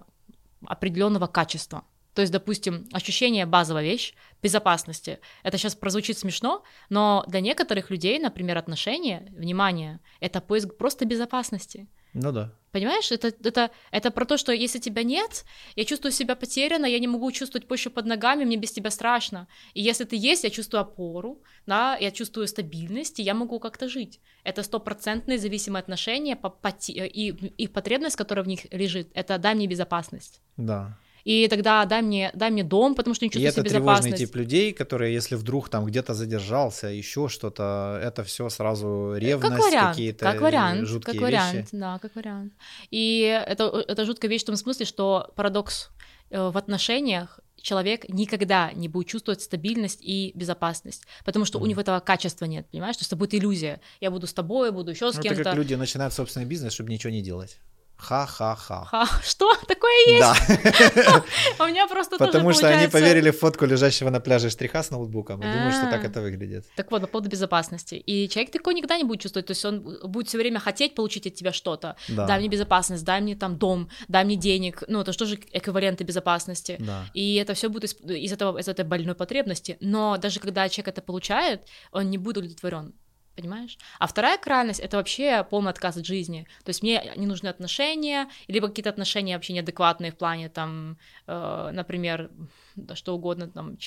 определенного 0.66 1.28
качества. 1.28 1.84
То 2.14 2.22
есть, 2.22 2.32
допустим, 2.32 2.88
ощущение 2.93 3.45
базовая 3.47 3.84
вещь 3.84 4.14
безопасности. 4.43 5.20
Это 5.41 5.57
сейчас 5.57 5.74
прозвучит 5.76 6.18
смешно, 6.18 6.64
но 6.89 7.24
для 7.28 7.39
некоторых 7.39 7.89
людей, 7.89 8.20
например, 8.20 8.57
отношения, 8.57 9.28
внимание, 9.36 9.99
это 10.20 10.39
поиск 10.39 10.78
просто 10.78 11.05
безопасности. 11.05 11.88
Ну 12.14 12.32
да. 12.32 12.53
Понимаешь, 12.72 13.11
это, 13.11 13.28
это, 13.28 13.70
это 13.91 14.09
про 14.09 14.26
то, 14.26 14.36
что 14.38 14.51
если 14.51 14.80
тебя 14.80 15.03
нет, 15.03 15.45
я 15.76 15.86
чувствую 15.86 16.11
себя 16.11 16.36
потеряно, 16.36 16.88
я 16.88 16.97
не 16.97 17.07
могу 17.07 17.32
чувствовать 17.32 17.68
почву 17.68 17.91
под 17.91 18.07
ногами, 18.07 18.45
мне 18.45 18.57
без 18.57 18.72
тебя 18.72 18.89
страшно. 18.89 19.47
И 19.76 19.82
если 19.82 20.05
ты 20.05 20.16
есть, 20.16 20.43
я 20.43 20.49
чувствую 20.49 20.82
опору, 20.82 21.43
да, 21.68 21.95
я 21.97 22.09
чувствую 22.09 22.47
стабильность, 22.47 23.20
и 23.20 23.24
я 23.24 23.36
могу 23.36 23.59
как-то 23.59 23.88
жить. 23.88 24.20
Это 24.43 24.64
стопроцентные 24.64 25.38
зависимые 25.38 25.82
отношения 25.82 26.36
по, 26.36 26.49
по, 26.49 26.74
и 26.88 27.30
их 27.30 27.72
потребность, 27.72 28.16
которая 28.16 28.43
в 28.43 28.47
них 28.47 28.66
лежит, 28.72 29.11
это 29.14 29.38
дай 29.38 29.53
мне 29.53 29.68
безопасность. 29.68 30.41
Да 30.57 30.97
и 31.24 31.47
тогда 31.47 31.86
дай 31.86 32.01
мне, 32.01 32.32
дай 32.34 32.51
мне 32.51 32.63
дом, 32.63 32.95
потому 32.95 33.13
что 33.13 33.26
не 33.26 33.32
чувствую 33.32 33.49
и 33.49 33.51
себя 33.51 33.63
безопасность. 33.63 34.03
тревожный 34.03 34.26
тип 34.28 34.36
людей, 34.36 34.74
которые, 34.74 35.13
если 35.13 35.36
вдруг 35.36 35.69
там 35.69 35.86
где-то 35.86 36.13
задержался, 36.13 36.88
еще 36.88 37.30
что-то, 37.30 37.99
это 38.03 38.24
все 38.24 38.49
сразу 38.49 39.15
ревность, 39.15 39.55
как 39.55 39.63
вариант, 39.63 39.89
какие-то 39.91 40.26
как 40.26 40.41
вариант, 40.41 40.88
жуткие 40.88 41.13
как 41.13 41.21
вариант, 41.21 41.55
вещи. 41.55 41.67
да, 41.71 41.99
как 41.99 42.15
вариант. 42.15 42.53
И 42.91 43.43
это, 43.47 43.86
это 43.88 44.05
жуткая 44.05 44.30
вещь 44.30 44.43
в 44.43 44.47
том 44.47 44.55
смысле, 44.55 44.86
что 44.86 45.32
парадокс 45.36 45.89
э, 46.30 46.49
в 46.49 46.57
отношениях 46.57 47.39
человек 47.61 48.07
никогда 48.09 48.71
не 48.74 48.89
будет 48.89 49.07
чувствовать 49.07 49.41
стабильность 49.41 49.99
и 50.01 50.34
безопасность, 50.36 51.03
потому 51.24 51.45
что 51.45 51.57
mm. 51.57 51.63
у 51.63 51.65
него 51.65 51.82
этого 51.82 51.99
качества 52.01 52.45
нет, 52.45 52.67
понимаешь? 52.69 52.97
То 52.97 53.01
есть 53.01 53.09
это 53.09 53.15
будет 53.15 53.34
иллюзия. 53.34 53.80
Я 54.01 54.11
буду 54.11 54.28
с 54.28 54.34
тобой, 54.34 54.71
буду 54.71 54.91
еще 54.91 55.11
с 55.11 55.15
ну, 55.15 55.21
кем-то. 55.21 55.41
Это 55.41 55.49
как 55.51 55.57
люди 55.57 55.74
начинают 55.74 56.13
собственный 56.13 56.45
бизнес, 56.45 56.74
чтобы 56.74 56.91
ничего 56.91 57.11
не 57.11 57.21
делать. 57.21 57.59
Ха-ха-ха. 57.98 58.86
Ха, 58.86 59.08
что? 59.24 59.56
Такое 59.68 59.91
есть? 60.08 60.20
Да. 60.20 61.24
У 61.64 61.68
меня 61.68 61.88
просто 61.88 62.18
Потому 62.18 62.54
что 62.54 62.68
они 62.68 62.88
поверили 62.88 63.32
в 63.32 63.39
фотку 63.39 63.66
лежащего 63.66 64.10
на 64.10 64.20
пляже 64.20 64.50
штриха 64.50 64.84
с 64.84 64.91
ноутбуком 64.91 65.41
и 65.41 65.44
думают, 65.44 65.76
что 65.76 65.89
так 65.89 66.04
а. 66.04 66.08
это 66.08 66.22
выглядит. 66.22 66.66
Так 66.76 66.91
вот, 66.91 67.02
по 67.02 67.08
поводу 67.08 67.30
безопасности. 67.30 67.96
И 67.96 68.28
человек 68.28 68.52
такой 68.52 68.74
никогда 68.74 68.98
не 68.98 69.04
будет 69.04 69.22
чувствовать, 69.22 69.48
то 69.48 69.52
есть 69.52 69.64
он 69.66 70.00
будет 70.04 70.28
все 70.28 70.38
время 70.38 70.60
хотеть 70.60 70.96
получить 70.96 71.28
от 71.28 71.36
тебя 71.36 71.54
что-то. 71.54 71.96
Дай 72.10 72.39
мне 72.39 72.50
безопасность, 72.50 73.06
дай 73.06 73.22
мне 73.22 73.36
там 73.36 73.58
дом, 73.58 73.89
дай 74.08 74.26
мне 74.26 74.36
денег. 74.36 74.84
Ну, 74.88 75.02
это 75.02 75.14
же 75.26 75.39
эквиваленты 75.52 76.04
безопасности. 76.04 76.80
И 77.14 77.36
это 77.36 77.54
все 77.54 77.70
будет 77.70 77.94
из 78.04 78.34
этого 78.34 78.58
из 78.58 78.68
этой 78.68 78.86
больной 78.86 79.16
потребности. 79.16 79.78
Но 79.80 80.18
даже 80.18 80.39
когда 80.39 80.68
человек 80.70 80.89
это 80.89 81.02
получает, 81.02 81.62
он 81.91 82.10
не 82.10 82.18
будет 82.18 82.38
удовлетворен 82.38 82.94
понимаешь? 83.36 83.77
А 83.99 84.07
вторая 84.07 84.38
крайность— 84.38 84.79
это 84.81 84.97
вообще 84.97 85.45
полный 85.49 85.71
отказ 85.71 85.97
от 85.97 86.05
жизни. 86.05 86.47
То 86.63 86.69
есть 86.69 86.84
мне 86.84 87.13
не 87.15 87.25
нужны 87.25 87.47
отношения, 87.47 88.29
либо 88.47 88.67
какие-то 88.67 88.89
отношения 88.89 89.36
вообще 89.36 89.53
неадекватные 89.53 90.11
в 90.11 90.17
плане, 90.17 90.49
там, 90.49 90.97
э, 91.27 91.69
например, 91.73 92.31
да, 92.75 92.95
что 92.95 93.15
угодно, 93.15 93.47
там, 93.47 93.77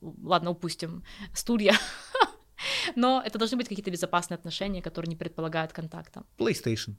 ладно, 0.00 0.50
упустим, 0.50 1.04
стулья. 1.32 1.74
Но 2.96 3.22
это 3.24 3.38
должны 3.38 3.56
быть 3.56 3.68
какие-то 3.68 3.90
безопасные 3.90 4.36
отношения, 4.36 4.82
которые 4.82 5.08
не 5.08 5.16
предполагают 5.16 5.72
контакта. 5.72 6.24
PlayStation. 6.38 6.94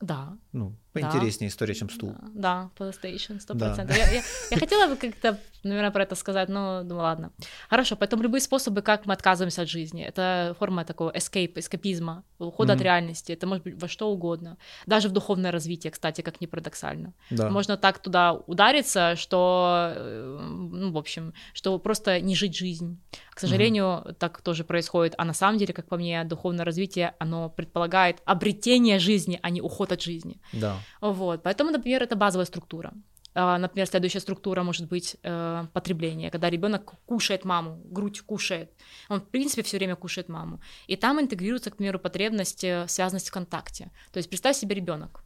Да. 0.00 0.36
Ну, 0.52 0.76
поинтереснее 1.00 1.48
да. 1.48 1.52
история, 1.52 1.74
чем 1.74 1.90
стул. 1.90 2.14
Да, 2.34 2.70
PlayStation, 2.78 3.38
100%. 3.38 3.54
Да. 3.54 3.94
Я, 3.94 4.10
я, 4.10 4.22
я 4.50 4.58
хотела 4.58 4.88
бы 4.88 4.96
как-то, 4.96 5.38
наверное, 5.62 5.90
про 5.90 6.02
это 6.02 6.14
сказать, 6.14 6.48
но 6.48 6.82
думаю, 6.82 7.04
ладно. 7.04 7.32
Хорошо, 7.68 7.96
поэтому 7.96 8.22
любые 8.22 8.40
способы, 8.40 8.82
как 8.82 9.06
мы 9.06 9.14
отказываемся 9.14 9.62
от 9.62 9.68
жизни, 9.68 10.04
это 10.04 10.54
форма 10.58 10.84
такого 10.84 11.10
escape, 11.10 11.58
эскапизма, 11.58 12.24
ухода 12.38 12.72
mm-hmm. 12.72 12.76
от 12.76 12.82
реальности, 12.82 13.32
это 13.32 13.46
может 13.46 13.64
быть 13.64 13.80
во 13.80 13.88
что 13.88 14.10
угодно. 14.10 14.56
Даже 14.86 15.08
в 15.08 15.12
духовное 15.12 15.50
развитие, 15.50 15.90
кстати, 15.90 16.22
как 16.22 16.40
ни 16.40 16.46
парадоксально. 16.46 17.12
Да. 17.30 17.50
Можно 17.50 17.76
так 17.76 17.98
туда 17.98 18.32
удариться, 18.32 19.16
что, 19.16 19.92
э, 19.94 20.38
ну, 20.40 20.92
в 20.92 20.98
общем, 20.98 21.32
что 21.52 21.78
просто 21.78 22.20
не 22.20 22.34
жить 22.34 22.56
жизнь. 22.56 22.98
К 23.30 23.40
сожалению, 23.40 23.84
mm-hmm. 23.84 24.14
так 24.14 24.40
тоже 24.42 24.64
происходит. 24.64 25.14
А 25.18 25.24
на 25.24 25.34
самом 25.34 25.58
деле, 25.58 25.74
как 25.74 25.88
по 25.88 25.96
мне, 25.96 26.24
духовное 26.24 26.64
развитие, 26.64 27.14
оно 27.18 27.50
предполагает 27.50 28.22
обретение 28.24 28.98
жизни, 28.98 29.38
а 29.42 29.50
не 29.50 29.60
уход 29.60 29.92
от 29.92 30.02
жизни. 30.02 30.40
Да. 30.52 30.76
Вот. 31.00 31.42
Поэтому, 31.42 31.70
например, 31.70 32.02
это 32.02 32.16
базовая 32.16 32.46
структура. 32.46 32.92
А, 33.38 33.58
например, 33.58 33.86
следующая 33.86 34.20
структура 34.20 34.62
может 34.62 34.88
быть 34.88 35.16
э, 35.22 35.66
потребление, 35.74 36.30
когда 36.30 36.48
ребенок 36.48 36.94
кушает 37.04 37.44
маму, 37.44 37.82
грудь 37.84 38.22
кушает. 38.22 38.70
Он, 39.10 39.20
в 39.20 39.28
принципе, 39.28 39.62
все 39.62 39.76
время 39.76 39.94
кушает 39.94 40.30
маму. 40.30 40.58
И 40.86 40.96
там 40.96 41.20
интегрируется, 41.20 41.70
к 41.70 41.76
примеру, 41.76 41.98
потребность, 41.98 42.64
э, 42.64 42.86
связанность 42.88 43.28
в 43.28 43.32
контакте. 43.32 43.90
То 44.12 44.16
есть 44.18 44.30
представь 44.30 44.56
себе 44.56 44.74
ребенок, 44.74 45.22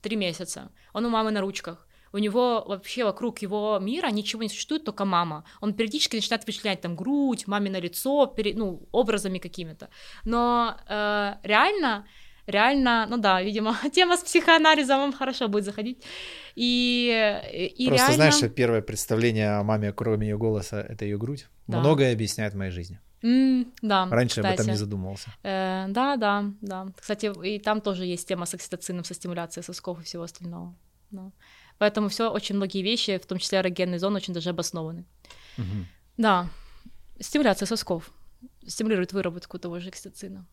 три 0.00 0.14
месяца, 0.14 0.70
он 0.92 1.06
у 1.06 1.10
мамы 1.10 1.32
на 1.32 1.40
ручках, 1.40 1.88
у 2.12 2.18
него 2.18 2.64
вообще 2.66 3.04
вокруг 3.04 3.42
его 3.42 3.78
мира 3.80 4.10
ничего 4.10 4.42
не 4.42 4.48
существует, 4.48 4.84
только 4.84 5.04
мама. 5.04 5.44
Он 5.60 5.74
периодически 5.74 6.16
начинает 6.16 6.46
вычислять 6.46 6.80
там 6.80 6.96
грудь, 6.96 7.46
мамино 7.46 7.80
лицо, 7.80 8.26
пере, 8.26 8.54
ну, 8.54 8.88
образами 8.92 9.38
какими-то. 9.38 9.88
Но 10.24 10.76
э, 10.88 11.34
реально 11.42 12.06
реально, 12.46 13.06
ну 13.08 13.18
да, 13.18 13.42
видимо, 13.42 13.76
тема 13.92 14.16
с 14.16 14.22
психоанализом 14.22 15.00
вам 15.00 15.12
хорошо 15.12 15.48
будет 15.48 15.64
заходить. 15.64 16.02
И, 16.56 17.70
и 17.76 17.86
Просто 17.86 18.12
реально... 18.12 18.30
знаешь, 18.32 18.54
первое 18.54 18.82
представление 18.82 19.58
о 19.58 19.62
маме, 19.62 19.92
кроме 19.92 20.28
ее 20.28 20.38
голоса, 20.38 20.80
это 20.80 21.04
ее 21.04 21.18
грудь. 21.18 21.46
Да. 21.66 21.80
Многое 21.80 22.12
объясняет 22.12 22.54
в 22.54 22.56
моей 22.56 22.72
жизни. 22.72 23.00
Mm, 23.22 23.66
да. 23.82 24.08
Раньше 24.10 24.36
кстати. 24.36 24.46
об 24.46 24.52
этом 24.54 24.66
не 24.66 24.76
задумывался. 24.76 25.30
Э, 25.42 25.86
да, 25.88 26.16
да, 26.16 26.44
да. 26.60 26.86
Кстати, 26.98 27.30
и 27.46 27.58
там 27.58 27.80
тоже 27.80 28.04
есть 28.06 28.26
тема 28.26 28.46
с 28.46 28.54
окситоцином, 28.54 29.04
со 29.04 29.14
стимуляцией 29.14 29.64
сосков 29.64 30.00
и 30.00 30.04
всего 30.04 30.22
остального. 30.22 30.74
Да. 31.10 31.30
Поэтому 31.78 32.08
все, 32.08 32.30
очень 32.30 32.56
многие 32.56 32.82
вещи, 32.82 33.18
в 33.18 33.26
том 33.26 33.38
числе 33.38 33.58
эрогенные 33.58 33.98
зоны, 33.98 34.16
очень 34.16 34.34
даже 34.34 34.50
обоснованы. 34.50 35.04
Угу. 35.58 35.86
Да. 36.16 36.48
Стимуляция 37.20 37.66
сосков 37.66 38.10
стимулирует 38.66 39.12
выработку 39.12 39.58
того 39.58 39.80
же 39.80 39.88
окситоцина. 39.88 40.46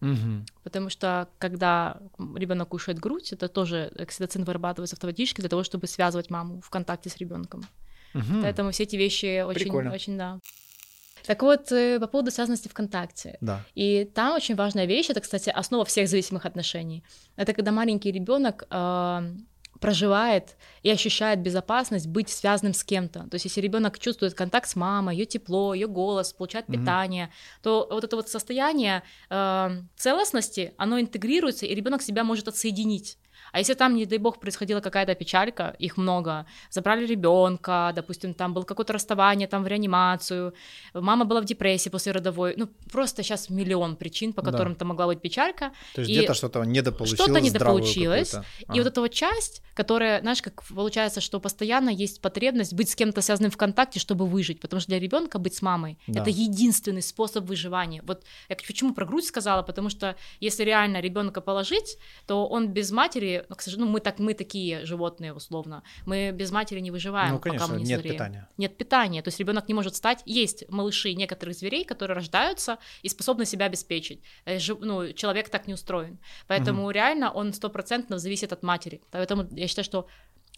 Угу. 0.00 0.46
Потому 0.64 0.88
что 0.90 1.28
когда 1.38 2.00
ребенок 2.34 2.68
кушает 2.68 2.98
грудь, 2.98 3.32
это 3.32 3.48
тоже 3.48 3.92
окситоцин 3.98 4.44
вырабатывается 4.44 4.96
автоматически 4.96 5.40
для 5.40 5.50
того, 5.50 5.62
чтобы 5.62 5.86
связывать 5.86 6.30
маму 6.30 6.60
в 6.60 6.70
контакте 6.70 7.10
с 7.10 7.16
ребенком. 7.18 7.62
Угу. 8.14 8.42
Поэтому 8.42 8.70
все 8.70 8.84
эти 8.84 8.96
вещи 8.96 9.42
очень, 9.42 9.62
Прикольно. 9.62 9.92
очень, 9.92 10.18
да. 10.18 10.40
Так 11.26 11.42
вот, 11.42 11.70
э, 11.70 12.00
по 12.00 12.06
поводу 12.06 12.30
связанности 12.30 12.68
ВКонтакте. 12.68 13.36
Да. 13.40 13.62
И 13.74 14.04
там 14.04 14.34
очень 14.34 14.54
важная 14.54 14.86
вещь, 14.86 15.10
это, 15.10 15.20
кстати, 15.20 15.50
основа 15.50 15.84
всех 15.84 16.08
зависимых 16.08 16.46
отношений. 16.46 17.04
Это 17.36 17.52
когда 17.52 17.72
маленький 17.72 18.10
ребенок 18.10 18.64
э, 18.70 19.34
проживает 19.78 20.56
и 20.82 20.90
ощущает 20.90 21.40
безопасность 21.40 22.06
быть 22.06 22.28
связанным 22.28 22.74
с 22.74 22.84
кем-то. 22.84 23.20
То 23.20 23.34
есть, 23.34 23.46
если 23.46 23.60
ребенок 23.60 23.98
чувствует 23.98 24.34
контакт 24.34 24.68
с 24.68 24.76
мамой, 24.76 25.16
ее 25.16 25.24
тепло, 25.24 25.74
ее 25.74 25.86
голос, 25.86 26.32
получает 26.32 26.68
mm-hmm. 26.68 26.78
питание, 26.80 27.32
то 27.62 27.88
вот 27.90 28.04
это 28.04 28.16
вот 28.16 28.28
состояние 28.28 29.02
э, 29.30 29.82
целостности, 29.96 30.74
оно 30.76 31.00
интегрируется, 31.00 31.66
и 31.66 31.74
ребенок 31.74 32.02
себя 32.02 32.24
может 32.24 32.48
отсоединить. 32.48 33.18
А 33.52 33.58
если 33.58 33.74
там, 33.74 33.94
не 33.94 34.06
дай 34.06 34.18
бог, 34.18 34.40
происходила 34.40 34.80
какая-то 34.80 35.14
печалька, 35.14 35.74
их 35.78 35.96
много, 35.96 36.46
забрали 36.70 37.06
ребенка, 37.06 37.92
допустим, 37.94 38.34
там 38.34 38.54
было 38.54 38.64
какое-то 38.64 38.92
расставание, 38.92 39.48
там 39.48 39.64
в 39.64 39.66
реанимацию, 39.66 40.54
мама 40.94 41.24
была 41.24 41.40
в 41.40 41.44
депрессии 41.44 41.88
после 41.88 42.12
родовой, 42.12 42.54
ну 42.56 42.68
просто 42.92 43.22
сейчас 43.22 43.50
миллион 43.50 43.96
причин, 43.96 44.32
по 44.32 44.42
которым 44.42 44.72
да. 44.74 44.80
там 44.80 44.88
могла 44.88 45.06
быть 45.06 45.20
печалька. 45.20 45.72
То 45.94 46.02
есть 46.02 46.10
где-то 46.10 46.34
что-то 46.34 46.64
недополучилось, 46.64 47.20
что-то 47.20 47.40
недополучилось, 47.40 48.34
и 48.74 48.78
вот 48.78 48.86
эта 48.86 49.00
вот 49.00 49.12
часть, 49.12 49.62
которая, 49.74 50.20
знаешь, 50.20 50.42
как 50.42 50.62
получается, 50.64 51.20
что 51.20 51.40
постоянно 51.40 51.90
есть 51.90 52.20
потребность 52.20 52.74
быть 52.74 52.90
с 52.90 52.94
кем-то 52.94 53.22
связанным 53.22 53.50
в 53.50 53.56
контакте, 53.56 54.00
чтобы 54.00 54.26
выжить, 54.26 54.60
потому 54.60 54.80
что 54.80 54.90
для 54.90 54.98
ребенка 54.98 55.38
быть 55.38 55.54
с 55.54 55.62
мамой 55.62 55.98
да. 56.06 56.20
это 56.20 56.30
единственный 56.30 57.02
способ 57.02 57.44
выживания. 57.44 58.02
Вот 58.06 58.24
я 58.48 58.56
почему 58.56 58.94
про 58.94 59.04
грудь 59.06 59.24
сказала, 59.24 59.62
потому 59.62 59.90
что 59.90 60.16
если 60.40 60.64
реально 60.64 61.00
ребенка 61.00 61.40
положить, 61.40 61.98
то 62.26 62.46
он 62.46 62.68
без 62.68 62.90
матери 62.90 63.39
ну, 63.48 63.56
к 63.56 63.62
сожалению, 63.62 63.86
ну, 63.86 63.92
мы, 63.92 64.00
так, 64.00 64.18
мы 64.18 64.34
такие 64.34 64.84
животные, 64.84 65.32
условно. 65.32 65.82
Мы 66.06 66.30
без 66.32 66.50
матери 66.50 66.80
не 66.80 66.90
выживаем, 66.90 67.34
ну, 67.34 67.38
конечно, 67.38 67.66
пока 67.66 67.74
мы 67.74 67.82
не 67.82 67.88
нет 67.88 68.00
зреем. 68.00 68.14
питания. 68.14 68.48
Нет 68.56 68.76
питания. 68.76 69.22
То 69.22 69.28
есть 69.28 69.40
ребенок 69.40 69.68
не 69.68 69.74
может 69.74 69.96
стать. 69.96 70.22
Есть 70.26 70.68
малыши 70.68 71.14
некоторых 71.14 71.56
зверей, 71.56 71.84
которые 71.84 72.14
рождаются 72.16 72.78
и 73.02 73.08
способны 73.08 73.44
себя 73.46 73.66
обеспечить. 73.66 74.22
Э, 74.44 74.58
ну, 74.80 75.12
человек 75.12 75.48
так 75.48 75.66
не 75.66 75.74
устроен. 75.74 76.18
Поэтому 76.46 76.82
угу. 76.82 76.90
реально 76.90 77.30
он 77.30 77.52
стопроцентно 77.52 78.18
зависит 78.18 78.52
от 78.52 78.62
матери. 78.62 79.00
Поэтому 79.10 79.46
я 79.52 79.66
считаю, 79.68 79.84
что 79.84 80.06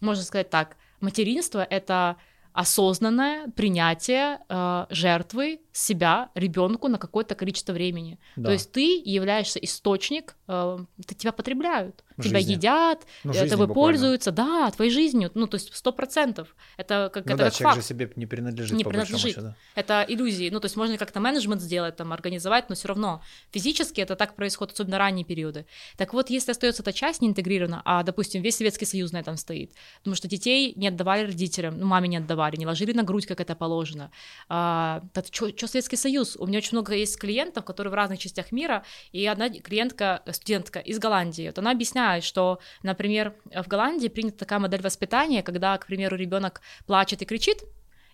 можно 0.01 0.23
сказать 0.23 0.49
так: 0.49 0.77
материнство 0.99 1.63
это 1.69 2.17
осознанное 2.53 3.47
принятие 3.49 4.39
э, 4.47 4.85
жертвы 4.89 5.59
себя 5.73 6.29
ребенку 6.35 6.87
на 6.87 6.99
какое-то 6.99 7.33
количество 7.33 7.73
времени. 7.73 8.19
Да. 8.35 8.45
То 8.45 8.51
есть 8.51 8.71
ты 8.71 9.01
являешься 9.03 9.59
источник, 9.59 10.35
э, 10.47 10.77
тебя 11.17 11.31
потребляют, 11.31 12.03
в 12.15 12.21
тебя 12.21 12.39
жизни. 12.39 12.53
едят, 12.53 13.07
ну, 13.23 13.33
э, 13.33 13.49
тобой 13.49 13.67
пользуются, 13.67 14.31
да, 14.31 14.69
твоей 14.69 14.91
жизнью, 14.91 15.31
ну 15.33 15.47
то 15.47 15.55
есть 15.55 15.75
сто 15.75 15.91
процентов. 15.91 16.55
Это 16.77 17.09
как 17.11 17.25
ну, 17.25 17.33
это 17.33 17.37
да, 17.37 17.43
как 17.45 17.53
человек 17.53 17.75
факт. 17.75 17.81
же 17.81 17.87
себе 17.87 18.11
не 18.15 18.27
принадлежит. 18.27 18.77
Не 18.77 18.83
принадлежит. 18.83 19.33
Счету. 19.33 19.55
Это 19.73 20.05
иллюзии. 20.07 20.49
Ну 20.51 20.59
то 20.59 20.65
есть 20.65 20.75
можно 20.75 20.95
как-то 20.97 21.19
менеджмент 21.19 21.61
сделать, 21.61 21.95
там 21.95 22.13
организовать, 22.13 22.69
но 22.69 22.75
все 22.75 22.89
равно 22.89 23.23
физически 23.51 23.99
это 23.99 24.15
так 24.15 24.35
происходит, 24.35 24.73
особенно 24.73 24.99
ранние 24.99 25.25
периоды. 25.25 25.65
Так 25.97 26.13
вот, 26.13 26.29
если 26.29 26.51
остается 26.51 26.83
эта 26.83 26.93
часть 26.93 27.21
не 27.21 27.29
интегрирована, 27.29 27.81
а 27.83 28.03
допустим 28.03 28.43
весь 28.43 28.57
Советский 28.57 28.85
Союз 28.85 29.11
на 29.11 29.17
этом 29.17 29.37
стоит, 29.37 29.71
потому 29.99 30.15
что 30.15 30.27
детей 30.27 30.73
не 30.75 30.89
отдавали 30.89 31.25
родителям, 31.25 31.79
ну 31.79 31.87
маме 31.87 32.09
не 32.09 32.17
отдавали, 32.17 32.57
не 32.57 32.67
ложили 32.67 32.93
на 32.93 33.01
грудь, 33.01 33.25
как 33.25 33.39
это 33.39 33.55
положено. 33.55 34.11
А, 34.49 35.01
что 35.31 35.62
что 35.63 35.71
Советский 35.71 35.95
Союз? 35.95 36.35
У 36.37 36.45
меня 36.45 36.57
очень 36.57 36.73
много 36.73 36.93
есть 36.93 37.17
клиентов, 37.17 37.63
которые 37.63 37.91
в 37.91 37.93
разных 37.93 38.19
частях 38.19 38.51
мира, 38.51 38.83
и 39.13 39.25
одна 39.25 39.49
клиентка, 39.49 40.21
студентка 40.31 40.79
из 40.79 40.99
Голландии, 40.99 41.47
вот 41.47 41.57
она 41.57 41.71
объясняет, 41.71 42.25
что, 42.25 42.59
например, 42.83 43.33
в 43.45 43.67
Голландии 43.67 44.09
принята 44.09 44.39
такая 44.39 44.59
модель 44.59 44.81
воспитания, 44.81 45.41
когда, 45.41 45.77
к 45.77 45.87
примеру, 45.87 46.17
ребенок 46.17 46.61
плачет 46.85 47.21
и 47.21 47.25
кричит, 47.25 47.63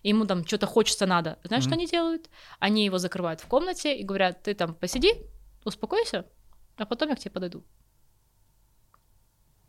ему 0.04 0.26
там 0.26 0.46
что-то 0.46 0.66
хочется 0.66 1.06
надо. 1.06 1.38
Знаешь, 1.42 1.64
mm-hmm. 1.64 1.66
что 1.66 1.74
они 1.74 1.86
делают? 1.86 2.30
Они 2.60 2.84
его 2.84 2.98
закрывают 2.98 3.40
в 3.40 3.46
комнате 3.46 3.98
и 3.98 4.04
говорят, 4.04 4.42
ты 4.44 4.54
там 4.54 4.74
посиди, 4.74 5.14
успокойся, 5.64 6.26
а 6.76 6.86
потом 6.86 7.08
я 7.08 7.16
к 7.16 7.18
тебе 7.18 7.32
подойду. 7.32 7.64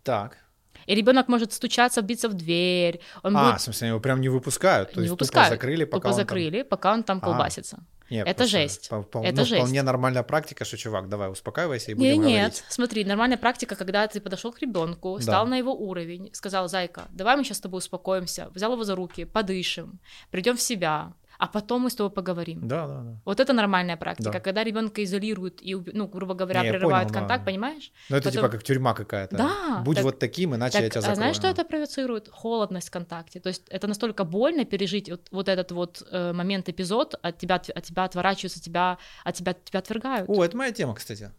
Так. 0.03 0.37
И 0.85 0.95
ребенок 0.95 1.27
может 1.27 1.53
стучаться, 1.53 2.01
биться 2.01 2.29
в 2.29 2.33
дверь. 2.33 3.01
Он 3.23 3.37
а, 3.37 3.51
будет... 3.51 3.61
в 3.61 3.63
смысле, 3.63 3.89
его 3.89 3.99
прям 3.99 4.21
не 4.21 4.29
выпускают? 4.29 4.91
То 4.91 4.99
не 4.99 5.03
есть 5.03 5.11
выпускают. 5.11 5.49
тупо 5.49 5.55
закрыли, 5.55 5.83
пока 5.85 5.97
тупо 5.99 6.07
он 6.07 6.13
закрыли, 6.13 6.59
там... 6.59 6.69
пока 6.69 6.93
он 6.93 7.03
там 7.03 7.17
а. 7.21 7.21
колбасится. 7.21 7.77
А. 7.79 8.01
Нет, 8.11 8.27
это 8.27 8.45
жесть. 8.45 8.89
По, 8.89 9.03
по, 9.03 9.19
это 9.19 9.37
ну, 9.37 9.45
жесть. 9.45 9.61
вполне 9.61 9.81
нормальная 9.83 10.23
практика, 10.23 10.65
что, 10.65 10.75
чувак, 10.75 11.07
давай 11.07 11.31
успокаивайся 11.31 11.91
и 11.91 11.93
будем 11.93 12.09
нет, 12.09 12.19
говорить. 12.19 12.35
Нет, 12.35 12.63
смотри, 12.67 13.05
нормальная 13.05 13.37
практика, 13.37 13.77
когда 13.77 14.05
ты 14.05 14.19
подошел 14.19 14.51
к 14.51 14.59
ребенку, 14.59 15.15
да. 15.15 15.23
стал 15.23 15.47
на 15.47 15.55
его 15.55 15.73
уровень, 15.73 16.29
сказал, 16.33 16.67
зайка, 16.67 17.03
давай 17.11 17.37
мы 17.37 17.45
сейчас 17.45 17.57
с 17.57 17.61
тобой 17.61 17.77
успокоимся, 17.77 18.49
взял 18.53 18.73
его 18.73 18.83
за 18.83 18.95
руки, 18.95 19.23
подышим, 19.23 20.01
придем 20.29 20.57
в 20.57 20.61
себя, 20.61 21.13
а 21.41 21.47
потом 21.47 21.81
мы 21.81 21.89
с 21.89 21.95
тобой 21.95 22.11
поговорим. 22.11 22.67
Да, 22.67 22.87
да, 22.87 23.01
да. 23.01 23.19
Вот 23.25 23.39
это 23.39 23.53
нормальная 23.53 23.97
практика, 23.97 24.31
да. 24.31 24.39
когда 24.39 24.63
ребенка 24.63 25.03
изолируют 25.03 25.59
и, 25.63 25.73
ну, 25.73 26.07
грубо 26.07 26.35
говоря, 26.35 26.61
Не, 26.61 26.69
прерывают 26.69 27.09
понял, 27.09 27.19
контакт, 27.19 27.43
да. 27.43 27.51
понимаешь? 27.51 27.91
Ну 28.09 28.17
это 28.17 28.29
потом... 28.29 28.41
типа 28.41 28.49
как 28.49 28.63
тюрьма 28.63 28.93
какая-то. 28.93 29.37
Да. 29.37 29.81
Будь 29.83 29.95
так, 29.95 30.05
вот 30.05 30.19
таким, 30.19 30.53
иначе 30.53 30.73
так, 30.73 30.83
я 30.83 30.89
тебя 30.89 31.01
закрою. 31.01 31.13
А 31.13 31.15
знаешь, 31.15 31.35
что 31.35 31.47
это 31.47 31.65
провоцирует? 31.65 32.29
Холодность 32.31 32.89
в 32.89 32.91
контакте. 32.91 33.39
То 33.39 33.49
есть 33.49 33.63
это 33.69 33.87
настолько 33.87 34.23
больно 34.23 34.65
пережить 34.65 35.09
вот, 35.09 35.29
вот 35.31 35.49
этот 35.49 35.71
вот 35.71 36.03
э, 36.11 36.31
момент, 36.31 36.69
эпизод, 36.69 37.15
от 37.23 37.39
тебя, 37.39 37.55
от 37.55 37.83
тебя 37.83 38.03
отворачиваются, 38.03 38.61
тебя, 38.61 38.99
от 39.23 39.33
тебя, 39.33 39.53
тебя 39.53 39.79
отвергают. 39.79 40.29
О, 40.29 40.43
это 40.45 40.55
моя 40.55 40.71
тема, 40.71 40.93
кстати 40.93 41.31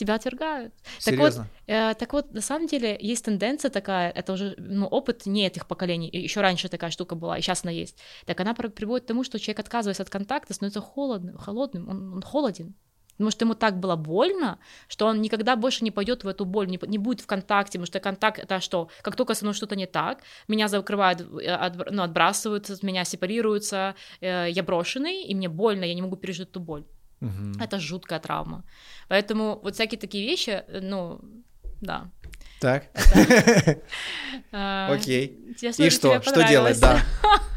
тебя 0.00 0.14
отвергают. 0.14 0.74
Серьезно? 0.98 1.44
Так 1.44 1.52
вот, 1.66 1.74
э, 1.74 1.94
так 1.94 2.12
вот, 2.12 2.32
на 2.32 2.40
самом 2.40 2.66
деле 2.66 2.96
есть 3.00 3.24
тенденция 3.24 3.70
такая, 3.70 4.10
это 4.10 4.32
уже 4.32 4.54
ну, 4.58 4.86
опыт 4.86 5.26
не 5.26 5.46
этих 5.46 5.66
поколений, 5.66 6.10
еще 6.12 6.40
раньше 6.40 6.68
такая 6.68 6.90
штука 6.90 7.14
была, 7.14 7.38
и 7.38 7.42
сейчас 7.42 7.64
она 7.64 7.72
есть. 7.72 7.98
Так 8.26 8.40
она 8.40 8.54
приводит 8.54 9.04
к 9.04 9.08
тому, 9.08 9.24
что 9.24 9.38
человек, 9.38 9.60
отказываясь 9.60 10.00
от 10.00 10.10
контакта, 10.10 10.54
становится 10.54 10.80
холодным, 10.80 11.36
холодным, 11.38 11.88
он, 11.88 12.14
он 12.14 12.22
холоден. 12.22 12.74
Потому 13.12 13.30
что 13.32 13.44
ему 13.44 13.54
так 13.54 13.78
было 13.78 13.96
больно, 13.96 14.58
что 14.88 15.04
он 15.04 15.20
никогда 15.20 15.54
больше 15.54 15.84
не 15.84 15.90
пойдет 15.90 16.24
в 16.24 16.28
эту 16.28 16.46
боль, 16.46 16.68
не, 16.68 16.78
не 16.86 16.96
будет 16.96 17.20
в 17.20 17.26
контакте, 17.26 17.72
потому 17.72 17.86
что 17.86 18.00
контакт 18.00 18.38
это 18.38 18.60
что? 18.60 18.88
Как 19.02 19.14
только 19.14 19.34
со 19.34 19.44
мной 19.44 19.52
что-то 19.52 19.76
не 19.76 19.86
так, 19.86 20.22
меня 20.48 20.68
закрывают, 20.68 21.20
э, 21.20 21.50
от, 21.50 21.90
ну, 21.90 22.02
отбрасывают, 22.02 22.82
меня 22.82 23.04
сепарируются, 23.04 23.94
э, 24.22 24.46
я 24.50 24.62
брошенный, 24.62 25.24
и 25.24 25.34
мне 25.34 25.50
больно, 25.50 25.84
я 25.84 25.94
не 25.94 26.00
могу 26.00 26.16
пережить 26.16 26.48
эту 26.48 26.60
боль. 26.60 26.84
Угу. 27.20 27.60
Это 27.60 27.78
жуткая 27.78 28.20
травма. 28.20 28.64
Поэтому 29.08 29.60
вот 29.62 29.74
всякие 29.74 29.98
такие 29.98 30.26
вещи, 30.26 30.62
э, 30.66 30.80
ну, 30.80 31.20
да. 31.80 32.10
Так. 32.60 32.88
А, 34.52 34.92
Окей. 34.92 35.54
И 35.78 35.90
что? 35.90 36.20
Что 36.22 36.42
делать, 36.48 36.80
да? 36.80 37.00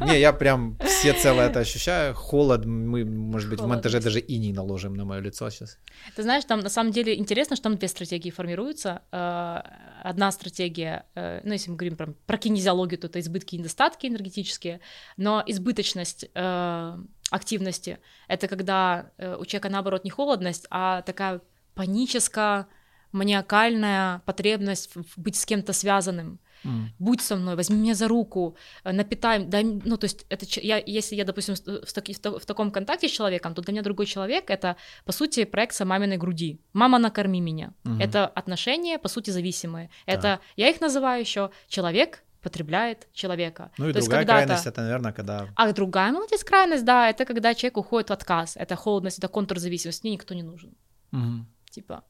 Не, 0.00 0.20
я 0.20 0.32
прям 0.32 0.78
все 0.84 1.12
целое 1.12 1.48
это 1.48 1.60
ощущаю. 1.60 2.14
Холод, 2.14 2.64
мы, 2.64 3.04
может 3.04 3.50
быть, 3.50 3.60
в 3.60 3.66
монтаже 3.66 4.00
даже 4.00 4.20
иней 4.20 4.52
наложим 4.52 4.94
на 4.94 5.04
мое 5.04 5.20
лицо 5.20 5.50
сейчас. 5.50 5.78
Ты 6.14 6.22
знаешь, 6.22 6.44
там 6.44 6.60
на 6.60 6.68
самом 6.68 6.92
деле 6.92 7.18
интересно, 7.18 7.56
что 7.56 7.64
там 7.64 7.78
две 7.78 7.88
стратегии 7.88 8.30
формируются. 8.30 9.02
А, 9.10 9.64
одна 10.04 10.30
стратегия, 10.30 11.04
э, 11.16 11.40
ну, 11.42 11.52
если 11.52 11.70
мы 11.70 11.76
говорим 11.76 11.96
про, 11.96 12.14
про 12.26 12.38
кинезиологию, 12.38 13.00
то 13.00 13.08
это 13.08 13.18
избытки 13.18 13.56
и 13.56 13.58
недостатки 13.58 14.06
энергетические, 14.06 14.80
но 15.16 15.42
избыточность 15.44 16.26
э, 16.32 16.98
активности— 17.34 17.98
это 18.28 18.48
когда 18.48 19.10
э, 19.18 19.36
у 19.36 19.44
человека, 19.44 19.68
наоборот, 19.68 20.04
не 20.04 20.10
холодность, 20.10 20.66
а 20.70 21.02
такая 21.02 21.40
паническая, 21.74 22.66
маниакальная 23.12 24.22
потребность 24.24 24.90
быть 25.16 25.36
с 25.36 25.46
кем-то 25.46 25.72
связанным. 25.72 26.38
Mm. 26.64 26.86
Будь 26.98 27.20
со 27.20 27.36
мной, 27.36 27.56
возьми 27.56 27.76
меня 27.76 27.94
за 27.94 28.08
руку, 28.08 28.56
э, 28.84 28.92
напитай, 28.92 29.44
дай, 29.44 29.64
ну 29.64 29.96
то 29.96 30.06
есть 30.06 30.26
это 30.30 30.46
я, 30.60 30.82
если 30.86 31.14
я, 31.16 31.24
допустим, 31.24 31.54
в, 31.54 31.92
таки, 31.92 32.14
в, 32.14 32.38
в 32.38 32.46
таком 32.46 32.70
контакте 32.70 33.08
с 33.08 33.12
человеком, 33.12 33.54
то 33.54 33.62
для 33.62 33.72
меня 33.72 33.82
другой 33.82 34.06
человек 34.06 34.50
это 34.50 34.76
по 35.04 35.12
сути 35.12 35.44
проекция 35.44 35.84
маминой 35.84 36.16
груди. 36.16 36.60
Мама 36.72 36.98
накорми 36.98 37.40
меня. 37.40 37.72
Mm-hmm. 37.84 38.02
Это 38.02 38.26
отношения 38.26 38.98
по 38.98 39.08
сути 39.08 39.30
зависимые. 39.30 39.90
Это 40.06 40.22
да. 40.22 40.40
я 40.56 40.68
их 40.68 40.80
называю 40.80 41.20
еще 41.20 41.50
человек 41.68 42.23
потребляет 42.44 43.08
человека. 43.12 43.70
Ну 43.78 43.88
и 43.88 43.92
То 43.92 44.00
другая 44.00 44.24
крайность 44.24 44.66
это, 44.66 44.82
наверное, 44.82 45.12
когда... 45.12 45.48
А 45.56 45.72
другая 45.72 46.12
молодец 46.12 46.44
крайность, 46.44 46.84
да, 46.84 47.10
это 47.10 47.24
когда 47.24 47.54
человек 47.54 47.78
уходит 47.78 48.10
в 48.10 48.12
отказ, 48.12 48.56
это 48.56 48.76
холодность, 48.76 49.18
это 49.18 49.28
контрзависимость, 49.28 50.04
мне 50.04 50.12
никто 50.12 50.34
не 50.34 50.42
нужен. 50.42 50.70
Угу. 51.12 51.46
Типа, 51.70 52.04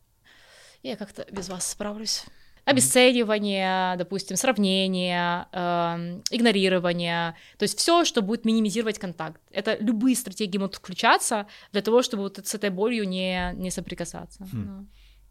я 0.83 0.97
как-то 0.97 1.25
без 1.33 1.49
вас 1.49 1.71
справлюсь. 1.71 2.25
Обесценивание, 2.67 3.97
допустим, 3.97 4.37
сравнение, 4.37 5.47
э, 5.53 6.21
игнорирование, 6.31 7.35
то 7.59 7.65
есть 7.65 7.79
все, 7.79 8.05
что 8.05 8.23
будет 8.23 8.47
минимизировать 8.47 8.99
контакт. 8.99 9.41
Это 9.51 9.77
любые 9.81 10.17
стратегии 10.17 10.59
могут 10.59 10.77
включаться 10.77 11.47
для 11.73 11.83
того, 11.83 12.03
чтобы 12.03 12.23
вот 12.23 12.39
с 12.39 12.55
этой 12.55 12.71
болью 12.71 13.09
не, 13.09 13.53
не 13.55 13.71
соприкасаться. 13.71 14.45
Хм. 14.53 14.67
Да. 14.67 14.85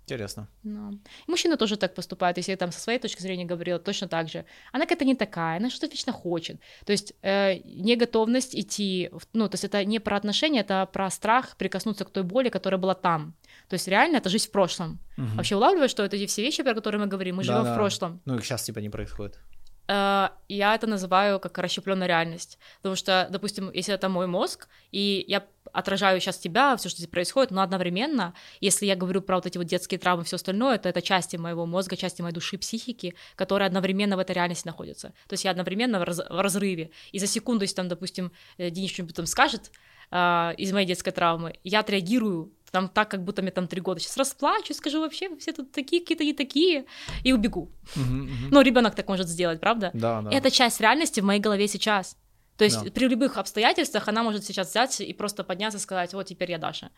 Интересно. 0.03 0.47
No. 0.65 0.91
И 1.27 1.31
мужчины 1.31 1.55
тоже 1.55 1.77
так 1.77 1.95
поступают, 1.95 2.37
если 2.37 2.51
я 2.51 2.57
там 2.57 2.71
со 2.71 2.79
своей 2.79 2.99
точки 2.99 3.21
зрения 3.21 3.45
говорила, 3.45 3.79
точно 3.79 4.07
так 4.07 4.29
же. 4.29 4.45
Она 4.73 4.85
какая-то 4.85 5.05
не 5.05 5.15
такая, 5.15 5.57
она 5.57 5.69
что-то 5.69 5.87
вечно 5.87 6.11
хочет. 6.11 6.59
То 6.85 6.91
есть 6.91 7.13
э, 7.21 7.59
неготовность 7.63 8.53
идти, 8.55 9.09
ну, 9.31 9.47
то 9.47 9.55
есть 9.55 9.63
это 9.63 9.85
не 9.85 9.99
про 9.99 10.17
отношения, 10.17 10.59
это 10.59 10.85
про 10.91 11.09
страх 11.09 11.55
прикоснуться 11.55 12.03
к 12.03 12.09
той 12.09 12.23
боли, 12.23 12.49
которая 12.49 12.79
была 12.79 12.95
там. 12.95 13.33
То 13.69 13.75
есть 13.75 13.87
реально 13.87 14.17
это 14.17 14.29
жизнь 14.29 14.47
в 14.47 14.51
прошлом. 14.51 14.99
Угу. 15.17 15.27
Вообще 15.35 15.55
улавливаешь, 15.55 15.91
что 15.91 16.03
это 16.03 16.17
эти 16.17 16.25
все 16.25 16.41
вещи, 16.41 16.63
про 16.63 16.73
которые 16.73 16.99
мы 16.99 17.07
говорим, 17.07 17.37
мы 17.37 17.43
да, 17.43 17.53
живем 17.53 17.63
да. 17.63 17.73
в 17.73 17.75
прошлом. 17.75 18.21
Ну, 18.25 18.35
их 18.35 18.43
сейчас 18.43 18.63
типа 18.63 18.79
не 18.79 18.89
происходит. 18.89 19.39
Э, 19.87 20.29
я 20.47 20.75
это 20.75 20.87
называю 20.87 21.39
как 21.39 21.57
расщепленная 21.57 22.07
реальность. 22.07 22.57
Потому 22.77 22.95
что, 22.95 23.27
допустим, 23.29 23.71
если 23.73 23.93
это 23.93 24.09
мой 24.09 24.27
мозг, 24.27 24.67
и 24.91 25.25
я 25.27 25.45
отражаю 25.71 26.19
сейчас 26.19 26.37
тебя, 26.37 26.75
все, 26.77 26.89
что 26.89 26.99
здесь 26.99 27.09
происходит, 27.09 27.51
но 27.51 27.61
одновременно, 27.61 28.33
если 28.61 28.85
я 28.85 28.95
говорю 28.95 29.21
про 29.21 29.35
вот 29.37 29.45
эти 29.45 29.57
вот 29.57 29.65
детские 29.67 29.99
травмы, 29.99 30.23
все 30.23 30.35
остальное, 30.35 30.77
то 30.77 30.87
это 30.87 31.01
части 31.01 31.35
моего 31.35 31.65
мозга, 31.65 31.97
части 31.97 32.21
моей 32.21 32.33
души, 32.33 32.57
психики, 32.57 33.15
которые 33.35 33.67
одновременно 33.67 34.15
в 34.15 34.19
этой 34.19 34.33
реальности 34.33 34.67
находятся. 34.67 35.09
То 35.27 35.33
есть 35.33 35.45
я 35.45 35.51
одновременно 35.51 35.99
в, 35.99 36.03
раз, 36.03 36.19
в 36.19 36.41
разрыве. 36.41 36.91
И 37.11 37.19
за 37.19 37.27
секунду, 37.27 37.63
если 37.63 37.75
там, 37.75 37.87
допустим, 37.87 38.31
э, 38.57 38.69
Денис 38.69 38.91
что-нибудь 38.91 39.15
там 39.15 39.25
скажет 39.25 39.71
э, 40.13 40.53
из 40.57 40.71
моей 40.71 40.87
детской 40.87 41.11
травмы, 41.11 41.53
я 41.63 41.79
отреагирую 41.79 42.51
там 42.71 42.89
так, 42.89 43.11
как 43.11 43.23
будто 43.23 43.41
мне 43.41 43.51
там 43.51 43.67
три 43.67 43.81
года. 43.81 43.99
Сейчас 43.99 44.17
расплачусь, 44.17 44.77
скажу, 44.77 44.99
вообще 44.99 45.35
все 45.37 45.53
тут 45.53 45.71
такие, 45.71 46.01
какие-то 46.01 46.23
не 46.23 46.33
такие, 46.33 46.85
и 47.23 47.31
убегу. 47.31 47.69
Uh-huh, 47.95 48.23
uh-huh. 48.23 48.49
Ну, 48.49 48.61
ребенок 48.61 48.95
так 48.95 49.07
может 49.07 49.27
сделать, 49.27 49.59
правда? 49.59 49.91
Да, 49.93 50.21
да. 50.21 50.31
Это 50.31 50.49
часть 50.49 50.81
реальности 50.81 51.19
в 51.19 51.23
моей 51.23 51.39
голове 51.39 51.67
сейчас. 51.67 52.17
То 52.57 52.65
есть 52.65 52.83
да. 52.83 52.91
при 52.91 53.07
любых 53.07 53.37
обстоятельствах 53.37 54.07
она 54.07 54.23
может 54.23 54.45
сейчас 54.45 54.69
взять 54.69 55.01
и 55.01 55.13
просто 55.13 55.43
подняться 55.43 55.77
и 55.77 55.81
сказать, 55.81 56.13
вот 56.13 56.27
теперь 56.27 56.51
я 56.51 56.57
Даша. 56.57 56.91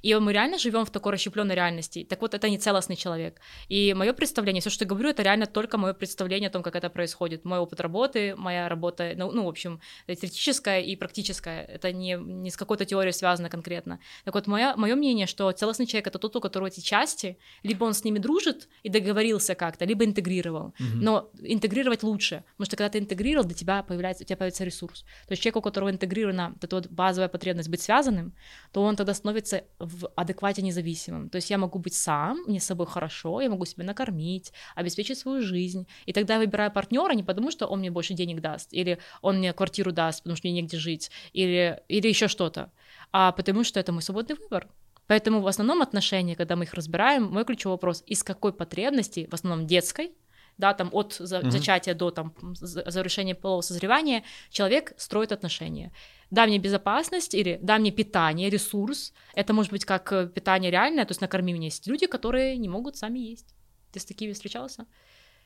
И 0.00 0.14
мы 0.14 0.32
реально 0.32 0.58
живем 0.58 0.84
в 0.84 0.90
такой 0.90 1.12
расщепленной 1.12 1.54
реальности. 1.54 2.06
Так 2.08 2.20
вот, 2.22 2.34
это 2.34 2.48
не 2.48 2.58
целостный 2.58 2.96
человек. 2.96 3.40
И 3.68 3.94
мое 3.94 4.12
представление, 4.14 4.60
все, 4.60 4.70
что 4.70 4.84
я 4.84 4.88
говорю, 4.88 5.10
это 5.10 5.22
реально 5.22 5.46
только 5.46 5.76
мое 5.78 5.92
представление 5.92 6.48
о 6.48 6.52
том, 6.52 6.62
как 6.62 6.76
это 6.76 6.88
происходит. 6.88 7.44
Мой 7.44 7.58
опыт 7.58 7.80
работы, 7.80 8.34
моя 8.36 8.68
работа, 8.68 9.12
ну, 9.16 9.30
ну 9.32 9.44
в 9.44 9.48
общем, 9.48 9.80
теоретическая 10.06 10.80
и 10.80 10.96
практическая. 10.96 11.62
Это 11.64 11.92
не, 11.92 12.14
не 12.14 12.50
с 12.50 12.56
какой-то 12.56 12.84
теорией 12.84 13.12
связано 13.12 13.50
конкретно. 13.50 14.00
Так 14.24 14.34
вот, 14.34 14.46
мое, 14.46 14.74
мое 14.76 14.96
мнение, 14.96 15.26
что 15.26 15.50
целостный 15.52 15.86
человек 15.86 16.06
это 16.06 16.18
тот, 16.18 16.34
у 16.36 16.40
которого 16.40 16.68
эти 16.68 16.80
части, 16.80 17.38
либо 17.62 17.84
он 17.84 17.92
с 17.92 18.04
ними 18.04 18.18
дружит 18.18 18.68
и 18.82 18.88
договорился 18.88 19.54
как-то, 19.54 19.84
либо 19.84 20.04
интегрировал. 20.04 20.74
Угу. 20.80 21.02
Но 21.02 21.30
интегрировать 21.40 22.02
лучше, 22.02 22.44
потому 22.52 22.66
что 22.66 22.76
когда 22.76 22.88
ты 22.88 22.98
интегрировал, 22.98 23.44
для 23.44 23.54
тебя 23.54 23.82
появляется, 23.82 24.24
у 24.24 24.26
тебя 24.26 24.36
появится 24.36 24.64
ресурс. 24.64 25.01
То 25.26 25.32
есть 25.32 25.42
человек, 25.42 25.56
у 25.56 25.62
которого 25.62 25.90
интегрирована 25.90 26.54
эта 26.60 26.76
вот 26.76 26.88
базовая 26.88 27.28
потребность 27.28 27.68
быть 27.68 27.80
связанным, 27.80 28.34
то 28.72 28.82
он 28.82 28.96
тогда 28.96 29.14
становится 29.14 29.64
в 29.78 30.08
адеквате 30.16 30.62
независимым. 30.62 31.28
То 31.28 31.36
есть 31.36 31.50
я 31.50 31.58
могу 31.58 31.78
быть 31.78 31.94
сам, 31.94 32.38
мне 32.46 32.60
с 32.60 32.64
собой 32.64 32.86
хорошо, 32.86 33.40
я 33.40 33.50
могу 33.50 33.64
себя 33.64 33.84
накормить, 33.84 34.52
обеспечить 34.74 35.18
свою 35.18 35.42
жизнь. 35.42 35.86
И 36.06 36.12
тогда 36.12 36.34
я 36.34 36.40
выбираю 36.40 36.70
партнера 36.72 37.12
не 37.12 37.22
потому, 37.22 37.50
что 37.50 37.66
он 37.66 37.80
мне 37.80 37.90
больше 37.90 38.14
денег 38.14 38.40
даст, 38.40 38.72
или 38.72 38.98
он 39.20 39.38
мне 39.38 39.52
квартиру 39.52 39.92
даст, 39.92 40.22
потому 40.22 40.36
что 40.36 40.48
мне 40.48 40.60
негде 40.60 40.78
жить, 40.78 41.10
или, 41.32 41.82
или 41.88 42.08
еще 42.08 42.28
что-то, 42.28 42.70
а 43.12 43.32
потому 43.32 43.64
что 43.64 43.80
это 43.80 43.92
мой 43.92 44.02
свободный 44.02 44.36
выбор. 44.36 44.68
Поэтому 45.06 45.40
в 45.40 45.46
основном 45.46 45.82
отношения, 45.82 46.36
когда 46.36 46.56
мы 46.56 46.64
их 46.64 46.74
разбираем, 46.74 47.24
мой 47.24 47.44
ключевой 47.44 47.74
вопрос, 47.74 48.02
из 48.06 48.22
какой 48.22 48.52
потребности, 48.52 49.28
в 49.30 49.34
основном 49.34 49.66
детской, 49.66 50.12
да, 50.58 50.74
там 50.74 50.90
от 50.92 51.14
за, 51.14 51.38
mm-hmm. 51.38 51.50
зачатия 51.50 51.94
до 51.94 52.10
там 52.10 52.34
завершения 52.54 53.34
полового 53.34 53.62
созревания 53.62 54.22
человек 54.50 54.92
строит 54.96 55.32
отношения. 55.32 55.92
Дай 56.30 56.46
мне 56.46 56.58
безопасность 56.58 57.34
или 57.34 57.58
дай 57.62 57.78
мне 57.78 57.90
питание, 57.90 58.50
ресурс. 58.50 59.12
Это 59.34 59.52
может 59.52 59.72
быть 59.72 59.84
как 59.84 60.12
э, 60.12 60.28
питание 60.28 60.70
реальное, 60.70 61.04
то 61.04 61.10
есть 61.10 61.20
накорми 61.20 61.52
меня. 61.52 61.66
Есть 61.66 61.86
люди, 61.86 62.06
которые 62.06 62.56
не 62.56 62.68
могут 62.68 62.96
сами 62.96 63.18
есть. 63.18 63.54
Ты 63.92 64.00
с 64.00 64.04
такими 64.04 64.32
встречался? 64.32 64.86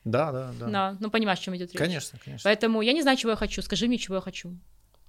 Да, 0.04 0.30
да, 0.30 0.52
да. 0.61 0.66
Да, 0.66 0.96
ну 1.00 1.11
понимаешь, 1.11 1.40
о 1.40 1.42
чем 1.42 1.57
идет 1.57 1.72
речь. 1.72 1.78
Конечно, 1.78 2.18
конечно. 2.24 2.48
Поэтому 2.48 2.80
я 2.82 2.92
не 2.92 3.02
знаю, 3.02 3.16
чего 3.16 3.30
я 3.30 3.36
хочу. 3.36 3.61
Скажи 3.62 3.88
мне, 3.88 3.98
чего 3.98 4.16
я 4.16 4.20
хочу. 4.20 4.57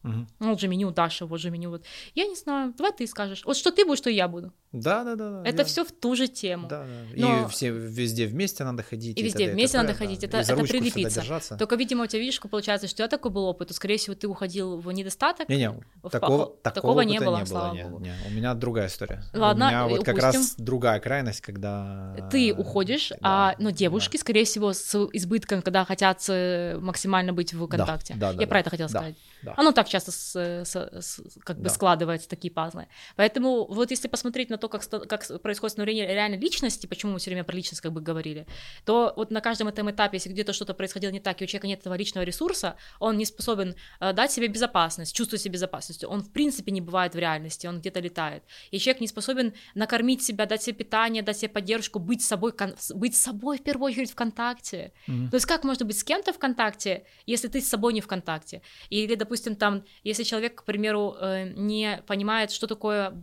Мгм. 0.03 0.27
Ну, 0.39 0.49
вот 0.51 0.59
же 0.59 0.67
меню, 0.67 0.91
Даша, 0.91 1.25
вот 1.25 1.39
же 1.41 1.49
меню. 1.51 1.69
Вот. 1.69 1.83
Я 2.15 2.27
не 2.27 2.35
знаю, 2.35 2.73
давай 2.77 2.93
ты 2.93 3.05
скажешь. 3.07 3.43
Вот 3.45 3.57
что 3.57 3.71
ты 3.71 3.85
будешь, 3.85 3.97
что 3.99 4.09
я 4.09 4.27
буду. 4.27 4.53
Да, 4.71 5.03
да, 5.03 5.15
да. 5.15 5.41
да, 5.41 5.49
Это 5.49 5.59
я- 5.59 5.65
все 5.65 5.83
в 5.83 5.91
ту 5.91 6.15
же 6.15 6.27
тему. 6.27 6.67
Да, 6.67 6.83
да. 6.83 6.87
Но- 7.15 7.45
И 7.45 7.49
все 7.49 7.69
везде 7.71 8.27
вместе 8.27 8.63
надо 8.63 8.83
ходить. 8.83 9.17
И 9.17 9.23
везде 9.23 9.45
и 9.45 9.49
вместе 9.51 9.77
т.п., 9.77 9.83
надо 9.87 9.97
да. 9.99 10.05
ходить, 10.05 10.23
это- 10.23 10.37
это 10.37 10.55
прилепиться. 10.55 11.57
Только, 11.57 11.75
видимо, 11.75 12.03
у 12.03 12.07
тебя, 12.07 12.19
видишь, 12.19 12.39
получается, 12.41 12.87
что 12.87 12.95
у 12.95 12.97
тебя 12.97 13.07
такой 13.07 13.31
был 13.31 13.45
опыт, 13.45 13.69
то, 13.69 13.73
скорее 13.73 13.97
всего, 13.97 14.15
ты 14.15 14.27
уходил 14.27 14.77
в 14.79 14.91
недостаток. 14.91 15.49
Не-не, 15.49 15.71
в 16.03 16.09
такого, 16.09 16.45
похо- 16.45 16.61
такого, 16.61 16.71
такого 16.73 17.01
не 17.01 17.19
было, 17.19 17.39
не 17.39 17.45
слава 17.45 17.73
не, 17.73 17.83
богу. 17.83 17.99
не. 18.03 18.13
У 18.27 18.31
меня 18.31 18.53
другая 18.53 18.87
история. 18.87 19.23
Ладно, 19.33 19.65
у 19.65 19.69
меня 19.69 19.87
вот 19.87 20.03
как 20.05 20.15
упустим. 20.17 20.39
раз 20.41 20.55
другая 20.57 20.99
крайность, 20.99 21.41
когда... 21.41 22.15
Ты 22.31 22.53
уходишь, 22.53 23.09
Да, 23.09 23.17
а 23.21 23.55
ну, 23.59 23.69
да. 23.71 23.75
девушки, 23.75 24.17
скорее 24.17 24.45
всего, 24.45 24.73
с 24.73 24.95
избытком, 25.13 25.61
когда 25.61 25.85
хотят 25.85 26.23
э, 26.29 26.77
максимально 26.79 27.33
быть 27.33 27.53
в 27.53 27.67
контакте. 27.67 28.13
да, 28.17 28.31
да, 28.33 28.41
Я 28.41 28.45
да. 28.45 28.47
про 28.47 28.59
это 28.59 28.69
хотела 28.69 28.89
Да, 28.89 28.99
сказать. 28.99 29.15
да. 29.41 29.53
Оно 29.57 29.71
так 29.71 29.86
часто 29.89 30.11
с- 30.11 30.35
с- 30.65 30.89
с- 31.01 31.21
как 31.43 31.57
бы 31.57 31.63
Да. 31.65 31.69
складывается, 31.69 32.27
такие 32.29 32.51
пазлы. 32.51 32.87
Поэтому 33.15 33.65
вот 33.65 33.91
если 33.91 34.07
посмотреть 34.07 34.49
на 34.49 34.57
то, 34.57 34.69
как, 34.69 34.83
как 35.07 35.41
происходит 35.41 35.71
становление 35.73 36.07
реальной 36.07 36.37
личности, 36.37 36.87
почему 36.87 37.13
мы 37.13 37.19
все 37.19 37.29
время 37.31 37.43
про 37.43 37.55
личность 37.55 37.81
как 37.81 37.91
бы 37.91 38.01
говорили, 38.01 38.45
то 38.85 39.13
вот 39.15 39.31
на 39.31 39.41
каждом 39.41 39.67
этом 39.67 39.89
этапе, 39.91 40.17
если 40.17 40.29
где-то 40.29 40.53
что-то 40.53 40.73
происходило 40.73 41.11
не 41.11 41.19
так, 41.19 41.41
и 41.41 41.43
у 41.43 41.47
человека 41.47 41.67
нет 41.67 41.79
этого 41.81 41.95
личного 41.95 42.23
ресурса, 42.25 42.75
он 42.99 43.17
не 43.17 43.25
способен 43.25 43.75
э, 43.99 44.13
дать 44.13 44.31
себе 44.31 44.47
безопасность, 44.47 45.15
чувствовать 45.15 45.41
себе 45.41 45.53
безопасность. 45.53 46.03
Он 46.03 46.21
в 46.21 46.31
принципе 46.31 46.71
не 46.71 46.81
бывает 46.81 47.15
в 47.15 47.17
реальности, 47.19 47.67
он 47.67 47.79
где-то 47.79 47.99
летает. 47.99 48.43
И 48.71 48.79
человек 48.79 49.01
не 49.01 49.07
способен 49.07 49.53
накормить 49.75 50.23
себя, 50.23 50.45
дать 50.45 50.63
себе 50.63 50.75
питание, 50.75 51.23
дать 51.23 51.37
себе 51.37 51.49
поддержку, 51.49 51.99
быть 51.99 52.21
собой, 52.21 52.53
быть 52.95 53.15
собой 53.15 53.57
в 53.57 53.63
первую 53.63 53.91
очередь 53.91 54.11
в 54.11 54.15
контакте. 54.15 54.91
Мгм. 55.07 55.29
То 55.29 55.35
есть 55.35 55.45
как 55.45 55.63
можно 55.63 55.85
быть 55.85 55.97
с 55.97 56.03
кем-то 56.03 56.33
в 56.33 56.39
контакте, 56.39 57.03
если 57.25 57.47
ты 57.47 57.61
с 57.61 57.67
собой 57.69 57.93
не 57.93 58.01
в 58.01 58.07
контакте? 58.07 58.61
Или, 58.89 59.15
допустим, 59.15 59.55
там, 59.55 59.76
если 60.03 60.23
человек, 60.23 60.55
к 60.55 60.63
примеру, 60.63 61.15
э, 61.19 61.49
не 61.55 62.03
понимает, 62.07 62.51
что 62.51 62.67
такое 62.67 63.13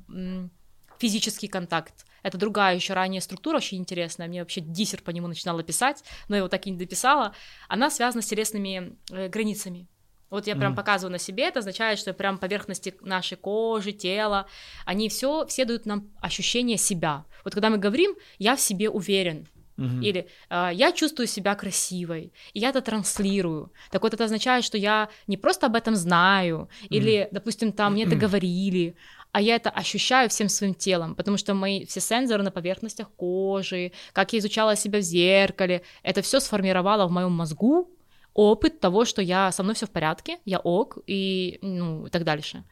физический 0.98 1.48
контакт, 1.48 2.06
это 2.22 2.39
другая 2.39 2.74
еще 2.74 2.94
ранее 2.94 3.20
структура, 3.20 3.59
очень 3.59 3.78
интересная, 3.78 4.28
мне 4.28 4.40
вообще 4.40 4.60
диссер 4.60 5.02
по 5.02 5.10
нему 5.10 5.28
начинала 5.28 5.62
писать, 5.62 6.02
но 6.28 6.36
я 6.36 6.39
его 6.39 6.48
так 6.48 6.66
и 6.66 6.70
не 6.70 6.78
дописала, 6.78 7.35
она 7.68 7.90
связана 7.90 8.22
с 8.22 8.26
телесными 8.26 8.97
э, 9.10 9.28
границами. 9.28 9.86
Вот 10.31 10.47
я 10.47 10.56
прям 10.56 10.72
Мгм. 10.72 10.76
показываю 10.76 11.12
на 11.12 11.18
себе, 11.18 11.44
это 11.44 11.60
означает, 11.60 11.98
что 11.98 12.12
прям 12.12 12.39
поверхности 12.39 12.94
нашей 13.02 13.36
кожи, 13.36 13.93
тела, 13.93 14.47
они 14.85 15.09
все, 15.09 15.47
все 15.47 15.64
дают 15.64 15.86
нам 15.86 16.10
ощущение 16.20 16.76
себя. 16.78 17.24
Вот 17.44 17.52
когда 17.55 17.70
мы 17.70 17.78
говорим, 17.78 18.16
я 18.39 18.56
в 18.56 18.60
себе 18.60 18.89
уверен, 18.89 19.47
Мгм. 19.77 20.03
или 20.03 20.29
э, 20.51 20.71
я 20.73 20.93
чувствую 20.93 21.27
себя 21.27 21.55
красивой, 21.55 22.33
и 22.53 22.61
я 22.61 22.69
это 22.69 22.81
транслирую. 22.81 23.73
Так 23.91 24.03
вот, 24.03 24.15
это 24.15 24.25
означает, 24.25 24.65
что 24.65 24.79
я 24.79 25.09
не 25.27 25.37
просто 25.37 25.67
об 25.67 25.75
этом 25.75 25.97
знаю, 25.97 26.69
или, 26.91 27.29
допустим, 27.33 27.73
там 27.73 27.93
мне 27.93 28.05
это 28.05 28.15
говорили, 28.21 28.95
а 29.33 29.41
я 29.41 29.57
это 29.57 29.71
ощущаю 29.71 30.29
всем 30.29 30.49
своим 30.49 30.75
телом, 30.75 31.15
потому 31.17 31.37
что 31.39 31.55
мои 31.55 31.85
все 31.87 32.01
сенсоры 32.01 32.45
на 32.45 32.51
поверхностях 32.53 33.11
кожи, 33.17 33.91
как 34.13 34.33
я 34.33 34.39
изучала 34.39 34.77
себя 34.77 35.01
в 35.01 35.03
зеркале, 35.03 35.83
это 36.05 36.23
все 36.23 36.39
сформировало 36.41 37.07
в 37.09 37.11
моем 37.11 37.33
мозгу 37.33 37.91
опыт 38.33 38.81
того, 38.81 39.05
что 39.05 39.23
я 39.23 39.51
со 39.53 39.63
мной 39.63 39.75
все 39.75 39.87
в 39.87 39.91
порядке, 39.91 40.39
я 40.45 40.59
ок, 40.61 40.99
и, 41.09 41.59
ну, 41.63 42.07
и 42.07 42.11
так 42.11 42.23
дальше. 42.25 42.63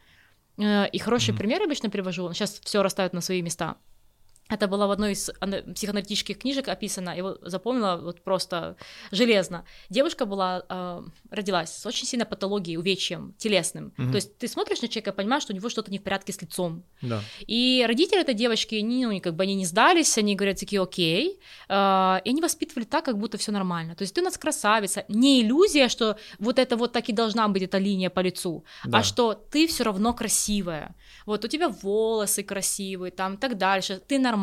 Э, 0.59 0.89
И 0.93 0.99
хороший 0.99 1.35
пример 1.35 1.63
обычно 1.63 1.91
привожу, 1.91 2.33
сейчас 2.33 2.61
все 2.63 2.83
расставят 2.83 3.13
на 3.13 3.21
свои 3.21 3.43
места. 3.43 3.77
Это 4.53 4.69
было 4.69 4.87
в 4.87 4.91
одной 4.91 5.13
из 5.13 5.31
ана- 5.41 5.63
психоаналитических 5.75 6.39
книжек 6.39 6.69
описано, 6.69 7.17
его 7.17 7.39
запомнила 7.43 7.97
вот 8.03 8.21
просто 8.21 8.77
железно. 9.11 9.65
Девушка 9.91 10.27
была, 10.27 10.63
э, 10.69 11.03
родилась 11.31 11.71
с 11.71 11.87
очень 11.87 12.07
сильной 12.07 12.27
патологией, 12.27 12.77
увечьем, 12.77 13.35
телесным. 13.39 13.93
Мгм. 13.97 14.11
То 14.13 14.17
есть 14.17 14.37
ты 14.39 14.49
смотришь 14.49 14.83
на 14.83 14.89
человека 14.89 15.13
понимаешь, 15.13 15.43
что 15.45 15.53
у 15.53 15.57
него 15.57 15.71
что-то 15.71 15.91
не 15.91 15.99
в 15.99 16.03
порядке 16.03 16.33
с 16.33 16.43
лицом. 16.43 16.85
Да. 17.01 17.21
И 17.47 17.85
родители 17.89 18.21
этой 18.21 18.35
девочки, 18.35 18.75
они, 18.75 19.07
ну, 19.07 19.21
как 19.21 19.35
бы 19.35 19.43
они 19.45 19.55
не 19.55 19.65
сдались, 19.67 20.19
они 20.19 20.35
говорят 20.37 20.59
такие, 20.61 20.83
окей, 20.83 21.41
э, 21.69 22.21
и 22.25 22.29
они 22.31 22.41
воспитывали 22.43 22.85
так, 22.85 23.05
как 23.05 23.17
будто 23.19 23.39
все 23.39 23.53
нормально. 23.53 23.95
То 23.95 24.03
есть 24.03 24.15
ты 24.15 24.21
у 24.21 24.25
нас 24.25 24.37
красавица, 24.37 25.05
не 25.09 25.41
иллюзия, 25.41 25.89
что 25.89 26.17
вот 26.39 26.59
это 26.59 26.77
вот 26.77 26.93
так 26.93 27.09
и 27.09 27.13
должна 27.13 27.49
быть 27.49 27.63
эта 27.63 27.79
линия 27.79 28.11
по 28.11 28.21
лицу, 28.21 28.65
Да. 28.85 28.99
а 28.99 29.03
что 29.03 29.33
ты 29.35 29.67
все 29.67 29.85
равно 29.85 30.13
красивая. 30.13 30.95
Вот 31.27 31.45
у 31.45 31.49
тебя 31.49 31.69
волосы 31.69 32.43
красивые, 32.43 33.11
там 33.13 33.35
и 33.35 33.37
так 33.39 33.57
дальше, 33.57 34.01
ты 34.07 34.19
нормальная. 34.19 34.42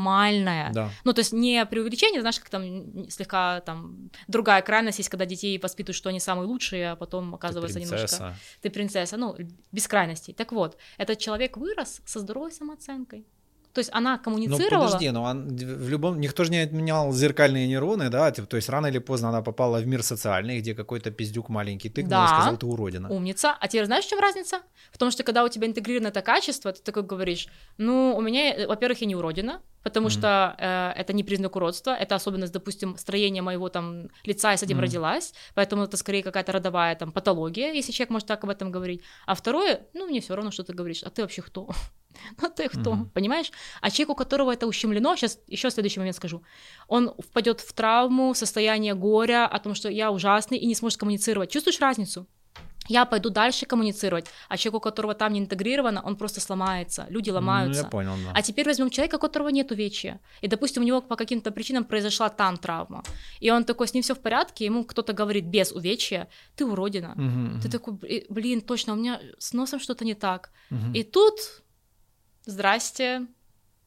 Да. 0.74 0.90
Ну, 1.04 1.14
то 1.14 1.20
есть 1.20 1.34
не 1.34 1.66
преувеличение, 1.66 2.22
знаешь, 2.22 2.40
как 2.40 2.50
там 2.50 3.10
слегка 3.10 3.62
там 3.62 4.10
другая 4.28 4.62
крайность 4.62 4.98
есть, 5.00 5.10
когда 5.10 5.26
детей 5.26 5.60
воспитывают, 5.62 5.96
что 5.98 6.10
они 6.10 6.20
самые 6.20 6.48
лучшие, 6.48 6.92
а 6.92 6.96
потом 6.96 7.30
Ты 7.32 7.36
оказывается 7.36 7.80
немножко 7.80 7.98
принцесса. 8.08 8.36
ты 8.62 8.70
принцесса, 8.70 9.18
ну, 9.18 9.36
без 9.72 9.88
крайностей. 9.88 10.34
Так 10.34 10.52
вот, 10.52 10.78
этот 10.98 11.20
человек 11.20 11.58
вырос 11.58 12.02
со 12.06 12.20
здоровой 12.20 12.52
самооценкой. 12.52 13.26
То 13.72 13.80
есть 13.82 13.92
она 13.94 14.18
Ну 14.18 14.24
коммуницировала. 14.24 14.86
подожди, 14.86 15.12
но 15.12 15.22
он 15.24 15.48
в 15.56 15.90
любом 15.90 16.20
никто 16.20 16.44
же 16.44 16.52
не 16.52 16.58
отменял 16.58 17.14
зеркальные 17.14 17.68
нейроны, 17.68 18.10
да, 18.10 18.32
типа, 18.32 18.48
то 18.48 18.56
есть 18.58 18.68
рано 18.68 18.88
или 18.88 18.98
поздно 18.98 19.30
она 19.30 19.44
попала 19.44 19.78
в 19.78 19.86
мир 19.86 20.02
социальный, 20.02 20.60
где 20.60 20.74
какой-то 20.74 21.12
пиздюк 21.12 21.50
маленький 21.50 21.88
тыкнул 21.90 22.10
Да. 22.10 22.26
и 22.26 22.28
сказал, 22.30 22.58
ты 22.58 22.66
уродина. 22.66 23.10
Умница. 23.10 23.56
А 23.60 23.68
теперь 23.68 23.86
знаешь, 23.86 24.06
в 24.06 24.10
чем 24.10 24.20
разница? 24.20 24.62
В 24.92 24.98
том, 24.98 25.12
что 25.12 25.24
когда 25.24 25.44
у 25.44 25.50
тебя 25.50 25.68
интегрировано 25.68 26.08
это 26.08 26.24
качество, 26.24 26.74
ты 26.74 26.82
такой 26.82 27.04
говоришь, 27.04 27.48
ну, 27.78 28.16
у 28.18 28.22
меня, 28.22 28.56
э, 28.56 28.66
во-первых, 28.68 29.02
я 29.02 29.08
не 29.08 29.16
уродина, 29.16 29.62
потому 29.84 30.08
Мгм. 30.08 30.12
что 30.12 30.56
э, 30.58 31.02
это 31.02 31.14
не 31.14 31.24
признак 31.24 31.56
уродства, 31.56 31.92
это 31.92 32.16
особенность, 32.16 32.54
допустим, 32.54 32.98
строения 32.98 33.42
моего 33.42 33.70
там 33.70 34.10
лица, 34.26 34.52
я 34.52 34.58
с 34.58 34.64
этим 34.64 34.78
Мгм. 34.78 34.86
родилась, 34.86 35.34
поэтому 35.56 35.84
это 35.84 35.98
скорее 35.98 36.24
какая-то 36.24 36.52
родовая 36.52 36.96
там 36.96 37.12
патология, 37.12 37.74
если 37.74 37.92
человек 37.92 38.10
может 38.12 38.28
так 38.28 38.44
об 38.44 38.50
этом 38.50 38.72
говорить. 38.72 39.02
А 39.26 39.34
второе, 39.36 39.88
ну, 39.94 40.08
мне 40.08 40.20
все 40.20 40.36
равно, 40.36 40.52
что 40.52 40.64
ты 40.64 40.74
говоришь, 40.74 41.04
а 41.04 41.10
ты 41.10 41.22
вообще 41.22 41.42
кто? 41.42 41.70
Ну, 42.42 42.50
ты 42.50 42.68
кто, 42.70 42.94
Мгм. 42.94 43.10
понимаешь? 43.12 43.52
А 43.82 43.92
человек, 43.92 44.10
у 44.10 44.16
которого 44.16 44.52
это 44.52 44.68
ущемлено, 44.68 45.16
сейчас 45.16 45.40
еще 45.48 45.70
следующий 45.70 46.00
момент 46.00 46.16
скажу, 46.18 46.42
он 46.88 47.14
впадет 47.20 47.62
в 47.62 47.72
травму, 47.74 48.34
состояние 48.34 48.96
горя 48.96 49.48
о 49.48 49.60
том, 49.60 49.76
что 49.76 49.90
я 49.90 50.12
ужасный 50.12 50.58
и 50.58 50.66
не 50.66 50.76
сможет 50.76 51.00
коммуницировать. 51.00 51.52
Чувствуешь 51.52 51.80
разницу? 51.80 52.26
Я 52.90 53.06
пойду 53.06 53.30
дальше 53.30 53.66
коммуницировать, 53.66 54.26
а 54.50 54.58
человек, 54.58 54.76
у 54.78 54.80
которого 54.82 55.14
там 55.14 55.34
не 55.34 55.40
интегрировано, 55.40 56.02
он 56.02 56.16
просто 56.16 56.42
сломается, 56.42 57.06
люди 57.10 57.30
ломаются. 57.30 57.82
Ну, 57.82 57.86
я 57.86 57.90
понял, 57.90 58.16
да. 58.26 58.32
А 58.36 58.42
теперь 58.42 58.66
возьмем 58.66 58.90
человека, 58.90 59.16
у 59.16 59.20
которого 59.20 59.50
нет 59.50 59.72
увечья. 59.72 60.20
И, 60.42 60.48
допустим, 60.48 60.82
у 60.84 60.86
него 60.86 61.02
по 61.02 61.16
каким-то 61.16 61.52
причинам 61.52 61.84
произошла 61.86 62.30
там 62.30 62.58
травма. 62.58 63.04
И 63.40 63.52
он 63.52 63.64
такой, 63.64 63.88
с 63.88 63.94
ним 63.94 64.02
все 64.04 64.14
в 64.16 64.20
порядке, 64.20 64.66
ему 64.66 64.84
кто-то 64.84 65.14
говорит 65.14 65.46
без 65.46 65.72
увечья, 65.72 66.28
ты 66.56 66.66
уродина. 66.66 67.14
Мгм, 67.16 67.62
Ты 67.62 67.68
мгм, 67.68 67.72
такой, 67.72 67.94
«Бли- 67.94 68.26
блин, 68.30 68.62
точно, 68.62 68.94
у 68.94 68.96
меня 68.96 69.22
с 69.38 69.54
носом 69.54 69.80
что-то 69.80 70.04
не 70.04 70.16
так. 70.16 70.50
мгм. 70.72 70.94
И 70.94 71.04
тут, 71.04 71.36
здрасте, 72.46 73.28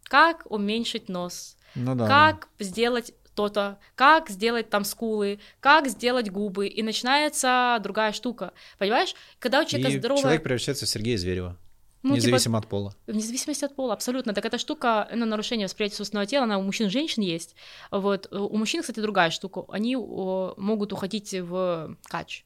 как 0.04 0.46
уменьшить 0.50 1.08
нос? 1.08 1.56
Ну 1.74 1.94
да, 1.94 2.06
да. 2.06 2.08
как 2.32 2.48
сделать 2.60 3.14
то-то, 3.34 3.78
как 3.94 4.28
сделать 4.28 4.70
там 4.70 4.84
скулы, 4.84 5.40
как 5.60 5.88
сделать 5.88 6.30
губы, 6.30 6.66
и 6.66 6.82
начинается 6.82 7.78
другая 7.82 8.12
штука, 8.12 8.52
понимаешь? 8.78 9.14
Когда 9.38 9.60
у 9.60 9.64
человека 9.64 9.92
И 9.92 9.98
здоровая... 9.98 10.22
человек 10.22 10.42
превращается 10.42 10.86
в 10.86 10.88
Сергея 10.88 11.16
Зверева, 11.16 11.56
ну, 12.02 12.16
типа, 12.16 12.26
независимо 12.26 12.58
от 12.58 12.66
пола. 12.66 12.94
вне 13.06 13.20
зависимости 13.20 13.64
от 13.64 13.76
пола, 13.76 13.94
абсолютно. 13.94 14.34
Так 14.34 14.44
эта 14.44 14.58
штука, 14.58 15.08
ну, 15.14 15.24
нарушение 15.24 15.66
восприятия 15.66 15.96
собственного 15.96 16.26
тела, 16.26 16.44
она 16.44 16.58
у 16.58 16.62
мужчин 16.62 16.88
и 16.88 16.90
женщин 16.90 17.22
есть. 17.22 17.54
Вот. 17.90 18.26
У 18.32 18.56
мужчин, 18.56 18.80
кстати, 18.80 18.98
другая 18.98 19.30
штука. 19.30 19.64
Они 19.68 19.96
о, 19.96 20.54
могут 20.56 20.92
уходить 20.92 21.32
в 21.32 21.96
кач. 22.04 22.44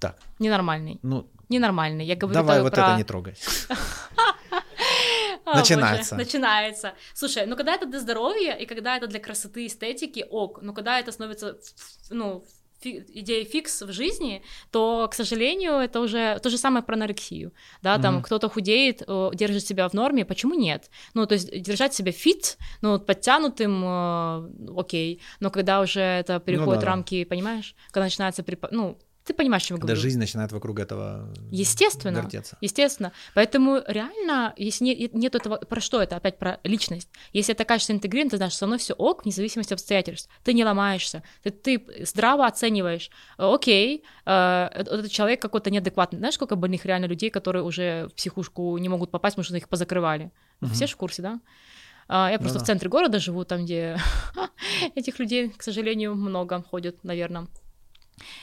Так, 0.00 0.18
Ненормальный. 0.40 0.98
ну 1.02 1.28
Ненормальный. 1.48 2.04
Я 2.04 2.16
говорю 2.16 2.34
давай 2.34 2.62
вот 2.62 2.74
про... 2.74 2.88
это 2.88 2.96
не 2.96 3.04
трогай. 3.04 3.36
Начинается. 5.60 6.14
боже, 6.14 6.24
начинается. 6.24 6.92
Слушай, 7.14 7.46
ну 7.46 7.56
когда 7.56 7.74
это 7.74 7.86
для 7.86 8.00
здоровья 8.00 8.52
и 8.54 8.66
когда 8.66 8.96
это 8.96 9.06
для 9.06 9.20
красоты, 9.20 9.66
эстетики, 9.66 10.24
ок. 10.30 10.60
Но 10.62 10.72
когда 10.72 10.98
это 11.00 11.12
становится, 11.12 11.58
ну, 12.10 12.44
фи- 12.80 13.04
идея 13.08 13.44
фикс 13.44 13.82
в 13.82 13.92
жизни, 13.92 14.42
то, 14.70 15.06
к 15.10 15.14
сожалению, 15.14 15.74
это 15.74 16.00
уже 16.00 16.38
то 16.42 16.50
же 16.50 16.58
самое 16.58 16.82
про 16.84 16.94
анорексию. 16.94 17.52
Да, 17.82 17.98
там 17.98 18.14
Мгм. 18.14 18.22
кто-то 18.24 18.48
худеет, 18.48 19.02
держит 19.34 19.66
себя 19.66 19.88
в 19.88 19.94
норме, 19.94 20.24
почему 20.24 20.54
нет? 20.54 20.90
Ну, 21.14 21.26
то 21.26 21.34
есть 21.34 21.62
держать 21.62 21.94
себя 21.94 22.10
fit, 22.12 22.58
ну, 22.80 22.98
подтянутым, 22.98 23.82
э, 23.84 24.50
окей. 24.76 25.20
Но 25.40 25.50
когда 25.50 25.80
уже 25.80 26.00
это 26.00 26.40
переходит 26.40 26.80
да-да. 26.80 26.86
рамки, 26.86 27.24
понимаешь, 27.24 27.74
когда 27.90 28.04
начинается, 28.06 28.42
припа- 28.42 28.68
ну, 28.72 28.98
ты 29.24 29.34
понимаешь, 29.34 29.62
о 29.64 29.66
чем 29.66 29.76
я 29.76 29.80
говорю. 29.82 30.00
жизнь 30.00 30.18
начинает 30.18 30.52
вокруг 30.52 30.78
этого 30.80 31.32
Естественно. 31.50 32.18
вертеться. 32.18 32.56
Естественно. 32.60 33.12
Поэтому 33.34 33.80
реально, 33.86 34.52
если 34.56 34.84
не, 34.84 35.10
нет 35.12 35.34
этого, 35.34 35.56
про 35.56 35.80
что 35.80 36.02
это? 36.02 36.16
Опять 36.16 36.38
про 36.38 36.58
личность. 36.64 37.08
Если 37.32 37.54
это 37.54 37.64
качество 37.64 37.92
интегрировано, 37.92 38.30
ты 38.30 38.36
знаешь, 38.38 38.56
со 38.56 38.66
мной 38.66 38.78
все 38.78 38.94
ок, 38.94 39.24
вне 39.24 39.32
зависимости 39.32 39.72
от 39.72 39.78
обстоятельств. 39.80 40.28
Ты 40.42 40.54
не 40.54 40.64
ломаешься. 40.64 41.22
Ты, 41.42 41.50
ты 41.50 42.04
здраво 42.04 42.46
оцениваешь. 42.46 43.10
Э, 43.38 43.52
Окей, 43.54 44.02
э, 44.26 44.68
этот 44.72 45.10
человек 45.10 45.40
какой-то 45.40 45.70
неадекватный. 45.70 46.18
Знаешь, 46.18 46.34
сколько 46.34 46.56
больных 46.56 46.84
реально 46.84 47.06
людей, 47.06 47.30
которые 47.30 47.62
уже 47.62 48.08
в 48.08 48.14
психушку 48.14 48.76
не 48.78 48.88
могут 48.88 49.10
попасть, 49.10 49.36
потому 49.36 49.44
что 49.44 49.56
их 49.56 49.68
позакрывали? 49.68 50.32
Мгм. 50.60 50.72
Все 50.72 50.86
же 50.86 50.94
в 50.94 50.96
курсе, 50.96 51.22
да? 51.22 51.40
А, 52.08 52.30
Я 52.30 52.38
просто 52.38 52.58
да. 52.58 52.64
в 52.64 52.66
центре 52.66 52.88
города 52.90 53.18
живу, 53.20 53.44
там, 53.44 53.64
где 53.64 53.96
этих 54.94 55.18
людей, 55.18 55.50
к 55.50 55.62
сожалению, 55.62 56.14
много 56.14 56.62
ходят, 56.62 57.04
наверное. 57.04 57.46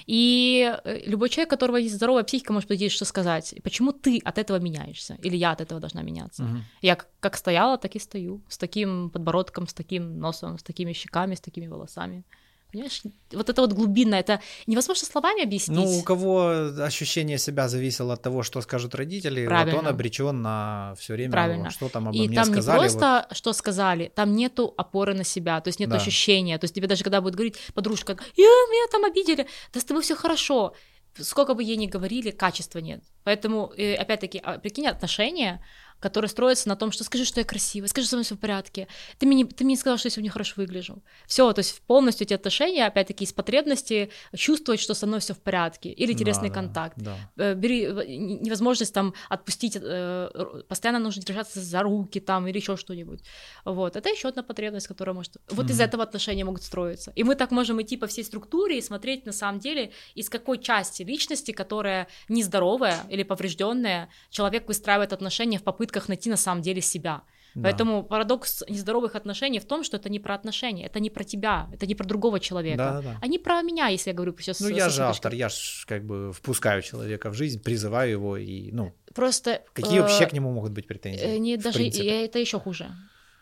И 0.06 0.76
э, 0.84 1.02
любой 1.06 1.30
человек, 1.30 1.50
у 1.50 1.56
которого 1.56 1.78
есть 1.78 1.96
здоровая 1.96 2.24
психика, 2.24 2.54
может 2.54 2.68
подойти 2.68 2.90
что 2.90 3.06
сказать. 3.06 3.56
Почему 3.64 3.92
ты 3.92 4.20
от 4.24 4.38
этого 4.38 4.58
меняешься? 4.60 5.18
Или 5.24 5.38
я 5.38 5.52
от 5.52 5.62
этого 5.62 5.80
должна 5.80 6.02
меняться? 6.02 6.44
Мгм. 6.44 6.64
Я 6.82 6.98
как 7.20 7.38
стояла, 7.38 7.78
так 7.78 7.96
и 7.96 8.00
стою. 8.00 8.42
С 8.48 8.58
таким 8.58 9.10
подбородком, 9.10 9.68
с 9.68 9.74
таким 9.74 10.20
носом, 10.20 10.58
с 10.58 10.64
такими 10.64 10.94
щеками, 10.94 11.36
с 11.36 11.42
такими 11.42 11.68
волосами. 11.68 12.24
Понимаешь? 12.72 13.02
Вот 13.32 13.50
это 13.50 13.62
вот 13.62 13.74
глубинно, 13.74 14.14
это 14.16 14.42
невозможно 14.68 15.06
словами 15.08 15.44
объяснить. 15.44 15.76
Ну, 15.78 15.98
у 15.98 16.04
кого 16.04 16.70
ощущение 16.84 17.38
себя 17.40 17.68
зависело 17.68 18.14
от 18.14 18.22
того, 18.22 18.44
что 18.44 18.62
скажут 18.62 18.94
родители, 18.96 19.46
вот 19.46 19.52
он 19.52 19.66
Правильно. 19.66 19.90
обречен 19.90 20.42
на 20.44 20.94
все 21.00 21.14
время, 21.14 21.32
Правильно. 21.32 21.64
вот, 21.66 21.74
что 21.74 21.90
там 21.90 22.08
обо 22.08 22.16
И 22.18 22.28
мне 22.28 22.36
там 22.36 22.46
сказали. 22.46 22.78
не 22.78 22.84
вот. 22.90 23.00
просто, 23.00 23.28
что 23.36 23.54
сказали, 23.54 24.12
там 24.14 24.36
нету 24.36 24.72
опоры 24.78 25.16
на 25.16 25.24
себя, 25.24 25.60
то 25.62 25.70
есть 25.70 25.80
нет 25.80 25.90
Да. 25.90 25.96
ощущения. 25.98 26.58
То 26.60 26.66
есть 26.66 26.76
тебе 26.76 26.88
даже 26.88 27.04
когда 27.04 27.22
будет 27.22 27.34
говорить 27.36 27.58
подружка, 27.74 28.18
я, 28.38 28.44
меня 28.46 28.88
там 28.92 29.04
обидели, 29.04 29.48
да 29.74 29.80
с 29.80 29.84
тобой 29.84 30.04
все 30.04 30.16
хорошо. 30.16 30.74
Сколько 31.18 31.56
бы 31.56 31.64
ей 31.64 31.76
ни 31.76 31.88
говорили, 31.88 32.30
качества 32.32 32.80
нет. 32.80 33.02
Поэтому, 33.24 33.74
э, 33.78 33.96
опять-таки, 33.96 34.40
а, 34.44 34.60
прикинь, 34.60 34.88
отношения, 34.88 35.60
которые 36.00 36.30
строятся 36.30 36.70
на 36.70 36.76
том, 36.76 36.92
что 36.92 37.04
скажи, 37.04 37.26
что 37.26 37.40
я 37.40 37.46
красивая, 37.46 37.88
скажи, 37.88 38.08
что 38.08 38.22
все 38.24 38.36
в 38.36 38.40
порядке. 38.40 38.88
Ты 39.18 39.26
мне, 39.26 39.38
не- 39.38 39.46
ты 39.46 39.64
мне 39.64 39.74
не 39.74 39.78
сказал, 39.78 39.98
что 39.98 40.08
я 40.08 40.12
сегодня 40.12 40.32
хорошо 40.32 40.54
выгляжу. 40.58 41.02
Все, 41.28 41.52
то 41.54 41.60
есть 41.60 41.82
полностью 41.82 42.26
эти 42.26 42.34
отношения, 42.34 42.86
опять-таки, 42.86 43.24
из 43.26 43.34
потребности 43.34 44.10
чувствовать, 44.36 44.80
что 44.82 44.94
со 44.94 45.08
мной 45.08 45.20
все 45.20 45.34
в 45.34 45.40
порядке, 45.40 45.90
или 45.92 46.14
телесный 46.14 46.50
Да, 46.50 46.54
контакт 46.56 46.98
Да. 46.98 47.18
э, 47.38 47.54
бери 47.56 47.84
н- 47.86 48.42
невозможность 48.44 48.94
там 48.94 49.14
отпустить, 49.30 49.78
э, 49.82 50.64
постоянно 50.68 51.00
нужно 51.00 51.24
держаться 51.24 51.60
за 51.60 51.82
руки 51.82 52.20
там 52.20 52.48
или 52.48 52.58
еще 52.58 52.78
что-нибудь. 52.78 53.22
Вот, 53.66 53.96
это 53.96 54.10
еще 54.10 54.30
одна 54.30 54.44
потребность, 54.44 54.88
которая 54.88 55.14
может... 55.14 55.38
Вот 55.50 55.70
из 55.70 55.76
Мгм. 55.78 55.86
этого 55.86 56.04
отношения 56.04 56.46
могут 56.46 56.64
строиться. 56.64 57.12
И 57.16 57.24
мы 57.24 57.36
так 57.36 57.52
можем 57.52 57.82
идти 57.82 57.98
по 57.98 58.08
всей 58.08 58.24
структуре 58.24 58.78
и 58.78 58.82
смотреть 58.82 59.26
на 59.26 59.32
самом 59.34 59.60
деле, 59.60 59.92
из 60.16 60.30
какой 60.30 60.58
части 60.60 61.04
личности, 61.04 61.52
которая 61.52 62.08
нездоровая 62.30 62.98
или 63.10 63.24
поврежденная, 63.24 64.10
человек 64.30 64.68
выстраивает 64.68 65.14
отношения 65.14 65.58
в 65.60 65.64
попытках 65.90 66.10
найти 66.10 66.30
на 66.30 66.38
самом 66.38 66.62
деле 66.62 66.82
себя. 66.82 67.22
Да. 67.56 67.64
Поэтому 67.64 68.04
парадокс 68.04 68.64
нездоровых 68.70 69.16
отношений 69.16 69.60
в 69.60 69.66
том, 69.66 69.84
что 69.84 69.98
это 69.98 70.10
не 70.10 70.20
про 70.20 70.36
отношения, 70.36 70.86
это 70.86 71.00
не 71.00 71.10
про 71.10 71.24
тебя, 71.24 71.68
это 71.74 71.88
не 71.88 71.96
про 71.96 72.06
другого 72.06 72.40
человека. 72.40 72.78
Да-да-да. 72.78 73.18
Они 73.22 73.40
про 73.40 73.62
меня, 73.64 73.88
если 73.88 74.12
я 74.12 74.16
говорю 74.16 74.36
сейчас. 74.38 74.60
Ну, 74.60 74.70
я 74.70 74.90
же 74.90 75.04
автор, 75.04 75.34
я 75.34 75.50
же 75.50 75.86
как 75.88 76.04
бы 76.04 76.32
впускаю 76.32 76.82
человека 76.84 77.30
в 77.32 77.34
жизнь, 77.34 77.60
призываю 77.64 78.12
его, 78.12 78.38
и, 78.38 78.72
ну, 78.72 78.94
Просто 79.16 79.64
какие 79.74 79.98
э, 79.98 80.02
вообще 80.02 80.28
к 80.28 80.34
нему 80.34 80.52
могут 80.52 80.72
быть 80.72 80.88
претензии? 80.88 81.26
Э, 81.26 81.38
Не, 81.40 81.58
даже 81.58 81.80
принципе? 81.80 82.06
и 82.06 82.26
это 82.26 82.38
еще 82.40 82.60
хуже. 82.60 82.92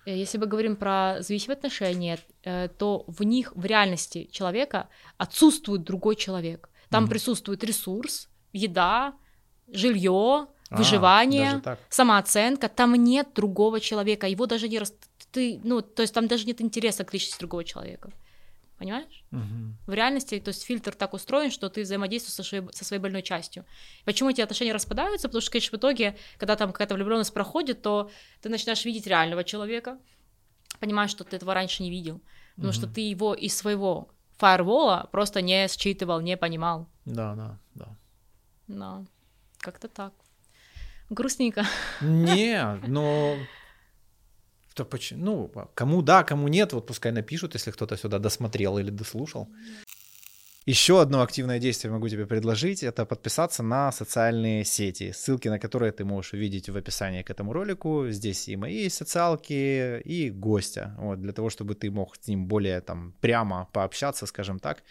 Э, 0.05 0.17
Если 0.17 0.39
мы 0.39 0.47
говорим 0.47 0.75
про 0.77 1.17
зависимые 1.19 1.57
отношения, 1.57 2.17
э, 2.45 2.69
то 2.77 3.03
в 3.07 3.23
них, 3.23 3.51
в 3.55 3.65
реальности 3.65 4.29
человека 4.31 4.87
отсутствует 5.17 5.83
другой 5.83 6.15
человек. 6.15 6.69
Там 6.89 7.03
Мгм. 7.03 7.09
присутствует 7.09 7.63
ресурс, 7.65 8.29
еда, 8.53 9.13
жилье, 9.67 10.11
А, 10.13 10.47
выживание, 10.69 11.51
даже 11.51 11.61
так. 11.61 11.79
самооценка. 11.89 12.69
Там 12.69 12.95
нет 12.95 13.29
другого 13.35 13.79
человека. 13.79 14.27
Его 14.27 14.45
даже 14.45 14.67
не 14.69 14.79
рас... 14.79 14.93
ты, 15.31 15.59
ну, 15.63 15.81
то 15.81 16.01
есть 16.01 16.13
там 16.13 16.27
даже 16.27 16.45
нет 16.45 16.61
интереса 16.61 17.03
к 17.03 17.13
личности 17.13 17.39
другого 17.39 17.63
человека. 17.63 18.11
Понимаешь? 18.77 19.23
Мгм. 19.31 19.75
В 19.87 19.93
реальности, 19.93 20.39
то 20.39 20.49
есть 20.49 20.63
фильтр 20.63 20.93
так 20.93 21.13
устроен, 21.13 21.49
что 21.49 21.67
ты 21.69 21.81
взаимодействуешь 21.81 22.35
со 22.35 22.43
своей, 22.43 22.63
со 22.73 22.85
своей 22.85 23.01
больной 23.01 23.23
частью. 23.23 23.65
Почему 24.05 24.29
эти 24.29 24.41
отношения 24.41 24.71
распадаются? 24.71 25.27
Потому 25.27 25.41
что, 25.41 25.51
конечно, 25.51 25.75
в 25.75 25.79
итоге, 25.79 26.15
когда 26.37 26.55
там 26.55 26.71
какая-то 26.71 26.93
влюбленность 26.93 27.33
проходит, 27.33 27.81
то 27.81 28.11
ты 28.41 28.49
начинаешь 28.49 28.85
видеть 28.85 29.07
реального 29.07 29.43
человека, 29.43 29.97
понимаешь, 30.79 31.09
что 31.09 31.23
ты 31.23 31.37
этого 31.37 31.55
раньше 31.55 31.81
не 31.81 31.89
видел, 31.89 32.21
потому 32.55 32.71
что 32.71 32.85
Мгм. 32.85 32.93
ты 32.93 33.01
его 33.01 33.33
из 33.33 33.57
своего 33.57 34.09
фаервола 34.37 35.09
просто 35.11 35.41
не 35.41 35.67
считывал, 35.67 36.21
не 36.21 36.37
понимал. 36.37 36.87
Да, 37.05 37.33
да, 37.33 37.59
да. 37.73 37.97
Да, 38.67 39.05
как-то 39.57 39.87
так. 39.87 40.13
Грустненько. 41.09 41.65
Не, 42.01 42.79
но... 42.87 43.35
То 44.73 44.85
почему? 44.85 45.25
Ну, 45.25 45.51
кому 45.73 46.01
да, 46.01 46.23
кому 46.23 46.47
нет, 46.47 46.73
вот 46.73 46.85
пускай 46.85 47.11
напишут, 47.11 47.55
если 47.55 47.71
кто-то 47.71 47.97
сюда 47.97 48.19
досмотрел 48.19 48.77
или 48.77 48.91
дослушал. 48.91 49.47
Еще 50.67 50.99
одно 50.99 51.21
активное 51.21 51.59
действие 51.59 51.93
могу 51.93 52.09
тебе 52.09 52.25
предложить, 52.25 52.83
это 52.83 53.05
подписаться 53.05 53.63
на 53.63 53.89
социальные 53.93 54.65
сети, 54.65 55.13
ссылки 55.13 55.47
на 55.47 55.59
которые 55.59 55.93
ты 55.93 56.03
можешь 56.03 56.33
увидеть 56.33 56.67
в 56.67 56.75
описании 56.75 57.23
к 57.23 57.29
этому 57.29 57.53
ролику. 57.53 58.07
Здесь 58.09 58.49
и 58.49 58.57
мои 58.57 58.89
социалки, 58.89 60.01
и 60.01 60.29
гостя, 60.29 60.93
вот, 60.97 61.21
для 61.21 61.31
того, 61.31 61.49
чтобы 61.49 61.73
ты 61.75 61.89
мог 61.89 62.17
с 62.17 62.27
ним 62.27 62.47
более 62.47 62.81
там 62.81 63.13
прямо 63.21 63.69
пообщаться, 63.71 64.25
скажем 64.25 64.59
так. 64.59 64.83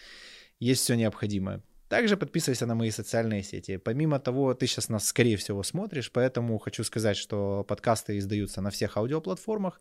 Есть 0.61 0.81
все 0.83 0.95
необходимое. 0.95 1.61
Также 1.89 2.17
подписывайся 2.17 2.67
на 2.67 2.75
мои 2.75 2.91
социальные 2.91 3.43
сети. 3.43 3.77
Помимо 3.77 4.19
того, 4.19 4.55
ты 4.55 4.67
сейчас 4.67 4.89
нас, 4.89 5.07
скорее 5.07 5.37
всего, 5.37 5.63
смотришь, 5.63 6.11
поэтому 6.11 6.59
хочу 6.59 6.83
сказать, 6.85 7.17
что 7.17 7.65
подкасты 7.65 8.19
издаются 8.19 8.61
на 8.61 8.71
всех 8.71 8.97
аудиоплатформах. 8.97 9.81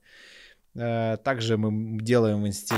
Э, 0.75 1.17
Также 1.23 1.57
мы 1.57 1.99
делаем 1.99 2.43
в 2.43 2.47
Инсте 2.47 2.75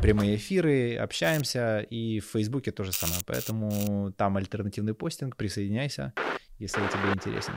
прямые 0.00 0.36
эфиры, 0.36 0.96
общаемся, 0.96 1.80
и 1.80 2.20
в 2.20 2.24
Фейсбуке 2.32 2.72
то 2.72 2.84
же 2.84 2.92
самое. 2.92 3.20
Поэтому 3.26 4.12
там 4.16 4.36
альтернативный 4.36 4.94
постинг, 4.94 5.36
присоединяйся, 5.36 6.12
если 6.58 6.80
тебе 6.88 7.12
интересен. 7.14 7.52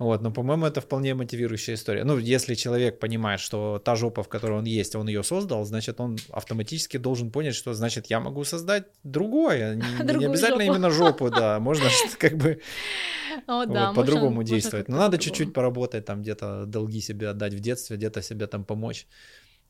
Вот, 0.00 0.22
но, 0.22 0.30
по-моему, 0.30 0.64
это 0.64 0.80
вполне 0.80 1.14
мотивирующая 1.14 1.74
история. 1.74 2.04
Ну, 2.04 2.16
если 2.16 2.54
человек 2.54 2.98
понимает, 2.98 3.38
что 3.38 3.78
та 3.78 3.96
жопа, 3.96 4.22
в 4.22 4.28
которой 4.28 4.58
он 4.58 4.64
есть, 4.64 4.94
он 4.96 5.06
ее 5.08 5.22
создал, 5.22 5.62
значит, 5.66 6.00
он 6.00 6.16
автоматически 6.30 6.96
должен 6.96 7.30
понять, 7.30 7.54
что, 7.54 7.74
значит, 7.74 8.06
я 8.06 8.18
могу 8.18 8.44
создать 8.44 8.84
другое. 9.04 9.74
Не, 10.00 10.16
не 10.16 10.24
обязательно 10.24 10.64
жопу. 10.64 10.74
именно 10.74 10.90
жопу, 10.90 11.30
да. 11.30 11.60
Можно 11.60 11.90
как 12.18 12.38
бы 12.38 12.62
О, 13.46 13.66
да, 13.66 13.92
по-другому 13.92 14.42
действовать. 14.42 14.88
Но 14.88 14.96
надо 14.96 15.18
чуть-чуть 15.18 15.52
поработать, 15.52 16.06
там 16.06 16.22
где-то 16.22 16.64
долги 16.64 17.02
себе 17.02 17.28
отдать 17.28 17.52
в 17.52 17.60
детстве, 17.60 17.98
где-то 17.98 18.22
себе 18.22 18.46
там 18.46 18.64
помочь, 18.64 19.06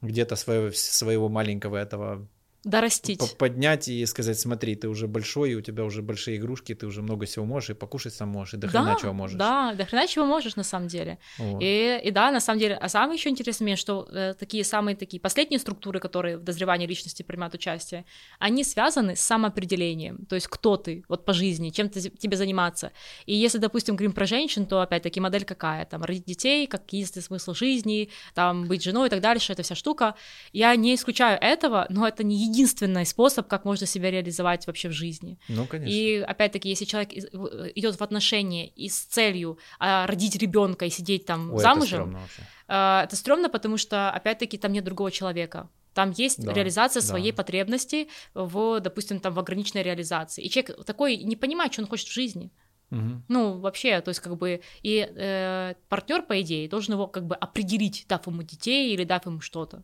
где-то 0.01 0.37
своего, 0.37 0.71
своего 0.73 1.29
маленького 1.29 1.77
этого 1.77 2.29
Дорастить. 2.65 3.19
по- 3.19 3.27
поднять 3.27 3.89
и 3.89 4.05
сказать, 4.07 4.39
смотри, 4.39 4.75
ты 4.75 4.89
уже 4.89 5.07
большой, 5.07 5.53
и 5.53 5.55
у 5.55 5.63
тебя 5.63 5.85
уже 5.85 6.03
большие 6.03 6.37
игрушки, 6.37 6.75
ты 6.75 6.87
уже 6.87 7.01
много 7.01 7.25
всего 7.25 7.47
можешь, 7.47 7.71
и 7.71 7.75
покушать 7.75 8.15
сам 8.15 8.29
можешь, 8.29 8.55
и 8.55 8.57
до 8.59 8.69
хрена 8.69 8.97
чего 9.01 9.15
можешь. 9.15 9.39
Да, 9.39 9.73
до 9.75 9.87
хрена 9.87 10.07
чего 10.07 10.27
можешь 10.27 10.57
на 10.57 10.63
самом 10.63 10.89
деле. 10.89 11.19
Вот. 11.39 11.63
И, 11.63 12.01
и 12.05 12.11
да, 12.11 12.31
на 12.31 12.41
самом 12.41 12.61
деле, 12.61 12.75
а 12.75 12.89
самое 12.89 13.19
еще 13.19 13.31
интересное 13.31 13.77
что 13.77 14.07
э, 14.11 14.35
такие 14.39 14.65
самые 14.65 14.97
такие 14.97 15.21
последние 15.21 15.59
структуры, 15.59 16.01
которые 16.01 16.37
в 16.37 16.43
дозревании 16.43 16.87
личности 16.87 17.23
принимают 17.23 17.55
участие, 17.55 18.05
они 18.39 18.65
связаны 18.65 19.17
с 19.17 19.21
самоопределением, 19.21 20.27
то 20.27 20.35
есть 20.35 20.49
кто 20.49 20.77
ты 20.77 21.05
вот 21.09 21.25
по 21.25 21.33
жизни, 21.33 21.71
чем 21.71 21.89
ты, 21.89 22.01
тебе 22.01 22.37
заниматься. 22.37 22.93
И 23.27 23.35
если, 23.35 23.59
допустим, 23.59 23.97
говорим 23.97 24.13
про 24.13 24.27
женщин, 24.27 24.67
то 24.67 24.81
опять-таки 24.81 25.21
модель 25.21 25.45
какая, 25.45 25.85
там, 25.87 26.03
родить 26.03 26.25
детей, 26.25 26.67
как 26.67 26.93
единственный 26.93 27.23
смысл 27.23 27.55
жизни, 27.55 28.11
там, 28.35 28.67
быть 28.67 28.83
женой 28.83 29.07
и 29.07 29.11
так 29.11 29.21
дальше, 29.21 29.53
эта 29.53 29.63
вся 29.63 29.75
штука. 29.75 30.15
Я 30.53 30.77
не 30.77 30.95
исключаю 30.95 31.39
этого, 31.41 31.87
но 31.89 32.07
это 32.07 32.23
не 32.23 32.50
единственный 32.51 33.07
способ, 33.07 33.47
как 33.49 33.65
можно 33.65 33.87
себя 33.87 34.11
реализовать 34.11 34.67
вообще 34.67 34.89
в 34.89 34.93
жизни. 34.93 35.39
Ну, 35.49 35.67
конечно. 35.67 35.93
И 35.95 36.17
опять-таки, 36.19 36.69
если 36.69 36.85
человек 36.85 37.13
идет 37.13 37.97
в 37.99 38.03
отношения 38.03 38.69
и 38.69 38.89
с 38.89 39.01
целью 39.05 39.59
а, 39.79 40.07
родить 40.07 40.37
ребенка 40.37 40.85
и 40.87 40.91
сидеть 40.91 41.27
там 41.27 41.51
Ой, 41.51 41.55
это 41.55 41.63
замужем, 41.63 41.87
стрёмно 41.87 42.19
вообще. 42.19 42.43
а, 42.69 43.05
это 43.05 43.17
стрёмно, 43.17 43.49
потому 43.49 43.77
что, 43.79 44.11
опять-таки, 44.11 44.59
там 44.59 44.73
нет 44.73 44.85
другого 44.85 45.11
человека. 45.11 45.69
Там 45.95 46.13
есть 46.13 46.45
Да, 46.45 46.53
реализация 46.53 47.01
да. 47.01 47.07
своей 47.07 47.33
потребности 47.33 48.09
в, 48.35 48.81
допустим, 48.81 49.19
там 49.21 49.35
в 49.35 49.39
ограниченной 49.39 49.83
реализации. 49.83 50.45
И 50.45 50.49
человек 50.49 50.85
такой 50.85 51.17
не 51.17 51.37
понимает, 51.37 51.73
что 51.73 51.83
он 51.83 51.89
хочет 51.89 52.09
в 52.09 52.13
жизни. 52.13 52.51
Мгм. 52.91 53.25
Ну, 53.29 53.59
вообще, 53.59 54.01
то 54.01 54.09
есть, 54.11 54.21
как 54.21 54.37
бы, 54.37 54.61
и 54.83 55.75
партнер, 55.89 56.23
по 56.23 56.41
идее, 56.41 56.69
должен 56.69 56.95
его 56.95 57.07
как 57.07 57.25
бы 57.27 57.35
определить, 57.37 58.07
дав 58.09 58.27
ему 58.27 58.43
детей 58.43 58.93
или 58.95 59.05
дав 59.05 59.25
ему 59.27 59.41
что-то. 59.41 59.83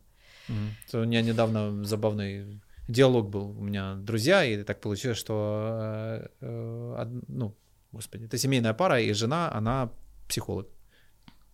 То 0.91 1.01
У 1.01 1.05
меня 1.05 1.21
недавно 1.21 1.83
забавный 1.83 2.61
диалог 2.87 3.29
был. 3.29 3.49
У 3.59 3.63
меня 3.63 3.95
друзья, 3.95 4.43
и 4.45 4.63
так 4.63 4.79
получилось, 4.81 5.17
что, 5.17 5.67
э, 5.69 6.27
э, 6.41 7.21
ну, 7.27 7.53
господи, 7.91 8.25
это 8.25 8.37
семейная 8.37 8.73
пара, 8.73 9.01
и 9.01 9.13
жена, 9.13 9.51
она 9.53 9.89
психолог. 10.27 10.67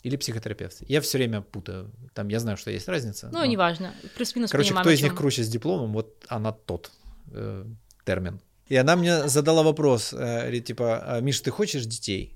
Или 0.04 0.18
психотерапевт. 0.18 0.84
Я 0.90 1.00
все 1.00 1.18
время 1.18 1.42
путаю. 1.42 1.90
Там 2.14 2.28
я 2.28 2.40
знаю, 2.40 2.58
что 2.58 2.72
есть 2.72 2.88
разница. 2.90 3.30
Ну, 3.32 3.40
но- 3.40 3.46
неважно, 3.46 3.94
плюс-минус 4.16 4.52
Короче, 4.52 4.70
понимаем, 4.70 4.84
кто 4.84 4.92
из 4.92 5.02
них 5.02 5.16
круче 5.16 5.44
с 5.44 5.50
дипломом, 5.50 5.94
вот 5.94 6.26
она 6.28 6.52
тот 6.52 6.92
э, 7.32 7.66
термин. 8.06 8.40
И 8.68 8.76
она 8.76 8.96
мне 8.96 9.28
задала 9.28 9.64
вопрос, 9.64 10.14
э, 10.14 10.60
типа, 10.60 11.00
«А, 11.06 11.22
Миш, 11.22 11.40
ты 11.42 11.52
хочешь 11.52 11.86
детей? 11.86 12.36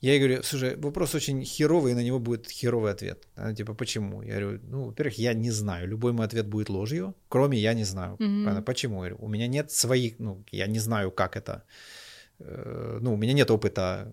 Я 0.00 0.12
ей 0.12 0.18
говорю, 0.18 0.42
слушай, 0.42 0.76
вопрос 0.76 1.14
очень 1.14 1.44
херовый, 1.44 1.92
и 1.92 1.94
на 1.94 2.02
него 2.02 2.18
будет 2.18 2.48
херовый 2.48 2.92
ответ. 2.92 3.28
Она 3.36 3.54
типа, 3.54 3.74
почему? 3.74 4.22
Я 4.22 4.40
говорю, 4.40 4.60
ну, 4.62 4.84
во-первых, 4.86 5.18
я 5.18 5.34
не 5.34 5.50
знаю. 5.50 5.88
Любой 5.88 6.12
мой 6.12 6.26
ответ 6.26 6.46
будет 6.46 6.70
ложью, 6.70 7.14
кроме 7.28 7.58
я 7.58 7.74
не 7.74 7.84
знаю. 7.84 8.16
Мгм. 8.18 8.48
Она, 8.48 8.62
почему? 8.62 8.94
Я 8.94 9.10
говорю, 9.10 9.16
у 9.18 9.28
меня 9.28 9.46
нет 9.46 9.70
своих, 9.70 10.18
ну, 10.18 10.42
я 10.50 10.66
не 10.66 10.78
знаю, 10.78 11.10
как 11.10 11.36
это. 11.36 11.64
Э, 12.38 12.98
ну, 13.02 13.12
у 13.12 13.16
меня 13.16 13.34
нет 13.34 13.50
опыта 13.50 14.12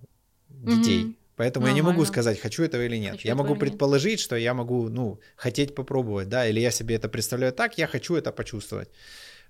детей. 0.50 1.04
Мгм. 1.04 1.16
Поэтому 1.38 1.68
я 1.68 1.74
не 1.74 1.82
могу 1.82 2.00
Нормально. 2.00 2.14
сказать, 2.14 2.40
хочу 2.40 2.64
этого 2.64 2.82
или 2.82 2.98
нет. 2.98 3.12
Хочу 3.12 3.28
я 3.28 3.36
могу 3.36 3.54
или 3.54 3.60
нет. 3.60 3.70
предположить, 3.70 4.20
что 4.20 4.36
я 4.36 4.54
могу, 4.54 4.90
ну, 4.90 5.20
хотеть 5.36 5.76
попробовать, 5.76 6.30
да, 6.30 6.48
или 6.48 6.60
я 6.60 6.72
себе 6.72 6.96
это 6.96 7.10
представляю 7.10 7.54
так, 7.54 7.78
я 7.78 7.88
хочу 7.88 8.16
это 8.16 8.32
почувствовать. 8.32 8.90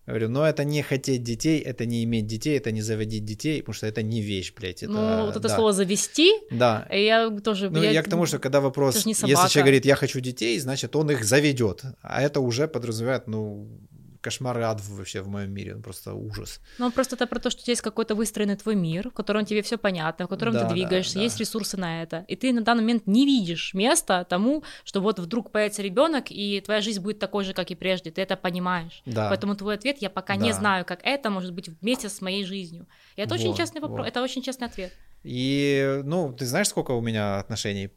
Говорю, 0.08 0.30
но 0.30 0.48
это 0.48 0.64
не 0.64 0.82
хотеть 0.84 1.22
детей, 1.24 1.60
это 1.60 1.86
не 1.86 2.06
иметь 2.06 2.28
детей, 2.28 2.58
это 2.58 2.72
не 2.72 2.82
заводить 2.82 3.26
детей, 3.26 3.62
потому 3.62 3.74
что 3.74 3.88
это 3.88 4.02
не 4.02 4.22
вещь, 4.22 4.54
блядь. 4.56 4.82
Это, 4.82 4.92
ну, 4.94 5.26
вот 5.26 5.36
это 5.36 5.50
да. 5.50 5.56
слово 5.56 5.74
«завести», 5.74 6.32
Да. 6.50 6.88
я 6.90 7.30
тоже... 7.44 7.70
Ну, 7.70 7.84
я, 7.84 8.02
к 8.02 8.10
тому, 8.10 8.26
что 8.26 8.40
когда 8.40 8.62
вопрос, 8.62 9.06
если 9.06 9.28
человек 9.28 9.54
говорит, 9.54 9.86
я 9.86 9.96
хочу 9.96 10.22
детей, 10.22 10.58
значит, 10.60 10.96
он 10.96 11.12
их 11.12 11.26
заведет. 11.26 11.84
А 12.02 12.22
это 12.22 12.40
уже 12.40 12.70
подразумевает, 12.70 13.28
ну, 13.28 13.68
кошмар 14.28 14.60
и 14.60 14.64
ад 14.64 14.82
вообще 14.90 15.22
в 15.22 15.28
моем 15.28 15.52
мире, 15.52 15.76
ну, 15.76 15.82
просто 15.82 16.14
ужас. 16.14 16.60
Ну, 16.80 16.92
просто 16.92 17.16
это 17.16 17.28
про 17.28 17.40
то, 17.40 17.50
что 17.50 17.62
есть 17.72 17.82
какой-то 17.82 18.16
выстроенный 18.16 18.56
твой 18.58 18.76
мир, 18.76 19.10
в 19.10 19.14
котором 19.14 19.46
тебе 19.46 19.62
все 19.62 19.78
понятно, 19.78 20.26
в 20.26 20.28
котором 20.30 20.54
Да, 20.54 20.60
ты 20.64 20.66
да, 20.68 20.74
двигаешься, 20.74 21.16
да. 21.16 21.22
есть 21.24 21.40
ресурсы 21.40 21.78
на 21.78 22.04
это. 22.04 22.26
И 22.28 22.36
ты 22.36 22.52
на 22.54 22.62
данный 22.62 22.82
момент 22.82 23.08
не 23.08 23.26
видишь 23.26 23.74
места 23.74 24.24
тому, 24.24 24.64
что 24.84 25.02
вот 25.02 25.20
вдруг 25.20 25.52
появится 25.52 25.82
ребенок, 25.82 26.26
и 26.30 26.62
твоя 26.62 26.82
жизнь 26.82 27.02
будет 27.02 27.20
такой 27.20 27.44
же, 27.46 27.54
как 27.54 27.72
и 27.72 27.76
прежде. 27.76 28.12
Ты 28.12 28.22
это 28.22 28.36
понимаешь. 28.36 29.02
Да. 29.06 29.30
Поэтому 29.30 29.56
твой 29.56 29.76
ответ 29.76 29.98
я 30.02 30.10
пока 30.10 30.36
не 30.36 30.50
Да. 30.52 30.58
знаю, 30.58 30.86
как 30.86 31.00
это 31.04 31.30
может 31.30 31.54
быть 31.54 31.70
вместе 31.70 32.10
с 32.10 32.22
моей 32.22 32.44
жизнью. 32.46 32.86
И 33.16 33.22
это 33.22 33.36
очень 33.36 33.48
Вот, 33.50 33.58
честный 33.58 33.82
вопрос. 33.82 34.00
вот. 34.00 34.08
Это 34.08 34.22
очень 34.22 34.42
честный 34.42 34.68
ответ. 34.68 34.92
И, 35.24 36.02
ну, 36.04 36.34
ты 36.34 36.46
знаешь, 36.46 36.68
сколько 36.70 36.92
у 36.92 37.02
меня 37.02 37.40
отношений 37.40 37.90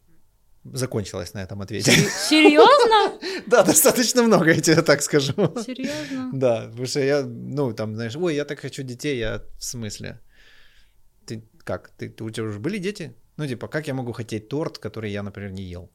закончилось 0.65 1.35
на 1.35 1.43
этом 1.43 1.61
ответе? 1.63 1.91
Серьезно? 2.29 3.19
Да, 3.47 3.63
достаточно 3.63 4.23
много, 4.23 4.51
я 4.53 4.61
тебе 4.61 4.83
так 4.83 5.03
скажу. 5.03 5.33
Серьезно? 5.67 6.31
Да, 6.39 6.67
потому 6.69 6.87
что 6.87 7.01
я, 7.01 7.23
ну, 7.25 7.73
там, 7.73 7.95
знаешь, 7.95 8.17
ой, 8.17 8.35
я 8.35 8.45
так 8.45 8.61
хочу 8.61 8.83
детей, 8.83 9.19
я 9.19 9.43
в 9.59 9.65
смысле? 9.65 10.21
Ты 11.27 11.43
как? 11.65 11.91
Ты- 11.99 12.15
у 12.25 12.31
тебя 12.31 12.47
уже 12.47 12.59
были 12.59 12.79
дети? 12.79 13.15
Ну, 13.37 13.47
типа, 13.47 13.69
как 13.69 13.89
я 13.89 13.95
могу 13.95 14.13
хотеть 14.13 14.49
торт, 14.49 14.79
который 14.79 15.11
я, 15.11 15.23
например, 15.23 15.53
не 15.53 15.63
ел? 15.63 15.91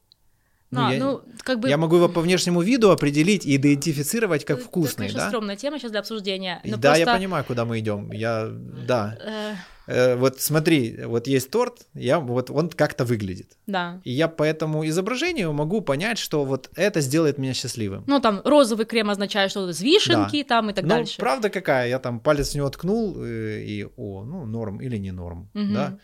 Ну, 0.70 0.86
А, 0.86 0.92
я, 0.92 0.98
ну, 0.98 1.22
как 1.42 1.60
бы... 1.60 1.68
я 1.68 1.76
могу 1.76 1.96
его 1.96 2.08
по 2.08 2.20
внешнему 2.20 2.60
виду 2.60 2.90
определить 2.90 3.46
и 3.46 3.56
идентифицировать 3.56 4.44
как 4.44 4.58
это, 4.58 4.66
вкусный, 4.66 5.06
конечно, 5.06 5.20
да? 5.20 5.28
стрёмная 5.28 5.56
тема 5.56 5.78
сейчас 5.78 5.92
для 5.92 6.00
обсуждения. 6.00 6.60
И 6.64 6.70
но 6.70 6.76
да, 6.76 6.96
я 6.96 7.04
просто, 7.04 7.18
понимаю, 7.18 7.44
куда 7.44 7.64
мы 7.64 7.78
идем. 7.78 8.10
Я, 8.10 8.48
да. 8.50 9.16
э, 9.20 9.54
Э, 9.86 10.16
вот 10.16 10.40
смотри, 10.40 10.98
вот 11.04 11.26
есть 11.26 11.50
торт, 11.50 11.86
я, 11.94 12.18
вот 12.18 12.50
он 12.50 12.68
как-то 12.68 13.04
выглядит. 13.04 13.56
да. 13.66 14.00
И 14.04 14.10
я 14.12 14.28
по 14.28 14.42
этому 14.42 14.86
изображению 14.86 15.52
могу 15.52 15.80
понять, 15.80 16.18
что 16.18 16.44
вот 16.44 16.70
это 16.74 17.00
сделает 17.00 17.38
меня 17.38 17.54
счастливым. 17.54 18.04
Ну, 18.06 18.20
там 18.20 18.40
розовый 18.44 18.86
крем 18.86 19.10
означает, 19.10 19.50
что 19.50 19.70
из 19.70 19.80
вишенки 19.80 20.42
там 20.42 20.70
и 20.70 20.72
так 20.72 20.84
ну, 20.84 20.90
дальше. 20.90 21.18
правда 21.18 21.50
какая, 21.50 21.88
я 21.88 21.98
там 21.98 22.20
палец 22.20 22.52
в 22.52 22.54
него 22.56 22.68
ткнул, 22.70 23.16
э, 23.22 23.62
и, 23.62 23.86
о, 23.96 24.24
ну, 24.24 24.44
норм 24.44 24.80
или 24.80 24.96
не 24.98 25.12
норм, 25.12 25.50
Мгм. 25.54 25.74
да. 25.74 25.98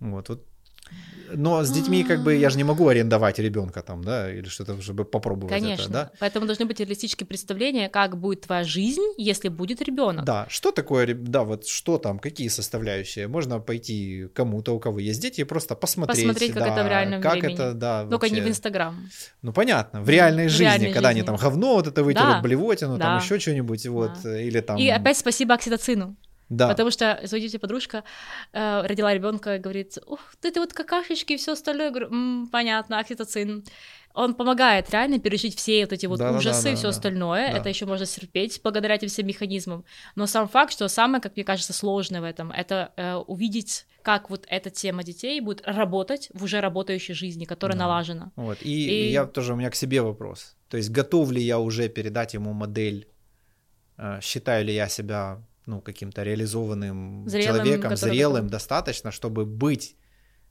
Вот, 0.00 0.28
вот. 0.28 0.46
Но 1.36 1.64
с 1.64 1.70
детьми 1.70 2.04
как 2.04 2.22
бы 2.22 2.36
я 2.36 2.48
же 2.50 2.56
не 2.58 2.64
могу 2.64 2.86
арендовать 2.86 3.38
ребенка 3.38 3.82
там, 3.82 4.04
да, 4.04 4.30
или 4.32 4.44
что-то, 4.48 4.80
чтобы 4.80 5.04
попробовать 5.04 5.52
Конечно. 5.52 5.82
это, 5.82 5.90
да. 5.92 6.10
Поэтому 6.20 6.46
должны 6.46 6.64
быть 6.66 6.78
реалистические 6.78 7.26
представления, 7.26 7.88
как 7.88 8.16
будет 8.18 8.42
твоя 8.42 8.62
жизнь, 8.62 9.02
если 9.16 9.48
будет 9.48 9.82
ребенок. 9.82 10.24
Да, 10.24 10.46
что 10.48 10.70
такое, 10.70 11.12
да, 11.14 11.42
вот 11.42 11.66
что 11.66 11.98
там, 11.98 12.18
какие 12.18 12.48
составляющие? 12.48 13.26
Можно 13.26 13.58
пойти 13.58 14.28
кому-то, 14.34 14.72
у 14.76 14.78
кого 14.78 15.00
есть 15.00 15.20
дети, 15.20 15.40
и 15.40 15.44
просто 15.44 15.74
посмотреть, 15.74 16.26
Посмотреть, 16.26 16.52
как 16.52 16.62
да, 16.62 16.72
это 16.72 16.84
в 16.84 16.88
реальном 16.88 17.20
как 17.22 17.32
времени. 17.32 17.54
это, 17.54 17.72
да, 17.74 18.06
Только 18.06 18.26
не 18.28 18.34
в 18.34 18.36
вообще. 18.36 18.50
Инстаграм. 18.50 19.08
Ну, 19.42 19.52
понятно, 19.52 20.02
в 20.02 20.08
реальной 20.08 20.46
В 20.46 20.50
жизни, 20.50 20.64
реальной 20.64 20.92
когда 20.92 21.08
они 21.08 21.20
жизни. 21.20 21.26
там 21.26 21.36
говно 21.36 21.74
вот 21.74 21.86
это 21.88 22.04
вытерут, 22.04 22.28
Да, 22.28 22.40
блевотину, 22.42 22.98
там 22.98 23.18
да, 23.18 23.24
еще 23.24 23.40
что-нибудь, 23.40 23.86
вот, 23.86 24.12
да. 24.22 24.40
или 24.40 24.60
там... 24.60 24.76
И 24.78 24.88
опять 24.88 25.18
спасибо 25.18 25.54
окситоцину. 25.54 26.16
Да. 26.48 26.68
Потому 26.68 26.90
что, 26.90 27.20
сводите 27.26 27.58
подружка 27.58 28.04
э, 28.52 28.82
родила 28.86 29.12
ребенка, 29.14 29.58
говорит, 29.58 29.98
ух, 30.06 30.20
ты, 30.40 30.50
ты 30.50 30.60
вот 30.60 30.72
какашечки 30.72 31.32
и 31.32 31.36
все 31.36 31.52
остальное. 31.52 31.86
Я 31.86 31.90
говорю, 31.90 32.08
«М, 32.12 32.48
понятно, 32.52 32.98
окситоцин. 32.98 33.64
Он 34.12 34.34
помогает 34.34 34.90
реально 34.90 35.18
пережить 35.18 35.56
все 35.56 35.80
вот 35.84 35.92
эти 35.92 36.06
вот 36.06 36.18
Да-да-да, 36.18 36.38
ужасы 36.38 36.72
и 36.72 36.74
все 36.74 36.82
да-да. 36.84 36.88
остальное. 36.90 37.50
Да. 37.52 37.58
Это 37.58 37.68
еще 37.68 37.84
можно 37.86 38.06
терпеть 38.06 38.60
благодаря 38.62 38.94
этим 38.94 39.08
всем 39.08 39.26
механизмам. 39.26 39.84
Но 40.14 40.26
сам 40.26 40.46
факт, 40.48 40.72
что 40.72 40.86
самое, 40.88 41.20
как 41.20 41.34
мне 41.34 41.44
кажется, 41.44 41.72
сложное 41.72 42.20
в 42.20 42.24
этом, 42.24 42.52
это 42.52 42.92
э, 42.96 43.14
увидеть, 43.14 43.86
как 44.02 44.30
вот 44.30 44.46
эта 44.48 44.70
тема 44.70 45.02
детей 45.02 45.40
будет 45.40 45.62
работать 45.66 46.28
в 46.32 46.44
уже 46.44 46.60
работающей 46.60 47.14
жизни, 47.14 47.44
которая 47.44 47.76
Да. 47.76 47.84
налажена. 47.86 48.30
Вот. 48.36 48.58
И, 48.62 49.08
И- 49.08 49.10
я 49.10 49.24
тоже, 49.26 49.52
у 49.54 49.56
меня 49.56 49.70
к 49.70 49.74
себе 49.74 50.00
вопрос. 50.02 50.54
То 50.68 50.76
есть, 50.76 50.90
готов 50.90 51.32
ли 51.32 51.42
я 51.42 51.58
уже 51.58 51.88
передать 51.88 52.34
ему 52.34 52.52
модель, 52.52 53.08
э, 53.98 54.20
считаю 54.22 54.64
ли 54.64 54.74
я 54.74 54.88
себя 54.88 55.40
ну, 55.66 55.80
каким-то 55.80 56.22
реализованным 56.22 57.28
Зрелым, 57.28 57.54
человеком, 57.56 57.90
который 57.90 58.10
зрелым 58.10 58.48
достаточно, 58.48 59.10
чтобы 59.10 59.46
быть 59.46 59.96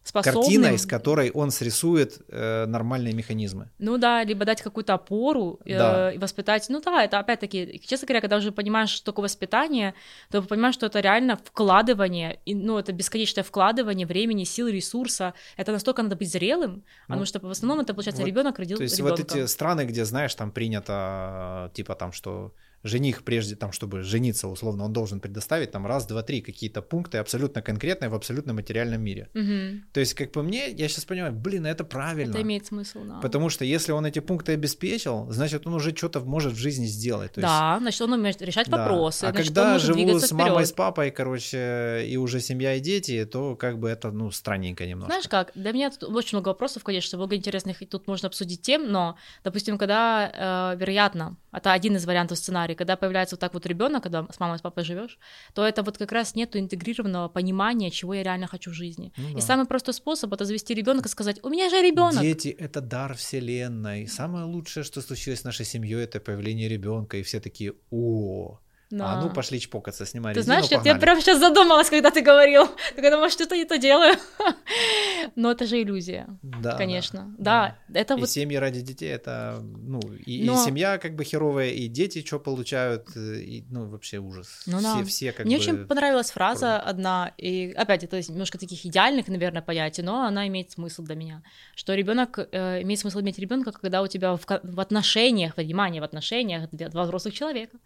Способным, 0.03 0.44
картиной, 0.44 0.77
с 0.77 0.85
которой 0.85 1.31
он 1.31 1.49
срисует 1.49 2.19
э, 2.27 2.65
нормальные 2.65 3.14
механизмы. 3.14 3.69
Ну 3.80 3.98
да, 3.98 4.23
либо 4.23 4.44
дать 4.44 4.61
какую-то 4.61 4.95
опору 4.95 5.61
э, 5.64 5.77
Да. 5.77 6.11
и 6.11 6.18
воспитать. 6.18 6.65
Ну 6.68 6.81
да, 6.81 7.06
это 7.06 7.19
опять-таки, 7.19 7.81
честно 7.88 8.07
говоря, 8.07 8.19
когда 8.19 8.35
уже 8.38 8.52
понимаешь, 8.52 8.90
что 8.90 9.06
такое 9.06 9.23
воспитание, 9.23 9.94
то 10.30 10.41
понимаешь, 10.41 10.76
что 10.76 10.88
это 10.88 10.99
реально 10.99 11.38
вкладывание, 11.38 12.40
и, 12.45 12.53
ну 12.53 12.77
это 12.77 12.91
бесконечное 12.91 13.45
вкладывание 13.45 14.06
времени, 14.06 14.44
сил, 14.44 14.68
ресурса. 14.68 15.34
Это 15.56 15.72
настолько 15.72 16.03
надо 16.03 16.18
быть 16.18 16.30
зрелым, 16.30 16.84
потому 17.07 17.23
что 17.26 17.40
в 17.40 17.49
основном 17.49 17.80
это 17.80 17.94
получается 17.94 18.23
вот, 18.23 18.27
ребенок 18.27 18.60
родил 18.60 18.77
То 18.77 18.84
есть 18.84 18.98
ребенка. 18.98 19.22
вот 19.22 19.31
эти 19.31 19.45
страны, 19.45 19.85
где, 19.85 20.03
знаешь, 20.03 20.35
там 20.35 20.52
принято, 20.52 21.72
типа 21.73 21.95
там, 21.95 22.11
что 22.11 22.53
жених 22.84 23.23
прежде, 23.23 23.55
там, 23.55 23.72
чтобы 23.72 24.03
жениться, 24.03 24.47
условно, 24.47 24.84
он 24.85 24.93
должен 24.93 25.19
предоставить 25.19 25.72
там 25.72 25.88
раз, 25.88 26.05
два, 26.05 26.22
три 26.22 26.41
какие-то 26.41 26.81
пункты 26.81 27.18
абсолютно 27.18 27.61
конкретные 27.61 28.10
в 28.10 28.15
абсолютно 28.15 28.53
материальном 28.53 29.01
мире. 29.01 29.30
Мгм. 29.34 29.85
То 29.93 29.99
есть, 29.99 30.14
как 30.14 30.31
по 30.31 30.43
мне, 30.43 30.69
я 30.69 30.88
сейчас 30.88 31.05
понимаю, 31.05 31.34
блин, 31.34 31.65
это 31.65 31.84
правильно. 31.84 32.31
Это 32.31 32.41
имеет 32.41 32.65
смысл, 32.65 33.03
да. 33.03 33.19
Потому 33.22 33.49
что 33.49 33.64
если 33.64 33.91
он 33.91 34.05
эти 34.05 34.19
пункты 34.19 34.53
обеспечил, 34.53 35.27
значит, 35.31 35.65
он 35.65 35.73
уже 35.73 35.95
что-то 35.95 36.19
может 36.19 36.53
в 36.53 36.57
жизни 36.57 36.85
сделать. 36.85 37.34
То 37.34 37.41
есть, 37.41 37.51
да, 37.51 37.77
значит, 37.80 38.01
он 38.01 38.14
умеет 38.14 38.41
решать 38.41 38.69
да. 38.69 38.77
вопросы, 38.77 39.26
А 39.26 39.31
значит, 39.31 39.49
он 39.49 39.55
когда 39.55 39.73
может 39.73 39.88
живу 39.88 40.19
с 40.19 40.31
мамой, 40.31 40.51
вперед. 40.51 40.68
с 40.68 40.72
папой, 40.73 41.11
короче, 41.11 42.05
и 42.05 42.18
уже 42.18 42.41
семья 42.41 42.76
и 42.76 42.80
дети, 42.80 43.26
то 43.26 43.55
как 43.55 43.80
бы 43.80 43.89
это, 43.89 44.11
ну, 44.11 44.30
странненько 44.31 44.85
немножко. 44.85 45.11
Знаешь 45.11 45.27
как, 45.30 45.51
для 45.55 45.72
меня 45.72 45.89
тут 45.89 46.03
очень 46.03 46.38
много 46.38 46.49
вопросов, 46.49 46.84
конечно, 46.84 47.18
много 47.18 47.35
интересных, 47.35 47.81
и 47.81 47.85
тут 47.85 48.07
можно 48.07 48.27
обсудить 48.27 48.61
тем, 48.61 48.91
но, 48.91 49.15
допустим, 49.43 49.77
когда, 49.77 50.73
э, 50.73 50.77
вероятно, 50.77 51.38
это 51.51 51.72
один 51.72 51.95
из 51.95 52.05
вариантов 52.05 52.38
сценария, 52.38 52.73
когда 52.76 52.95
появляется 52.95 53.36
вот 53.36 53.40
так 53.40 53.54
вот 53.54 53.66
ребенок, 53.66 54.04
когда 54.04 54.28
с 54.32 54.40
мамой, 54.40 54.58
с 54.58 54.62
папой 54.62 54.84
живешь, 54.84 55.20
то 55.54 55.66
это 55.66 55.84
вот 55.84 55.98
как 55.98 56.12
раз 56.12 56.36
нету 56.36 56.60
интегрированного 56.60 57.30
понимания, 57.30 57.91
чего 57.91 58.14
я 58.14 58.24
реально 58.24 58.48
хочу 58.48 58.72
в 58.72 58.74
жизни. 58.74 59.12
Ну 59.18 59.30
И 59.30 59.36
да. 59.36 59.41
самый 59.41 59.66
простой 59.66 59.94
способ 59.94 60.34
это 60.34 60.45
завести 60.45 60.74
ребенка 60.74 61.08
и 61.08 61.12
сказать: 61.12 61.40
У 61.44 61.50
меня 61.50 61.70
же 61.70 61.82
ребенок. 61.82 62.22
Дети 62.22 62.50
это 62.50 62.82
дар 62.82 63.16
вселенной. 63.16 64.08
Самое 64.08 64.45
лучшее, 64.45 64.84
что 64.84 65.02
случилось 65.02 65.41
с 65.41 65.44
нашей 65.44 65.66
семьей, 65.66 66.04
это 66.04 66.20
появление 66.20 66.70
ребенка. 66.70 67.18
И 67.18 67.24
все 67.24 67.40
такие, 67.40 67.74
о, 67.91 68.60
а 69.02 69.22
ну 69.22 69.30
пошли 69.30 69.60
чпокаться, 69.60 70.06
снимай 70.06 70.34
Ты 70.34 70.40
резину, 70.41 70.53
знаешь, 70.56 70.65
я, 70.72 70.78
я 70.78 70.80
погнали». 70.80 70.99
прямо 70.99 71.22
сейчас 71.22 71.40
задумалась, 71.40 71.90
когда 71.90 72.10
ты 72.11 72.22
говорил. 72.22 72.68
Так 72.95 73.03
я 73.03 73.11
думала, 73.11 73.30
что-то 73.30 73.56
не 73.56 73.65
то 73.65 73.78
делаю. 73.78 74.15
Но 75.36 75.52
это 75.52 75.65
же 75.65 75.82
иллюзия, 75.82 76.28
Да, 76.41 76.76
конечно. 76.78 77.34
да, 77.38 77.76
Да, 77.88 77.99
это 77.99 78.14
И 78.15 78.20
вот 78.20 78.30
семьи 78.30 78.57
ради 78.57 78.82
детей 78.82 79.10
это, 79.10 79.60
ну, 79.61 79.99
и, 80.26 80.44
и 80.44 80.45
Но- 80.45 80.64
семья 80.64 80.98
как 80.98 81.15
бы 81.15 81.24
херовая, 81.24 81.70
и 81.70 81.88
дети 81.88 82.24
что 82.26 82.40
получают, 82.40 83.07
э, 83.15 83.40
и, 83.40 83.64
ну, 83.70 83.88
вообще 83.90 84.18
ужас. 84.18 84.64
Ну 84.65 84.80
все, 84.80 84.98
да. 84.98 85.03
все 85.06 85.32
как 85.32 85.45
Мне 85.45 85.57
бы... 85.57 85.61
очень 85.64 85.88
понравилась 85.88 86.32
фраза 86.32 86.80
одна, 86.80 87.32
и 87.38 87.72
опять 87.76 88.03
это 88.03 88.20
немножко 88.20 88.57
таких 88.57 88.86
идеальных, 88.86 89.28
наверное, 89.28 89.61
понятий, 89.61 90.02
но 90.02 90.24
она 90.24 90.48
имеет 90.48 90.72
смысл 90.72 91.03
для 91.03 91.15
меня, 91.15 91.44
что 91.76 91.94
ребенок 91.95 92.38
э, 92.52 92.82
имеет 92.82 92.99
смысл 92.99 93.22
иметь 93.22 93.40
ребенка, 93.40 93.72
когда 93.72 94.02
у 94.02 94.07
тебя 94.07 94.36
в, 94.36 94.41
в 94.45 94.80
отношениях, 94.80 95.57
внимание, 95.57 96.02
в 96.02 96.06
отношениях 96.06 96.70
два 96.72 97.03
взрослых 97.03 97.34
человека, 97.34 97.78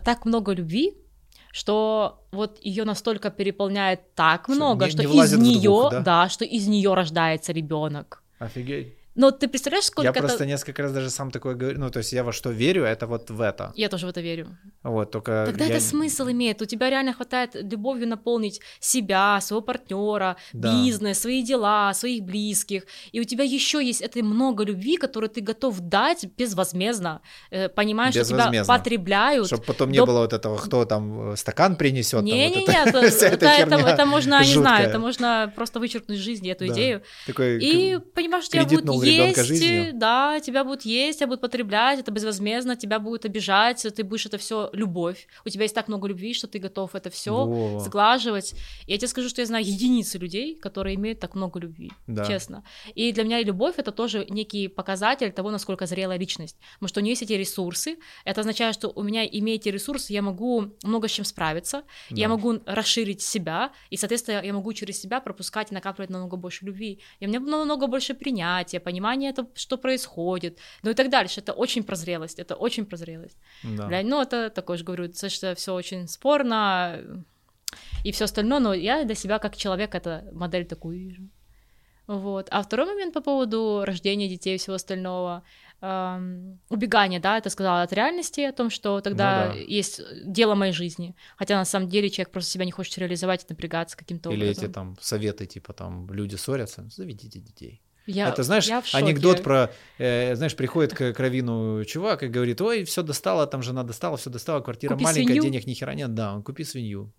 так 0.00 0.24
много 0.24 0.52
любви, 0.52 0.94
что 1.52 2.24
вот 2.32 2.58
ее 2.62 2.84
настолько 2.84 3.30
переполняет 3.30 4.14
так 4.14 4.44
Что 4.44 4.52
много, 4.54 4.86
не- 4.86 4.90
что 4.90 5.04
не 5.04 5.20
из 5.22 5.32
нее, 5.36 5.88
да? 5.90 6.00
да, 6.00 6.28
что 6.28 6.44
из 6.44 6.66
нее 6.66 6.94
рождается 6.94 7.52
ребенок. 7.52 8.22
Офигеть. 8.38 8.94
Но 9.14 9.30
ты 9.30 9.46
представляешь, 9.48 9.84
сколько 9.84 10.04
Я 10.06 10.10
это... 10.10 10.20
просто 10.20 10.46
несколько 10.46 10.82
раз 10.82 10.92
даже 10.92 11.10
сам 11.10 11.30
такое 11.30 11.54
говорю, 11.54 11.78
ну, 11.78 11.90
то 11.90 11.98
есть 11.98 12.12
я 12.12 12.22
во 12.24 12.32
что 12.32 12.50
верю, 12.50 12.84
это 12.84 13.06
вот 13.06 13.30
в 13.30 13.40
это. 13.40 13.72
Я 13.76 13.88
тоже 13.88 14.06
в 14.06 14.08
это 14.08 14.20
верю. 14.22 14.56
Вот, 14.82 15.10
только 15.10 15.44
Тогда 15.46 15.64
я- 15.66 15.74
это 15.76 15.80
смысл 15.84 16.28
имеет. 16.30 16.62
У 16.62 16.64
тебя 16.64 16.88
реально 16.90 17.12
хватает 17.12 17.50
любовью 17.54 18.08
наполнить 18.08 18.60
себя, 18.80 19.38
своего 19.40 19.60
партнера, 19.62 20.36
Да. 20.52 20.72
бизнес, 20.72 21.18
свои 21.20 21.42
дела, 21.42 21.92
своих 21.94 22.22
близких. 22.22 22.84
И 23.12 23.20
у 23.20 23.24
тебя 23.24 23.44
еще 23.44 23.84
есть 23.84 24.00
это 24.00 24.22
много 24.24 24.64
любви, 24.64 24.96
которую 24.96 25.28
ты 25.30 25.40
готов 25.42 25.80
дать 25.80 26.24
безвозмездно, 26.38 27.20
э, 27.50 27.68
понимаешь, 27.68 28.14
что 28.14 28.24
тебя 28.24 28.64
потребляют. 28.64 29.46
Чтобы 29.46 29.62
потом 29.64 29.90
не 29.90 29.98
до- 29.98 30.06
было 30.06 30.20
вот 30.20 30.32
этого, 30.32 30.56
кто 30.58 30.84
там 30.84 31.32
э, 31.32 31.36
стакан 31.36 31.76
принесет. 31.76 32.12
там 32.12 32.24
вот 32.24 32.32
Не-не-не, 32.32 32.64
это- 32.64 32.98
это, 32.98 33.26
это, 33.46 33.74
это, 33.76 34.06
можно, 34.06 34.40
не 34.40 34.52
знаю, 34.54 34.88
это 34.88 34.98
можно 34.98 35.52
просто 35.54 35.80
вычеркнуть 35.80 36.18
из 36.18 36.22
жизни 36.22 36.50
эту 36.50 36.66
Да. 36.66 36.72
идею. 36.72 37.02
Такой 37.26 37.58
И 37.62 37.98
понимаешь, 38.14 38.44
что 38.44 38.56
я 38.56 38.64
буду, 38.64 39.01
у 39.02 39.06
ребенка 39.06 39.44
жизнью. 39.44 39.92
Да, 39.94 40.40
тебя 40.40 40.64
будут 40.64 40.82
есть, 40.82 41.18
тебя 41.18 41.28
будут 41.28 41.40
потреблять, 41.40 42.00
это 42.00 42.10
безвозмездно, 42.10 42.76
тебя 42.76 42.98
будут 42.98 43.24
обижать, 43.24 43.86
ты 43.94 44.04
будешь 44.04 44.26
это 44.26 44.38
все 44.38 44.70
любовь. 44.72 45.26
У 45.44 45.48
тебя 45.48 45.64
есть 45.64 45.74
так 45.74 45.88
много 45.88 46.08
любви, 46.08 46.34
что 46.34 46.46
ты 46.46 46.58
готов 46.58 46.94
это 46.94 47.10
все 47.10 47.78
сглаживать. 47.80 48.54
И 48.86 48.92
я 48.92 48.98
тебе 48.98 49.08
скажу, 49.08 49.28
что 49.28 49.40
я 49.40 49.46
знаю 49.46 49.64
единицы 49.64 50.18
людей, 50.18 50.56
которые 50.56 50.96
имеют 50.96 51.20
так 51.20 51.34
много 51.34 51.58
любви, 51.60 51.90
да. 52.06 52.24
честно. 52.24 52.64
И 52.94 53.12
для 53.12 53.24
меня 53.24 53.42
любовь 53.42 53.74
это 53.78 53.92
тоже 53.92 54.26
некий 54.28 54.68
показатель 54.68 55.32
того, 55.32 55.50
насколько 55.50 55.86
зрелая 55.86 56.18
личность. 56.18 56.56
Потому 56.74 56.88
что 56.88 57.00
у 57.00 57.02
нее 57.02 57.12
есть 57.12 57.22
эти 57.22 57.32
ресурсы. 57.32 57.98
Это 58.24 58.40
означает, 58.40 58.74
что 58.74 58.88
у 58.94 59.02
меня, 59.02 59.24
имея 59.24 59.56
эти 59.56 59.68
ресурсы, 59.68 60.12
я 60.12 60.22
могу 60.22 60.72
много 60.82 61.08
с 61.08 61.10
чем 61.10 61.24
справиться, 61.24 61.82
да. 62.10 62.16
я 62.16 62.28
могу 62.28 62.60
расширить 62.66 63.22
себя, 63.22 63.72
и, 63.90 63.96
соответственно, 63.96 64.42
я 64.44 64.52
могу 64.52 64.72
через 64.72 65.00
себя 65.00 65.20
пропускать 65.20 65.72
и 65.72 65.74
накапливать 65.74 66.10
намного 66.10 66.36
больше 66.36 66.64
любви. 66.64 67.00
И 67.20 67.26
у 67.26 67.28
меня 67.28 67.40
намного 67.40 67.86
больше 67.86 68.14
принятия, 68.14 68.80
понимания, 68.80 68.91
это, 69.00 69.46
что 69.54 69.78
происходит, 69.78 70.58
ну 70.82 70.90
и 70.90 70.94
так 70.94 71.10
дальше. 71.10 71.40
Это 71.40 71.52
очень 71.52 71.84
прозрелость, 71.84 72.38
это 72.38 72.54
очень 72.54 72.84
прозрелость. 72.84 73.38
Да. 73.62 73.86
Бля, 73.86 74.02
ну, 74.02 74.20
это 74.20 74.50
такое 74.50 74.76
же 74.76 74.84
говорю, 74.84 75.12
что 75.12 75.54
все 75.54 75.74
очень 75.74 76.08
спорно 76.08 77.24
и 78.04 78.12
все 78.12 78.24
остальное, 78.24 78.60
но 78.60 78.74
я 78.74 79.04
для 79.04 79.14
себя 79.14 79.38
как 79.38 79.56
человек 79.56 79.94
это 79.94 80.28
модель 80.32 80.66
такую 80.66 80.98
вижу. 80.98 81.22
Вот. 82.06 82.48
А 82.50 82.62
второй 82.62 82.86
момент 82.86 83.14
по 83.14 83.20
поводу 83.20 83.84
рождения 83.86 84.28
детей 84.28 84.56
и 84.56 84.58
всего 84.58 84.74
остального 84.74 85.44
эм, 85.80 86.58
убегание, 86.68 87.20
да, 87.20 87.38
это 87.38 87.48
сказала 87.48 87.82
от 87.82 87.92
реальности, 87.92 88.40
о 88.40 88.52
том, 88.52 88.70
что 88.70 89.00
тогда 89.00 89.48
ну, 89.48 89.54
да. 89.54 89.58
есть 89.60 90.00
дело 90.24 90.54
моей 90.54 90.72
жизни. 90.72 91.14
Хотя 91.36 91.56
на 91.56 91.64
самом 91.64 91.88
деле 91.88 92.10
человек 92.10 92.32
просто 92.32 92.50
себя 92.50 92.64
не 92.64 92.72
хочет 92.72 92.98
реализовать 92.98 93.44
и 93.44 93.46
напрягаться 93.48 93.96
каким-то 93.96 94.30
образом. 94.30 94.46
Или 94.46 94.52
эти 94.52 94.72
там 94.72 94.96
советы, 95.00 95.46
типа 95.46 95.72
там 95.72 96.12
люди 96.12 96.34
ссорятся, 96.34 96.88
заведите 96.90 97.38
детей. 97.38 97.80
Я, 98.06 98.28
это 98.28 98.42
знаешь, 98.42 98.66
я 98.66 98.82
анекдот 98.92 99.42
про, 99.42 99.70
э, 99.98 100.34
знаешь, 100.34 100.56
приходит 100.56 100.94
к 100.94 101.12
кровину 101.12 101.84
чувак 101.84 102.22
и 102.24 102.28
говорит, 102.28 102.60
ой, 102.60 102.84
все 102.84 103.02
достало, 103.02 103.46
там 103.46 103.62
жена 103.62 103.84
достала, 103.84 104.16
все 104.16 104.30
достала, 104.30 104.60
квартира 104.60 104.92
Купи 104.92 105.04
маленькая, 105.04 105.34
свинью. 105.34 105.42
денег 105.42 105.66
ни 105.66 105.74
хера 105.74 105.94
нет, 105.94 106.14
да, 106.14 106.34
он 106.34 106.42
купи 106.42 106.64
свинью. 106.64 107.12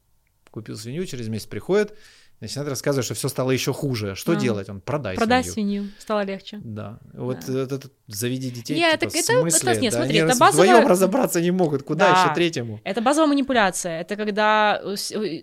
Купил 0.51 0.77
свинью, 0.77 1.05
через 1.05 1.29
месяц 1.29 1.47
приходит, 1.47 1.97
Начинает 2.43 2.69
рассказывать, 2.69 3.05
что 3.05 3.13
все 3.13 3.29
стало 3.29 3.51
еще 3.51 3.71
хуже. 3.71 4.15
Что 4.15 4.33
а. 4.33 4.35
делать? 4.35 4.67
Он 4.67 4.81
продай 4.81 5.15
Продай 5.15 5.45
свинью. 5.45 5.83
свинью. 5.83 5.91
Стало 5.97 6.25
легче. 6.25 6.59
Да. 6.61 6.99
Вот 7.13 7.37
да. 7.47 7.61
Это, 7.61 7.75
это, 7.75 7.89
заведи 8.07 8.51
детей. 8.51 8.75
Нет, 8.75 8.99
типа, 8.99 9.11
это, 9.15 9.33
в 9.45 9.49
смысле? 9.49 9.71
Это, 9.71 9.81
нет, 9.81 9.93
да? 9.93 9.97
смотри, 9.99 10.19
Они 10.19 10.29
это 10.29 10.37
базовая... 10.37 10.67
вдвоем 10.67 10.87
разобраться 10.89 11.39
не 11.39 11.51
могут. 11.51 11.83
Куда 11.83 12.11
да. 12.11 12.21
еще 12.21 12.33
третьему? 12.35 12.81
Это 12.83 12.99
базовая 12.99 13.29
манипуляция. 13.29 14.01
Это 14.01 14.17
когда, 14.17 14.77
это, 14.83 14.97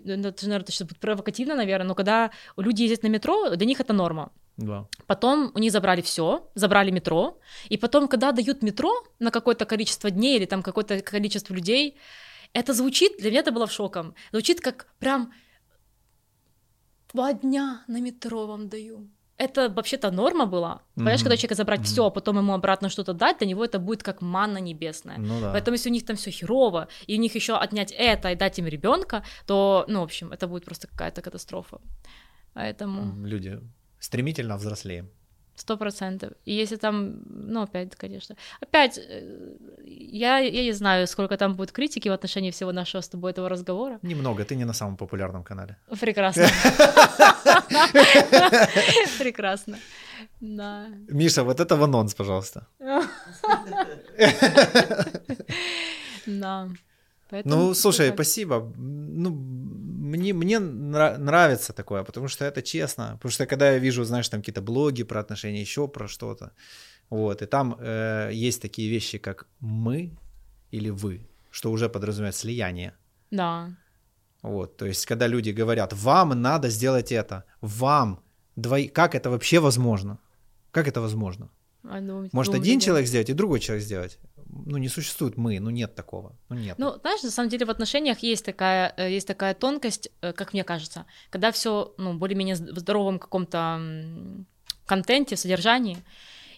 наверное, 0.05 0.59
это 0.59 0.71
что 0.71 0.85
провокативно, 0.85 1.55
наверное, 1.55 1.87
но 1.87 1.95
когда 1.95 2.29
люди 2.55 2.83
ездят 2.83 3.01
на 3.01 3.07
метро, 3.07 3.49
для 3.55 3.65
них 3.65 3.79
это 3.79 3.93
норма. 3.93 4.31
Да. 4.57 4.85
Потом 5.07 5.51
у 5.55 5.57
них 5.57 5.71
забрали 5.71 6.03
все, 6.03 6.51
забрали 6.53 6.91
метро, 6.91 7.39
и 7.69 7.77
потом, 7.77 8.07
когда 8.09 8.31
дают 8.31 8.61
метро 8.61 8.93
на 9.17 9.31
какое-то 9.31 9.65
количество 9.65 10.11
дней 10.11 10.37
или 10.37 10.45
там 10.45 10.61
какое-то 10.61 10.99
количество 10.99 11.51
людей, 11.55 11.97
это 12.53 12.75
звучит, 12.75 13.13
для 13.17 13.31
меня 13.31 13.39
это 13.39 13.51
было 13.51 13.67
шоком, 13.67 14.13
звучит 14.31 14.61
как 14.61 14.85
прям 14.99 15.33
два 17.13 17.33
дня 17.33 17.83
на 17.87 18.01
метро 18.01 18.47
вам 18.47 18.69
даю. 18.69 19.07
Это 19.37 19.69
вообще-то 19.69 20.11
норма 20.11 20.45
была. 20.45 20.81
Понимаешь, 20.95 21.19
mm-hmm. 21.19 21.23
когда 21.23 21.37
человека 21.37 21.55
забрать 21.55 21.79
mm-hmm. 21.79 21.93
все, 21.93 22.05
а 22.05 22.09
потом 22.11 22.37
ему 22.37 22.53
обратно 22.53 22.89
что-то 22.89 23.13
дать, 23.13 23.39
для 23.39 23.47
него 23.47 23.65
это 23.65 23.79
будет 23.79 24.03
как 24.03 24.21
манна 24.21 24.59
небесная. 24.59 25.17
Ну, 25.17 25.41
да. 25.41 25.51
Поэтому 25.51 25.75
если 25.75 25.89
у 25.89 25.93
них 25.93 26.05
там 26.05 26.15
все 26.15 26.31
херово, 26.31 26.87
и 27.07 27.17
у 27.17 27.19
них 27.19 27.35
еще 27.35 27.57
отнять 27.57 27.91
это 27.97 28.31
и 28.31 28.35
дать 28.35 28.59
им 28.59 28.67
ребенка, 28.67 29.23
то, 29.47 29.85
ну, 29.87 29.99
в 29.99 30.03
общем, 30.03 30.31
это 30.31 30.47
будет 30.47 30.65
просто 30.65 30.87
какая-то 30.87 31.21
катастрофа. 31.21 31.79
Поэтому... 32.53 33.25
Люди 33.25 33.59
стремительно 33.99 34.57
взрослеем. 34.57 35.09
Сто 35.55 35.77
процентов. 35.77 36.31
И 36.45 36.53
если 36.53 36.77
там, 36.77 37.13
ну, 37.25 37.61
опять, 37.61 37.95
конечно. 37.95 38.35
Опять, 38.61 38.97
э, 38.97 39.55
я, 39.85 40.37
я 40.39 40.63
не 40.63 40.73
знаю, 40.73 41.07
сколько 41.07 41.37
там 41.37 41.55
будет 41.55 41.71
критики 41.71 42.09
в 42.09 42.13
отношении 42.13 42.51
всего 42.51 42.71
нашего 42.71 43.01
с 43.01 43.09
тобой 43.09 43.31
этого 43.31 43.49
разговора. 43.49 43.99
Немного, 44.01 44.43
ты 44.43 44.55
не 44.55 44.65
на 44.65 44.73
самом 44.73 44.97
популярном 44.97 45.43
канале. 45.43 45.75
Прекрасно. 45.99 46.47
Прекрасно. 49.19 49.77
Да. 50.39 50.87
Миша, 51.09 51.43
вот 51.43 51.59
это 51.59 51.75
в 51.75 51.83
анонс, 51.83 52.13
пожалуйста. 52.13 52.67
Да. 56.25 56.69
ну, 57.45 57.73
слушай, 57.73 58.11
спасибо. 58.13 58.71
Ну, 58.77 59.29
мне, 60.11 60.33
мне 60.33 60.59
нравится 60.59 61.73
такое, 61.73 62.03
потому 62.03 62.27
что 62.27 62.45
это 62.45 62.61
честно. 62.61 63.13
Потому 63.13 63.31
что 63.31 63.45
когда 63.45 63.71
я 63.71 63.79
вижу, 63.79 64.03
знаешь, 64.03 64.29
там 64.29 64.41
какие-то 64.41 64.61
блоги 64.61 65.03
про 65.03 65.19
отношения, 65.19 65.61
еще 65.61 65.87
про 65.87 66.07
что-то, 66.07 66.51
вот, 67.09 67.41
и 67.41 67.45
там 67.45 67.75
э, 67.79 68.31
есть 68.33 68.61
такие 68.61 68.89
вещи, 68.89 69.17
как 69.17 69.47
мы 69.59 70.11
или 70.71 70.89
вы, 70.89 71.27
что 71.51 71.71
уже 71.71 71.89
подразумевает 71.89 72.35
слияние. 72.35 72.93
Да. 73.31 73.69
Вот, 74.41 74.77
то 74.77 74.85
есть, 74.85 75.05
когда 75.05 75.27
люди 75.27 75.51
говорят, 75.51 75.93
вам 75.93 76.41
надо 76.41 76.69
сделать 76.69 77.11
это, 77.11 77.43
вам, 77.61 78.23
двои... 78.55 78.87
как 78.87 79.15
это 79.15 79.29
вообще 79.29 79.59
возможно? 79.59 80.17
Как 80.71 80.87
это 80.87 81.01
возможно? 81.01 81.49
А, 81.83 81.99
ну, 81.99 82.29
Может, 82.31 82.53
один 82.53 82.79
человек 82.79 83.07
сделать 83.07 83.29
и 83.29 83.33
другой 83.33 83.59
человек 83.59 83.83
сделать? 83.83 84.19
ну, 84.65 84.77
не 84.77 84.89
существует 84.89 85.37
мы, 85.37 85.59
ну, 85.59 85.69
нет 85.69 85.95
такого, 85.95 86.35
ну, 86.49 86.55
нет. 86.55 86.77
Ну, 86.77 86.97
знаешь, 87.01 87.23
на 87.23 87.31
самом 87.31 87.49
деле 87.49 87.65
в 87.65 87.69
отношениях 87.69 88.19
есть 88.19 88.45
такая, 88.45 88.93
э, 88.97 89.11
есть 89.11 89.27
такая 89.27 89.53
тонкость, 89.53 90.09
э, 90.21 90.33
как 90.33 90.53
мне 90.53 90.63
кажется, 90.63 91.05
когда 91.29 91.51
все, 91.51 91.93
ну, 91.97 92.13
более-менее 92.13 92.55
в 92.55 92.79
здоровом 92.79 93.19
каком-то 93.19 93.81
контенте, 94.85 95.37
содержании, 95.37 95.97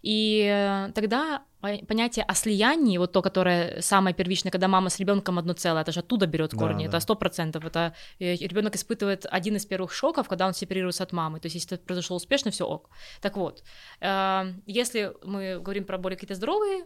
и 0.04 0.46
э, 0.46 0.92
тогда 0.94 1.44
понятие 1.62 2.26
о 2.26 2.34
слиянии, 2.36 2.98
вот 2.98 3.14
то, 3.14 3.22
которое 3.22 3.80
самое 3.82 4.14
первичное, 4.14 4.52
когда 4.52 4.68
мама 4.68 4.90
с 4.90 5.00
ребенком 5.00 5.40
одно 5.40 5.54
целое, 5.54 5.82
это 5.82 5.94
же 5.94 6.02
оттуда 6.02 6.28
берет 6.28 6.54
корни, 6.54 6.84
да, 6.84 6.90
это 6.90 7.00
сто 7.00 7.16
процентов. 7.16 7.64
Это 7.64 7.96
э, 8.20 8.36
ребенок 8.36 8.76
испытывает 8.76 9.26
один 9.32 9.56
из 9.56 9.66
первых 9.66 9.94
шоков, 9.94 10.28
когда 10.28 10.46
он 10.46 10.54
сепарируется 10.54 11.04
от 11.04 11.14
мамы. 11.14 11.40
То 11.40 11.46
есть, 11.46 11.56
если 11.56 11.78
это 11.78 11.86
произошло 11.86 12.18
успешно, 12.18 12.52
все 12.52 12.66
ок. 12.66 12.90
Так 13.22 13.38
вот, 13.38 13.64
э, 14.02 14.54
если 14.66 15.14
мы 15.24 15.60
говорим 15.60 15.86
про 15.86 15.98
более 15.98 16.18
какие-то 16.18 16.36
здоровые 16.36 16.84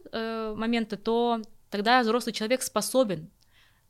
моменты, 0.55 0.95
то 0.95 1.41
тогда 1.71 2.01
взрослый 2.01 2.33
человек 2.33 2.61
способен 2.61 3.31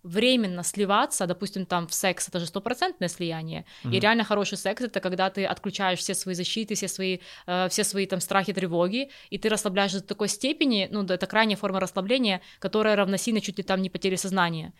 временно 0.07 0.63
сливаться, 0.63 1.27
допустим, 1.27 1.65
там 1.65 1.87
в 1.87 1.93
секс 1.93 2.29
это 2.29 2.39
же 2.39 2.45
стопроцентное 2.45 3.09
слияние, 3.09 3.65
mm-hmm. 3.83 3.95
и 3.95 3.99
реально 3.99 4.23
хороший 4.23 4.57
секс 4.57 4.81
это 4.81 4.99
когда 4.99 5.29
ты 5.29 5.45
отключаешь 5.45 5.99
все 5.99 6.13
свои 6.13 6.35
защиты, 6.35 6.75
все 6.75 6.87
свои, 6.87 7.19
э, 7.45 7.67
все 7.69 7.83
свои 7.83 8.05
там 8.05 8.21
страхи, 8.21 8.53
тревоги, 8.53 9.09
и 9.29 9.37
ты 9.37 9.49
расслабляешься 9.49 9.99
до 10.01 10.07
такой 10.07 10.29
степени, 10.29 10.87
ну, 10.91 11.03
это 11.03 11.27
крайняя 11.27 11.57
форма 11.57 11.79
расслабления, 11.79 12.41
которая 12.59 12.95
равносильна 12.95 13.41
чуть 13.41 13.57
ли 13.57 13.63
там 13.63 13.81
не 13.81 13.89
потере 13.89 14.17
сознания. 14.17 14.73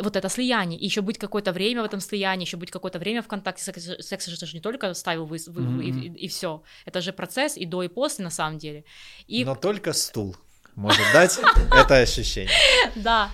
Вот 0.00 0.16
это 0.16 0.28
слияние, 0.28 0.78
и 0.78 0.84
еще 0.84 1.00
быть 1.00 1.18
какое-то 1.18 1.52
время 1.52 1.82
в 1.82 1.84
этом 1.84 2.00
слиянии, 2.00 2.44
еще 2.44 2.56
быть 2.56 2.70
какое-то 2.70 2.98
время 2.98 3.22
в 3.22 3.28
контакте, 3.28 3.62
секс, 3.62 3.84
секс 4.00 4.28
это 4.28 4.46
же 4.46 4.54
не 4.54 4.60
только 4.60 4.92
ставил 4.94 5.24
вы, 5.24 5.38
вы, 5.46 5.62
mm-hmm. 5.62 5.82
и, 5.82 6.08
и, 6.08 6.24
и 6.24 6.28
все, 6.28 6.62
это 6.84 7.00
же 7.00 7.12
процесс 7.12 7.56
и 7.56 7.64
до, 7.64 7.82
и 7.82 7.88
после 7.88 8.24
на 8.24 8.30
самом 8.30 8.58
деле. 8.58 8.84
И... 9.26 9.44
Но 9.44 9.54
только 9.54 9.92
стул 9.92 10.36
может 10.76 11.04
дать 11.12 11.38
это 11.72 11.96
ощущение. 11.96 12.50
Да, 12.96 13.30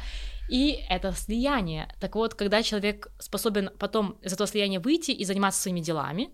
и 0.53 0.85
это 0.91 1.12
слияние. 1.12 1.89
Так 1.99 2.15
вот, 2.15 2.35
когда 2.35 2.62
человек 2.62 3.09
способен 3.19 3.70
потом 3.79 4.19
из 4.23 4.35
этого 4.35 4.47
слияния 4.47 4.81
выйти 4.81 5.11
и 5.11 5.24
заниматься 5.24 5.62
своими 5.62 5.81
делами, 5.81 6.29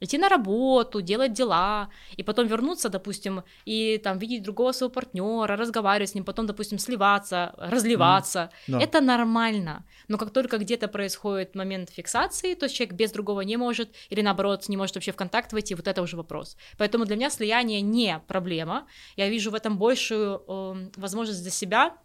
идти 0.00 0.18
на 0.18 0.28
работу, 0.28 1.00
делать 1.00 1.32
дела, 1.32 1.88
и 2.16 2.22
потом 2.22 2.46
вернуться, 2.46 2.88
допустим, 2.88 3.42
и 3.64 3.98
там 3.98 4.18
видеть 4.18 4.44
другого 4.44 4.70
своего 4.70 4.92
партнера, 4.92 5.56
разговаривать 5.56 6.10
с 6.10 6.14
ним, 6.14 6.24
потом, 6.24 6.46
допустим, 6.46 6.78
сливаться, 6.78 7.54
разливаться. 7.58 8.50
Mm, 8.68 8.72
да. 8.72 8.80
Это 8.80 9.00
нормально. 9.00 9.84
Но 10.06 10.16
как 10.16 10.30
только 10.30 10.58
где-то 10.58 10.86
происходит 10.86 11.56
момент 11.56 11.90
фиксации, 11.90 12.54
то 12.54 12.68
человек 12.68 12.94
без 12.94 13.10
другого 13.10 13.40
не 13.40 13.56
может, 13.56 13.88
или 14.10 14.22
наоборот, 14.22 14.68
не 14.68 14.76
может 14.76 14.94
вообще 14.94 15.10
в 15.10 15.16
контакт 15.16 15.52
войти, 15.52 15.74
вот 15.74 15.88
это 15.88 16.02
уже 16.02 16.16
вопрос. 16.16 16.56
Поэтому 16.78 17.04
для 17.04 17.16
меня 17.16 17.30
слияние 17.30 17.80
не 17.80 18.20
проблема. 18.28 18.86
Я 19.16 19.28
вижу 19.28 19.50
в 19.50 19.54
этом 19.54 19.76
большую 19.76 20.42
э, 20.46 20.90
возможность 20.96 21.42
для 21.42 21.50
себя 21.50 21.96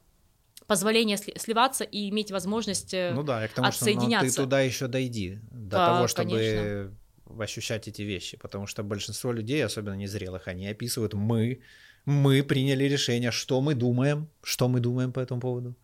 позволение 0.67 1.17
сливаться 1.17 1.83
и 1.83 2.09
иметь 2.09 2.31
возможность 2.31 2.93
э, 2.93 3.11
ну 3.13 3.23
да, 3.23 3.41
я 3.41 3.47
к 3.47 3.53
тому, 3.53 3.67
отсоединяться. 3.67 4.31
Что, 4.31 4.41
ну, 4.41 4.45
ты 4.45 4.49
туда 4.49 4.61
еще 4.61 4.88
дойди 4.88 5.39
до 5.51 5.77
да, 5.77 5.85
того, 5.88 6.07
чтобы 6.07 6.31
конечно. 6.31 7.43
ощущать 7.43 7.88
эти 7.88 8.01
вещи, 8.01 8.38
потому 8.38 8.67
что 8.67 8.83
большинство 8.83 9.31
людей, 9.31 9.63
особенно 9.65 9.95
незрелых, 9.95 10.47
они 10.47 10.67
описывают 10.67 11.13
мы, 11.13 11.61
мы 12.05 12.43
приняли 12.43 12.85
решение, 12.85 13.31
что 13.31 13.61
мы 13.61 13.75
думаем, 13.75 14.29
что 14.43 14.67
мы 14.67 14.79
думаем 14.79 15.11
по 15.11 15.19
этому 15.19 15.41
поводу. 15.41 15.75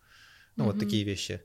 Ну 0.56 0.64
угу. 0.64 0.72
вот 0.72 0.80
такие 0.80 1.04
вещи. 1.04 1.40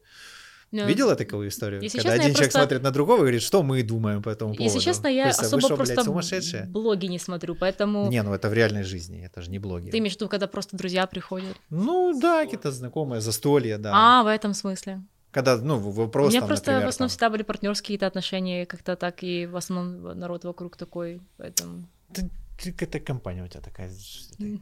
Ну, 0.73 0.87
Видела 0.87 1.15
такую 1.15 1.49
историю? 1.49 1.83
Если 1.83 1.99
Когда 1.99 2.13
честно, 2.13 2.23
один 2.23 2.33
человек 2.33 2.51
просто... 2.51 2.67
смотрит 2.67 2.81
на 2.81 2.89
другого 2.91 3.17
и 3.17 3.19
говорит, 3.19 3.43
что 3.43 3.61
мы 3.61 3.83
думаем 3.83 4.23
по 4.23 4.29
этому 4.29 4.55
поводу. 4.55 4.63
Если 4.63 4.79
честно, 4.79 5.07
я 5.07 5.25
Просто, 5.25 5.45
особо 5.45 5.61
что, 5.61 5.75
просто 5.75 5.93
блядь, 5.93 6.05
сумасшедшие? 6.05 6.63
блоги 6.63 7.05
не 7.05 7.19
смотрю, 7.19 7.53
поэтому... 7.53 8.09
Не, 8.09 8.23
ну 8.23 8.33
это 8.33 8.49
в 8.49 8.53
реальной 8.53 8.81
жизни, 8.81 9.23
это 9.23 9.43
же 9.43 9.51
не 9.51 9.59
блоги. 9.59 9.91
Ты 9.91 9.99
имеешь 9.99 10.13
в 10.13 10.15
виду, 10.15 10.29
когда 10.29 10.47
просто 10.47 10.75
друзья 10.75 11.05
приходят? 11.05 11.55
Ну 11.69 12.19
да, 12.19 12.43
какие-то 12.43 12.71
знакомые, 12.71 13.21
застолья, 13.21 13.77
да. 13.77 13.91
А, 13.93 14.23
в 14.23 14.27
этом 14.27 14.55
смысле. 14.55 15.03
Когда, 15.29 15.57
ну, 15.57 15.77
вопрос 15.77 16.27
У 16.27 16.29
меня 16.31 16.39
там, 16.39 16.47
просто 16.47 16.71
например, 16.71 16.87
в 16.87 16.89
основном 16.89 17.09
там... 17.09 17.13
всегда 17.13 17.29
были 17.29 17.43
партнерские 17.43 17.83
какие-то 17.83 18.07
отношения, 18.07 18.65
как-то 18.65 18.95
так, 18.95 19.21
и 19.21 19.45
в 19.45 19.55
основном 19.55 20.17
народ 20.17 20.43
вокруг 20.43 20.75
такой, 20.75 21.21
поэтому... 21.37 21.87
Ты 22.13 22.71
какая-то 22.71 22.99
компания 22.99 23.43
у 23.43 23.47
тебя 23.47 23.61
такая. 23.61 23.91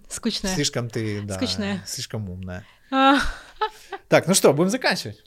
Скучная. 0.09 0.55
Слишком 0.55 0.89
ты, 0.89 1.21
да, 1.21 1.35
Скучная. 1.35 1.83
слишком 1.85 2.29
умная. 2.29 2.65
А, 2.91 3.19
Так, 4.09 4.27
ну 4.27 4.33
что, 4.33 4.53
будем 4.53 4.69
заканчивать? 4.69 5.23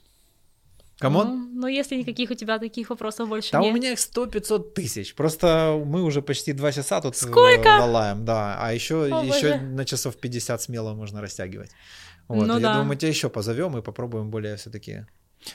Come 0.99 1.16
on? 1.16 1.29
Ну, 1.55 1.61
ну, 1.63 1.67
если 1.67 1.97
никаких 1.97 2.31
у 2.31 2.35
тебя 2.35 2.59
таких 2.59 2.91
вопросов 2.91 3.29
больше 3.29 3.51
Да 3.53 3.61
нет. 3.61 3.73
у 3.73 3.75
меня 3.77 3.93
их 3.93 3.99
100-500 3.99 4.73
тысяч. 4.75 5.15
Просто 5.15 5.81
мы 5.85 6.03
уже 6.03 6.23
почти 6.23 6.53
два 6.53 6.73
часа 6.73 7.01
тут 7.01 7.15
э, 7.15 7.19
Сколько? 7.19 7.79
валаем, 7.79 8.25
да. 8.25 8.57
А 8.61 8.73
еще, 8.73 9.05
О, 9.05 9.23
еще 9.25 9.53
боже. 9.55 9.61
на 9.61 9.85
часов 9.85 10.17
50 10.17 10.63
смело 10.63 10.95
можно 10.95 11.21
растягивать. 11.21 11.71
Вот, 12.29 12.47
Ну 12.47 12.55
я 12.55 12.61
да. 12.61 12.73
думаю, 12.75 12.85
мы 12.89 12.97
тебя 12.97 13.09
еще 13.09 13.29
позовем 13.29 13.77
и 13.77 13.83
попробуем 13.83 14.31
более 14.31 14.57
все-таки. 14.57 15.07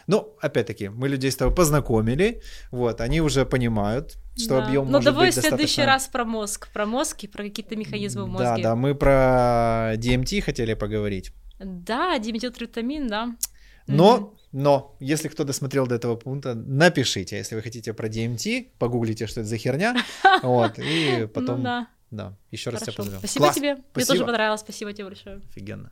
Ну, 0.05 0.35
опять-таки, 0.39 0.89
мы 0.89 1.07
людей 1.09 1.31
с 1.31 1.35
тобой 1.35 1.55
познакомили, 1.55 2.43
вот, 2.69 3.01
они 3.01 3.21
уже 3.21 3.43
понимают, 3.43 4.17
что 4.37 4.57
Да. 4.59 4.67
объем 4.67 4.85
Ну, 4.85 4.91
может 4.91 5.05
давай 5.05 5.27
быть 5.29 5.35
в 5.37 5.39
следующий 5.41 5.57
достаточно- 5.77 5.85
раз 5.87 6.07
про 6.09 6.25
мозг. 6.25 6.67
Про 6.73 6.85
мозг 6.85 7.23
и 7.23 7.27
про 7.27 7.43
какие-то 7.43 7.75
механизмы 7.75 8.25
в 8.25 8.27
мозге. 8.27 8.45
Да, 8.45 8.57
да, 8.57 8.75
мы 8.75 8.93
про 8.93 9.95
DMT 9.95 10.41
хотели 10.41 10.75
поговорить. 10.75 11.31
Да, 11.59 12.19
диметилтриптамин, 12.19 13.07
да. 13.07 13.29
Но. 13.87 14.35
Но, 14.51 14.95
если 14.99 15.27
кто 15.27 15.43
досмотрел 15.43 15.87
до 15.87 15.95
этого 15.95 16.15
пункта, 16.15 16.55
напишите, 16.55 17.37
если 17.37 17.55
вы 17.55 17.61
хотите 17.61 17.93
про 17.93 18.07
DMT, 18.07 18.69
погуглите, 18.77 19.27
что 19.27 19.41
это 19.41 19.49
за 19.49 19.57
херня, 19.57 19.95
вот, 20.43 20.79
и 20.79 21.27
потом, 21.33 21.57
Ну 21.57 21.63
да, 21.63 21.87
да, 22.11 22.37
еще 22.51 22.71
раз 22.71 22.81
тебя 22.81 22.93
позовем. 22.93 23.19
Спасибо 23.19 23.45
Класс, 23.45 23.55
тебе. 23.55 23.73
Мне 23.75 23.83
спасибо. 23.91 24.13
тоже 24.13 24.25
понравилось. 24.25 24.61
Спасибо 24.61 24.93
тебе 24.93 25.05
большое. 25.05 25.41
Офигенно. 25.49 25.91